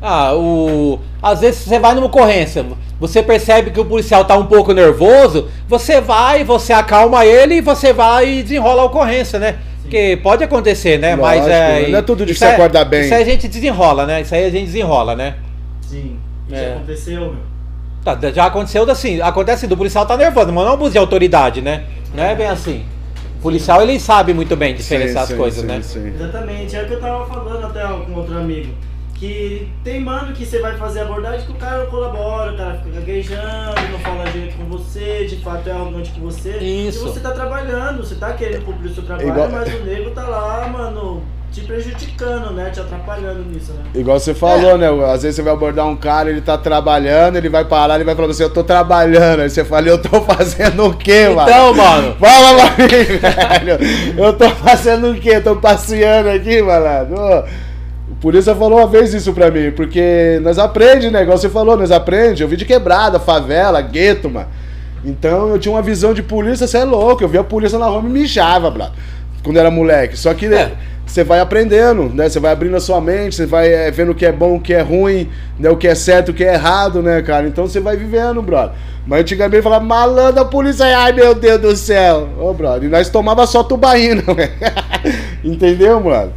Ah, 0.00 0.34
o. 0.34 1.00
Às 1.22 1.40
vezes 1.40 1.60
você 1.60 1.78
vai 1.78 1.94
numa 1.94 2.06
ocorrência, 2.06 2.64
você 3.00 3.22
percebe 3.22 3.70
que 3.70 3.80
o 3.80 3.84
policial 3.84 4.24
tá 4.24 4.36
um 4.36 4.46
pouco 4.46 4.72
nervoso, 4.72 5.48
você 5.68 6.00
vai, 6.00 6.44
você 6.44 6.72
acalma 6.72 7.24
ele 7.26 7.56
e 7.56 7.60
você 7.60 7.92
vai 7.92 8.28
e 8.38 8.42
desenrola 8.42 8.82
a 8.82 8.84
ocorrência, 8.86 9.38
né? 9.38 9.56
Porque 9.82 10.18
pode 10.22 10.44
acontecer, 10.44 10.98
né? 10.98 11.16
Mas 11.16 11.40
Lógico, 11.40 11.54
é. 11.54 11.88
não 11.88 11.98
é 11.98 12.02
tudo 12.02 12.26
de 12.26 12.32
isso 12.32 12.40
você 12.40 12.46
acordar 12.46 12.84
bem. 12.84 13.02
Isso 13.02 13.14
aí 13.14 13.22
a 13.22 13.24
gente 13.24 13.48
desenrola, 13.48 14.04
né? 14.06 14.20
Isso 14.20 14.34
aí 14.34 14.44
a 14.44 14.50
gente 14.50 14.66
desenrola, 14.66 15.16
né? 15.16 15.36
Sim. 15.80 16.18
E 16.48 16.54
É. 16.54 16.58
já 16.58 16.74
aconteceu, 16.74 17.20
meu. 17.20 17.48
Tá, 18.04 18.18
já 18.32 18.46
aconteceu 18.46 18.90
assim, 18.90 19.20
acontece 19.20 19.66
do 19.66 19.76
policial 19.76 20.06
tá 20.06 20.16
nervoso, 20.16 20.52
mas 20.52 20.64
não 20.64 20.72
é 20.72 20.74
abuso 20.74 20.92
de 20.92 20.98
autoridade, 20.98 21.60
né? 21.60 21.84
Não 22.14 22.22
é 22.22 22.34
bem 22.34 22.46
assim. 22.46 22.84
O 23.38 23.42
policial 23.42 23.82
ele 23.82 23.98
sabe 23.98 24.32
muito 24.34 24.56
bem 24.56 24.74
diferenciar 24.74 25.18
Sim, 25.18 25.22
as 25.22 25.28
sim, 25.28 25.36
coisas, 25.36 25.60
sim, 25.60 25.66
né? 25.66 25.80
sim. 25.82 26.06
Exatamente, 26.08 26.76
é 26.76 26.82
o 26.82 26.86
que 26.86 26.94
eu 26.94 27.00
tava 27.00 27.26
falando 27.26 27.66
até 27.66 27.82
com 27.82 28.12
outro 28.14 28.36
amigo. 28.36 28.72
Que 29.18 29.68
tem 29.82 30.00
mano 30.00 30.32
que 30.32 30.46
você 30.46 30.60
vai 30.60 30.76
fazer 30.76 31.00
abordagem 31.00 31.44
que 31.44 31.50
o 31.50 31.56
cara 31.56 31.78
não 31.78 31.86
colabora, 31.86 32.52
o 32.52 32.56
cara 32.56 32.74
fica 32.84 33.00
gaguejando, 33.00 33.80
não 33.90 33.98
fala 33.98 34.24
direito 34.30 34.56
com 34.56 34.64
você, 34.66 35.26
de 35.28 35.36
fato 35.42 35.68
é 35.68 35.72
arrogante 35.72 36.10
com 36.12 36.20
você. 36.20 36.50
Isso. 36.58 37.00
E 37.00 37.02
você 37.10 37.18
tá 37.20 37.32
trabalhando, 37.32 38.04
você 38.06 38.14
tá 38.14 38.32
querendo 38.34 38.64
cumprir 38.64 38.92
o 38.92 38.94
seu 38.94 39.02
trabalho, 39.02 39.28
Igual- 39.28 39.48
mas 39.50 39.74
o 39.74 39.84
nego 39.84 40.10
tá 40.12 40.22
lá, 40.22 40.68
mano, 40.68 41.20
te 41.50 41.62
prejudicando, 41.62 42.52
né? 42.52 42.70
Te 42.70 42.78
atrapalhando 42.78 43.42
nisso, 43.50 43.72
né? 43.72 43.82
Igual 43.92 44.20
você 44.20 44.34
falou, 44.34 44.78
né? 44.78 44.86
Às 45.12 45.22
vezes 45.22 45.34
você 45.34 45.42
vai 45.42 45.52
abordar 45.52 45.84
um 45.88 45.96
cara, 45.96 46.30
ele 46.30 46.40
tá 46.40 46.56
trabalhando, 46.56 47.34
ele 47.36 47.48
vai 47.48 47.64
parar, 47.64 47.96
ele 47.96 48.04
vai 48.04 48.14
falar 48.14 48.28
assim, 48.30 48.44
eu 48.44 48.50
tô 48.50 48.62
trabalhando. 48.62 49.40
Aí 49.40 49.50
você 49.50 49.64
fala, 49.64 49.88
eu 49.88 49.98
tô 50.00 50.20
fazendo 50.30 50.86
o 50.86 50.96
quê, 50.96 51.28
mano? 51.28 51.50
Então, 51.50 51.74
mano, 51.74 52.14
Fala 52.20 52.54
pra 52.70 52.84
mim, 52.84 52.88
velho. 52.88 53.78
Eu 54.24 54.32
tô 54.34 54.48
fazendo 54.50 55.10
o 55.10 55.14
quê? 55.18 55.40
Tô 55.40 55.56
passeando 55.56 56.28
aqui, 56.28 56.62
malandro. 56.62 57.16
O 58.10 58.14
polícia 58.16 58.54
falou 58.54 58.78
uma 58.78 58.86
vez 58.86 59.12
isso 59.12 59.32
pra 59.32 59.50
mim, 59.50 59.70
porque 59.70 60.40
nós 60.42 60.58
aprende, 60.58 61.10
né? 61.10 61.22
Igual 61.22 61.36
você 61.36 61.48
falou, 61.48 61.76
nós 61.76 61.90
aprende. 61.90 62.42
Eu 62.42 62.48
vi 62.48 62.56
de 62.56 62.64
quebrada, 62.64 63.18
favela, 63.20 63.80
gueto, 63.80 64.30
mano. 64.30 64.48
Então 65.04 65.48
eu 65.50 65.58
tinha 65.58 65.72
uma 65.74 65.82
visão 65.82 66.12
de 66.14 66.22
polícia, 66.22 66.66
você 66.66 66.78
é 66.78 66.84
louco. 66.84 67.22
Eu 67.22 67.28
via 67.28 67.40
a 67.40 67.44
polícia 67.44 67.78
na 67.78 67.86
rua 67.86 68.00
e 68.04 68.08
mijava, 68.10 68.70
brother. 68.70 68.94
Quando 69.44 69.58
era 69.58 69.70
moleque. 69.70 70.18
Só 70.18 70.32
que 70.34 70.46
É. 70.46 70.72
você 71.06 71.22
vai 71.22 71.38
aprendendo, 71.40 72.10
né? 72.14 72.28
Você 72.28 72.40
vai 72.40 72.50
abrindo 72.52 72.76
a 72.76 72.80
sua 72.80 73.00
mente, 73.00 73.34
você 73.36 73.46
vai 73.46 73.72
é, 73.72 73.90
vendo 73.90 74.12
o 74.12 74.14
que 74.14 74.26
é 74.26 74.32
bom, 74.32 74.56
o 74.56 74.60
que 74.60 74.72
é 74.74 74.80
ruim, 74.80 75.28
né? 75.58 75.70
o 75.70 75.76
que 75.76 75.86
é 75.86 75.94
certo, 75.94 76.30
o 76.30 76.34
que 76.34 76.44
é 76.44 76.54
errado, 76.54 77.02
né, 77.02 77.22
cara? 77.22 77.46
Então 77.46 77.66
você 77.66 77.78
vai 77.78 77.96
vivendo, 77.96 78.42
brother. 78.42 78.72
Mas 79.06 79.20
antigamente 79.20 79.62
falava, 79.62 79.84
malandro, 79.84 80.40
a 80.42 80.44
polícia, 80.44 80.84
ai 80.98 81.12
meu 81.12 81.34
Deus 81.34 81.60
do 81.60 81.76
céu. 81.76 82.28
Ô, 82.38 82.52
brother, 82.52 82.84
e 82.84 82.88
nós 82.90 83.08
tomava 83.08 83.46
só 83.46 83.62
tubaína, 83.62 84.22
velho. 84.34 84.52
Entendeu, 85.44 86.00
brother? 86.00 86.30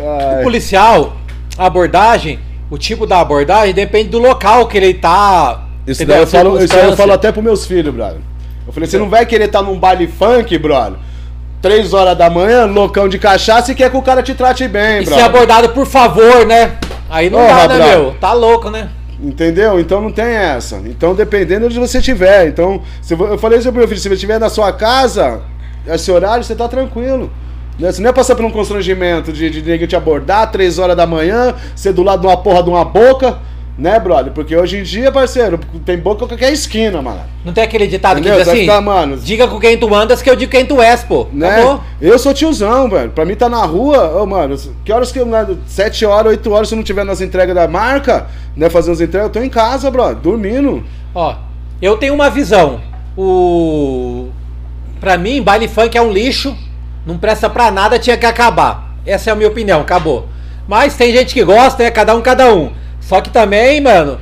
O 0.00 0.42
policial, 0.42 1.16
a 1.56 1.66
abordagem, 1.66 2.38
o 2.70 2.78
tipo 2.78 3.06
da 3.06 3.20
abordagem 3.20 3.74
depende 3.74 4.08
do 4.10 4.18
local 4.18 4.66
que 4.66 4.76
ele 4.76 4.94
tá. 4.94 5.64
Isso 5.86 6.04
daí 6.04 6.20
eu 6.20 6.26
falo, 6.26 6.62
isso 6.62 6.74
aí 6.76 6.86
eu 6.86 6.96
falo 6.96 7.12
até 7.12 7.32
pros 7.32 7.44
meus 7.44 7.66
filhos, 7.66 7.94
brother. 7.94 8.18
Eu 8.66 8.72
falei, 8.72 8.88
você 8.88 8.98
não 8.98 9.08
vai 9.08 9.24
querer 9.24 9.44
estar 9.46 9.62
num 9.62 9.78
baile 9.78 10.06
funk, 10.06 10.56
brother? 10.58 10.98
Três 11.62 11.92
horas 11.92 12.16
da 12.16 12.28
manhã, 12.30 12.66
loucão 12.66 13.08
de 13.08 13.18
cachaça 13.18 13.72
e 13.72 13.74
quer 13.74 13.90
que 13.90 13.96
o 13.96 14.02
cara 14.02 14.22
te 14.22 14.34
trate 14.34 14.68
bem, 14.68 14.98
E 15.00 15.04
ser 15.04 15.10
brother. 15.10 15.24
abordado, 15.24 15.68
por 15.70 15.86
favor, 15.86 16.46
né? 16.46 16.76
Aí 17.10 17.30
não 17.30 17.38
Porra, 17.40 17.66
dá, 17.66 17.68
né, 17.68 17.76
brother. 17.78 17.98
meu? 17.98 18.14
Tá 18.20 18.32
louco, 18.34 18.70
né? 18.70 18.90
Entendeu? 19.20 19.80
Então 19.80 20.00
não 20.00 20.12
tem 20.12 20.26
essa. 20.26 20.76
Então 20.84 21.14
dependendo 21.14 21.68
de 21.68 21.78
onde 21.78 21.88
você 21.90 22.00
tiver. 22.00 22.46
Então, 22.46 22.82
se 23.02 23.14
eu 23.14 23.36
falei 23.38 23.58
isso 23.58 23.68
pro 23.70 23.78
meu 23.78 23.88
filho, 23.88 23.98
se 24.00 24.08
você 24.08 24.14
estiver 24.14 24.38
na 24.38 24.48
sua 24.48 24.72
casa, 24.72 25.40
esse 25.86 26.12
horário, 26.12 26.44
você 26.44 26.54
tá 26.54 26.68
tranquilo. 26.68 27.28
Né? 27.78 27.92
Você 27.92 28.02
não 28.02 28.10
é 28.10 28.12
passar 28.12 28.34
por 28.34 28.44
um 28.44 28.50
constrangimento 28.50 29.32
de, 29.32 29.48
de 29.48 29.62
ninguém 29.62 29.86
te 29.86 29.94
abordar, 29.94 30.50
três 30.50 30.78
horas 30.78 30.96
da 30.96 31.06
manhã, 31.06 31.54
ser 31.76 31.92
do 31.92 32.02
lado 32.02 32.20
de 32.22 32.26
uma 32.26 32.36
porra 32.36 32.62
de 32.62 32.70
uma 32.70 32.84
boca, 32.84 33.38
né, 33.78 34.00
brother? 34.00 34.32
Porque 34.32 34.56
hoje 34.56 34.78
em 34.78 34.82
dia, 34.82 35.12
parceiro, 35.12 35.60
tem 35.86 35.96
boca 35.96 36.24
em 36.24 36.28
qualquer 36.28 36.52
esquina, 36.52 37.00
mano. 37.00 37.20
Não 37.44 37.52
tem 37.52 37.62
aquele 37.62 37.86
ditado 37.86 38.18
Entendeu? 38.18 38.38
que 38.38 38.40
diz 38.40 38.48
assim: 38.48 38.60
ficar, 38.62 38.80
mano, 38.80 39.16
diga 39.16 39.46
com 39.46 39.60
quem 39.60 39.78
tu 39.78 39.94
andas 39.94 40.20
que 40.20 40.28
eu 40.28 40.34
digo 40.34 40.50
quem 40.50 40.66
tu 40.66 40.82
és, 40.82 41.04
pô. 41.04 41.28
né? 41.32 41.60
Acabou. 41.60 41.80
Eu 42.00 42.18
sou 42.18 42.34
tiozão, 42.34 42.90
velho. 42.90 43.10
Pra 43.10 43.24
mim 43.24 43.36
tá 43.36 43.48
na 43.48 43.64
rua, 43.64 44.20
ô, 44.20 44.26
mano, 44.26 44.56
que 44.84 44.92
horas 44.92 45.12
que 45.12 45.20
eu. 45.20 45.26
né, 45.26 45.46
Sete 45.66 46.04
horas, 46.04 46.32
oito 46.32 46.50
horas, 46.52 46.68
se 46.68 46.74
eu 46.74 46.76
não 46.76 46.82
tiver 46.82 47.04
nas 47.04 47.20
entregas 47.20 47.54
da 47.54 47.68
marca, 47.68 48.26
né? 48.56 48.68
Fazendo 48.68 48.94
as 48.94 49.00
entregas, 49.00 49.28
eu 49.28 49.32
tô 49.32 49.40
em 49.40 49.48
casa, 49.48 49.88
brother, 49.88 50.16
dormindo. 50.16 50.82
Ó, 51.14 51.36
eu 51.80 51.96
tenho 51.96 52.14
uma 52.14 52.28
visão. 52.28 52.80
O. 53.16 54.28
Pra 55.00 55.16
mim, 55.16 55.40
baile 55.40 55.68
funk 55.68 55.96
é 55.96 56.02
um 56.02 56.10
lixo. 56.10 56.56
Não 57.08 57.16
presta 57.16 57.48
pra 57.48 57.70
nada, 57.70 57.98
tinha 57.98 58.18
que 58.18 58.26
acabar. 58.26 58.94
Essa 59.06 59.30
é 59.30 59.32
a 59.32 59.34
minha 59.34 59.48
opinião, 59.48 59.80
acabou. 59.80 60.28
Mas 60.68 60.94
tem 60.94 61.10
gente 61.10 61.32
que 61.32 61.42
gosta, 61.42 61.82
né? 61.82 61.90
Cada 61.90 62.14
um, 62.14 62.20
cada 62.20 62.54
um. 62.54 62.70
Só 63.00 63.22
que 63.22 63.30
também, 63.30 63.80
mano. 63.80 64.18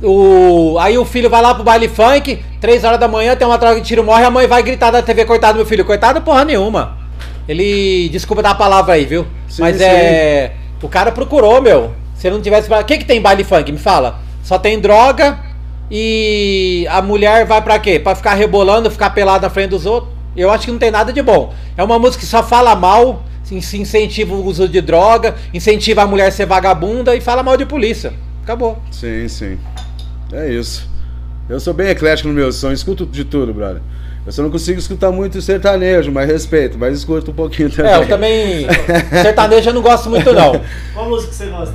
O... 0.00 0.78
Aí 0.78 0.96
o 0.96 1.04
filho 1.04 1.28
vai 1.28 1.42
lá 1.42 1.52
pro 1.52 1.64
baile 1.64 1.88
funk, 1.88 2.40
3 2.60 2.84
horas 2.84 3.00
da 3.00 3.08
manhã, 3.08 3.34
tem 3.34 3.44
uma 3.44 3.58
troca 3.58 3.80
de 3.80 3.88
tiro, 3.88 4.04
morre, 4.04 4.24
a 4.24 4.30
mãe 4.30 4.46
vai 4.46 4.62
gritar 4.62 4.92
da 4.92 5.02
TV, 5.02 5.24
coitado 5.24 5.54
do 5.54 5.56
meu 5.56 5.66
filho. 5.66 5.84
Coitado 5.84 6.20
porra 6.20 6.44
nenhuma. 6.44 6.96
Ele. 7.48 8.08
Desculpa 8.10 8.40
dar 8.40 8.50
a 8.50 8.54
palavra 8.54 8.94
aí, 8.94 9.04
viu? 9.04 9.26
Sim, 9.48 9.62
Mas 9.62 9.78
sim. 9.78 9.82
é. 9.82 10.52
O 10.80 10.88
cara 10.88 11.10
procurou, 11.10 11.60
meu. 11.60 11.92
Se 12.14 12.28
ele 12.28 12.36
não 12.36 12.42
tivesse. 12.42 12.72
O 12.72 12.84
que, 12.84 12.98
que 12.98 13.04
tem 13.04 13.20
baile 13.20 13.42
funk? 13.42 13.72
Me 13.72 13.78
fala. 13.78 14.20
Só 14.44 14.60
tem 14.60 14.78
droga 14.78 15.40
e 15.90 16.86
a 16.88 17.02
mulher 17.02 17.44
vai 17.46 17.60
pra 17.60 17.80
quê? 17.80 17.98
Pra 17.98 18.14
ficar 18.14 18.34
rebolando, 18.34 18.88
ficar 18.92 19.10
pelada 19.10 19.48
na 19.48 19.50
frente 19.52 19.70
dos 19.70 19.86
outros? 19.86 20.21
Eu 20.36 20.50
acho 20.50 20.66
que 20.66 20.72
não 20.72 20.78
tem 20.78 20.90
nada 20.90 21.12
de 21.12 21.22
bom. 21.22 21.52
É 21.76 21.82
uma 21.82 21.98
música 21.98 22.20
que 22.20 22.26
só 22.26 22.42
fala 22.42 22.74
mal, 22.74 23.22
se 23.42 23.76
incentiva 23.78 24.34
o 24.34 24.44
uso 24.44 24.68
de 24.68 24.80
droga, 24.80 25.34
incentiva 25.52 26.02
a 26.02 26.06
mulher 26.06 26.28
a 26.28 26.30
ser 26.30 26.46
vagabunda 26.46 27.14
e 27.14 27.20
fala 27.20 27.42
mal 27.42 27.56
de 27.56 27.66
polícia. 27.66 28.12
Acabou. 28.42 28.78
Sim, 28.90 29.28
sim. 29.28 29.58
É 30.32 30.48
isso. 30.48 30.90
Eu 31.48 31.60
sou 31.60 31.74
bem 31.74 31.88
eclético 31.88 32.28
no 32.28 32.34
meu 32.34 32.50
som, 32.52 32.72
escuto 32.72 33.04
de 33.04 33.24
tudo, 33.24 33.52
brother. 33.52 33.82
Eu 34.24 34.30
só 34.30 34.42
não 34.42 34.50
consigo 34.50 34.78
escutar 34.78 35.10
muito 35.10 35.42
sertanejo, 35.42 36.12
mas 36.12 36.28
respeito, 36.28 36.78
mas 36.78 36.96
escuto 36.96 37.32
um 37.32 37.34
pouquinho 37.34 37.68
também. 37.68 37.92
É, 37.92 37.96
eu 37.96 38.06
também. 38.08 38.66
Sertanejo 39.20 39.70
eu 39.70 39.74
não 39.74 39.82
gosto 39.82 40.08
muito, 40.08 40.32
não. 40.32 40.60
Qual 40.94 41.08
música 41.08 41.30
que 41.30 41.36
você 41.36 41.46
gosta? 41.46 41.74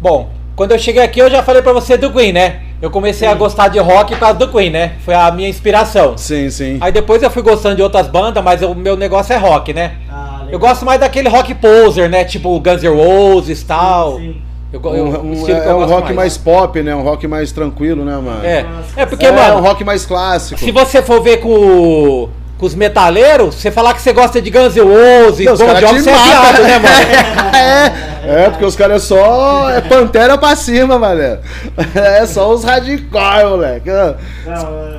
Bom, 0.00 0.32
quando 0.56 0.72
eu 0.72 0.78
cheguei 0.78 1.02
aqui 1.02 1.20
eu 1.20 1.30
já 1.30 1.42
falei 1.42 1.60
pra 1.60 1.72
você 1.72 1.96
do 1.98 2.10
Queen, 2.10 2.32
né? 2.32 2.62
Eu 2.82 2.90
comecei 2.90 3.26
a 3.26 3.32
Sim. 3.32 3.38
gostar 3.38 3.68
de 3.68 3.78
rock 3.78 4.12
por 4.14 4.20
causa 4.20 4.38
do 4.38 4.48
Queen, 4.48 4.70
né? 4.70 4.92
Foi 5.04 5.14
a 5.14 5.30
minha 5.30 5.48
inspiração. 5.48 6.18
Sim, 6.18 6.50
sim. 6.50 6.76
Aí 6.80 6.92
depois 6.92 7.22
eu 7.22 7.30
fui 7.30 7.42
gostando 7.42 7.76
de 7.76 7.82
outras 7.82 8.06
bandas, 8.08 8.42
mas 8.44 8.60
o 8.62 8.74
meu 8.74 8.96
negócio 8.96 9.32
é 9.32 9.36
rock, 9.36 9.72
né? 9.72 9.92
Ah. 10.10 10.42
Eu 10.50 10.58
gosto 10.58 10.84
mais 10.84 11.00
daquele 11.00 11.28
rock 11.28 11.54
poser, 11.54 12.10
né? 12.10 12.24
Tipo 12.24 12.58
Guns 12.60 12.82
N' 12.82 12.88
Roses 12.94 13.62
e 13.62 13.64
tal. 13.64 14.18
Sim. 14.18 14.36
Eu, 14.72 14.80
go- 14.80 14.90
Um- 14.90 14.94
eu- 14.96 15.20
um- 15.22 15.44
que 15.44 15.52
é 15.52 15.68
eu 15.70 15.78
um 15.78 15.86
rock 15.86 16.12
mais. 16.12 16.36
pop, 16.36 16.82
né? 16.82 16.94
Um 16.94 17.02
rock 17.02 17.26
mais 17.28 17.52
tranquilo, 17.52 18.04
né, 18.04 18.16
mano? 18.16 18.44
É, 18.44 18.66
é 18.96 19.06
porque, 19.06 19.26
É, 19.26 19.30
mano, 19.32 19.58
um 19.58 19.60
rock 19.60 19.84
mais 19.84 20.04
clássico. 20.04 20.58
se 20.60 20.70
você 20.72 21.00
for 21.00 21.22
ver 21.22 21.36
com, 21.38 21.48
o- 21.48 22.28
com 22.64 22.66
os 22.66 22.74
metaleiros, 22.74 23.56
você 23.56 23.70
falar 23.70 23.92
que 23.92 24.00
você 24.00 24.10
gosta 24.10 24.40
de 24.40 24.50
Guns 24.50 24.74
N' 24.74 24.80
Roses, 24.80 25.44
Não, 25.44 25.52
os 25.52 25.58
Bon 25.58 25.66
caras 25.66 25.80
Jovi, 25.82 26.00
você 26.00 26.10
é 26.10 26.14
viado, 26.14 26.62
né, 26.62 26.78
mano? 26.78 27.56
é, 27.56 27.92
é, 28.44 28.50
porque 28.50 28.64
os 28.64 28.74
caras 28.74 29.02
é 29.02 29.06
só. 29.06 29.68
É 29.70 29.82
pantera 29.82 30.38
pra 30.38 30.56
cima, 30.56 30.98
mano. 30.98 31.38
É 31.94 32.24
só 32.24 32.50
os 32.50 32.64
radical, 32.64 33.50
moleque. 33.50 33.90
É. 33.90 34.14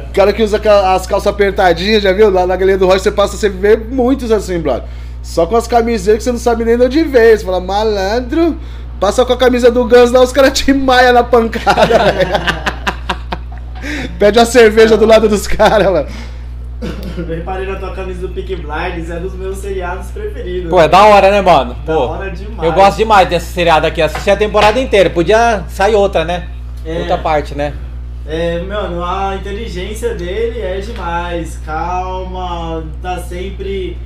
O 0.10 0.14
cara 0.14 0.32
que 0.32 0.44
usa 0.44 0.62
as 0.94 1.08
calças 1.08 1.26
apertadinhas, 1.26 2.04
já 2.04 2.14
viu? 2.14 2.30
Lá 2.30 2.46
na 2.46 2.56
galeria 2.56 2.78
do 2.78 2.86
rock 2.86 3.00
você 3.00 3.12
passa, 3.12 3.36
você 3.36 3.50
vê 3.50 3.76
muitos 3.76 4.32
assim, 4.32 4.60
brother. 4.60 4.84
Só 5.24 5.48
com 5.48 5.56
as 5.56 5.68
camisetas 5.68 6.20
que 6.20 6.24
você 6.26 6.32
não 6.32 6.40
sabe 6.40 6.64
nem 6.64 6.78
de 6.78 6.84
onde 6.84 7.04
veio. 7.04 7.36
Você 7.36 7.44
fala, 7.44 7.60
malandro, 7.60 8.60
passa 9.00 9.26
com 9.26 9.34
a 9.34 9.38
camisa 9.38 9.72
do 9.72 9.86
Guns 9.86 10.12
lá, 10.12 10.22
os 10.22 10.32
caras 10.32 10.52
te 10.54 10.72
maia 10.72 11.12
na 11.12 11.24
pancada, 11.24 11.98
velho. 12.12 12.30
Pede 14.20 14.38
uma 14.38 14.46
cerveja 14.46 14.96
do 14.96 15.06
lado 15.08 15.28
dos 15.28 15.48
caras, 15.48 15.92
mano. 15.92 16.08
Eu 16.82 17.26
reparei 17.26 17.66
na 17.66 17.76
tua 17.76 17.94
camisa 17.96 18.28
do 18.28 18.34
Peak 18.34 18.56
Blinders, 18.56 19.10
é 19.10 19.20
dos 19.20 19.34
meus 19.34 19.58
seriados 19.58 20.12
preferidos. 20.12 20.70
Pô, 20.70 20.82
é 20.82 20.88
da 20.88 21.06
hora, 21.06 21.32
né, 21.32 21.42
mano? 21.42 21.74
Da 21.86 21.94
Pô, 21.94 22.08
hora 22.08 22.30
demais. 22.30 22.64
eu 22.64 22.74
gosto 22.74 22.98
demais 22.98 23.30
desse 23.30 23.54
seriado 23.54 23.88
aqui. 23.88 24.02
Assisti 24.02 24.30
a 24.30 24.36
temporada 24.36 24.80
inteira. 24.80 25.10
Podia 25.10 25.64
sair 25.70 25.96
outra, 25.96 26.26
né? 26.26 26.48
É. 26.86 27.00
Outra 27.00 27.18
parte, 27.18 27.56
né? 27.56 27.74
É, 28.28 28.60
mano, 28.60 29.04
a 29.04 29.36
inteligência 29.36 30.14
dele 30.16 30.60
é 30.60 30.80
demais. 30.80 31.60
Calma, 31.66 32.84
tá 33.02 33.20
sempre. 33.20 33.98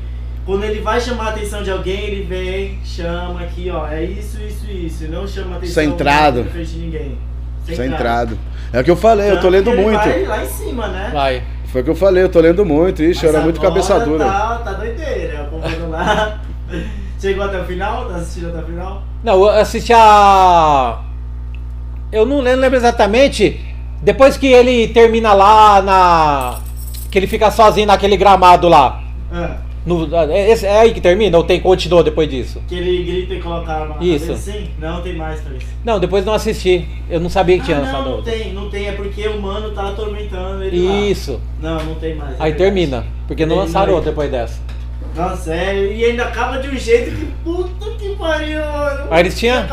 Quando 0.46 0.64
ele 0.64 0.82
vai 0.82 1.00
chamar 1.00 1.28
a 1.28 1.30
atenção 1.30 1.64
de 1.64 1.72
alguém, 1.72 2.06
ele 2.06 2.24
vem, 2.24 2.80
chama 2.84 3.42
aqui, 3.42 3.70
ó. 3.70 3.88
É 3.88 4.04
isso, 4.04 4.42
isso, 4.42 4.70
isso. 4.70 5.08
Não 5.08 5.28
chama 5.28 5.56
a 5.56 5.58
atenção 5.58 5.84
Centrado. 5.84 6.44
na 6.44 6.50
frente 6.50 6.72
de 6.72 6.80
ninguém. 6.80 7.18
Centrado. 7.66 8.38
É 8.74 8.80
o 8.80 8.84
que 8.84 8.92
eu 8.92 8.96
falei, 8.96 9.28
eu 9.28 9.36
tô 9.36 9.42
Tanto 9.44 9.50
lendo 9.50 9.72
muito. 9.74 10.00
Vai 10.00 10.26
lá 10.26 10.44
em 10.44 10.48
cima, 10.48 10.88
né? 10.88 11.10
Vai. 11.14 11.44
Foi 11.72 11.82
o 11.82 11.84
que 11.84 11.90
eu 11.90 11.96
falei, 11.96 12.24
eu 12.24 12.30
tô 12.30 12.40
lendo 12.40 12.66
muito. 12.66 13.04
Ixi, 13.04 13.26
eu 13.26 13.30
era 13.30 13.42
muito 13.42 13.62
cabeça 13.62 14.00
dura. 14.00 14.26
Tá, 14.26 14.62
tá 14.64 14.74
doideira, 14.74 15.44
acompanhando 15.44 15.90
lá. 15.90 16.40
Chegou 17.22 17.44
até 17.44 17.60
o 17.60 17.66
final? 17.66 18.06
Tá 18.06 18.16
assistindo 18.16 18.50
até 18.50 18.60
o 18.60 18.66
final? 18.66 19.04
Não, 19.24 19.34
eu 19.34 19.50
assisti 19.50 19.94
a. 19.94 21.00
Eu 22.12 22.26
não 22.26 22.40
lembro 22.40 22.62
lembro 22.62 22.78
exatamente. 22.78 23.66
Depois 24.02 24.38
que 24.38 24.48
ele 24.48 24.88
termina 24.88 25.34
lá 25.34 25.82
na. 25.82 26.60
Que 27.12 27.20
ele 27.20 27.28
fica 27.28 27.52
sozinho 27.52 27.88
naquele 27.88 28.18
gramado 28.18 28.68
lá. 28.68 29.04
Ah, 29.32 29.58
No... 29.86 30.14
É, 30.32 30.52
esse- 30.52 30.66
é 30.66 30.80
aí 30.82 30.94
que 30.94 31.00
termina 31.02 31.38
ou 31.38 31.44
tem 31.44 31.60
continua 31.60 32.04
depois 32.04 32.30
disso? 32.30 32.62
que 32.68 32.76
ele 32.76 33.04
grita 33.04 33.34
e 33.36 33.40
coloca 33.42 33.72
a 33.72 33.76
arma 33.82 33.96
na 33.96 34.04
Isso. 34.04 34.28
cabeça, 34.28 34.52
sim? 34.52 34.70
Não, 34.78 35.02
tem 35.02 35.16
mais 35.16 35.40
pra 35.42 35.56
isso. 35.56 35.68
Não, 35.86 36.00
depois 36.00 36.26
não 36.26 36.34
assisti. 36.34 36.88
Eu 37.10 37.20
não 37.20 37.30
sabia 37.30 37.58
que 37.58 37.66
tinha 37.66 37.78
Ah, 37.78 37.82
lançado 37.82 38.04
não, 38.04 38.10
não 38.10 38.18
outra. 38.18 38.32
tem, 38.34 38.54
não 38.54 38.70
tem, 38.70 38.88
é 38.88 38.92
porque 38.92 39.28
o 39.28 39.42
mano 39.42 39.72
tá 39.72 39.90
atormentando 39.90 40.64
ele 40.64 40.86
lá. 40.88 40.96
Isso. 41.02 41.40
Não, 41.62 41.82
não 41.84 41.96
tem 41.96 42.16
mais. 42.16 42.32
é 42.32 42.34
Aí 42.34 42.52
verdade. 42.52 42.58
termina. 42.58 43.06
Porque 43.28 43.46
não 43.46 43.56
Ele 43.56 43.66
lançaram 43.66 43.94
outra 43.94 44.10
depois 44.12 44.30
dessa. 44.30 44.60
Nossa, 45.16 45.54
é, 45.56 45.94
e 45.94 46.06
ainda 46.06 46.26
acaba 46.26 46.60
de 46.60 46.68
um 46.70 46.78
jeito 46.78 47.12
que 47.16 47.26
puta 47.44 47.90
que 47.98 48.16
pariu, 48.16 48.60
mano. 48.62 49.08
Aí 49.10 49.22
eles 49.22 49.38
tinham-. 49.40 49.66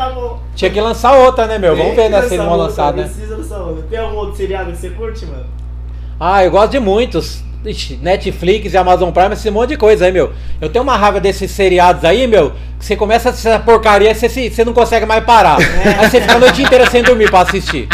Tinha 0.55 0.71
que 0.71 0.81
lançar 0.81 1.13
outra, 1.15 1.45
né, 1.45 1.59
meu? 1.59 1.75
Vamos 1.75 1.93
Tem 1.95 2.05
ver, 2.05 2.09
né, 2.09 2.21
se 2.23 2.33
eles 2.33 2.45
vão 2.45 2.55
lançar, 2.57 2.93
né? 2.93 3.03
Precisa 3.03 3.37
lançar 3.37 3.59
outra. 3.59 3.83
Tem 3.89 3.99
algum 3.99 4.15
outro 4.17 4.35
seriado 4.35 4.71
que 4.71 4.77
você 4.77 4.89
curte, 4.89 5.25
mano? 5.25 5.45
Ah, 6.19 6.43
eu 6.43 6.49
gosto 6.49 6.71
de 6.71 6.79
muitos. 6.79 7.43
Ixi, 7.67 7.99
Netflix 8.01 8.73
e 8.73 8.77
Amazon 8.77 9.11
Prime, 9.11 9.33
esse 9.33 9.51
monte 9.51 9.69
de 9.69 9.77
coisa 9.77 10.05
aí, 10.05 10.11
meu. 10.11 10.31
Eu 10.61 10.69
tenho 10.69 10.83
uma 10.83 10.95
raiva 10.95 11.19
desses 11.19 11.51
seriados 11.51 12.05
aí, 12.05 12.25
meu, 12.25 12.51
que 12.79 12.85
você 12.85 12.95
começa 12.95 13.27
a 13.27 13.31
assistir 13.31 13.49
essa 13.49 13.59
porcaria 13.59 14.11
e 14.11 14.15
você, 14.15 14.49
você 14.49 14.63
não 14.63 14.73
consegue 14.73 15.05
mais 15.05 15.23
parar. 15.23 15.57
Aí 15.57 16.09
você 16.09 16.21
fica 16.21 16.35
a 16.35 16.39
noite 16.39 16.61
inteira 16.61 16.89
sem 16.89 17.03
dormir 17.03 17.29
pra 17.29 17.41
assistir. 17.41 17.87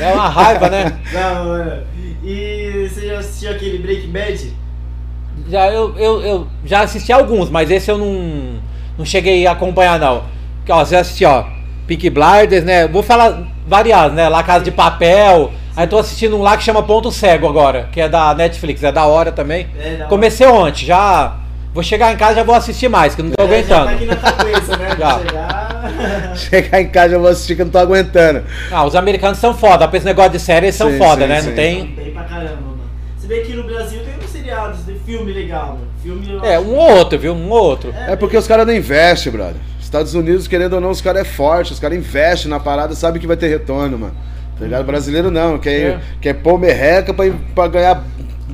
É 0.00 0.12
uma 0.12 0.28
raiva, 0.28 0.68
né? 0.68 0.98
Não, 1.12 1.44
mano. 1.44 1.82
E 2.24 2.88
você 2.88 3.06
já 3.06 3.18
assistiu 3.18 3.50
aquele 3.50 3.78
Breaking 3.78 4.10
Bad? 4.10 4.52
Já, 5.48 5.70
eu, 5.70 5.94
eu, 5.96 6.20
eu 6.22 6.46
já 6.64 6.80
assisti 6.80 7.12
alguns, 7.12 7.50
mas 7.50 7.70
esse 7.70 7.90
eu 7.90 7.98
não, 7.98 8.60
não 8.98 9.04
cheguei 9.04 9.46
a 9.46 9.52
acompanhar, 9.52 9.98
não. 10.00 10.24
Ó, 10.68 10.84
você 10.84 10.96
assistiu, 10.96 11.28
ó, 11.28 11.44
Peak 11.86 12.10
Blinders, 12.10 12.64
né? 12.64 12.88
Vou 12.88 13.02
falar 13.02 13.42
variados, 13.66 14.16
né? 14.16 14.28
La 14.28 14.42
Casa 14.42 14.64
de 14.64 14.72
Papel. 14.72 15.52
Aí 15.76 15.86
tô 15.86 15.98
assistindo 15.98 16.36
um 16.36 16.42
lá 16.42 16.56
que 16.56 16.62
chama 16.64 16.82
Ponto 16.82 17.12
Cego 17.12 17.46
agora, 17.46 17.88
que 17.92 18.00
é 18.00 18.08
da 18.08 18.34
Netflix, 18.34 18.82
é 18.82 18.90
da 18.90 19.04
hora 19.04 19.30
também. 19.30 19.66
É, 19.78 19.90
da 19.90 19.96
hora. 19.98 20.06
Comecei 20.06 20.46
ontem, 20.46 20.86
já. 20.86 21.36
Vou 21.74 21.82
chegar 21.82 22.10
em 22.14 22.16
casa 22.16 22.32
e 22.32 22.36
já 22.36 22.42
vou 22.42 22.54
assistir 22.54 22.88
mais, 22.88 23.14
que 23.14 23.20
eu 23.20 23.26
não 23.26 23.32
tô 23.32 23.42
É, 23.44 23.62
já 23.62 23.82
aguentando. 23.82 23.84
tá 23.84 23.90
aqui 23.92 24.04
na 24.06 24.16
cabeça, 24.16 24.76
né? 24.78 24.88
Já. 24.98 25.18
Chegar. 25.18 26.32
Chegar 26.36 26.80
em 26.80 26.88
casa 26.88 27.14
eu 27.14 27.20
vou 27.20 27.28
assistir 27.30 27.54
que 27.54 27.60
eu 27.62 27.66
não 27.66 27.72
tô 27.72 27.78
aguentando. 27.78 28.42
Ah, 28.72 28.84
os 28.86 28.94
americanos 28.96 29.36
são 29.38 29.52
foda, 29.52 29.86
pra 29.86 29.98
esse 29.98 30.06
negócio 30.06 30.32
de 30.32 30.38
série 30.40 30.66
eles 30.66 30.74
são 30.74 30.90
Sim, 30.90 30.96
foda, 30.98 31.22
sim, 31.22 31.28
né? 31.28 31.40
sim. 31.42 31.48
Não 31.48 31.54
tem. 31.54 31.86
Bem 31.88 32.10
pra 32.12 32.24
caramba, 32.24 32.48
mano. 32.62 32.80
Se 33.18 33.26
bem 33.26 33.42
que 33.44 33.52
no 33.54 33.64
Brasil 33.64 34.00
tem 34.02 34.14
uns 34.24 34.30
seriados 34.30 34.86
de 34.86 34.94
filme 35.00 35.32
legal, 35.32 35.66
mano. 35.74 35.86
Filme 36.02 36.30
eu 36.32 36.42
É, 36.44 36.58
um 36.58 36.74
ou 36.76 36.96
outro, 36.96 37.18
viu? 37.18 37.34
Um 37.34 37.50
ou 37.50 37.62
outro. 37.62 37.94
É 38.08 38.16
porque 38.16 38.38
os 38.38 38.46
caras 38.46 38.66
não 38.66 38.74
investem, 38.74 39.30
brother. 39.30 39.56
Estados 39.80 40.14
Unidos, 40.14 40.48
querendo 40.48 40.72
ou 40.74 40.80
não, 40.80 40.90
os 40.90 41.02
caras 41.02 41.22
é 41.22 41.24
forte, 41.24 41.72
os 41.74 41.78
caras 41.78 41.98
investem 41.98 42.50
na 42.50 42.58
parada, 42.58 42.94
sabe 42.94 43.18
que 43.18 43.26
vai 43.26 43.36
ter 43.36 43.48
retorno, 43.48 43.98
mano. 43.98 44.14
Tá 44.58 44.64
ligado? 44.64 44.84
Brasileiro 44.84 45.30
não, 45.30 45.58
quer, 45.58 45.70
É. 45.80 46.00
quer 46.20 46.34
pôr 46.34 46.58
merreca 46.58 47.12
pra, 47.12 47.26
pra 47.54 47.68
ganhar 47.68 48.04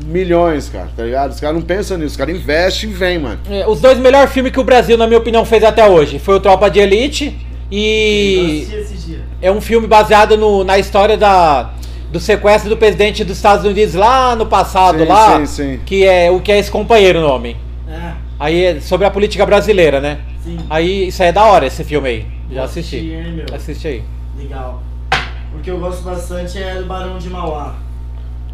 milhões, 0.06 0.68
cara, 0.68 0.88
tá 0.96 1.04
ligado? 1.04 1.30
Os 1.30 1.38
caras 1.40 1.54
não 1.56 1.62
pensam 1.62 1.96
nisso, 1.96 2.08
os 2.10 2.16
caras 2.16 2.34
investem 2.34 2.90
e 2.90 2.92
vem, 2.92 3.18
mano. 3.18 3.38
É, 3.48 3.66
Os 3.66 3.80
dois 3.80 3.98
melhores 3.98 4.32
filmes 4.32 4.50
que 4.52 4.58
o 4.60 4.64
Brasil, 4.64 4.96
na 4.96 5.06
minha 5.06 5.18
opinião, 5.18 5.44
fez 5.44 5.62
até 5.62 5.86
hoje 5.88 6.18
foi 6.18 6.34
o 6.36 6.40
Tropa 6.40 6.68
de 6.70 6.80
Elite 6.80 7.26
Eu 7.70 7.78
e. 7.78 8.68
assisti. 8.82 9.18
É 9.40 9.50
um 9.52 9.60
filme 9.60 9.86
baseado 9.86 10.36
no- 10.36 10.64
na 10.64 10.78
história 10.78 11.16
da, 11.16 11.70
do 12.10 12.18
sequestro 12.20 12.68
do 12.70 12.76
presidente 12.76 13.22
dos 13.24 13.36
Estados 13.36 13.64
Unidos 13.64 13.94
lá 13.94 14.34
no 14.34 14.46
passado, 14.46 14.98
Sim, 15.00 15.04
lá. 15.08 15.38
sim, 15.38 15.46
sim. 15.46 15.80
Que 15.84 16.04
é 16.04 16.30
o 16.30 16.40
que 16.40 16.50
é 16.52 16.58
esse 16.58 16.70
companheiro 16.70 17.18
o 17.18 17.22
nome. 17.22 17.56
É, 17.88 18.12
Aí 18.40 18.64
é 18.64 18.80
sobre 18.80 19.06
a 19.06 19.10
política 19.10 19.44
brasileira, 19.46 20.00
né? 20.00 20.18
sim. 20.42 20.58
Aí 20.68 21.08
isso 21.08 21.22
aí 21.22 21.28
é 21.28 21.32
da 21.32 21.44
hora, 21.44 21.66
esse 21.66 21.84
filme 21.84 22.08
aí. 22.08 22.26
Já 22.50 22.64
assisti. 22.64 22.96
assistir, 22.96 23.14
hein, 23.14 23.32
meu? 23.32 23.46
Assiste 23.54 23.86
aí. 23.88 24.02
Legal. 24.38 24.82
O 25.56 25.60
que 25.62 25.70
eu 25.70 25.78
gosto 25.78 26.02
bastante 26.02 26.58
é 26.62 26.76
do 26.76 26.84
Barão 26.86 27.18
de 27.18 27.28
Mauá. 27.28 27.74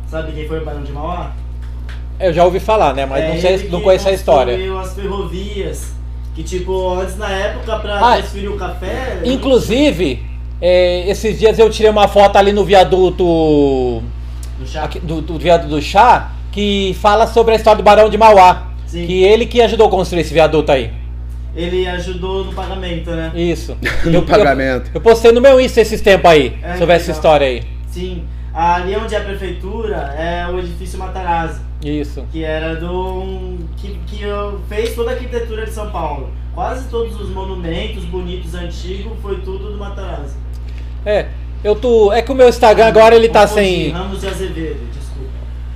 Sabe 0.09 0.33
quem 0.33 0.47
foi 0.49 0.61
o 0.61 0.65
Barão 0.65 0.83
de 0.83 0.93
Mauá? 0.93 1.33
Eu 2.19 2.33
já 2.33 2.45
ouvi 2.45 2.59
falar, 2.61 2.95
né? 2.95 3.07
Mas 3.07 3.23
É 3.25 3.29
não, 3.33 3.41
sei, 3.41 3.69
não 3.69 3.81
conheço 3.81 4.09
a 4.09 4.13
história. 4.13 4.57
as 4.81 4.95
ferrovias. 4.95 5.93
Que 6.35 6.43
tipo, 6.43 6.95
antes 6.95 7.17
na 7.17 7.29
época 7.31 7.79
pra 7.79 7.99
Ah, 7.99 8.17
transferir 8.19 8.51
o 8.51 8.57
café. 8.57 9.21
Inclusive, 9.25 10.23
é, 10.61 11.09
esses 11.09 11.39
dias 11.39 11.59
eu 11.59 11.69
tirei 11.71 11.91
uma 11.91 12.09
foto 12.09 12.37
ali 12.37 12.53
no 12.53 12.65
viaduto. 12.65 13.25
No 14.59 14.67
chá. 14.67 14.85
aqui- 14.85 14.99
do, 15.01 15.21
do 15.21 15.39
viaduto 15.39 15.69
do 15.71 15.81
chá 15.83 16.33
que 16.51 16.97
fala 17.01 17.27
sobre 17.29 17.53
a 17.53 17.57
história 17.57 17.77
do 17.77 17.85
Barão 17.85 18.09
de 18.11 18.19
Mauá. 18.19 18.69
Sim. 18.87 19.07
Que 19.07 19.23
ele 19.23 19.47
que 19.47 19.61
ajudou 19.63 19.87
a 19.87 19.91
construir 19.91 20.23
esse 20.23 20.33
viaduto 20.35 20.73
aí. 20.73 20.91
Ele 21.59 21.89
ajudou 21.89 22.45
no 22.45 22.53
pagamento, 22.53 23.11
né? 23.11 23.33
Isso. 23.35 23.77
No 24.07 24.23
pagamento. 24.23 24.87
Eu, 24.89 24.93
eu 24.95 25.01
postei 25.01 25.33
no 25.33 25.41
meu 25.41 25.61
Insta 25.61 25.81
esses 25.81 26.01
tempos 26.01 26.31
aí, 26.31 26.57
É, 26.63 26.77
sobre 26.77 26.95
essa 26.95 27.11
história 27.11 27.47
aí. 27.49 27.63
Sim. 27.89 28.23
Ali 28.55 28.95
onde 28.97 29.15
é 29.15 29.19
a 29.19 29.25
prefeitura 29.25 29.97
é 30.17 30.47
o 30.51 30.59
edifício 30.59 30.99
Matarazzo. 30.99 31.61
Isso. 31.85 32.25
que 32.33 32.43
era 32.43 32.75
do 32.77 33.57
que, 33.77 33.97
que 34.07 34.23
eu- 34.23 34.61
fez 34.69 34.95
toda 34.97 35.11
a 35.11 35.15
arquitetura 35.15 35.65
de 35.65 35.71
São 35.73 35.91
Paulo. 35.91 36.31
Quase 36.55 36.89
todos 36.89 37.21
os 37.21 37.29
monumentos 37.31 38.05
bonitos 38.05 38.53
antigos 38.55 39.13
foi 39.23 39.37
tudo 39.43 39.71
do 39.73 39.79
Matarazzo. 39.79 40.37
É, 41.07 41.27
eu 41.63 41.75
tô. 41.77 42.13
É 42.13 42.21
que 42.23 42.33
o 42.33 42.35
meu 42.35 42.49
Instagram 42.49 42.87
agora 42.87 43.15
ele 43.15 43.29
tá 43.29 43.47
sem. 43.47 43.91
Ramos 43.91 44.21
de 44.21 44.27
Azevedo. 44.27 44.81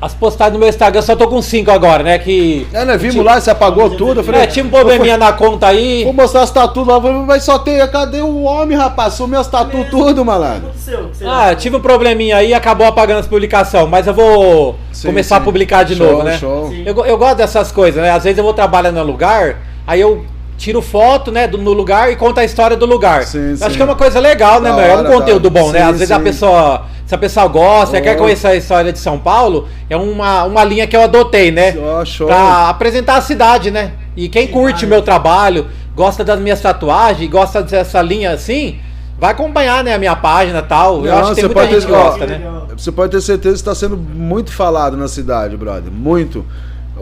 As 0.03 0.13
postagens 0.13 0.55
no 0.55 0.59
meu 0.59 0.69
Instagram 0.69 1.01
só 1.01 1.15
tô 1.15 1.29
com 1.29 1.41
5 1.41 1.71
agora, 1.71 2.03
né? 2.03 2.19
Que. 2.19 2.67
É, 2.73 2.85
nós 2.85 3.01
vimos 3.01 3.25
lá, 3.25 3.41
você 3.41 3.53
apagou 3.53 3.89
tudo, 3.91 4.19
eu 4.19 4.25
falei... 4.25 4.41
É, 4.41 4.47
tinha 4.49 4.65
um 4.65 4.69
probleminha 4.69 5.17
na 5.17 5.33
conta 5.33 5.69
aí. 5.69 6.03
Vou 6.03 6.13
mostrar 6.13 6.43
as 6.43 6.51
tatu 6.51 6.83
lá, 6.83 6.99
mas 6.99 7.45
só 7.45 7.57
tem, 7.61 7.79
cadê 7.87 8.21
o 8.21 8.43
homem, 8.43 8.77
rapaz? 8.77 9.15
Sumiu 9.15 9.39
as 9.39 9.47
tatu 9.47 9.77
Mesmo. 9.77 9.91
tudo, 9.93 10.11
O 10.11 10.15
que 10.15 10.25
malandro. 10.25 10.71
Ah, 11.25 11.55
tive 11.55 11.77
um 11.77 11.81
probleminha 11.81 12.39
aí 12.39 12.49
e 12.49 12.55
acabou 12.55 12.85
apagando 12.85 13.21
as 13.21 13.29
publicações, 13.29 13.89
mas 13.89 14.09
eu 14.09 14.13
vou 14.13 14.75
Sim, 14.91 15.07
começar 15.07 15.37
sim. 15.37 15.41
a 15.43 15.45
publicar 15.45 15.85
de 15.85 15.95
Show, 15.95 16.11
novo, 16.11 16.23
né? 16.25 16.37
show. 16.37 16.73
Eu, 16.85 17.07
eu 17.07 17.17
gosto 17.17 17.37
dessas 17.37 17.71
coisas, 17.71 18.03
né? 18.03 18.11
Às 18.11 18.25
vezes 18.25 18.39
eu 18.39 18.43
vou 18.45 18.53
trabalhar 18.55 18.91
no 18.91 19.05
lugar, 19.05 19.59
aí 19.87 20.01
eu 20.01 20.25
tiro 20.63 20.81
foto, 20.81 21.33
né, 21.33 21.49
do, 21.49 21.59
no 21.59 21.73
lugar 21.73 22.13
e 22.13 22.17
conto 22.17 22.39
a 22.39 22.45
história 22.45 22.77
do 22.77 22.87
lugar. 22.87 23.25
Sim, 23.25 23.51
Eu 23.51 23.57
sim. 23.57 23.65
Acho 23.65 23.75
que 23.77 23.83
é 23.83 23.85
uma 23.85 23.97
coisa 23.97 24.21
legal, 24.21 24.61
né, 24.61 24.71
meu? 24.71 24.81
É 24.85 24.97
um 24.97 25.05
conteúdo 25.05 25.51
bom, 25.51 25.73
né? 25.73 25.81
Sim, 25.81 25.85
Às 25.87 25.99
vezes 25.99 26.13
a 26.13 26.21
pessoa, 26.21 26.83
se 27.05 27.13
a 27.13 27.19
pessoa 27.19 27.49
gosta, 27.49 27.99
Oh. 27.99 28.01
quer 28.01 28.17
conhecer 28.17 28.47
a 28.47 28.55
história 28.55 28.93
de 28.93 28.99
São 29.01 29.19
Paulo, 29.19 29.67
é 29.91 29.97
uma, 29.97 30.45
uma 30.45 30.63
linha 30.63 30.87
que 30.87 30.97
eu 30.97 31.03
adotei, 31.03 31.51
né? 31.51 31.75
Ó, 31.77 32.05
show. 32.05 32.29
Pra 32.29 32.69
apresentar 32.69 33.17
a 33.17 33.21
cidade, 33.21 33.73
né? 33.73 33.91
E 34.17 34.29
quem 34.29 34.47
Que 34.47 34.53
curte 34.53 34.85
massa. 34.85 34.87
meu 34.87 35.03
trabalho, 35.03 35.67
gosta 35.97 36.23
das 36.23 36.39
minhas 36.39 36.61
tatuagens, 36.61 37.29
gosta 37.29 37.61
dessa 37.63 38.01
linha 38.01 38.31
assim, 38.31 38.79
vai 39.19 39.33
acompanhar, 39.33 39.83
né, 39.83 39.95
a 39.95 39.99
minha 39.99 40.15
página 40.15 40.61
e 40.61 40.63
tal. 40.63 41.05
eu 41.05 41.13
Não, 41.13 41.19
acho 41.19 41.29
que 41.31 41.35
tem 41.35 41.45
muita 41.45 41.61
pode 41.61 41.73
gente 41.73 41.87
que 41.87 41.93
ter- 41.93 41.99
ó, 41.99 42.05
gosta, 42.05 42.27
né? 42.27 42.37
Legal. 42.39 42.69
Você 42.77 42.93
pode 42.93 43.11
ter 43.11 43.21
certeza 43.21 43.55
que 43.57 43.61
está 43.61 43.75
sendo 43.75 43.97
muito 43.97 44.53
falado 44.53 44.97
na 44.97 45.09
cidade, 45.09 45.57
brother. 45.57 45.91
Muito. 45.93 46.47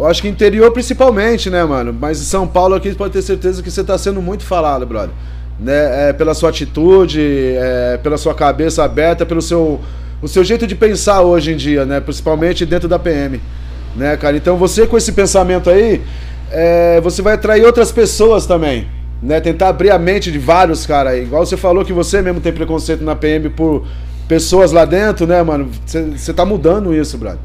Eu 0.01 0.07
acho 0.07 0.23
que 0.23 0.29
interior 0.29 0.71
principalmente, 0.73 1.51
né, 1.51 1.63
mano? 1.63 1.93
Mas 1.93 2.23
em 2.23 2.25
São 2.25 2.49
Paulo 2.49 2.75
aqui 2.75 2.95
pode 2.95 3.13
ter 3.13 3.21
certeza 3.21 3.63
que 3.63 3.71
você 3.71 3.83
está 3.83 3.99
sendo 3.99 4.23
muito 4.23 4.45
falado, 4.45 4.87
brother. 4.87 5.11
Né? 5.59 6.09
É, 6.09 6.13
pela 6.15 6.33
sua 6.33 6.49
atitude, 6.49 7.21
é, 7.21 8.01
pela 8.03 8.17
sua 8.17 8.35
cabeça 8.35 8.83
aberta, 8.83 9.27
pelo 9.27 9.43
seu, 9.43 9.79
o 10.23 10.27
seu 10.27 10.43
jeito 10.43 10.67
de 10.67 10.75
pensar 10.75 11.21
hoje 11.21 11.53
em 11.53 11.57
dia, 11.57 11.85
né? 11.85 12.01
Principalmente 12.01 12.65
dentro 12.65 12.89
da 12.89 12.99
PM. 12.99 13.43
Né, 13.95 14.17
cara? 14.17 14.39
Então 14.39 14.57
você 14.57 14.87
com 14.87 14.97
esse 14.97 15.13
pensamento 15.13 15.69
aí, 15.69 16.01
é, 16.51 16.99
você 17.03 17.21
vai 17.21 17.35
atrair 17.35 17.67
outras 17.67 17.93
pessoas 17.93 18.47
também. 18.47 18.89
Né? 19.23 19.39
Tentar 19.39 19.69
abrir 19.69 19.91
a 19.91 19.99
mente 19.99 20.33
de 20.33 20.39
vários 20.39 20.87
caras 20.87 21.13
aí. 21.13 21.25
Igual 21.25 21.45
você 21.45 21.59
falou 21.59 21.85
que 21.85 21.93
você 21.93 22.23
mesmo 22.23 22.41
tem 22.41 22.55
preconceito 22.55 23.05
na 23.05 23.15
PM 23.15 23.51
por 23.51 23.87
pessoas 24.27 24.73
lá 24.73 24.87
dentro, 24.87 25.27
né, 25.27 25.43
mano? 25.43 25.69
Você 25.85 26.33
tá 26.33 26.47
mudando 26.47 26.95
isso, 26.95 27.19
brother. 27.19 27.41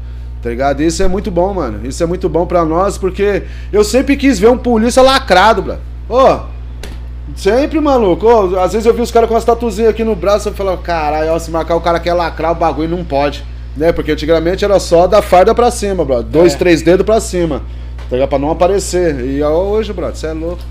Tá 0.46 0.50
ligado? 0.50 0.80
Isso 0.80 1.02
é 1.02 1.08
muito 1.08 1.28
bom, 1.28 1.52
mano. 1.54 1.84
Isso 1.84 2.00
é 2.00 2.06
muito 2.06 2.28
bom 2.28 2.46
pra 2.46 2.64
nós, 2.64 2.96
porque 2.96 3.42
eu 3.72 3.82
sempre 3.82 4.16
quis 4.16 4.38
ver 4.38 4.48
um 4.48 4.56
polícia 4.56 5.02
lacrado, 5.02 5.60
bro. 5.60 5.76
Ô, 6.08 6.38
sempre, 7.34 7.80
maluco. 7.80 8.24
Ô, 8.24 8.56
às 8.60 8.72
vezes 8.72 8.86
eu 8.86 8.94
vi 8.94 9.00
os 9.02 9.10
caras 9.10 9.28
com 9.28 9.34
as 9.34 9.44
tatuzinhas 9.44 9.90
aqui 9.90 10.04
no 10.04 10.14
braço, 10.14 10.48
eu 10.48 10.52
falo, 10.54 10.76
caralho, 10.78 11.32
ó, 11.32 11.38
se 11.40 11.50
marcar 11.50 11.74
o 11.74 11.80
cara 11.80 11.98
quer 11.98 12.14
lacrar 12.14 12.52
o 12.52 12.54
bagulho, 12.54 12.88
não 12.96 13.04
pode. 13.04 13.44
Né? 13.76 13.90
Porque 13.90 14.12
antigamente 14.12 14.64
era 14.64 14.78
só 14.78 15.08
da 15.08 15.20
farda 15.20 15.52
pra 15.52 15.68
cima, 15.68 16.04
bro. 16.04 16.22
Dois, 16.22 16.54
É. 16.54 16.56
três 16.58 16.80
dedos 16.80 17.04
pra 17.04 17.18
cima. 17.20 17.62
Tá 18.08 18.14
ligado? 18.14 18.28
Pra 18.28 18.38
não 18.38 18.52
aparecer. 18.52 19.18
E 19.26 19.42
hoje, 19.42 19.92
bro, 19.92 20.06
você 20.14 20.28
é 20.28 20.32
louco. 20.32 20.62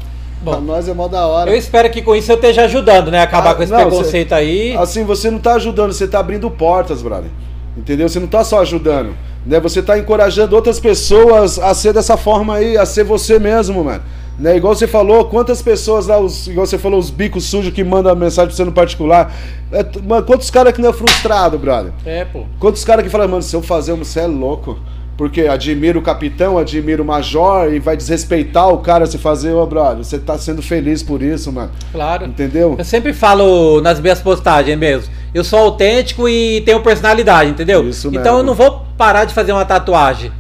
Bom, 0.41 0.51
pra 0.53 0.61
nós 0.61 0.87
é 0.87 0.93
mó 0.93 1.09
da 1.09 1.27
hora. 1.27 1.51
Eu 1.51 1.57
espero 1.57 1.89
que 1.89 2.01
com 2.01 2.15
isso 2.15 2.31
eu 2.31 2.35
esteja 2.37 2.63
ajudando, 2.63 3.11
né? 3.11 3.21
Acabar 3.21 3.49
Ah, 3.51 3.55
com 3.55 3.63
esse 3.63 3.73
não, 3.73 3.79
preconceito 3.89 4.31
aí. 4.33 4.73
Assim, 4.77 5.03
você 5.03 5.29
não 5.29 5.39
tá 5.39 5.55
ajudando, 5.55 5.91
você 5.91 6.07
tá 6.07 6.19
abrindo 6.19 6.49
portas, 6.49 7.01
brother. 7.01 7.29
Entendeu? 7.77 8.07
Você 8.07 8.21
não 8.21 8.27
tá 8.27 8.41
só 8.41 8.61
ajudando. 8.61 9.13
Né? 9.45 9.59
Você 9.59 9.81
tá 9.81 9.97
encorajando 9.97 10.55
outras 10.55 10.79
pessoas 10.79 11.59
a 11.59 11.73
ser 11.73 11.93
dessa 11.93 12.17
forma 12.17 12.55
aí, 12.55 12.77
a 12.77 12.85
ser 12.85 13.03
você 13.03 13.37
mesmo, 13.37 13.83
mano. 13.83 14.03
Né? 14.37 14.57
Igual 14.57 14.75
você 14.75 14.87
falou, 14.87 15.25
quantas 15.25 15.61
pessoas 15.61 16.07
lá, 16.07 16.19
os, 16.19 16.47
igual 16.47 16.65
você 16.65 16.77
falou, 16.77 16.99
os 16.99 17.09
bicos 17.09 17.45
sujos 17.45 17.73
que 17.73 17.83
mandam 17.83 18.15
mensagem 18.15 18.47
pra 18.47 18.55
você 18.55 18.65
no 18.65 18.71
particular. 18.71 19.33
É, 19.71 19.85
mano, 20.05 20.25
quantos 20.25 20.49
caras 20.49 20.73
que 20.73 20.81
não 20.81 20.89
é 20.89 20.93
frustrado, 20.93 21.57
brother? 21.57 21.93
É, 22.05 22.25
pô. 22.25 22.43
Quantos 22.59 22.83
caras 22.83 23.03
que 23.03 23.09
falam, 23.09 23.27
mano, 23.27 23.41
se 23.41 23.55
eu 23.55 23.61
fazer, 23.61 23.93
você 23.93 24.21
é 24.21 24.27
louco. 24.27 24.77
Porque 25.17 25.47
admira 25.47 25.97
o 25.97 26.01
capitão, 26.01 26.57
admira 26.57 27.01
o 27.01 27.05
major 27.05 27.73
e 27.73 27.79
vai 27.79 27.95
desrespeitar 27.95 28.67
o 28.67 28.79
cara 28.79 29.05
se 29.05 29.17
fazer, 29.17 29.53
ô 29.53 29.65
brother, 29.65 30.03
você 30.03 30.19
tá 30.19 30.37
sendo 30.37 30.61
feliz 30.61 31.01
por 31.01 31.21
isso, 31.21 31.53
mano. 31.53 31.71
Claro. 31.93 32.25
Entendeu? 32.25 32.75
Eu 32.77 32.83
sempre 32.83 33.13
falo 33.13 33.79
nas 33.79 33.97
minhas 34.01 34.19
postagens 34.19 34.77
mesmo. 34.77 35.13
Eu 35.33 35.45
sou 35.45 35.59
autêntico 35.59 36.27
e 36.27 36.59
tenho 36.65 36.81
personalidade, 36.81 37.49
entendeu? 37.49 37.87
Isso 37.87 38.09
então 38.09 38.21
mesmo. 38.21 38.37
eu 38.39 38.43
não 38.43 38.53
vou 38.53 38.84
parar 38.97 39.25
de 39.25 39.33
fazer 39.33 39.51
uma 39.51 39.65
tatuagem. 39.65 40.31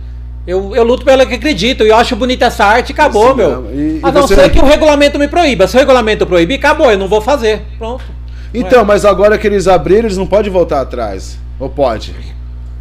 Eu, 0.47 0.75
eu 0.75 0.83
luto 0.83 1.03
pelo 1.03 1.25
que 1.25 1.33
acredito 1.33 1.83
e 1.83 1.89
eu 1.89 1.95
acho 1.95 2.15
bonita 2.15 2.45
essa 2.45 2.63
arte 2.65 2.91
acabou, 2.91 3.27
Isso 3.27 3.35
meu. 3.35 3.65
E- 3.73 3.99
a 4.03 4.09
e 4.09 4.11
não 4.11 4.27
ser 4.27 4.49
que 4.51 4.59
o 4.59 4.65
regulamento 4.65 5.17
me 5.17 5.27
proíba. 5.27 5.67
Se 5.67 5.75
o 5.75 5.79
regulamento 5.79 6.25
proibir, 6.25 6.59
acabou, 6.59 6.91
eu 6.91 6.97
não 6.97 7.07
vou 7.07 7.19
fazer. 7.19 7.63
Pronto. 7.77 8.03
Então, 8.53 8.85
mas 8.85 9.03
agora 9.05 9.37
que 9.37 9.47
eles 9.47 9.67
abriram, 9.67 10.03
eles 10.05 10.17
não 10.17 10.27
podem 10.27 10.51
voltar 10.51 10.81
atrás. 10.81 11.37
Ou 11.59 11.67
pode? 11.69 12.15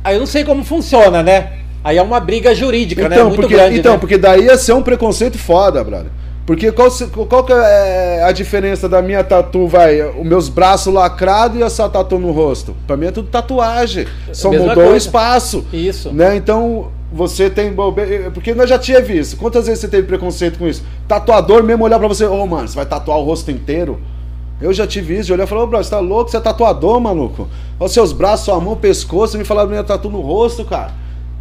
Aí 0.04 0.14
eu 0.14 0.20
não 0.20 0.26
sei 0.26 0.44
como 0.44 0.62
funciona, 0.62 1.22
né? 1.22 1.52
Aí 1.82 1.96
é 1.96 2.02
uma 2.02 2.20
briga 2.20 2.54
jurídica, 2.54 3.08
né? 3.08 3.16
Então, 3.16 3.28
Muito 3.28 3.40
porque, 3.40 3.54
grande. 3.54 3.78
então 3.78 3.92
né? 3.94 3.98
porque 3.98 4.18
daí 4.18 4.44
ia 4.44 4.56
ser 4.56 4.72
um 4.72 4.82
preconceito 4.82 5.38
foda, 5.38 5.82
brother. 5.82 6.10
Porque 6.46 6.70
qual, 6.72 6.90
qual 7.28 7.42
que 7.44 7.52
é 7.54 8.22
a 8.22 8.30
diferença 8.30 8.86
da 8.86 9.00
minha 9.00 9.24
tatu, 9.24 9.66
vai? 9.66 10.02
Os 10.02 10.26
meus 10.26 10.48
braços 10.50 10.92
lacrados 10.92 11.58
e 11.58 11.62
essa 11.62 11.88
tatu 11.88 12.18
no 12.18 12.32
rosto? 12.32 12.76
Pra 12.86 12.96
mim 12.98 13.06
é 13.06 13.10
tudo 13.10 13.28
tatuagem. 13.28 14.06
Só 14.32 14.50
Mesma 14.50 14.68
mudou 14.68 14.84
o 14.84 14.88
coisa. 14.88 15.06
espaço. 15.06 15.64
Isso. 15.72 16.12
Né? 16.12 16.36
Então, 16.36 16.88
você 17.10 17.48
tem. 17.48 17.72
bobe- 17.72 18.30
Porque 18.34 18.52
nós 18.54 18.68
já 18.68 18.78
tinha 18.78 19.00
visto. 19.00 19.38
Quantas 19.38 19.66
vezes 19.66 19.80
você 19.80 19.88
teve 19.88 20.06
preconceito 20.06 20.58
com 20.58 20.68
isso? 20.68 20.82
Tatuador 21.08 21.62
mesmo 21.62 21.82
olhar 21.84 21.98
pra 21.98 22.08
você, 22.08 22.26
ô 22.26 22.46
mano, 22.46 22.68
você 22.68 22.76
vai 22.76 22.84
tatuar 22.84 23.16
o 23.18 23.24
rosto 23.24 23.50
inteiro? 23.50 23.98
Eu 24.60 24.72
já 24.72 24.86
tive 24.86 25.14
isso, 25.14 25.24
de 25.26 25.32
olhar 25.32 25.44
e 25.44 25.46
falar, 25.46 25.62
ô 25.62 25.66
bro, 25.66 25.82
você 25.82 25.90
tá 25.90 25.98
louco? 25.98 26.30
Você 26.30 26.36
é 26.36 26.40
tatuador, 26.40 27.00
maluco? 27.00 27.48
Olha 27.80 27.86
os 27.86 27.92
seus 27.92 28.12
braços, 28.12 28.44
sua 28.44 28.60
mão, 28.60 28.76
pescoço, 28.76 29.36
e 29.36 29.38
me 29.38 29.44
falaram 29.44 29.68
minha 29.70 29.82
tatu 29.82 30.10
no 30.10 30.20
rosto, 30.20 30.64
cara. 30.64 30.92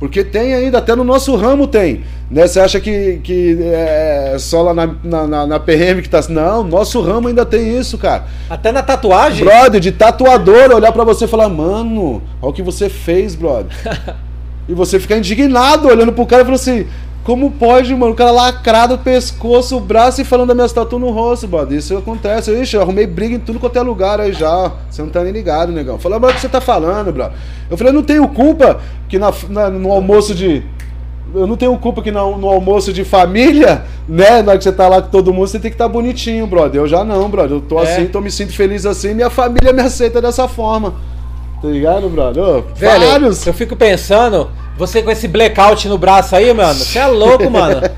Porque 0.03 0.21
tem 0.21 0.53
ainda, 0.53 0.79
até 0.79 0.97
no 0.97 1.03
nosso 1.05 1.33
ramo 1.37 1.65
tem. 1.65 2.01
Né? 2.29 2.45
Você 2.45 2.59
acha 2.59 2.77
que, 2.77 3.21
que 3.23 3.57
é 3.61 4.35
só 4.37 4.61
lá 4.61 4.73
na, 4.73 5.25
na, 5.25 5.47
na- 5.47 5.59
PM 5.61 6.01
que 6.01 6.09
tá. 6.09 6.19
Não, 6.27 6.61
nosso 6.61 6.99
ramo 6.99 7.29
ainda 7.29 7.45
tem 7.45 7.79
isso, 7.79 7.97
cara. 7.97 8.25
Até 8.49 8.73
na 8.73 8.83
tatuagem. 8.83 9.45
Brother, 9.45 9.79
de 9.79 9.93
tatuador, 9.93 10.71
olhar 10.75 10.91
pra 10.91 11.05
você 11.05 11.23
e 11.23 11.27
falar, 11.29 11.47
mano, 11.47 12.21
olha 12.41 12.49
o 12.49 12.53
que 12.53 12.61
você 12.61 12.89
fez, 12.89 13.33
brother. 13.33 13.71
e 14.67 14.73
você 14.73 14.99
ficar 14.99 15.15
indignado 15.17 15.87
olhando 15.87 16.11
pro 16.11 16.25
cara 16.25 16.41
e 16.41 16.45
falando 16.45 16.59
assim, 16.59 16.85
como 17.23 17.51
pode, 17.51 17.95
mano? 17.95 18.11
O 18.11 18.15
cara 18.15 18.31
lacrado, 18.31 18.95
o 18.95 18.97
pescoço, 18.97 19.77
o 19.77 19.79
braço 19.79 20.21
e 20.21 20.25
falando 20.25 20.49
da 20.49 20.55
minha 20.55 20.67
tatu 20.67 20.99
no 20.99 21.09
rosto, 21.11 21.47
brother. 21.47 21.77
Isso 21.77 21.95
acontece. 21.97 22.51
Ixi, 22.51 22.75
eu 22.75 22.81
arrumei 22.81 23.07
briga 23.07 23.35
em 23.35 23.39
tudo 23.39 23.59
quanto 23.59 23.77
é 23.77 23.81
lugar 23.81 24.19
aí 24.19 24.33
já. 24.33 24.71
Você 24.89 25.01
não 25.01 25.09
tá 25.09 25.23
nem 25.23 25.31
ligado, 25.31 25.71
negão. 25.71 25.97
Falei, 25.97 26.19
mas 26.19 26.31
o 26.31 26.33
que 26.35 26.41
você 26.41 26.49
tá 26.49 26.59
falando, 26.59 27.11
brother? 27.13 27.37
Eu 27.69 27.77
falei, 27.77 27.91
eu 27.91 27.95
não 27.95 28.03
tenho 28.03 28.27
culpa 28.27 28.79
que 29.07 29.17
na, 29.17 29.31
na- 29.49 29.69
no 29.69 29.91
almoço 29.91 30.35
de. 30.35 30.63
Eu 31.33 31.47
não 31.47 31.55
tenho 31.57 31.75
culpa 31.77 32.01
que 32.01 32.11
no, 32.11 32.37
no 32.37 32.47
almoço 32.47 32.93
de 32.93 33.03
família, 33.03 33.83
né? 34.07 34.41
Na 34.43 34.49
hora 34.51 34.57
que 34.57 34.63
você 34.65 34.71
tá 34.71 34.87
lá 34.87 35.01
com 35.01 35.09
todo 35.09 35.33
mundo, 35.33 35.47
você 35.47 35.57
tem 35.59 35.71
que 35.71 35.75
estar 35.75 35.87
bonitinho, 35.87 36.45
brother. 36.45 36.81
Eu 36.81 36.87
já 36.87 37.03
não, 37.03 37.27
brother. 37.29 37.57
Eu 37.57 37.61
tô 37.61 37.79
É. 37.79 37.83
assim, 37.83 38.05
tô 38.05 38.21
me 38.21 38.29
sinto 38.29 38.53
feliz 38.53 38.85
assim, 38.85 39.13
minha 39.15 39.29
família 39.29 39.73
me 39.73 39.81
aceita 39.81 40.21
dessa 40.21 40.47
forma. 40.47 40.93
Tá 41.61 41.67
ligado, 41.69 42.07
brother? 42.09 42.43
Ô, 42.43 42.61
Velho, 42.75 43.07
vários. 43.07 43.47
eu 43.47 43.53
fico 43.53 43.75
pensando, 43.75 44.49
você 44.77 45.01
com 45.01 45.11
esse 45.11 45.27
blackout 45.27 45.87
no 45.87 45.97
braço 45.97 46.35
aí, 46.35 46.53
mano, 46.53 46.73
você 46.73 46.99
é 46.99 47.07
louco, 47.07 47.49
mano. 47.49 47.81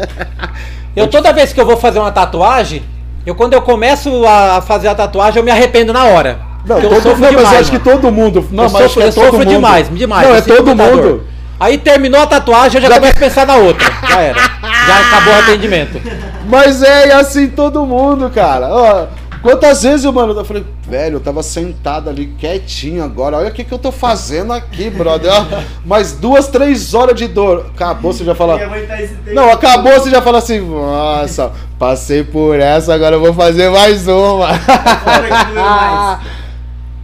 Eu 0.95 1.07
toda 1.07 1.33
vez 1.33 1.51
que 1.51 1.59
eu 1.59 1.65
vou 1.65 1.75
fazer 1.75 1.99
uma 1.99 2.09
tatuagem, 2.09 2.81
eu 3.25 3.35
quando 3.35 3.51
eu 3.51 3.61
começo 3.61 4.25
a 4.25 4.61
fazer 4.61 4.87
a 4.87 4.95
tatuagem, 4.95 5.39
eu 5.39 5.43
me 5.43 5.51
arrependo 5.51 5.91
na 5.91 6.05
hora. 6.05 6.39
Não, 6.65 6.77
eu 6.79 6.89
todo, 6.89 7.01
sofro 7.01 7.11
não 7.11 7.19
mas 7.19 7.29
demais, 7.31 7.51
eu 7.51 7.59
acho 7.59 7.71
que 7.71 7.79
todo 7.79 8.11
mundo. 8.11 8.47
Não, 8.49 8.63
eu 8.63 8.69
mas 8.69 8.83
sofro, 8.83 9.01
é 9.01 9.07
eu 9.07 9.13
todo 9.13 9.23
sofro 9.25 9.39
mundo. 9.39 9.49
demais, 9.49 9.89
demais. 9.91 10.25
Não, 10.25 10.35
é 10.35 10.41
todo 10.41 10.73
mundo. 10.73 11.23
Aí 11.59 11.77
terminou 11.77 12.21
a 12.21 12.27
tatuagem, 12.27 12.81
eu 12.81 12.89
já 12.89 12.95
começo 12.95 13.17
a 13.17 13.19
pensar 13.19 13.45
na 13.45 13.55
outra. 13.55 13.85
Já 14.09 14.21
era. 14.21 14.39
Já 14.39 14.99
acabou 15.01 15.33
o 15.33 15.37
arrependimento. 15.37 16.01
Mas 16.47 16.81
é, 16.83 17.09
é 17.09 17.13
assim 17.13 17.47
todo 17.47 17.85
mundo, 17.85 18.29
cara. 18.29 18.67
Ó, 18.69 19.05
quantas 19.45 19.83
vezes, 19.83 20.03
eu, 20.03 20.11
mano, 20.11 20.33
eu 20.33 20.43
falei, 20.43 20.65
velho, 20.87 21.17
eu 21.17 21.19
tava 21.19 21.43
sentado 21.43 22.09
ali 22.09 22.25
quietinho 22.39 23.03
agora. 23.03 23.37
Olha 23.37 23.49
o 23.49 23.53
que, 23.53 23.63
que 23.63 23.71
eu 23.71 23.77
tô 23.77 23.91
fazendo 23.91 24.51
aqui, 24.51 24.89
brother. 24.89 25.31
Mais 25.85 26.13
duas, 26.13 26.47
três 26.47 26.95
horas 26.95 27.15
de 27.15 27.27
dor. 27.27 27.67
Acabou, 27.75 28.11
você 28.11 28.25
já 28.25 28.33
fala. 28.33 28.57
Tempo. 28.57 29.35
Não, 29.35 29.51
acabou, 29.51 29.93
você 29.93 30.09
já 30.09 30.19
fala 30.19 30.39
assim, 30.39 30.59
nossa, 30.59 31.51
passei 31.77 32.23
por 32.23 32.59
essa, 32.59 32.95
agora 32.95 33.17
eu 33.17 33.21
vou 33.21 33.35
fazer 33.35 33.69
mais 33.69 34.07
uma. 34.07 34.47
Fora 34.57 35.27
que 35.27 35.53
doeu 35.53 35.63
mais. 35.63 36.19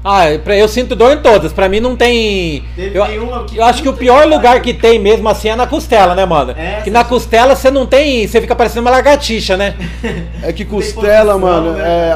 Ah, 0.03 0.23
pra- 0.43 0.55
eu 0.57 0.67
sinto 0.67 0.95
dor 0.95 1.13
em 1.13 1.21
todas. 1.21 1.53
Pra 1.53 1.69
mim 1.69 1.79
não 1.79 1.95
tem. 1.95 2.63
Teve 2.75 2.97
Eu, 2.97 3.05
eu 3.53 3.63
acho 3.63 3.83
que 3.83 3.89
o 3.89 3.93
pior 3.93 4.23
que 4.23 4.29
lugar 4.29 4.61
que 4.61 4.73
tem 4.73 4.97
mesmo 4.97 5.29
assim 5.29 5.49
é 5.49 5.55
na 5.55 5.67
costela, 5.67 6.15
né, 6.15 6.25
mano? 6.25 6.53
É, 6.57 6.81
que 6.81 6.89
na 6.89 7.03
costela 7.03 7.55
você 7.55 7.69
não 7.69 7.85
tem. 7.85 8.27
Você 8.27 8.41
fica 8.41 8.55
parecendo 8.55 8.81
uma 8.81 8.91
lagartixa, 8.91 9.55
né? 9.55 9.75
É 10.43 10.51
que 10.51 10.65
costela, 10.65 11.33
posição, 11.33 11.39
mano, 11.39 11.73
né? 11.73 11.83
é, 11.87 12.15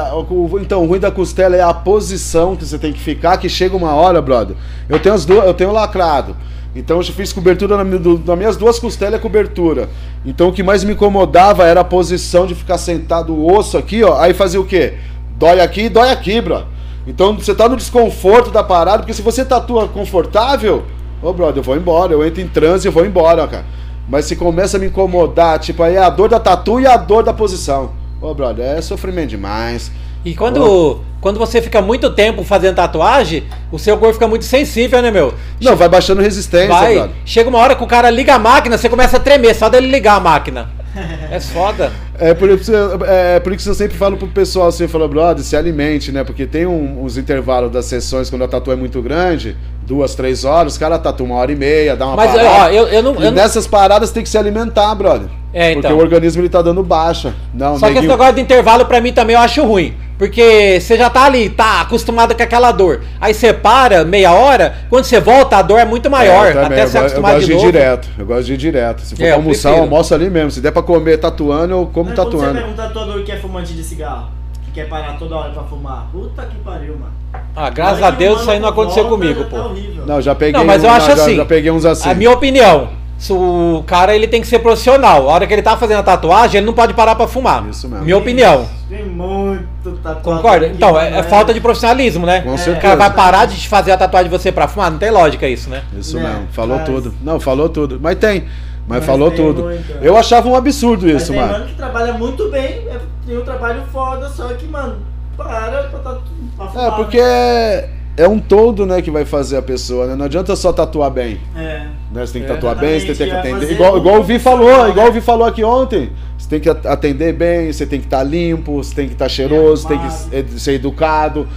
então, 0.60 0.82
o 0.82 0.86
ruim 0.86 0.98
da 0.98 1.12
costela 1.12 1.54
é 1.54 1.62
a 1.62 1.72
posição 1.72 2.56
que 2.56 2.64
você 2.64 2.76
tem 2.76 2.92
que 2.92 2.98
ficar, 2.98 3.36
que 3.36 3.48
chega 3.48 3.76
uma 3.76 3.94
hora, 3.94 4.20
brother. 4.20 4.56
Eu 4.88 4.98
tenho 4.98 5.14
as 5.14 5.24
duas, 5.24 5.44
eu 5.46 5.54
tenho 5.54 5.70
lacrado. 5.70 6.36
Então 6.74 6.98
eu 6.98 7.02
já 7.04 7.12
fiz 7.12 7.32
cobertura 7.32 7.76
na, 7.76 7.84
nas 7.84 8.36
minhas 8.38 8.56
duas 8.56 8.78
costelas 8.78 9.14
é 9.14 9.18
cobertura. 9.18 9.88
Então 10.26 10.48
o 10.48 10.52
que 10.52 10.62
mais 10.62 10.82
me 10.84 10.92
incomodava 10.92 11.64
era 11.64 11.80
a 11.80 11.84
posição 11.84 12.46
de 12.46 12.54
ficar 12.54 12.78
sentado 12.78 13.32
o 13.32 13.50
osso 13.56 13.78
aqui, 13.78 14.02
ó. 14.02 14.20
Aí 14.20 14.34
fazia 14.34 14.60
o 14.60 14.64
quê? 14.66 14.94
Dói 15.38 15.60
aqui 15.60 15.82
e 15.82 15.88
dói 15.88 16.10
aqui, 16.10 16.40
brother. 16.40 16.75
Então 17.06 17.38
você 17.38 17.54
tá 17.54 17.68
no 17.68 17.76
desconforto 17.76 18.50
da 18.50 18.62
parada, 18.64 18.98
porque 18.98 19.14
se 19.14 19.22
você 19.22 19.44
tatua 19.44 19.86
confortável, 19.88 20.84
ô 21.22 21.32
brother, 21.32 21.58
eu 21.58 21.62
vou 21.62 21.76
embora, 21.76 22.12
eu 22.12 22.26
entro 22.26 22.40
em 22.40 22.48
transe 22.48 22.88
e 22.88 22.90
vou 22.90 23.06
embora, 23.06 23.46
cara. 23.46 23.64
Mas 24.08 24.24
se 24.24 24.36
começa 24.36 24.76
a 24.76 24.80
me 24.80 24.86
incomodar, 24.86 25.58
tipo, 25.58 25.82
aí 25.82 25.94
é 25.96 26.02
a 26.02 26.10
dor 26.10 26.28
da 26.28 26.38
tatu 26.40 26.80
e 26.80 26.86
a 26.86 26.96
dor 26.96 27.22
da 27.22 27.32
posição. 27.32 27.92
Ô 28.20 28.32
brother, 28.34 28.64
é 28.64 28.80
sofrimento 28.80 29.30
demais. 29.30 29.90
E 30.24 30.34
quando, 30.34 31.00
quando 31.20 31.38
você 31.38 31.62
fica 31.62 31.80
muito 31.80 32.10
tempo 32.10 32.42
fazendo 32.42 32.74
tatuagem, 32.74 33.44
o 33.70 33.78
seu 33.78 33.96
corpo 33.96 34.14
fica 34.14 34.26
muito 34.26 34.44
sensível, 34.44 35.00
né, 35.00 35.10
meu? 35.10 35.32
Não, 35.60 35.76
vai 35.76 35.88
baixando 35.88 36.20
resistência, 36.20 36.68
Vai, 36.68 36.94
brother. 36.94 37.14
chega 37.24 37.48
uma 37.48 37.58
hora 37.58 37.76
que 37.76 37.84
o 37.84 37.86
cara 37.86 38.10
liga 38.10 38.34
a 38.34 38.38
máquina, 38.38 38.76
você 38.76 38.88
começa 38.88 39.18
a 39.18 39.20
tremer, 39.20 39.54
só 39.54 39.68
dele 39.68 39.86
ligar 39.86 40.16
a 40.16 40.20
máquina. 40.20 40.68
É 41.30 41.38
foda. 41.38 41.92
É 42.18 42.32
por, 42.34 42.48
isso, 42.48 42.72
é 43.06 43.38
por 43.40 43.52
isso 43.52 43.64
que 43.64 43.70
eu 43.70 43.74
sempre 43.74 43.96
falo 43.96 44.16
pro 44.16 44.26
pessoal 44.28 44.68
assim, 44.68 44.84
eu 44.84 44.88
falo, 44.88 45.06
brother, 45.08 45.44
se 45.44 45.56
alimente, 45.56 46.10
né? 46.10 46.24
Porque 46.24 46.46
tem 46.46 46.64
um- 46.66 47.02
uns 47.04 47.16
intervalos 47.18 47.70
das 47.70 47.84
sessões 47.86 48.30
quando 48.30 48.42
a 48.42 48.48
tatu 48.48 48.72
é 48.72 48.76
muito 48.76 49.02
grande, 49.02 49.56
duas, 49.86 50.14
três 50.14 50.44
horas, 50.44 50.72
os 50.72 50.78
caras 50.78 51.00
tatuam 51.00 51.30
uma 51.30 51.38
hora 51.38 51.52
e 51.52 51.56
meia, 51.56 51.94
dá 51.96 52.06
uma 52.06 52.16
Mas, 52.16 52.30
parada. 52.32 52.48
ó, 52.48 52.68
eu, 52.68 52.86
eu 52.88 53.02
não. 53.02 53.12
E 53.12 53.16
Eu 53.16 53.20
não 53.24 53.32
nessas 53.32 53.66
paradas 53.66 54.10
tem 54.10 54.22
que 54.22 54.28
se 54.28 54.36
alimentar, 54.36 54.94
brother. 54.94 55.28
É, 55.54 55.72
Porque 55.72 55.86
então. 55.86 55.96
o 55.98 56.00
organismo 56.00 56.42
ele 56.42 56.48
tá 56.50 56.60
dando 56.60 56.82
baixa. 56.82 57.34
Não, 57.54 57.74
Só 57.78 57.86
que 57.86 57.92
esse 57.92 57.94
neguinho- 57.94 58.10
negócio 58.10 58.34
do 58.34 58.40
intervalo 58.40 58.84
pra 58.84 59.00
mim 59.00 59.12
também 59.12 59.34
eu 59.36 59.40
acho 59.40 59.64
ruim. 59.64 59.94
Porque 60.18 60.78
você 60.80 60.96
já 60.96 61.08
tá 61.10 61.24
ali, 61.24 61.48
tá 61.50 61.82
acostumado 61.82 62.34
com 62.34 62.42
aquela 62.42 62.72
dor. 62.72 63.02
Aí 63.20 63.32
você 63.34 63.52
para 63.52 64.02
meia 64.04 64.32
hora, 64.32 64.74
quando 64.88 65.04
você 65.04 65.20
volta, 65.20 65.58
a 65.58 65.62
dor 65.62 65.78
é 65.78 65.84
muito 65.84 66.10
maior. 66.10 66.46
É, 66.48 66.52
também, 66.52 66.78
até 66.78 66.86
se 66.86 66.92
go- 66.92 66.98
eu 66.98 67.02
acostumar 67.02 67.32
gosto 67.34 67.40
de 67.40 67.46
de 67.46 67.52
ir 67.52 67.56
novo. 67.56 67.72
direto. 67.72 68.08
Eu 68.18 68.26
gosto 68.26 68.44
de 68.44 68.54
ir 68.54 68.56
direto. 68.56 69.00
Se 69.02 69.14
for 69.16 69.22
É, 69.24 69.30
almoçar, 69.32 69.70
eu 69.72 69.82
almoço 69.82 70.14
ali 70.14 70.28
mesmo. 70.30 70.50
Se 70.50 70.60
der 70.60 70.72
pra 70.72 70.82
comer 70.82 71.18
tatuando, 71.18 71.72
eu 71.74 71.86
como 71.92 72.08
Mas 72.10 72.18
quando 72.18 72.30
você 72.32 72.36
tatuando. 72.38 72.58
pega 72.60 72.70
um 72.70 72.74
tatuador 72.74 73.22
que 73.24 73.32
é 73.32 73.36
fumante 73.36 73.72
de 73.74 73.84
cigarro, 73.84 74.28
quer 74.76 74.88
parar 74.88 75.14
toda 75.18 75.34
hora 75.36 75.50
pra 75.50 75.62
fumar, 75.64 76.06
puta 76.12 76.42
que 76.44 76.56
pariu, 76.58 76.96
mano. 76.98 77.12
Ah, 77.56 77.70
graças 77.70 78.00
Na 78.00 78.08
a 78.08 78.10
Deus 78.10 78.38
o 78.38 78.40
isso 78.42 78.50
aí 78.50 78.60
não 78.60 78.68
aconteceu 78.68 79.04
volta, 79.08 79.18
comigo, 79.18 79.44
tá 79.44 79.50
pô. 79.50 79.56
horrível. 79.70 80.04
Não, 80.06 80.20
já 80.20 80.34
peguei 80.34 80.52
Não, 80.52 80.64
mas 80.66 80.84
eu 80.84 80.90
um- 80.90 80.92
acho 80.92 81.06
já, 81.08 81.12
assim. 81.14 81.36
Já 81.36 81.44
peguei 81.46 81.70
uns 81.70 81.84
assim. 81.86 82.10
A 82.10 82.14
minha 82.14 82.30
opinião. 82.30 82.88
se 83.18 83.32
o 83.32 83.82
cara 83.86 84.14
ele 84.14 84.28
tem 84.28 84.42
que 84.42 84.46
ser 84.46 84.58
profissional. 84.58 85.30
A 85.30 85.32
hora 85.32 85.46
que 85.46 85.54
ele 85.54 85.62
tá 85.62 85.74
fazendo 85.74 86.00
a 86.00 86.02
tatuagem, 86.02 86.58
ele 86.58 86.66
não 86.66 86.74
pode 86.74 86.92
parar 86.92 87.14
pra 87.14 87.26
fumar. 87.26 87.66
Isso 87.66 87.88
mesmo. 87.88 88.04
Minha 88.04 88.18
opinião. 88.18 88.66
Tem 88.90 89.06
muito 89.06 89.92
tatuado. 90.02 90.20
Concorda? 90.20 90.66
Então, 90.66 91.00
é, 91.00 91.08
é 91.08 91.10
né? 91.12 91.22
falta 91.22 91.54
de 91.54 91.60
profissionalismo, 91.62 92.26
né? 92.26 92.42
Com 92.42 92.52
O 92.52 92.58
certeza. 92.58 92.78
cara 92.80 92.96
vai 92.96 93.10
parar 93.14 93.46
de 93.46 93.66
fazer 93.68 93.92
a 93.92 93.96
tatuagem 93.96 94.30
de 94.30 94.36
você 94.38 94.52
pra 94.52 94.68
fumar? 94.68 94.90
Não 94.90 94.98
tem 94.98 95.10
lógica 95.10 95.48
isso, 95.48 95.70
né? 95.70 95.82
Isso 95.98 96.18
Né, 96.18 96.28
mesmo, 96.28 96.48
falou 96.52 96.76
mas- 96.76 96.86
tudo. 96.86 97.14
Não, 97.22 97.40
falou 97.40 97.70
tudo. 97.70 97.98
Mas 98.02 98.16
tem. 98.18 98.44
Mas, 98.88 98.98
Mas 98.98 99.06
falou 99.06 99.30
tem 99.30 99.44
tudo. 99.44 99.62
muito. 99.64 99.90
Eu 100.00 100.16
achava 100.16 100.48
um 100.48 100.54
absurdo 100.54 101.06
Mas 101.06 101.22
isso, 101.22 101.32
tem 101.32 101.40
mano. 101.40 101.52
mano 101.52 101.66
que 101.66 101.74
trabalha 101.74 102.12
muito 102.12 102.48
bem, 102.50 102.62
é- 102.88 103.00
tem 103.26 103.36
um 103.36 103.44
trabalho 103.44 103.82
foda, 103.92 104.28
só 104.28 104.46
que, 104.54 104.64
mano, 104.66 104.96
para 105.36 105.82
pra, 105.90 105.98
tatu- 105.98 106.22
pra 106.56 106.66
É, 106.66 106.68
fumar, 106.68 106.96
porque 106.96 107.18
é, 107.18 107.90
é 108.16 108.28
um 108.28 108.38
todo, 108.38 108.86
né, 108.86 109.02
que 109.02 109.10
vai 109.10 109.24
fazer 109.24 109.56
a 109.56 109.62
pessoa, 109.62 110.06
né? 110.06 110.14
Não 110.14 110.26
adianta 110.26 110.54
só 110.54 110.72
tatuar 110.72 111.10
bem. 111.10 111.40
né? 111.54 111.90
Né? 112.12 112.24
Você 112.24 112.34
tem 112.34 112.42
que 112.44 112.50
É, 112.50 112.54
tatuar 112.54 112.76
bem, 112.76 113.00
você 113.00 113.14
tem 113.14 113.28
que 113.28 113.34
atender. 113.36 113.72
Igual, 113.72 113.98
igual 113.98 114.20
o 114.20 114.22
Vi 114.22 114.38
falou, 114.38 114.88
igual 114.88 115.06
o 115.06 115.10
né? 115.10 115.14
Vi 115.14 115.20
falou 115.20 115.46
aqui 115.46 115.64
ontem. 115.64 116.12
Você 116.38 116.48
tem 116.48 116.60
que 116.60 116.70
at- 116.70 116.86
atender 116.86 117.32
bem, 117.34 117.72
você 117.72 117.84
tem 117.84 117.98
que 117.98 118.06
estar 118.06 118.22
limpo, 118.22 118.76
você 118.82 118.94
tem 118.94 119.06
que 119.08 119.14
estar 119.14 119.28
cheiroso, 119.28 119.88
tem 119.88 119.98
que 119.98 120.60
ser 120.60 120.74
educado. 120.74 121.48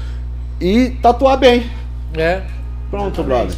E 0.59 0.89
tatuar 1.01 1.37
bem. 1.37 1.69
É. 2.17 2.41
Pronto, 2.89 3.21
Exatamente. 3.21 3.27
brother. 3.27 3.57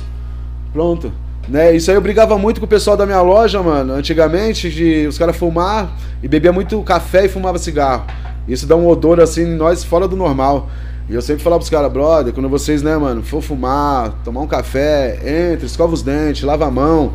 Pronto. 0.73 1.13
Né? 1.47 1.75
Isso 1.75 1.89
aí 1.89 1.97
eu 1.97 2.01
brigava 2.01 2.37
muito 2.37 2.59
com 2.59 2.65
o 2.65 2.69
pessoal 2.69 2.95
da 2.95 3.05
minha 3.05 3.21
loja, 3.21 3.61
mano. 3.61 3.93
Antigamente, 3.93 4.69
de 4.69 5.07
os 5.07 5.17
caras 5.17 5.35
fumar 5.35 5.91
e 6.21 6.27
bebia 6.27 6.51
muito 6.51 6.81
café 6.83 7.25
e 7.25 7.29
fumava 7.29 7.57
cigarro. 7.57 8.05
Isso 8.47 8.65
dá 8.65 8.75
um 8.75 8.87
odor 8.87 9.19
assim 9.19 9.43
em 9.43 9.55
nós 9.55 9.83
fora 9.83 10.07
do 10.07 10.15
normal. 10.15 10.69
E 11.09 11.13
eu 11.13 11.21
sempre 11.21 11.43
falava 11.43 11.59
pros 11.59 11.69
caras, 11.69 11.91
brother, 11.91 12.33
quando 12.33 12.47
vocês, 12.47 12.81
né, 12.81 12.95
mano, 12.95 13.21
for 13.21 13.41
fumar, 13.41 14.13
tomar 14.23 14.41
um 14.41 14.47
café, 14.47 15.51
entre, 15.51 15.65
escova 15.65 15.93
os 15.93 16.01
dentes, 16.01 16.43
lava 16.43 16.65
a 16.65 16.71
mão. 16.71 17.13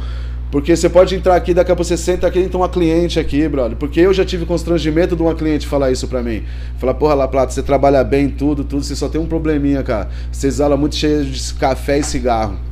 Porque 0.51 0.77
você 0.77 0.89
pode 0.89 1.15
entrar 1.15 1.35
aqui, 1.35 1.53
daqui 1.53 1.73
a 1.73 1.75
pouco 1.75 1.89
você 1.89 1.97
senta 1.97 2.27
aqui 2.27 2.39
e 2.39 2.49
tem 2.49 2.61
uma 2.61 2.69
cliente 2.69 3.19
aqui, 3.19 3.49
brother. 3.49 3.77
Porque 3.77 4.01
eu 4.01 4.13
já 4.15 4.25
tive 4.25 4.47
constrangimento 4.47 5.17
de 5.17 5.23
uma 5.23 5.35
cliente 5.35 5.67
falar 5.67 5.91
isso 5.91 6.07
pra 6.07 6.23
mim. 6.23 6.45
Falar, 6.79 6.95
porra, 6.95 7.15
La 7.15 7.29
Plata, 7.29 7.53
você 7.53 7.63
trabalha 7.63 8.05
bem, 8.05 8.29
tudo, 8.29 8.65
tudo, 8.65 8.85
você 8.85 8.95
só 8.95 9.09
tem 9.09 9.21
um 9.21 9.27
probleminha, 9.27 9.83
cara. 9.83 10.09
Você 10.31 10.47
exala 10.47 10.77
muito 10.77 10.95
cheio 10.95 11.25
de 11.25 11.55
café 11.55 11.99
e 11.99 12.03
cigarro. 12.03 12.66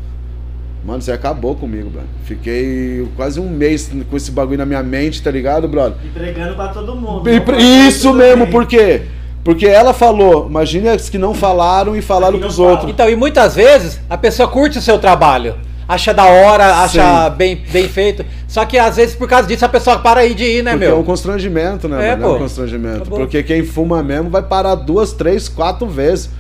Mano, 0.87 1.01
você 1.01 1.13
acabou 1.13 1.55
comigo, 1.55 1.89
brother. 1.89 2.09
Fiquei 2.25 3.07
quase 3.17 3.41
um 3.41 3.49
mês 3.49 3.91
com 4.11 4.17
esse 4.17 4.31
bagulho 4.31 4.59
na 4.59 4.67
minha 4.67 4.83
mente, 4.83 5.23
tá 5.23 5.31
ligado, 5.31 5.67
brother? 5.67 5.97
Entregando 6.05 6.55
pra 6.55 6.69
todo 6.69 6.95
mundo. 6.95 7.29
E 7.31 7.41
pra- 7.41 7.57
Isso 7.57 8.13
mesmo, 8.13 8.45
bem. 8.45 8.53
por 8.53 8.67
quê? 8.67 9.03
Porque 9.43 9.67
ela 9.67 9.95
falou, 9.95 10.47
imagine 10.49 10.89
as 10.89 11.09
que 11.09 11.17
não 11.19 11.33
falaram 11.35 11.97
e 11.97 12.03
falaram 12.03 12.39
pros 12.39 12.57
falam. 12.57 12.71
outros. 12.73 12.91
Então, 12.91 13.09
e 13.09 13.17
muitas 13.17 13.55
vezes 13.55 13.99
a 14.11 14.19
pessoa 14.19 14.47
curte 14.49 14.79
o 14.79 14.83
seu 14.83 14.99
trabalho. 14.99 15.55
Acha 15.87 16.15
da 16.15 16.25
hora, 16.25 16.77
acha 16.83 17.29
Sim. 17.31 17.37
bem, 17.37 17.63
bem 17.71 17.89
feito. 17.89 18.25
Só 18.49 18.65
que 18.65 18.79
às 18.79 18.97
vezes 18.97 19.15
por 19.15 19.29
causa 19.29 19.47
disso 19.47 19.65
a 19.65 19.69
pessoa 19.69 19.99
para 19.99 20.21
aí 20.21 20.33
de 20.35 20.45
ir, 20.45 20.63
né, 20.63 20.73
Porque 20.73 20.87
meu? 20.87 20.97
é 20.97 20.99
um 20.99 21.03
constrangimento, 21.05 21.89
né, 21.89 22.09
É, 22.09 22.11
mano? 22.13 22.25
É 22.25 22.27
um 22.29 22.33
pô. 22.35 22.39
constrangimento. 22.41 22.97
Acabou. 23.03 23.19
Porque 23.21 23.43
quem 23.43 23.65
fuma 23.65 24.03
mesmo 24.03 24.31
vai 24.31 24.43
parar 24.43 24.75
duas, 24.77 25.13
três, 25.13 25.47
quatro 25.49 25.87
vezes. 25.87 26.31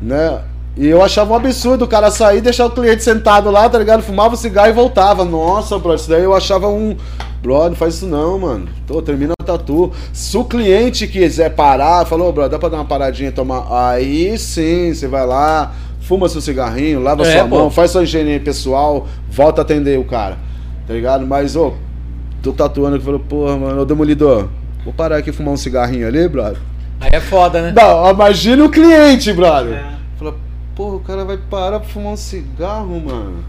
Né? 0.00 0.38
E 0.76 0.88
eu 0.88 1.02
achava 1.02 1.32
um 1.32 1.36
absurdo 1.36 1.84
o 1.84 1.88
cara 1.88 2.10
sair 2.10 2.38
e 2.38 2.40
deixar 2.40 2.66
o 2.66 2.70
cliente 2.70 3.04
sentado 3.04 3.48
lá, 3.50 3.68
tá 3.68 3.78
ligado? 3.78 4.02
Fumava 4.02 4.34
o 4.34 4.36
cigarro 4.36 4.68
e 4.70 4.72
voltava. 4.72 5.24
Nossa, 5.24 5.78
bro, 5.78 5.94
isso 5.94 6.08
daí 6.08 6.24
eu 6.24 6.34
achava 6.34 6.68
um. 6.68 6.96
Bro, 7.40 7.68
não 7.68 7.76
faz 7.76 7.94
isso 7.94 8.06
não, 8.06 8.38
mano. 8.40 8.68
Tô, 8.86 9.00
termina 9.00 9.34
a 9.40 9.44
tatu. 9.44 9.92
Se 10.12 10.36
o 10.36 10.44
cliente 10.44 11.06
quiser 11.06 11.50
parar, 11.50 12.04
falou, 12.06 12.32
bro, 12.32 12.48
dá 12.48 12.58
pra 12.58 12.68
dar 12.68 12.78
uma 12.78 12.84
paradinha 12.84 13.28
e 13.28 13.32
tomar. 13.32 13.66
Aí 13.70 14.36
sim, 14.36 14.92
você 14.92 15.06
vai 15.06 15.24
lá, 15.24 15.72
fuma 16.00 16.28
seu 16.28 16.40
cigarrinho, 16.40 17.00
lava 17.00 17.22
É, 17.24 17.38
sua 17.38 17.48
pô. 17.48 17.56
mão, 17.58 17.70
faz 17.70 17.92
sua 17.92 18.02
higiene 18.02 18.40
pessoal, 18.40 19.06
volta 19.30 19.60
a 19.60 19.62
atender 19.62 19.96
o 19.98 20.04
cara. 20.04 20.38
Tá 20.88 20.92
ligado? 20.94 21.24
Mas, 21.24 21.54
ô, 21.54 21.74
tô 22.42 22.52
tatuando 22.52 22.98
que 22.98 23.04
falou, 23.04 23.20
porra, 23.20 23.56
mano, 23.56 23.82
ô 23.82 23.84
demolidor, 23.84 24.48
vou 24.84 24.92
parar 24.92 25.18
aqui 25.18 25.30
e 25.30 25.32
fumar 25.32 25.54
um 25.54 25.56
cigarrinho 25.56 26.08
ali, 26.08 26.26
brother. 26.28 26.58
Aí 27.00 27.10
é 27.12 27.20
foda, 27.20 27.62
né? 27.62 27.72
Não, 27.76 28.10
imagina 28.10 28.64
o 28.64 28.70
cliente, 28.70 29.32
brother. 29.32 29.74
É. 29.74 30.03
Porra, 30.74 30.96
o 30.96 31.00
cara 31.00 31.24
vai 31.24 31.36
parar 31.38 31.80
pra 31.80 31.88
fumar 31.88 32.12
um 32.12 32.16
cigarro, 32.16 33.00
mano. 33.00 33.44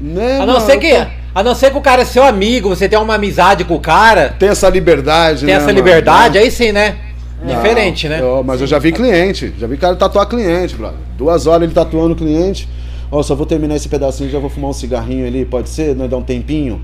Né, 0.00 0.36
A 0.36 0.46
não, 0.46 0.54
mano? 0.54 0.66
ser 0.66 0.76
que, 0.78 0.92
a 1.34 1.42
não 1.42 1.54
ser 1.54 1.70
que 1.70 1.78
o 1.78 1.80
cara 1.80 2.02
é 2.02 2.04
seu 2.04 2.22
amigo, 2.22 2.68
você 2.68 2.86
tem 2.88 2.98
uma 2.98 3.14
amizade 3.14 3.64
com 3.64 3.74
o 3.76 3.80
cara, 3.80 4.34
Tem 4.38 4.50
essa 4.50 4.68
liberdade, 4.68 5.40
tem 5.40 5.46
né, 5.48 5.52
essa 5.54 5.66
mano? 5.66 5.78
liberdade, 5.78 6.36
aí 6.36 6.50
sim, 6.50 6.70
né? 6.72 6.96
Não, 7.42 7.54
Diferente, 7.54 8.08
né? 8.08 8.20
eu- 8.20 8.42
mas 8.44 8.60
eu 8.60 8.66
já 8.66 8.78
vi 8.78 8.92
cliente, 8.92 9.54
já 9.58 9.66
vi 9.66 9.76
cara 9.78 9.96
tatuar 9.96 10.26
cliente, 10.26 10.74
brother. 10.74 10.98
Duas 11.16 11.46
horas 11.46 11.62
ele 11.64 11.72
tatuando 11.72 12.12
o 12.12 12.16
cliente. 12.16 12.68
Ó, 13.10 13.22
só 13.22 13.34
vou 13.34 13.46
terminar 13.46 13.76
esse 13.76 13.88
pedacinho, 13.88 14.28
já 14.28 14.38
vou 14.38 14.50
fumar 14.50 14.70
um 14.70 14.74
cigarrinho 14.74 15.26
ali, 15.26 15.44
pode 15.44 15.68
ser? 15.68 15.94
Não 15.94 16.08
dar 16.08 16.16
um 16.16 16.22
tempinho? 16.22 16.82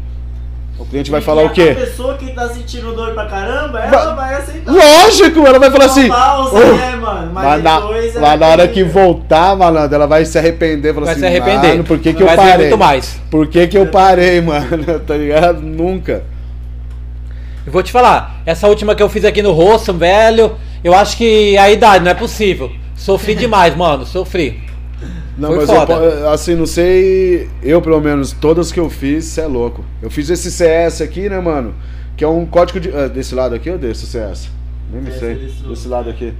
O 0.83 0.85
cliente 0.85 1.11
vai 1.13 1.21
E 1.21 1.23
falar 1.23 1.43
a- 1.43 1.45
o 1.47 1.51
quê? 1.51 1.77
A 1.77 1.81
pessoa 1.81 2.15
que 2.15 2.33
tá 2.33 2.49
sentindo 2.49 2.93
dor 2.93 3.15
pra 3.15 3.27
caramba, 3.27 3.79
ela 3.79 4.15
vai 4.15 4.35
aceitar. 4.35 4.73
Lógico, 4.73 5.47
ela 5.47 5.59
vai 5.59 5.71
falar 5.71 5.85
assim. 5.85 6.09
pausa, 6.09 6.57
"Ô, 6.57 6.75
né, 6.77 6.97
mano? 6.97 7.31
Mas 7.33 7.45
Lá 7.45 7.59
na, 7.59 7.81
depois 7.81 8.15
lá 8.17 8.29
ela 8.33 8.37
na 8.37 8.47
hora 8.49 8.69
que 8.69 8.83
voltar, 8.83 9.57
malandro, 9.57 9.95
ela 9.95 10.07
vai 10.09 10.25
se 10.25 10.37
arrepender. 10.37 10.93
Vai 10.93 11.05
assim, 11.13 11.21
se 11.21 11.27
arrepender. 11.27 11.69
"Mano, 11.71 11.85
por 11.85 11.99
que, 12.01 12.13
que 12.13 12.21
eu 12.23 12.27
Vai 12.27 12.37
parei? 12.37 12.57
muito 12.67 12.77
mais. 12.79 13.21
Por 13.31 13.47
que, 13.47 13.67
que 13.69 13.79
eu 13.79 13.87
parei, 13.87 14.41
mano? 14.43 15.01
tá 15.07 15.15
ligado? 15.17 15.61
Nunca. 15.63 16.25
Eu 17.65 17.73
vou 17.73 17.83
te 17.83 17.93
falar, 17.93 18.43
essa 18.45 18.67
última 18.67 18.93
que 18.97 19.03
eu 19.03 19.09
fiz 19.09 19.25
aqui 19.25 19.41
no 19.41 19.53
rosto, 19.53 19.93
velho, 19.93 20.57
eu 20.83 20.93
acho 20.93 21.17
que 21.17 21.57
a 21.57 21.71
idade 21.71 22.05
não 22.05 22.11
é 22.11 22.15
possível. 22.15 22.73
Sofri 22.97 23.37
demais, 23.37 23.77
mano, 23.77 24.05
sofri. 24.05 24.61
Não, 25.43 25.49
Foi 25.49 25.67
mas 25.67 25.71
foda. 25.71 25.93
eu, 25.95 26.31
assim, 26.31 26.55
não 26.55 26.67
sei. 26.67 27.49
Eu, 27.63 27.83
pelo 27.83 28.01
menos, 28.01 28.31
todas 28.33 28.71
que 28.71 28.79
eu 28.79 28.89
fiz, 28.89 29.25
cê 29.25 29.41
é 29.41 29.47
louco. 29.47 29.85
Eu 30.01 30.09
fiz 30.09 30.31
esse 30.31 30.53
CS 30.53 31.01
aqui, 31.01 31.29
né, 31.29 31.41
mano? 31.41 31.75
Que 32.17 32.23
é 32.23 32.29
um 32.29 32.47
código 32.47 32.79
de. 32.79 32.91
ah, 32.95 33.09
desse 33.09 33.35
lado 33.35 33.53
aqui 33.53 33.69
ou 33.69 33.77
desse 33.77 34.07
CS? 34.07 34.49
Nem 34.93 35.03
me 35.03 35.09
Esse 35.11 35.19
sei. 35.19 35.35
desse 35.35 35.63
Desse 35.65 35.89
lado 35.89 36.09
aqui. 36.09 36.33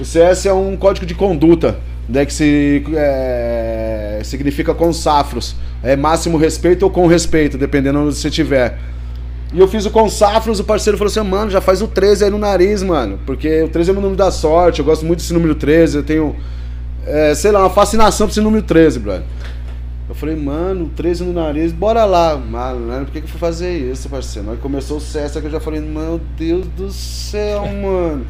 O 0.00 0.04
CS 0.04 0.46
é 0.46 0.52
um 0.54 0.76
código 0.78 1.04
de 1.04 1.14
conduta, 1.14 1.78
né? 2.08 2.24
Que 2.24 2.32
se, 2.32 2.82
é, 2.94 4.20
significa 4.24 4.72
com 4.72 4.90
safros. 4.94 5.54
É 5.82 5.94
máximo 5.94 6.38
respeito 6.38 6.84
ou 6.84 6.90
com 6.90 7.06
respeito, 7.06 7.58
dependendo 7.58 7.98
onde 7.98 8.14
você 8.14 8.30
tiver. 8.30 8.78
E 9.52 9.58
eu 9.60 9.68
fiz 9.68 9.84
o 9.84 9.90
com 9.90 10.08
safros, 10.08 10.58
o 10.60 10.64
parceiro 10.64 10.96
falou 10.96 11.10
assim, 11.10 11.20
mano, 11.20 11.50
já 11.50 11.60
faz 11.60 11.80
o 11.82 11.88
13 11.88 12.24
aí 12.24 12.30
no 12.30 12.38
nariz, 12.38 12.82
mano. 12.82 13.18
Porque 13.26 13.62
o 13.62 13.68
13 13.68 13.90
é 13.90 13.92
o 13.92 13.94
meu 13.94 14.02
número 14.02 14.16
da 14.18 14.30
sorte, 14.30 14.78
eu 14.80 14.84
gosto 14.86 15.04
muito 15.04 15.18
desse 15.20 15.32
número 15.32 15.54
13, 15.54 15.96
eu 15.98 16.02
tenho, 16.02 16.36
é, 17.08 17.34
sei 17.34 17.50
lá, 17.50 17.60
uma 17.60 17.70
fascinação 17.70 18.26
por 18.26 18.32
esse 18.32 18.40
número 18.40 18.62
13, 18.62 18.98
brother. 18.98 19.24
Eu 20.08 20.14
falei, 20.14 20.36
mano, 20.36 20.90
13 20.96 21.24
no 21.24 21.32
nariz, 21.34 21.70
bora 21.70 22.04
lá. 22.04 22.36
Mano, 22.36 23.04
por 23.04 23.12
que, 23.12 23.20
que 23.20 23.26
eu 23.26 23.30
fui 23.30 23.38
fazer 23.38 23.76
isso, 23.90 24.08
parceiro? 24.08 24.46
Na 24.46 24.52
hora 24.52 24.56
que 24.56 24.62
começou 24.62 24.96
o 24.96 25.00
CS 25.00 25.36
aqui, 25.36 25.46
eu 25.46 25.50
já 25.50 25.60
falei, 25.60 25.80
meu 25.80 26.20
Deus 26.36 26.66
do 26.68 26.90
céu, 26.90 27.66
mano. 27.68 28.26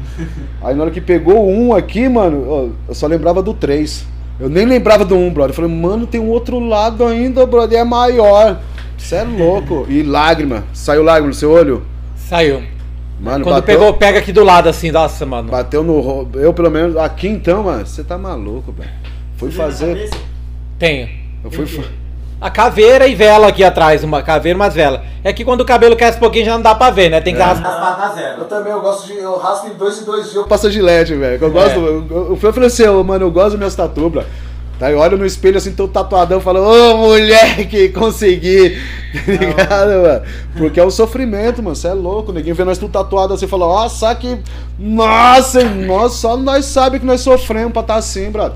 Aí 0.61 0.75
na 0.75 0.83
hora 0.83 0.91
que 0.91 0.99
pegou 0.99 1.45
o 1.45 1.69
1 1.69 1.75
aqui, 1.75 2.09
mano, 2.09 2.75
eu 2.87 2.93
só 2.93 3.07
lembrava 3.07 3.41
do 3.41 3.53
3. 3.53 4.05
Eu 4.39 4.49
nem 4.49 4.65
lembrava 4.65 5.05
do 5.05 5.15
1, 5.15 5.33
brother. 5.33 5.51
Eu 5.51 5.55
falei, 5.55 5.71
mano, 5.71 6.05
tem 6.05 6.19
um 6.19 6.29
outro 6.29 6.59
lado 6.59 7.05
ainda, 7.05 7.45
brother, 7.45 7.79
é 7.79 7.83
maior. 7.83 8.59
Você 8.97 9.15
é 9.15 9.23
louco. 9.23 9.85
E 9.87 10.03
lágrima. 10.03 10.65
Saiu 10.73 11.03
lágrima 11.03 11.29
no 11.29 11.33
seu 11.33 11.51
olho? 11.51 11.83
Saiu. 12.15 12.61
Mano, 13.19 13.43
Quando 13.43 13.55
bateu, 13.55 13.77
pegou, 13.77 13.93
pega 13.95 14.19
aqui 14.19 14.31
do 14.31 14.43
lado 14.43 14.69
assim, 14.69 14.91
nossa, 14.91 15.25
mano. 15.25 15.49
bateu 15.51 15.83
no. 15.83 16.29
Eu, 16.35 16.53
pelo 16.53 16.71
menos, 16.71 16.95
aqui 16.95 17.27
então, 17.27 17.63
mano, 17.63 17.85
você 17.85 18.03
tá 18.03 18.17
maluco, 18.17 18.71
velho. 18.71 18.89
Fui 19.35 19.51
fazer. 19.51 19.87
cabeça? 19.87 20.15
Tenho. 20.77 21.09
Eu 21.43 21.51
fui. 21.51 21.83
A 22.41 22.49
caveira 22.49 23.05
e 23.05 23.15
vela 23.15 23.49
aqui 23.49 23.65
atrás, 23.65 24.01
uma 24.01 24.23
caveira 24.23 24.57
e 24.57 24.59
umas 24.59 24.73
velas. 24.73 25.01
É 25.21 25.33
que 25.33 25.43
quando 25.43 25.59
o 25.59 25.65
cabelo 25.65 25.97
cresce 25.97 26.15
um 26.15 26.21
pouquinho 26.21 26.45
já 26.45 26.53
não 26.53 26.61
dá 26.61 26.73
pra 26.73 26.89
ver, 26.89 27.09
né? 27.09 27.19
Tem 27.19 27.35
que 27.35 27.41
raspar. 27.41 28.37
Eu 28.37 28.45
também, 28.45 28.71
eu 28.71 28.79
gosto 28.79 29.07
de. 29.07 29.17
Eu 29.17 29.37
raspo 29.37 29.67
em 29.67 29.73
dois 29.73 30.01
em 30.01 30.05
dois 30.05 30.23
dias. 30.23 30.35
Eu 30.35 30.45
passo 30.45 30.71
de 30.71 30.81
LED, 30.81 31.15
velho. 31.15 31.43
Eu 31.43 31.51
gosto. 31.51 31.77
É. 31.77 31.77
Eu, 31.77 32.07
eu, 32.09 32.39
eu 32.41 32.53
falei 32.53 32.67
assim, 32.67 32.87
ô, 32.87 33.03
mano, 33.03 33.25
eu 33.25 33.31
gosto 33.31 33.49
das 33.49 33.57
minhas 33.57 33.75
tatu, 33.75 34.09
Tá, 34.79 34.89
eu 34.89 34.97
olho 34.97 35.17
no 35.17 35.25
espelho 35.25 35.57
assim, 35.57 35.73
tô 35.73 35.89
tatuadão, 35.89 36.39
falo, 36.39 36.61
ô 36.61 36.97
moleque, 36.97 37.89
consegui. 37.89 38.77
Tá 39.11 39.31
ligado, 39.33 39.89
mano? 40.03 40.21
Porque 40.55 40.79
é 40.79 40.85
um 40.85 40.91
sofrimento, 40.91 41.63
mano. 41.63 41.75
Você 41.75 41.87
é 41.87 41.93
louco. 41.93 42.31
Ninguém 42.31 42.53
vê 42.53 42.63
nós 42.63 42.77
tudo 42.77 42.91
tatuado 42.91 43.33
assim, 43.33 43.47
fala, 43.47 43.65
nossa, 43.65 44.13
que. 44.13 44.37
Nossa, 44.77 45.63
nossa, 45.63 46.15
só 46.15 46.37
nós 46.37 46.65
sabe 46.65 46.99
que 46.99 47.05
nós 47.07 47.19
sofremos 47.21 47.73
pra 47.73 47.81
estar 47.81 47.95
assim, 47.95 48.29
brother. 48.29 48.55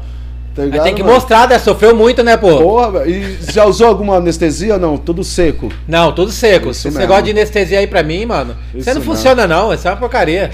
Tá 0.56 0.64
ligado? 0.64 0.84
tem 0.84 0.94
que 0.94 1.02
mano? 1.02 1.16
mostrar, 1.16 1.50
né? 1.50 1.58
Sofreu 1.58 1.96
muito, 1.96 2.24
né, 2.24 2.38
pô? 2.38 2.56
Porra. 2.60 3.08
E 3.08 3.40
já 3.52 3.66
usou 3.66 3.88
alguma 3.88 4.18
anestesia 4.18 4.76
ou 4.76 4.80
não? 4.80 4.96
Tudo 4.98 5.24
seco. 5.24 5.70
Não, 5.88 6.12
tudo 6.12 6.32
seco. 6.32 6.70
Isso 6.70 6.88
Esse 6.88 6.88
mesmo. 6.90 7.00
negócio 7.00 7.24
de 7.24 7.32
anestesia 7.32 7.80
aí 7.80 7.88
pra 7.88 8.04
mim, 8.04 8.26
mano, 8.28 8.56
isso 8.76 8.88
aí 8.88 8.94
não 8.94 9.02
mesmo. 9.02 9.16
funciona 9.16 9.48
não, 9.48 9.74
isso 9.74 9.88
é 9.88 9.92
uma 9.92 9.98
porcaria. 9.98 10.52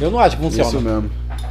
Eu 0.00 0.10
não 0.10 0.18
acho 0.18 0.36
que 0.38 0.42
funciona. 0.42 0.68
Isso 0.70 0.80
mesmo. 0.80 1.10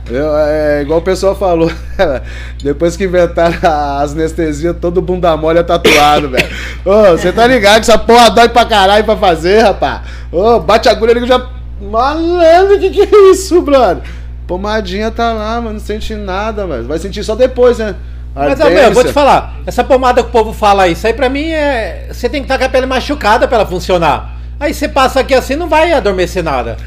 Eu, 0.09 0.37
é 0.37 0.81
igual 0.83 0.99
o 0.99 1.01
pessoal 1.01 1.35
falou, 1.35 1.71
depois 2.63 2.95
que 2.95 3.05
inventaram 3.05 3.57
as 4.01 4.11
anestesias, 4.11 4.75
todo 4.79 5.01
bunda 5.01 5.35
mole 5.35 5.57
é 5.57 5.63
tatuado, 5.63 6.29
velho. 6.29 6.47
Ô, 6.85 7.17
você 7.17 7.31
tá 7.31 7.47
ligado 7.47 7.75
que 7.75 7.89
essa 7.89 7.97
porra 7.97 8.29
dói 8.29 8.47
pra 8.47 8.65
caralho 8.65 9.03
pra 9.03 9.17
fazer, 9.17 9.61
rapaz? 9.61 10.01
Ô, 10.31 10.59
bate 10.59 10.87
a 10.87 10.91
agulha 10.91 11.11
ali 11.11 11.21
que 11.21 11.25
eu 11.25 11.39
já. 11.39 11.49
Malandro, 11.81 12.79
que 12.79 12.91
que 12.91 13.01
é 13.01 13.31
isso, 13.31 13.61
brother? 13.63 14.03
Pomadinha 14.47 15.09
tá 15.09 15.33
lá, 15.33 15.59
mano, 15.59 15.73
não 15.73 15.79
sente 15.79 16.13
nada, 16.13 16.67
velho. 16.67 16.83
Vai 16.85 16.99
sentir 16.99 17.23
só 17.23 17.35
depois, 17.35 17.79
né? 17.79 17.95
Mas, 18.35 18.59
meu, 18.59 18.69
eu 18.69 18.91
vou 18.91 19.03
te 19.03 19.13
falar, 19.13 19.55
essa 19.65 19.83
pomada 19.83 20.21
que 20.21 20.29
o 20.29 20.31
povo 20.31 20.51
fala 20.53 20.83
aí, 20.83 20.91
isso 20.91 21.07
aí 21.07 21.13
pra 21.13 21.29
mim 21.29 21.49
é. 21.49 22.09
Você 22.11 22.29
tem 22.29 22.41
que 22.41 22.45
estar 22.45 22.59
com 22.59 22.65
a 22.65 22.69
pele 22.69 22.85
machucada 22.85 23.47
pra 23.47 23.57
ela 23.59 23.65
funcionar. 23.65 24.35
Aí 24.59 24.73
você 24.73 24.87
passa 24.87 25.21
aqui 25.21 25.33
assim, 25.33 25.55
não 25.55 25.67
vai 25.67 25.93
adormecer 25.93 26.43
nada. 26.43 26.77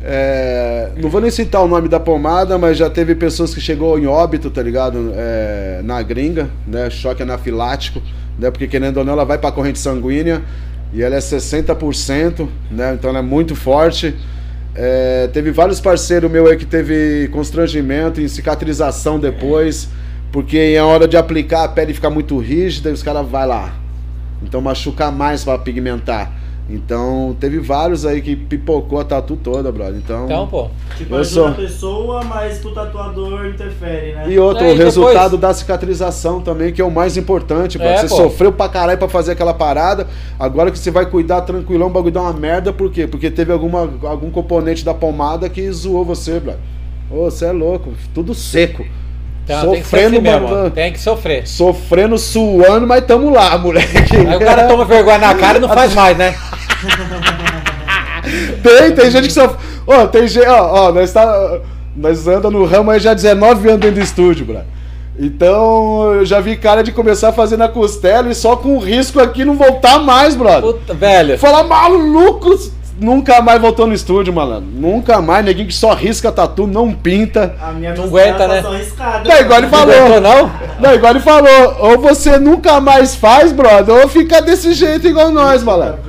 É, 0.00 0.92
não 0.96 1.10
vou 1.10 1.20
nem 1.20 1.30
citar 1.30 1.62
o 1.62 1.68
nome 1.68 1.88
da 1.88 1.98
pomada, 1.98 2.56
mas 2.56 2.76
já 2.76 2.88
teve 2.88 3.14
pessoas 3.14 3.52
que 3.52 3.60
chegou 3.60 3.98
em 3.98 4.06
óbito, 4.06 4.50
tá 4.50 4.62
ligado? 4.62 5.12
É, 5.14 5.80
na 5.82 6.00
gringa, 6.02 6.48
né? 6.66 6.88
Choque 6.88 7.22
anafilático, 7.22 8.00
né? 8.38 8.50
Porque 8.50 8.68
querendo 8.68 8.98
ou 8.98 9.04
não, 9.04 9.14
ela 9.14 9.24
vai 9.24 9.38
pra 9.38 9.50
corrente 9.50 9.78
sanguínea 9.78 10.42
e 10.92 11.02
ela 11.02 11.16
é 11.16 11.18
60%, 11.18 12.48
né? 12.70 12.94
Então 12.94 13.10
ela 13.10 13.18
é 13.18 13.22
muito 13.22 13.56
forte. 13.56 14.14
É, 14.74 15.28
teve 15.32 15.50
vários 15.50 15.80
parceiros 15.80 16.30
meu 16.30 16.46
aí 16.46 16.56
que 16.56 16.66
teve 16.66 17.28
constrangimento 17.32 18.20
em 18.20 18.28
cicatrização 18.28 19.18
depois, 19.18 19.88
porque 20.30 20.56
é 20.56 20.82
hora 20.82 21.08
de 21.08 21.16
aplicar 21.16 21.64
a 21.64 21.68
pele 21.68 21.92
fica 21.92 22.08
muito 22.08 22.38
rígida 22.38 22.90
e 22.90 22.92
os 22.92 23.02
caras 23.02 23.28
vai 23.28 23.46
lá. 23.46 23.74
Então 24.42 24.60
machuca 24.60 25.10
mais 25.10 25.42
para 25.42 25.58
pigmentar. 25.58 26.37
Então, 26.70 27.34
teve 27.40 27.58
vários 27.58 28.04
aí 28.04 28.20
que 28.20 28.36
pipocou 28.36 29.00
a 29.00 29.04
tatu 29.04 29.36
toda, 29.36 29.72
brother. 29.72 29.94
Então, 29.96 30.26
Então, 30.26 30.46
pô. 30.46 30.68
Tipo, 30.98 31.14
Eu 31.14 31.20
ajuda 31.20 31.34
sou- 31.34 31.48
a 31.48 31.52
pessoa, 31.52 32.24
mas 32.24 32.58
pro 32.58 32.72
tatuador 32.72 33.46
interfere, 33.46 34.12
né? 34.12 34.24
E 34.28 34.38
outro, 34.38 34.64
É, 34.64 34.68
o 34.68 34.70
e 34.72 34.74
depois- 34.74 34.84
resultado 34.96 35.38
da 35.38 35.54
cicatrização 35.54 36.42
também, 36.42 36.70
que 36.70 36.82
é 36.82 36.84
o 36.84 36.90
mais 36.90 37.16
importante, 37.16 37.78
brother. 37.78 37.94
É, 37.96 38.02
Você 38.02 38.08
pô. 38.08 38.16
sofreu 38.16 38.52
pra 38.52 38.68
caralho 38.68 38.98
pra 38.98 39.08
fazer 39.08 39.32
aquela 39.32 39.54
parada, 39.54 40.06
agora 40.38 40.70
que 40.70 40.78
você 40.78 40.90
vai 40.90 41.06
cuidar 41.06 41.40
tranquilão, 41.40 41.86
o 41.86 41.90
bagulho 41.90 42.12
dá 42.12 42.20
uma 42.20 42.34
merda, 42.34 42.70
por 42.70 42.90
quê? 42.90 43.06
Porque 43.06 43.30
teve 43.30 43.50
alguma, 43.50 43.88
algum 44.02 44.30
componente 44.30 44.84
da 44.84 44.92
pomada 44.92 45.48
que 45.48 45.70
zoou 45.72 46.04
você, 46.04 46.38
brother. 46.38 46.60
Ô, 47.10 47.24
você 47.30 47.46
é 47.46 47.52
louco, 47.52 47.92
tudo 48.12 48.34
seco. 48.34 48.84
Então, 49.44 49.70
tem 49.70 49.80
que 49.80 49.88
Sofrendo, 49.88 50.28
assim. 50.28 50.70
Tem 50.72 50.92
que 50.92 51.00
sofrer. 51.00 51.48
Sofrendo, 51.48 52.18
suando, 52.18 52.86
mas 52.86 53.02
tamo 53.06 53.30
lá, 53.30 53.56
moleque. 53.56 54.14
Aí 54.14 54.36
o 54.36 54.38
cara 54.38 54.68
toma 54.68 54.84
vergonha 54.84 55.16
na 55.16 55.34
cara 55.34 55.56
e 55.56 55.60
não 55.62 55.70
faz 55.70 55.94
mais, 55.96 56.18
né? 56.18 56.34
Tem, 58.62 58.92
tem 58.92 59.10
gente 59.10 59.28
que 59.28 59.32
só. 59.32 59.56
Ó, 59.86 60.06
tem 60.06 60.26
gente. 60.28 60.46
Ó, 60.46 60.88
ó, 60.88 60.92
nós 60.92 61.12
tá. 61.12 61.58
Nós 61.96 62.28
anda 62.28 62.50
no 62.50 62.64
ramo 62.64 62.90
aí 62.90 63.00
já 63.00 63.12
há 63.12 63.14
19 63.14 63.68
anos 63.68 63.80
dentro 63.80 63.96
do 63.96 64.04
estúdio, 64.04 64.46
bro. 64.46 64.60
Então, 65.18 66.14
eu 66.14 66.24
já 66.24 66.38
vi 66.38 66.56
cara 66.56 66.82
de 66.82 66.92
começar 66.92 67.30
a 67.30 67.32
fazer 67.32 67.56
na 67.56 67.68
costela 67.68 68.30
e 68.30 68.34
só 68.34 68.54
com 68.54 68.78
risco 68.78 69.20
aqui 69.20 69.44
não 69.44 69.56
voltar 69.56 69.98
mais, 69.98 70.36
brother. 70.36 70.72
Puta, 70.72 70.94
velho. 70.94 71.36
Falar 71.38 71.64
maluco, 71.64 72.56
nunca 72.98 73.40
mais 73.40 73.60
voltou 73.60 73.86
no 73.86 73.94
estúdio, 73.94 74.32
malandro. 74.32 74.68
Nunca 74.72 75.20
mais, 75.20 75.44
neguinho 75.44 75.68
que 75.68 75.74
só 75.74 75.94
risca 75.94 76.30
tatu, 76.32 76.66
não 76.66 76.92
pinta. 76.92 77.54
A 77.60 77.72
minha 77.72 77.94
Não 77.94 78.04
aguenta, 78.04 78.46
né? 78.48 78.60
riscada. 78.78 79.32
É 79.32 79.40
igual 79.40 79.58
ele 79.58 79.68
Não 79.68 79.78
falou. 79.78 79.94
aguentou, 79.94 80.20
não? 80.20 80.50
Não, 80.80 80.94
igual 80.94 81.12
ele 81.12 81.20
falou, 81.20 81.76
ou 81.80 81.98
você 81.98 82.38
nunca 82.38 82.80
mais 82.80 83.14
faz, 83.14 83.52
brother, 83.52 83.94
ou 83.94 84.08
fica 84.08 84.40
desse 84.42 84.72
jeito 84.72 85.06
igual 85.06 85.30
nós, 85.30 85.62
malandro. 85.62 86.00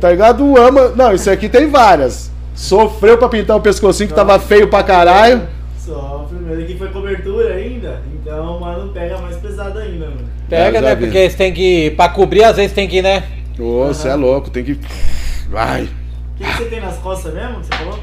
Tá 0.00 0.10
ligado? 0.10 0.56
Ama. 0.56 0.92
Não, 0.96 1.12
isso 1.14 1.30
aqui 1.30 1.48
tem 1.48 1.68
várias. 1.68 2.30
Sofreu 2.54 3.16
pra 3.18 3.28
pintar 3.28 3.56
o 3.56 3.60
pescocinho 3.60 4.08
que 4.08 4.14
tava 4.14 4.38
feio 4.38 4.68
pra 4.68 4.82
caralho. 4.82 5.42
Sofre, 5.78 6.36
mas 6.46 6.58
aqui 6.58 6.76
foi 6.76 6.88
cobertura 6.88 7.54
ainda, 7.54 8.02
então, 8.14 8.60
mano, 8.60 8.92
pega 8.92 9.18
mais 9.18 9.36
pesado 9.36 9.78
ainda, 9.78 10.06
mano. 10.06 10.28
Pega, 10.48 10.80
já 10.80 10.88
né? 10.88 10.94
vi. 10.94 11.04
Porque 11.06 11.30
você 11.30 11.36
tem 11.36 11.52
que. 11.52 11.90
Pra 11.92 12.08
cobrir, 12.08 12.44
às 12.44 12.56
vezes 12.56 12.72
tem 12.72 12.88
que, 12.88 13.00
né? 13.00 13.22
Ô, 13.58 13.86
você 13.86 14.08
é 14.08 14.14
louco, 14.14 14.50
tem 14.50 14.64
que. 14.64 14.78
Vai. 15.48 15.88
O 16.40 16.42
que, 16.42 16.50
que 16.52 16.56
você 16.56 16.64
tem 16.70 16.80
nas 16.80 16.96
costas 16.96 17.34
mesmo, 17.34 17.60
que 17.60 17.66
você 17.66 17.74
falou? 17.74 17.98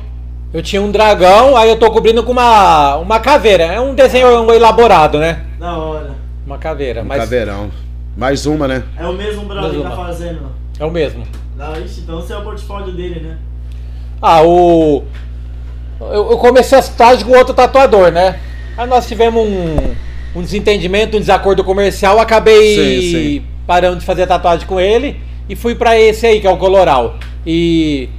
Eu 0.54 0.62
tinha 0.62 0.80
um 0.82 0.92
dragão, 0.92 1.58
aí 1.58 1.70
eu 1.70 1.78
tô 1.78 1.90
cobrindo 1.90 2.24
com 2.24 2.32
uma, 2.32 2.96
uma 2.98 3.20
caveira. 3.20 3.64
É 3.64 3.82
um 3.82 3.96
desenho 3.96 4.52
elaborado, 4.54 5.18
né? 5.18 5.44
Da 5.60 5.76
hora. 5.76 6.12
Uma 6.46 6.60
caveira, 6.60 7.02
Um 7.02 7.06
mas 7.06 7.18
caveirão. 7.18 7.72
Mais 8.16 8.46
uma, 8.46 8.68
né? 8.68 8.84
É 8.98 9.06
o 9.08 9.14
mesmo 9.14 9.44
brother 9.46 9.72
que 9.72 9.82
tá 9.82 9.92
fazendo. 9.92 10.52
é 10.80 10.86
o 10.86 10.92
mesmo. 10.92 11.24
Ah, 11.60 11.80
ixi, 11.84 12.02
então 12.02 12.22
você 12.22 12.34
é 12.34 12.38
o 12.38 12.44
portfólio 12.44 12.94
dele, 12.94 13.20
né? 13.22 13.38
Ah, 14.22 14.44
o. 14.44 15.04
Eu, 16.00 16.32
eu 16.32 16.38
comecei 16.38 16.78
a 16.78 16.82
tatuagem 16.82 17.26
com 17.26 17.36
outro 17.36 17.54
tatuador, 17.56 18.12
né? 18.12 18.40
Aí 18.78 18.88
nós 18.88 19.08
tivemos 19.08 19.44
um, 19.44 19.96
um 20.36 20.42
desentendimento, 20.44 21.18
um 21.18 21.20
desacordo 21.20 21.64
comercial, 21.64 22.20
acabei 22.20 22.76
Sim, 22.76 23.12
sim. 23.40 23.46
parando 23.66 23.98
de 23.98 24.06
fazer 24.06 24.28
tatuagem 24.28 24.68
com 24.68 24.80
ele 24.80 25.20
e 25.50 25.56
fui 25.56 25.74
pra 25.74 26.00
esse 26.00 26.26
aí, 26.28 26.40
que 26.40 26.46
é 26.46 26.52
o 26.52 26.58
Coloral. 26.58 27.18
E. 27.46 28.10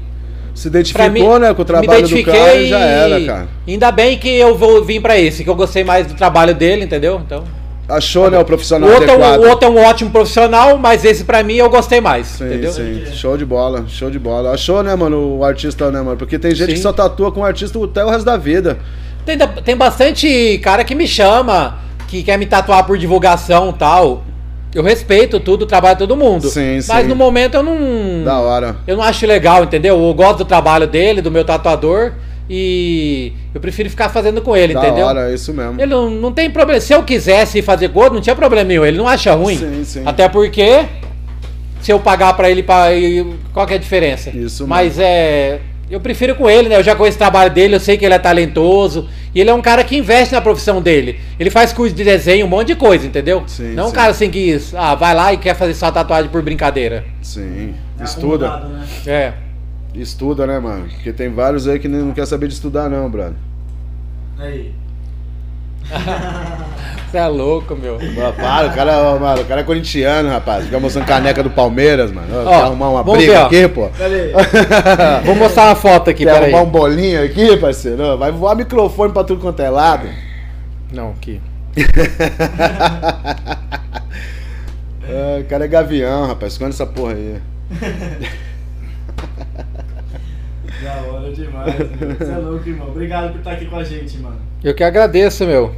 Se 0.59 0.66
identificou, 0.66 1.09
mim, 1.10 1.39
né, 1.39 1.55
com 1.55 1.62
o 1.62 1.64
trabalho 1.64 2.09
do 2.09 2.22
cara 2.24 2.55
e 2.56 2.68
já 2.68 2.80
era, 2.80 3.24
cara. 3.24 3.48
Ainda 3.66 3.93
bem 3.93 4.18
que 4.18 4.28
eu 4.28 4.56
vou 4.59 4.85
vim 4.85 5.01
pra 5.01 5.16
esse, 5.16 5.44
que 5.44 5.48
eu 5.51 5.55
gostei 5.55 5.85
mais 5.85 6.09
do 6.09 6.14
trabalho 6.14 6.52
dele, 6.52 6.85
entendeu? 6.85 7.20
Então. 7.24 7.44
Achou, 7.89 8.28
né, 8.28 8.36
o 8.36 8.40
O 8.40 8.44
profissional 8.44 8.90
outro, 8.90 9.05
é 9.09 9.16
um, 9.16 9.22
adequado. 9.24 9.40
o 9.40 9.48
outro 9.48 9.68
é 9.68 9.70
um 9.70 9.78
ótimo 9.85 10.10
profissional, 10.10 10.76
mas 10.76 11.05
esse 11.05 11.22
pra 11.22 11.44
mim 11.44 11.55
eu 11.55 11.70
gostei 11.70 12.01
mais, 12.01 12.26
Sim, 12.26 12.47
entendeu? 12.47 12.72
sim. 12.72 13.05
Show 13.12 13.36
de 13.36 13.47
bola, 13.47 13.85
show 13.86 14.10
de 14.10 14.18
bola. 14.18 14.51
Achou, 14.52 14.82
né, 14.82 14.97
mano, 14.97 15.36
o 15.36 15.44
artista, 15.44 15.93
né, 15.93 16.02
mano? 16.02 16.16
Porque 16.16 16.40
tem 16.40 16.52
gente 16.52 16.70
Sim. 16.70 16.74
que 16.74 16.80
só 16.80 16.93
tatua 16.93 17.30
com 17.30 17.40
o 17.40 17.44
artista 17.44 17.78
até 17.82 18.05
o 18.05 18.10
resto 18.10 18.24
da 18.24 18.36
vida. 18.36 18.78
Tem, 19.24 19.39
tem 19.64 19.76
bastante 19.76 20.59
cara 20.59 20.82
que 20.82 20.94
me 20.97 21.06
chama, 21.06 21.78
que 22.09 22.24
quer 22.24 22.36
me 22.36 22.47
tatuar 22.47 22.85
por 22.85 22.98
divulgação 22.98 23.70
e 23.70 23.74
tal. 23.74 24.24
Eu 24.74 24.82
respeito 24.82 25.40
tudo, 25.40 25.62
o 25.62 25.66
trabalho 25.66 25.95
de 25.95 26.01
todo 26.01 26.16
mundo. 26.16 26.49
Sim, 26.49 26.74
Mas 26.86 27.03
sim. 27.03 27.09
no 27.09 27.16
momento 27.16 27.55
eu 27.55 27.62
não. 27.62 28.24
Da 28.24 28.39
hora. 28.39 28.77
Eu 28.86 28.97
não 28.97 29.03
acho 29.03 29.27
legal, 29.27 29.65
entendeu? 29.65 29.99
Eu 29.99 30.15
gosto 30.15 30.39
do 30.39 30.45
trabalho 30.45 30.86
dele, 30.86 31.23
do 31.23 31.31
meu 31.31 31.45
tatuador. 31.45 32.12
E 32.51 33.32
eu 33.55 33.61
prefiro 33.61 33.90
ficar 33.90 34.09
fazendo 34.09 34.40
com 34.40 34.57
ele, 34.57 34.73
Da 34.73 34.81
entendeu? 34.81 35.05
hora, 35.07 35.31
é 35.31 35.35
isso 35.35 35.53
mesmo. 35.53 35.78
Ele 35.78 35.90
não, 35.90 36.09
não 36.09 36.32
tem 36.32 36.51
problema. 36.51 36.81
Se 36.81 36.95
eu 36.95 37.03
quisesse 37.03 37.61
fazer 37.61 37.90
outro, 37.95 38.15
não 38.15 38.20
tinha 38.23 38.35
problema 38.35 38.65
nenhum. 38.66 38.85
Ele 38.86 38.97
não 38.97 39.07
acha 39.07 39.35
ruim. 39.35 39.57
Sim, 39.59 39.85
sim. 39.85 40.03
Até 40.07 40.28
porque, 40.31 40.86
se 41.82 41.93
eu 41.93 42.01
pagar 42.01 42.35
pra 42.35 42.51
ele, 42.51 42.62
pra, 42.62 42.86
qual 43.53 43.66
que 43.66 43.74
é 43.74 43.77
a 43.77 43.81
diferença? 43.81 44.31
Isso 44.31 44.66
Mas 44.66 44.99
é. 44.99 45.61
Eu 45.90 46.01
prefiro 46.01 46.35
com 46.35 46.48
ele, 46.48 46.69
né? 46.69 46.77
Eu 46.77 46.82
já 46.82 46.94
conheço 46.94 47.16
o 47.16 47.19
trabalho 47.19 47.51
dele, 47.51 47.74
eu 47.74 47.81
sei 47.81 47.97
que 47.97 48.05
ele 48.05 48.15
é 48.15 48.19
talentoso. 48.19 49.09
E 49.35 49.40
ele 49.40 49.51
é 49.51 49.55
um 49.55 49.62
cara 49.62 49.82
que 49.85 49.97
investe 49.97 50.35
na 50.35 50.40
profissão 50.40 50.82
dele. 50.82 51.19
Ele 51.39 51.51
faz 51.51 51.73
curso 51.73 51.94
de 51.94 52.05
desenho, 52.05 52.47
um 52.47 52.48
monte 52.48 52.69
de 52.69 52.77
coisa, 52.77 53.06
entendeu? 53.06 53.44
Sim, 53.47 53.74
não 53.74 53.86
um 53.86 53.89
sim. 53.89 53.94
cara 53.94 54.10
assim 54.10 54.31
que 54.31 54.59
ah, 54.74 54.94
vai 54.94 55.15
lá 55.15 55.32
e 55.32 55.39
quer 55.39 55.55
fazer 55.55 55.74
só 55.74 55.90
tatuagem 55.90 56.31
por 56.31 56.43
brincadeira. 56.43 57.05
Sim. 57.23 57.74
É 57.98 58.05
Estuda. 58.05 58.60
né? 58.60 58.86
É. 59.06 59.32
Estuda, 59.94 60.47
né, 60.47 60.59
mano? 60.59 60.89
Porque 60.89 61.12
tem 61.12 61.31
vários 61.31 61.66
aí 61.66 61.78
que 61.78 61.89
não 61.89 62.12
quer 62.12 62.27
saber 62.27 62.48
de 62.48 62.55
estudar, 62.55 62.89
não, 62.89 63.10
brother. 63.10 63.35
Aí. 64.39 64.73
Você 67.10 67.16
é 67.16 67.27
louco, 67.27 67.74
meu. 67.74 67.98
Para, 68.36 68.66
o 68.66 68.73
cara, 68.74 68.98
ó, 68.98 69.19
mano, 69.19 69.40
o 69.40 69.44
cara 69.47 69.62
é 69.62 69.65
corintiano, 69.65 70.28
rapaz. 70.28 70.66
Fica 70.66 70.78
mostrando 70.78 71.06
caneca 71.06 71.43
do 71.43 71.48
Palmeiras, 71.48 72.12
mano. 72.12 72.28
Ó, 72.44 72.48
Quer 72.48 72.55
arrumar 72.55 72.90
uma 72.90 73.02
briga 73.02 73.48
ver, 73.48 73.65
aqui, 73.65 73.69
pô. 73.69 73.89
Vou 75.24 75.35
mostrar 75.35 75.69
uma 75.69 75.74
foto 75.74 76.10
aqui, 76.10 76.24
Quer 76.24 76.35
peraí. 76.35 76.52
arrumar 76.52 76.69
um 76.69 76.70
bolinho 76.70 77.24
aqui, 77.24 77.56
parceiro? 77.56 78.19
Vai 78.19 78.31
voar 78.31 78.55
microfone 78.55 79.12
pra 79.12 79.24
tudo 79.24 79.40
quanto 79.40 79.60
é 79.60 79.70
lado. 79.70 80.06
Não, 80.93 81.10
aqui. 81.10 81.40
Ah, 85.02 85.40
o 85.40 85.44
cara 85.44 85.65
é 85.65 85.69
gavião, 85.69 86.27
rapaz. 86.27 86.52
Esconde 86.52 86.73
essa 86.73 86.86
porra 86.86 87.15
aí. 87.15 87.36
Da 90.83 90.95
hora 91.11 91.33
demais, 91.33 91.79
mano. 91.79 92.17
Você 92.19 92.31
é 92.33 92.37
louco, 92.37 92.69
irmão. 92.69 92.89
Obrigado 92.89 93.33
por 93.33 93.39
estar 93.39 93.53
aqui 93.53 93.67
com 93.67 93.77
a 93.77 93.85
gente, 93.85 94.19
mano. 94.19 94.37
Eu 94.63 94.75
que 94.75 94.85
agradeço, 94.85 95.45
meu. 95.45 95.75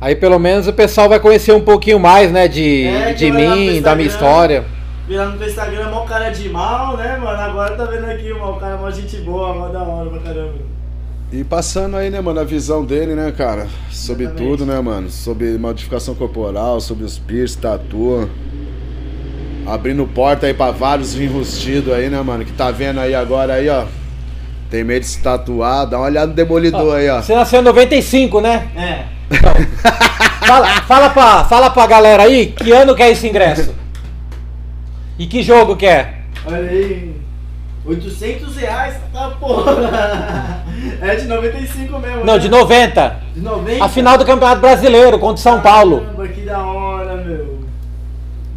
Aí 0.00 0.16
pelo 0.16 0.38
menos 0.38 0.66
o 0.66 0.72
pessoal 0.72 1.08
vai 1.08 1.20
conhecer 1.20 1.52
um 1.52 1.60
pouquinho 1.60 1.98
mais, 2.00 2.32
né, 2.32 2.48
de, 2.48 2.86
É, 2.86 3.12
de 3.12 3.30
vai 3.30 3.46
lá 3.46 3.56
mim, 3.56 3.80
da 3.80 3.94
minha 3.94 4.08
história. 4.08 4.64
Virando 5.06 5.36
pro 5.38 5.46
Instagram, 5.46 5.90
mó 5.90 6.00
cara 6.04 6.30
de 6.30 6.48
mal, 6.48 6.96
né, 6.96 7.16
mano? 7.16 7.40
Agora 7.40 7.76
tá 7.76 7.84
vendo 7.84 8.06
aqui, 8.06 8.32
mano, 8.32 8.52
o 8.52 8.56
cara 8.56 8.74
é 8.74 8.78
mó 8.78 8.90
gente 8.90 9.16
boa, 9.18 9.54
mó 9.54 9.68
da 9.68 9.82
hora 9.82 10.10
pra 10.10 10.18
caramba. 10.20 10.54
E 11.32 11.44
passando 11.44 11.96
aí, 11.96 12.10
né, 12.10 12.20
mano, 12.20 12.40
a 12.40 12.44
visão 12.44 12.84
dele, 12.84 13.14
né, 13.14 13.32
cara? 13.32 13.66
Sobre 13.90 14.24
Exatamente. 14.24 14.50
tudo, 14.50 14.66
né, 14.66 14.80
mano? 14.80 15.08
Sobre 15.08 15.56
modificação 15.56 16.14
corporal, 16.14 16.80
sobre 16.80 17.04
os 17.04 17.18
piercing, 17.18 17.60
tatu. 17.60 18.28
Abrindo 19.64 20.04
porta 20.06 20.46
aí 20.46 20.54
pra 20.54 20.72
vários 20.72 21.18
enrustidos 21.18 21.92
aí, 21.92 22.10
né, 22.10 22.20
mano? 22.20 22.44
Que 22.44 22.52
tá 22.52 22.70
vendo 22.70 22.98
aí 23.00 23.14
agora 23.14 23.54
aí, 23.54 23.68
ó. 23.68 23.84
Tem 24.72 24.82
medo 24.82 25.02
de 25.02 25.06
se 25.06 25.20
tatuar. 25.20 25.86
Dá 25.86 25.98
uma 25.98 26.06
olhada 26.06 26.28
no 26.28 26.32
demolidor 26.32 26.96
aí, 26.96 27.06
ó. 27.10 27.20
Você 27.20 27.34
nasceu 27.34 27.60
em 27.60 27.64
95, 27.64 28.40
né? 28.40 28.68
É. 28.74 29.04
Fala, 30.46 30.66
fala, 30.88 31.10
pra, 31.10 31.44
fala 31.44 31.70
pra 31.70 31.86
galera 31.86 32.22
aí 32.22 32.46
que 32.46 32.72
ano 32.72 32.94
que 32.94 33.02
é 33.02 33.10
esse 33.10 33.28
ingresso. 33.28 33.74
E 35.18 35.26
que 35.26 35.42
jogo 35.42 35.76
que 35.76 35.84
é? 35.84 36.22
Olha 36.46 36.70
aí. 36.70 37.14
800 37.84 38.56
reais, 38.56 38.96
tá 39.12 39.28
porra. 39.38 40.64
É 41.02 41.16
de 41.16 41.26
95 41.26 41.98
mesmo. 41.98 42.24
Não, 42.24 42.34
né? 42.34 42.38
de 42.38 42.48
90. 42.48 43.16
De 43.34 43.40
90? 43.40 43.84
A 43.84 43.88
final 43.90 44.16
do 44.16 44.24
Campeonato 44.24 44.60
Brasileiro 44.62 45.18
contra 45.18 45.34
o 45.34 45.38
São 45.38 45.60
Paulo. 45.60 46.00
Caramba, 46.00 46.28
que 46.28 46.40
da 46.40 46.64
hora, 46.64 47.16
meu. 47.16 47.60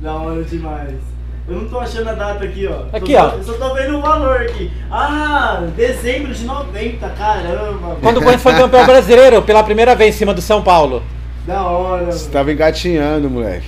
Da 0.01 0.13
hora 0.13 0.43
demais. 0.43 1.14
Eu 1.47 1.57
não 1.57 1.69
tô 1.69 1.79
achando 1.79 2.09
a 2.09 2.13
data 2.13 2.43
aqui, 2.43 2.67
ó. 2.67 2.95
Aqui, 2.95 3.13
Tô- 3.13 3.19
ó. 3.19 3.29
Eu 3.37 3.43
só 3.43 3.53
tô 3.53 3.73
vendo 3.75 3.97
o 3.97 4.01
valor 4.01 4.41
aqui. 4.41 4.71
Ah, 4.91 5.61
dezembro 5.75 6.33
de 6.33 6.43
90, 6.43 7.07
caramba. 7.09 7.97
Quando 8.01 8.17
o 8.17 8.21
Corinthians 8.21 8.41
foi 8.41 8.53
campeão 8.55 8.85
brasileiro 8.85 9.41
pela 9.43 9.63
primeira 9.63 9.93
vez 9.95 10.15
em 10.15 10.17
cima 10.17 10.33
do 10.33 10.41
São 10.41 10.63
Paulo. 10.63 11.03
Da 11.45 11.61
hora, 11.61 12.05
Você 12.05 12.31
tava 12.31 12.51
engatinhando, 12.51 13.29
moleque. 13.29 13.67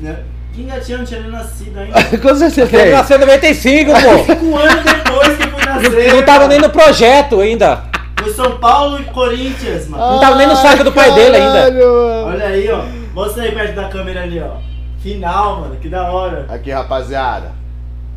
Né? 0.00 0.20
Que 0.54 0.62
engatinho 0.62 0.98
não 0.98 1.04
tinha 1.04 1.20
nascido 1.20 1.78
ainda. 1.78 2.02
Quando 2.18 2.38
você 2.38 2.62
Ele 2.62 2.90
nasceu 2.92 3.18
em 3.18 3.20
95, 3.20 3.92
pô. 3.92 3.98
Cinco 4.32 4.56
anos 4.56 4.82
depois 4.82 5.36
que 5.36 5.42
eu 5.42 5.48
fui 5.50 5.64
nascer. 5.66 6.14
Não 6.14 6.22
tava 6.22 6.48
nem 6.48 6.58
no 6.58 6.70
projeto 6.70 7.40
ainda. 7.40 7.84
Foi 8.18 8.32
São 8.32 8.58
Paulo 8.58 9.00
e 9.00 9.04
Corinthians, 9.04 9.88
mano. 9.88 10.12
Não 10.12 10.20
tava 10.20 10.36
nem 10.36 10.46
no 10.46 10.56
saco 10.56 10.82
do 10.82 10.92
pai 10.92 11.12
dele 11.12 11.36
ainda. 11.36 11.84
Olha 12.24 12.46
aí, 12.46 12.70
ó. 12.70 12.84
Mostra 13.12 13.42
aí 13.42 13.52
perto 13.52 13.74
da 13.74 13.88
câmera 13.88 14.22
ali, 14.22 14.40
ó. 14.40 14.71
Final, 15.02 15.60
mano. 15.62 15.76
Que 15.76 15.88
da 15.88 16.10
hora. 16.10 16.46
Aqui, 16.48 16.70
rapaziada. 16.70 17.50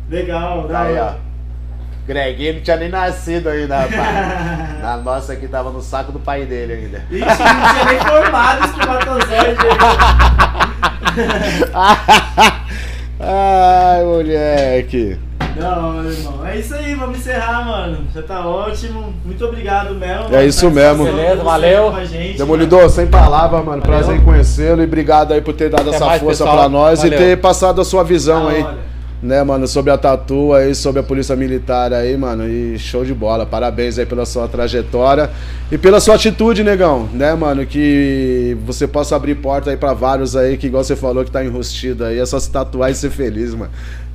Legal, 0.08 0.68
da 0.68 0.74
Tá 0.74 0.80
aí, 0.82 0.98
ó. 0.98 1.02
hora. 1.04 1.26
Greguinho 2.06 2.54
não 2.54 2.60
tinha 2.60 2.76
nem 2.76 2.88
nascido 2.88 3.48
ainda, 3.48 3.80
rapaz. 3.80 3.98
A 4.84 4.96
nossa 4.98 5.32
aqui 5.32 5.48
tava 5.48 5.70
no 5.70 5.82
saco 5.82 6.12
do 6.12 6.20
pai 6.20 6.44
dele 6.46 6.72
ainda. 6.74 7.04
Ixi, 7.10 7.20
não 7.20 7.72
tinha 7.72 7.84
nem 7.84 7.98
formado 8.00 8.64
esse 8.64 8.72
espermatozoide 8.72 9.56
Ai, 13.18 14.04
moleque. 14.04 15.18
Não, 15.58 16.04
irmão. 16.10 16.46
É 16.46 16.58
isso 16.58 16.74
aí, 16.74 16.94
vamos 16.94 17.18
encerrar, 17.18 17.64
mano. 17.64 17.98
Já 18.14 18.22
tá 18.22 18.46
ótimo. 18.46 19.12
Muito 19.24 19.44
obrigado 19.44 19.94
mesmo. 19.94 20.34
É 20.34 20.44
isso 20.46 20.70
mesmo. 20.70 21.04
Beleza, 21.04 21.42
valeu. 21.42 21.90
com 21.90 21.96
a 21.96 22.04
gente, 22.04 22.38
Demolidor, 22.38 22.88
sem 22.90 23.06
palavras, 23.06 23.64
mano. 23.64 23.82
Valeu. 23.82 23.98
Prazer 23.98 24.16
em 24.16 24.24
conhecê-lo 24.24 24.82
e 24.82 24.84
obrigado 24.84 25.32
aí 25.32 25.40
por 25.40 25.54
ter 25.54 25.70
dado 25.70 25.88
Até 25.88 25.96
essa 25.96 26.06
mais, 26.06 26.20
força 26.22 26.44
pessoal. 26.44 26.58
pra 26.58 26.68
nós 26.68 27.02
Valeu. 27.02 27.14
e 27.14 27.16
ter 27.22 27.36
passado 27.38 27.80
a 27.80 27.84
sua 27.84 28.02
visão 28.04 28.44
Da 28.44 28.50
aí. 28.50 28.62
hora. 28.62 28.96
Né, 29.22 29.42
mano, 29.42 29.66
sobre 29.66 29.90
a 29.90 29.96
tatu 29.96 30.52
aí, 30.52 30.74
sobre 30.74 31.00
a 31.00 31.02
polícia 31.02 31.34
militar 31.34 31.90
aí, 31.90 32.14
mano, 32.18 32.46
e 32.46 32.78
show 32.78 33.02
de 33.02 33.14
bola. 33.14 33.46
Parabéns 33.46 33.98
aí 33.98 34.04
pela 34.04 34.26
sua 34.26 34.46
trajetória 34.46 35.30
e 35.72 35.78
pela 35.78 35.98
sua 36.00 36.16
atitude, 36.16 36.62
negão, 36.62 37.08
né, 37.14 37.34
mano, 37.34 37.64
que 37.64 38.56
você 38.66 38.86
possa 38.86 39.16
abrir 39.16 39.36
porta 39.36 39.70
aí 39.70 39.76
pra 39.76 39.94
vários 39.94 40.36
aí, 40.36 40.58
que 40.58 40.66
igual 40.66 40.84
você 40.84 40.94
falou 40.94 41.24
que 41.24 41.30
tá 41.30 41.42
enrustido 41.42 42.04
aí, 42.04 42.18
é 42.18 42.26
só 42.26 42.38
se 42.38 42.50
tatuar 42.50 42.90
e 42.90 42.94
ser 42.94 43.08
feliz, 43.10 43.54
mano. 43.54 43.70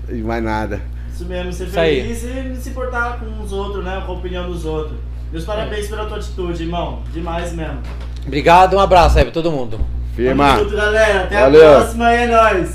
E 0.08 0.18
mais 0.22 0.44
nada. 0.44 0.80
Isso 1.22 1.30
mesmo, 1.30 1.54
ser 1.54 1.68
Isso 1.68 1.80
aí. 1.80 2.02
feliz 2.02 2.24
e 2.24 2.50
não 2.50 2.56
se 2.56 2.70
importar 2.70 3.20
com 3.20 3.44
os 3.44 3.52
outros, 3.54 3.86
né? 3.86 4.02
Com 4.06 4.14
a 4.14 4.16
opinião 4.16 4.50
dos 4.50 4.66
outros. 4.66 4.98
Meus 5.32 5.46
parabéns 5.46 5.88
pela 5.88 6.06
tua 6.06 6.18
atitude, 6.18 6.64
irmão. 6.64 7.04
Demais 7.14 7.54
mesmo. 7.54 7.80
Obrigado, 8.26 8.76
um 8.76 8.80
abraço 8.80 9.20
aí 9.20 9.24
pra 9.24 9.34
todo 9.34 9.52
mundo. 9.52 9.80
Firma. 10.16 10.56
Tamo 10.56 10.64
junto, 10.64 10.76
galera. 10.76 11.24
Até 11.26 11.42
Valeu. 11.42 11.70
a 11.74 11.80
próxima 11.82 12.08
aí, 12.08 12.24
é 12.24 12.28
nóis. 12.28 12.74